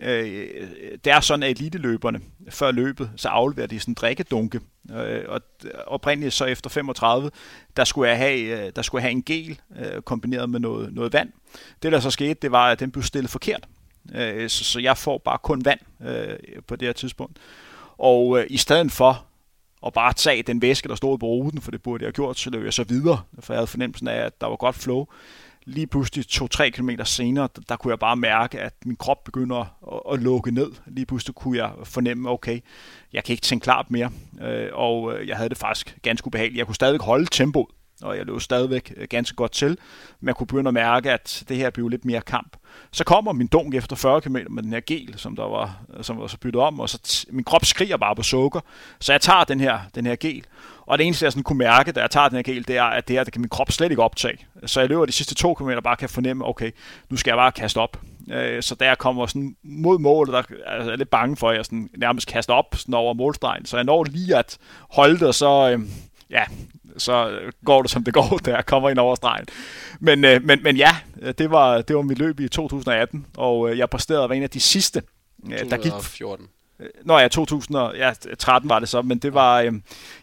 øh, 0.02 0.68
det 1.04 1.12
er 1.12 1.20
sådan, 1.20 1.42
at 1.42 1.50
eliteløberne 1.50 2.20
før 2.50 2.70
løbet, 2.70 3.10
så 3.16 3.28
afleverer 3.28 3.66
de 3.66 3.80
sådan 3.80 3.92
en 3.92 3.94
drikkedunke. 3.94 4.60
Øh, 4.92 5.24
og 5.28 5.40
oprindeligt 5.86 6.34
så 6.34 6.44
efter 6.44 6.70
35, 6.70 7.30
der 7.76 7.84
skulle 7.84 8.10
jeg 8.10 8.18
have, 8.18 8.66
øh, 8.66 8.72
der 8.76 8.82
skulle 8.82 9.00
jeg 9.00 9.04
have 9.04 9.12
en 9.12 9.22
gel 9.22 9.60
øh, 9.78 10.02
kombineret 10.02 10.50
med 10.50 10.60
noget, 10.60 10.94
noget 10.94 11.12
vand. 11.12 11.32
Det 11.82 11.92
der 11.92 12.00
så 12.00 12.10
skete, 12.10 12.34
det 12.34 12.52
var, 12.52 12.70
at 12.70 12.80
den 12.80 12.90
blev 12.90 13.02
stillet 13.02 13.30
forkert. 13.30 13.68
Øh, 14.14 14.48
så, 14.50 14.64
så 14.64 14.80
jeg 14.80 14.98
får 14.98 15.18
bare 15.18 15.38
kun 15.38 15.64
vand 15.64 15.80
øh, 16.06 16.62
på 16.66 16.76
det 16.76 16.88
her 16.88 16.92
tidspunkt. 16.92 17.38
Og 17.98 18.40
øh, 18.40 18.46
i 18.50 18.56
stedet 18.56 18.92
for 18.92 19.24
at 19.86 19.92
bare 19.92 20.12
tage 20.12 20.42
den 20.42 20.62
væske, 20.62 20.88
der 20.88 20.94
stod 20.94 21.18
på 21.18 21.26
ruten, 21.26 21.60
for 21.60 21.70
det 21.70 21.82
burde 21.82 22.02
jeg 22.02 22.06
have 22.06 22.12
gjort, 22.12 22.38
så 22.38 22.50
løb 22.50 22.64
jeg 22.64 22.72
så 22.72 22.84
videre, 22.84 23.20
for 23.40 23.52
jeg 23.52 23.58
havde 23.58 23.66
fornemmelsen 23.66 24.08
af, 24.08 24.16
at 24.16 24.40
der 24.40 24.46
var 24.46 24.56
godt 24.56 24.76
flow 24.76 25.06
lige 25.64 25.86
pludselig 25.86 26.24
2-3 26.28 26.70
km 26.70 26.90
senere, 27.04 27.48
der, 27.56 27.62
der 27.68 27.76
kunne 27.76 27.90
jeg 27.90 27.98
bare 27.98 28.16
mærke, 28.16 28.60
at 28.60 28.74
min 28.84 28.96
krop 28.96 29.24
begynder 29.24 29.56
at, 29.92 30.14
at 30.14 30.22
lukke 30.22 30.50
ned. 30.50 30.72
Lige 30.86 31.06
pludselig 31.06 31.34
kunne 31.34 31.58
jeg 31.58 31.72
fornemme, 31.84 32.30
okay, 32.30 32.60
jeg 33.12 33.24
kan 33.24 33.32
ikke 33.32 33.42
tænke 33.42 33.64
klart 33.64 33.90
mere. 33.90 34.10
Øh, 34.42 34.68
og 34.72 35.14
øh, 35.14 35.28
jeg 35.28 35.36
havde 35.36 35.48
det 35.48 35.58
faktisk 35.58 35.98
ganske 36.02 36.26
ubehageligt. 36.26 36.58
Jeg 36.58 36.66
kunne 36.66 36.74
stadig 36.74 37.00
holde 37.00 37.26
tempoet, 37.30 37.66
og 38.02 38.16
jeg 38.16 38.26
lå 38.26 38.38
stadigvæk 38.38 38.92
øh, 38.96 39.06
ganske 39.10 39.36
godt 39.36 39.52
til, 39.52 39.78
men 40.20 40.26
jeg 40.26 40.36
kunne 40.36 40.46
begynde 40.46 40.68
at 40.68 40.74
mærke, 40.74 41.12
at 41.12 41.44
det 41.48 41.56
her 41.56 41.70
blev 41.70 41.88
lidt 41.88 42.04
mere 42.04 42.20
kamp. 42.20 42.56
Så 42.92 43.04
kommer 43.04 43.32
min 43.32 43.46
dunk 43.46 43.74
efter 43.74 43.96
40 43.96 44.20
km 44.20 44.36
med 44.50 44.62
den 44.62 44.72
her 44.72 44.80
gel, 44.86 45.14
som 45.16 45.36
der 45.36 45.48
var, 45.48 45.80
øh, 45.96 46.04
som 46.04 46.20
var 46.20 46.26
så 46.26 46.38
byttet 46.38 46.62
om, 46.62 46.80
og 46.80 46.88
så 46.88 47.26
min 47.30 47.44
krop 47.44 47.64
skriger 47.64 47.96
bare 47.96 48.16
på 48.16 48.22
sukker, 48.22 48.60
så 49.00 49.12
jeg 49.12 49.20
tager 49.20 49.44
den 49.44 49.60
her, 49.60 49.78
den 49.94 50.06
her 50.06 50.16
gel, 50.16 50.44
og 50.86 50.98
det 50.98 51.06
eneste, 51.06 51.24
jeg 51.24 51.32
sådan 51.32 51.42
kunne 51.42 51.58
mærke, 51.58 51.92
da 51.92 52.00
jeg 52.00 52.10
tager 52.10 52.28
den 52.28 52.36
her 52.36 52.42
gel, 52.42 52.68
det 52.68 52.76
er, 52.76 52.84
at 52.84 53.08
det 53.08 53.16
her, 53.16 53.24
det 53.24 53.32
kan 53.32 53.42
min 53.42 53.48
krop 53.48 53.72
slet 53.72 53.90
ikke 53.90 54.02
optage. 54.02 54.38
Så 54.66 54.80
jeg 54.80 54.88
løber 54.88 55.06
de 55.06 55.12
sidste 55.12 55.34
to 55.34 55.54
km 55.54 55.70
bare 55.84 55.96
kan 55.96 56.08
fornemme, 56.08 56.48
okay, 56.48 56.70
nu 57.10 57.16
skal 57.16 57.30
jeg 57.30 57.36
bare 57.36 57.52
kaste 57.52 57.78
op. 57.78 58.00
Øh, 58.30 58.62
så 58.62 58.74
da 58.74 58.84
jeg 58.84 58.98
kommer 58.98 59.26
sådan 59.26 59.56
mod 59.62 59.98
målet, 59.98 60.32
der 60.32 60.42
er 60.66 60.84
jeg 60.84 60.98
lidt 60.98 61.10
bange 61.10 61.36
for, 61.36 61.50
at 61.50 61.56
jeg 61.56 61.64
sådan 61.64 61.90
nærmest 61.96 62.28
kaster 62.28 62.54
op 62.54 62.74
sådan 62.76 62.94
over 62.94 63.14
målstregen. 63.14 63.66
Så 63.66 63.76
jeg 63.76 63.84
når 63.84 64.04
lige 64.04 64.36
at 64.36 64.58
holde 64.90 65.18
det, 65.18 65.28
og 65.28 65.34
så, 65.34 65.80
ja, 66.30 66.44
så 66.96 67.38
går 67.64 67.82
det 67.82 67.90
som 67.90 68.04
det 68.04 68.14
går, 68.14 68.40
jeg 68.50 68.66
kommer 68.66 68.90
ind 68.90 68.98
over 68.98 69.14
stregen. 69.14 69.46
Men, 70.00 70.24
øh, 70.24 70.44
men, 70.44 70.62
men 70.62 70.76
ja, 70.76 70.96
det 71.38 71.50
var, 71.50 71.82
det 71.82 71.96
var 71.96 72.02
mit 72.02 72.18
løb 72.18 72.40
i 72.40 72.48
2018, 72.48 73.26
og 73.36 73.78
jeg 73.78 73.90
præsterede 73.90 74.24
at 74.24 74.30
være 74.30 74.36
en 74.36 74.42
af 74.42 74.50
de 74.50 74.60
sidste, 74.60 75.02
der 75.70 75.76
gik... 75.76 75.92
14. 76.02 76.48
Nå 77.04 77.18
ja, 77.18 77.28
2013 77.28 78.68
var 78.68 78.78
det 78.78 78.88
så, 78.88 79.02
men 79.02 79.18
det 79.18 79.34
var, 79.34 79.60
øh, 79.60 79.72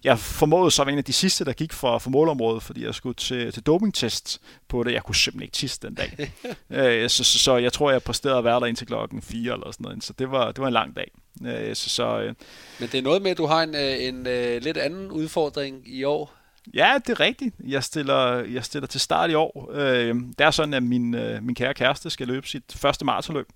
jeg 0.03 0.19
formåede 0.19 0.71
så 0.71 0.83
var 0.83 0.91
en 0.91 0.97
af 0.97 1.03
de 1.03 1.13
sidste, 1.13 1.45
der 1.45 1.53
gik 1.53 1.73
for, 1.73 1.97
for 1.99 2.09
målområdet, 2.09 2.63
fordi 2.63 2.85
jeg 2.85 2.95
skulle 2.95 3.15
til, 3.15 3.51
til 3.51 3.63
dopingtest 3.63 4.41
på 4.67 4.83
det. 4.83 4.93
Jeg 4.93 5.03
kunne 5.03 5.15
simpelthen 5.15 5.43
ikke 5.43 5.53
tisse 5.53 5.79
den 5.81 5.95
dag. 5.95 6.33
øh, 6.69 7.09
så, 7.09 7.23
så, 7.23 7.39
så, 7.39 7.57
jeg 7.57 7.73
tror, 7.73 7.91
jeg 7.91 8.03
præsterede 8.03 8.37
at 8.37 8.43
være 8.43 8.59
der 8.59 8.65
indtil 8.65 8.87
klokken 8.87 9.21
4 9.21 9.53
eller 9.53 9.71
sådan 9.71 9.83
noget. 9.83 10.03
Så 10.03 10.13
det 10.19 10.31
var, 10.31 10.51
det 10.51 10.61
var 10.61 10.67
en 10.67 10.73
lang 10.73 10.95
dag. 10.95 11.11
Øh, 11.45 11.75
så, 11.75 11.89
så, 11.89 12.19
øh, 12.19 12.33
men 12.79 12.89
det 12.91 12.95
er 12.95 13.01
noget 13.01 13.21
med, 13.21 13.31
at 13.31 13.37
du 13.37 13.45
har 13.45 13.63
en, 13.63 13.75
øh, 13.75 14.03
en, 14.03 14.15
en 14.15 14.27
øh, 14.27 14.61
lidt 14.61 14.77
anden 14.77 15.11
udfordring 15.11 15.81
i 15.85 16.03
år. 16.03 16.40
Ja, 16.73 16.99
det 17.07 17.09
er 17.09 17.19
rigtigt. 17.19 17.55
Jeg 17.67 17.83
stiller, 17.83 18.35
jeg 18.35 18.65
stiller 18.65 18.87
til 18.87 18.99
start 18.99 19.29
i 19.31 19.33
år. 19.33 19.71
Øh, 19.73 20.15
det 20.15 20.41
er 20.41 20.51
sådan, 20.51 20.73
at 20.73 20.83
min, 20.83 21.15
øh, 21.15 21.43
min 21.43 21.55
kære 21.55 21.73
kæreste 21.73 22.09
skal 22.09 22.27
løbe 22.27 22.47
sit 22.47 22.73
første 22.75 23.05
maratonløb. 23.05 23.47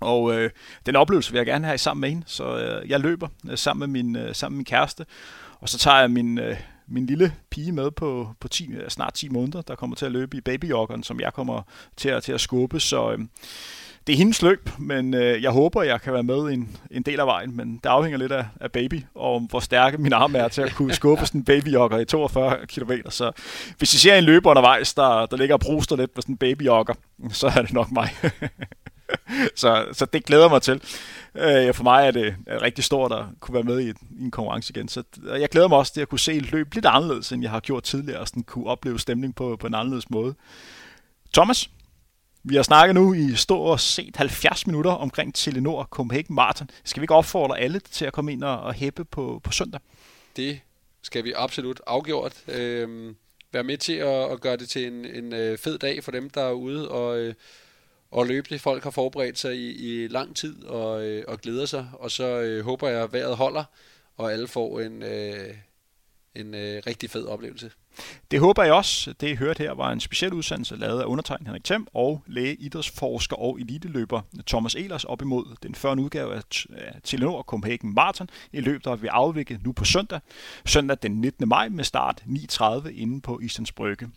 Og 0.00 0.34
øh, 0.34 0.50
den 0.86 0.96
oplevelse 0.96 1.32
vil 1.32 1.38
jeg 1.38 1.46
gerne 1.46 1.66
have 1.66 1.78
sammen 1.78 2.00
med 2.00 2.08
hende, 2.08 2.22
så 2.26 2.58
øh, 2.58 2.90
jeg 2.90 3.00
løber 3.00 3.28
øh, 3.50 3.58
sammen, 3.58 3.92
med 3.92 4.02
min, 4.02 4.16
øh, 4.16 4.34
sammen 4.34 4.54
med 4.54 4.58
min 4.58 4.64
kæreste, 4.64 5.06
og 5.60 5.68
så 5.68 5.78
tager 5.78 5.98
jeg 5.98 6.10
min, 6.10 6.38
øh, 6.38 6.56
min 6.86 7.06
lille 7.06 7.34
pige 7.50 7.72
med 7.72 7.90
på, 7.90 8.28
på 8.40 8.48
10, 8.48 8.72
øh, 8.72 8.88
snart 8.88 9.14
10 9.14 9.28
måneder, 9.28 9.62
der 9.62 9.74
kommer 9.74 9.96
til 9.96 10.06
at 10.06 10.12
løbe 10.12 10.36
i 10.36 10.40
babyjoggeren, 10.40 11.02
som 11.02 11.20
jeg 11.20 11.32
kommer 11.32 11.62
til 11.96 12.08
at, 12.08 12.22
til 12.22 12.32
at 12.32 12.40
skubbe, 12.40 12.80
så 12.80 13.12
øh, 13.12 13.18
det 14.06 14.12
er 14.12 14.16
hendes 14.16 14.42
løb, 14.42 14.70
men 14.78 15.14
øh, 15.14 15.42
jeg 15.42 15.50
håber, 15.50 15.82
jeg 15.82 16.00
kan 16.00 16.12
være 16.12 16.22
med 16.22 16.38
en, 16.38 16.76
en 16.90 17.02
del 17.02 17.20
af 17.20 17.26
vejen, 17.26 17.56
men 17.56 17.80
det 17.82 17.88
afhænger 17.88 18.18
lidt 18.18 18.32
af, 18.32 18.46
af 18.60 18.72
baby, 18.72 19.02
og 19.14 19.40
hvor 19.40 19.60
stærke 19.60 19.98
min 19.98 20.12
arm 20.12 20.34
er 20.36 20.48
til 20.48 20.62
at 20.62 20.74
kunne 20.74 20.94
skubbe 21.00 21.26
sådan 21.26 21.40
en 21.40 21.44
babyjogger 21.44 21.98
i 21.98 22.04
42 22.04 22.66
km. 22.66 22.92
Så 23.08 23.32
hvis 23.78 23.94
I 23.94 23.98
ser 23.98 24.14
en 24.14 24.24
løber 24.24 24.50
undervejs, 24.50 24.94
der, 24.94 25.26
der 25.26 25.36
ligger 25.36 25.54
og 25.54 25.60
bruster 25.60 25.96
lidt 25.96 26.14
på 26.14 26.20
sådan 26.20 26.32
en 26.32 26.36
babyjogger, 26.36 26.94
så 27.32 27.46
er 27.46 27.62
det 27.62 27.72
nok 27.72 27.90
mig. 27.90 28.10
så, 29.56 29.86
så 29.92 30.04
det 30.04 30.24
glæder 30.24 30.48
mig 30.48 30.62
til. 30.62 30.82
Øh, 31.34 31.74
for 31.74 31.82
mig 31.82 32.06
er 32.06 32.10
det 32.10 32.34
rigtig 32.48 32.84
stort 32.84 33.12
at 33.12 33.24
kunne 33.40 33.54
være 33.54 33.62
med 33.62 33.80
i, 33.80 33.88
i 33.88 34.22
en 34.22 34.30
konkurrence 34.30 34.72
igen. 34.76 34.88
Så 34.88 35.02
jeg 35.38 35.48
glæder 35.48 35.68
mig 35.68 35.78
også 35.78 35.94
til 35.94 36.00
at 36.00 36.08
kunne 36.08 36.18
se 36.18 36.32
et 36.32 36.52
løb 36.52 36.74
lidt 36.74 36.86
anderledes, 36.86 37.32
end 37.32 37.42
jeg 37.42 37.50
har 37.50 37.60
gjort 37.60 37.82
tidligere, 37.82 38.20
og 38.20 38.28
sådan 38.28 38.42
kunne 38.42 38.66
opleve 38.66 38.98
stemning 38.98 39.34
på, 39.34 39.56
på 39.60 39.66
en 39.66 39.74
anderledes 39.74 40.10
måde. 40.10 40.34
Thomas, 41.34 41.70
vi 42.46 42.56
har 42.56 42.62
snakket 42.62 42.94
nu 42.94 43.14
i 43.14 43.34
stort 43.34 43.80
set 43.80 44.16
70 44.16 44.66
minutter 44.66 44.90
omkring 44.90 45.34
Telenor 45.34 45.84
Copenhagen 45.84 46.34
Marathon. 46.34 46.70
Skal 46.84 47.00
vi 47.00 47.04
ikke 47.04 47.14
opfordre 47.14 47.58
alle 47.58 47.78
til 47.80 48.04
at 48.04 48.12
komme 48.12 48.32
ind 48.32 48.44
og, 48.44 48.74
hæppe 48.74 49.04
på, 49.04 49.40
på 49.44 49.52
søndag? 49.52 49.80
Det 50.36 50.60
skal 51.02 51.24
vi 51.24 51.32
absolut 51.36 51.80
afgjort. 51.86 52.44
Øhm, 52.48 53.16
være 53.52 53.64
med 53.64 53.78
til 53.78 53.92
at, 53.92 54.32
at 54.32 54.40
gøre 54.40 54.56
det 54.56 54.68
til 54.68 54.86
en, 54.86 55.04
en 55.04 55.32
øh, 55.32 55.58
fed 55.58 55.78
dag 55.78 56.04
for 56.04 56.10
dem, 56.10 56.30
der 56.30 56.42
er 56.42 56.52
ude 56.52 56.90
og, 56.90 57.18
øh, 57.18 57.34
og 58.10 58.26
løbe 58.26 58.48
det. 58.50 58.60
Folk 58.60 58.84
har 58.84 58.90
forberedt 58.90 59.38
sig 59.38 59.56
i, 59.56 59.70
i 59.72 60.08
lang 60.08 60.36
tid 60.36 60.64
og, 60.64 61.04
øh, 61.04 61.24
og 61.28 61.40
glæder 61.40 61.66
sig, 61.66 61.88
og 61.92 62.10
så 62.10 62.40
øh, 62.40 62.64
håber 62.64 62.88
jeg, 62.88 63.02
at 63.02 63.12
vejret 63.12 63.36
holder, 63.36 63.64
og 64.16 64.32
alle 64.32 64.48
får 64.48 64.80
en, 64.80 65.02
øh, 65.02 65.54
en 66.34 66.54
øh, 66.54 66.82
rigtig 66.86 67.10
fed 67.10 67.26
oplevelse. 67.26 67.70
Det 68.30 68.40
håber 68.40 68.62
jeg 68.62 68.72
også. 68.72 69.12
Det, 69.12 69.28
I 69.28 69.34
hørte 69.34 69.58
her, 69.58 69.72
var 69.72 69.92
en 69.92 70.00
speciel 70.00 70.32
udsendelse 70.32 70.76
lavet 70.76 71.00
af 71.00 71.04
undertegnet 71.04 71.46
Henrik 71.46 71.64
Thiem 71.64 71.86
og 71.94 72.22
læge, 72.26 72.54
idrætsforsker 72.54 73.36
og 73.36 73.60
eliteløber 73.60 74.20
Thomas 74.46 74.74
Elers 74.74 75.04
op 75.04 75.22
imod 75.22 75.56
den 75.62 75.74
førende 75.74 76.02
udgave 76.04 76.34
af 76.34 76.42
Telenor 77.04 77.42
Copenhagen 77.42 77.94
Marathon 77.94 78.28
i 78.52 78.60
løbet, 78.60 78.84
der 78.84 78.96
vi 78.96 79.06
afvikle 79.06 79.60
nu 79.64 79.72
på 79.72 79.84
søndag. 79.84 80.20
Søndag 80.66 80.96
den 81.02 81.20
19. 81.20 81.48
maj 81.48 81.68
med 81.68 81.84
start 81.84 82.22
9.30 82.26 82.88
inde 82.88 83.20
på 83.20 83.40
Islands 83.40 83.72
Brygge. 83.72 84.08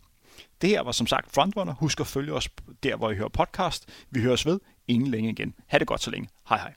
Det 0.60 0.70
her 0.70 0.80
var 0.82 0.92
som 0.92 1.06
sagt 1.06 1.34
Frontrunner. 1.34 1.74
Husk 1.74 2.00
at 2.00 2.06
følge 2.06 2.32
os 2.32 2.48
der, 2.82 2.96
hvor 2.96 3.10
I 3.10 3.14
hører 3.14 3.28
podcast. 3.28 3.88
Vi 4.10 4.20
høres 4.20 4.46
ved 4.46 4.60
inden 4.88 5.08
længe 5.08 5.30
igen. 5.30 5.54
Ha' 5.66 5.78
det 5.78 5.86
godt 5.86 6.02
så 6.02 6.10
længe. 6.10 6.28
Hej 6.48 6.58
hej. 6.58 6.74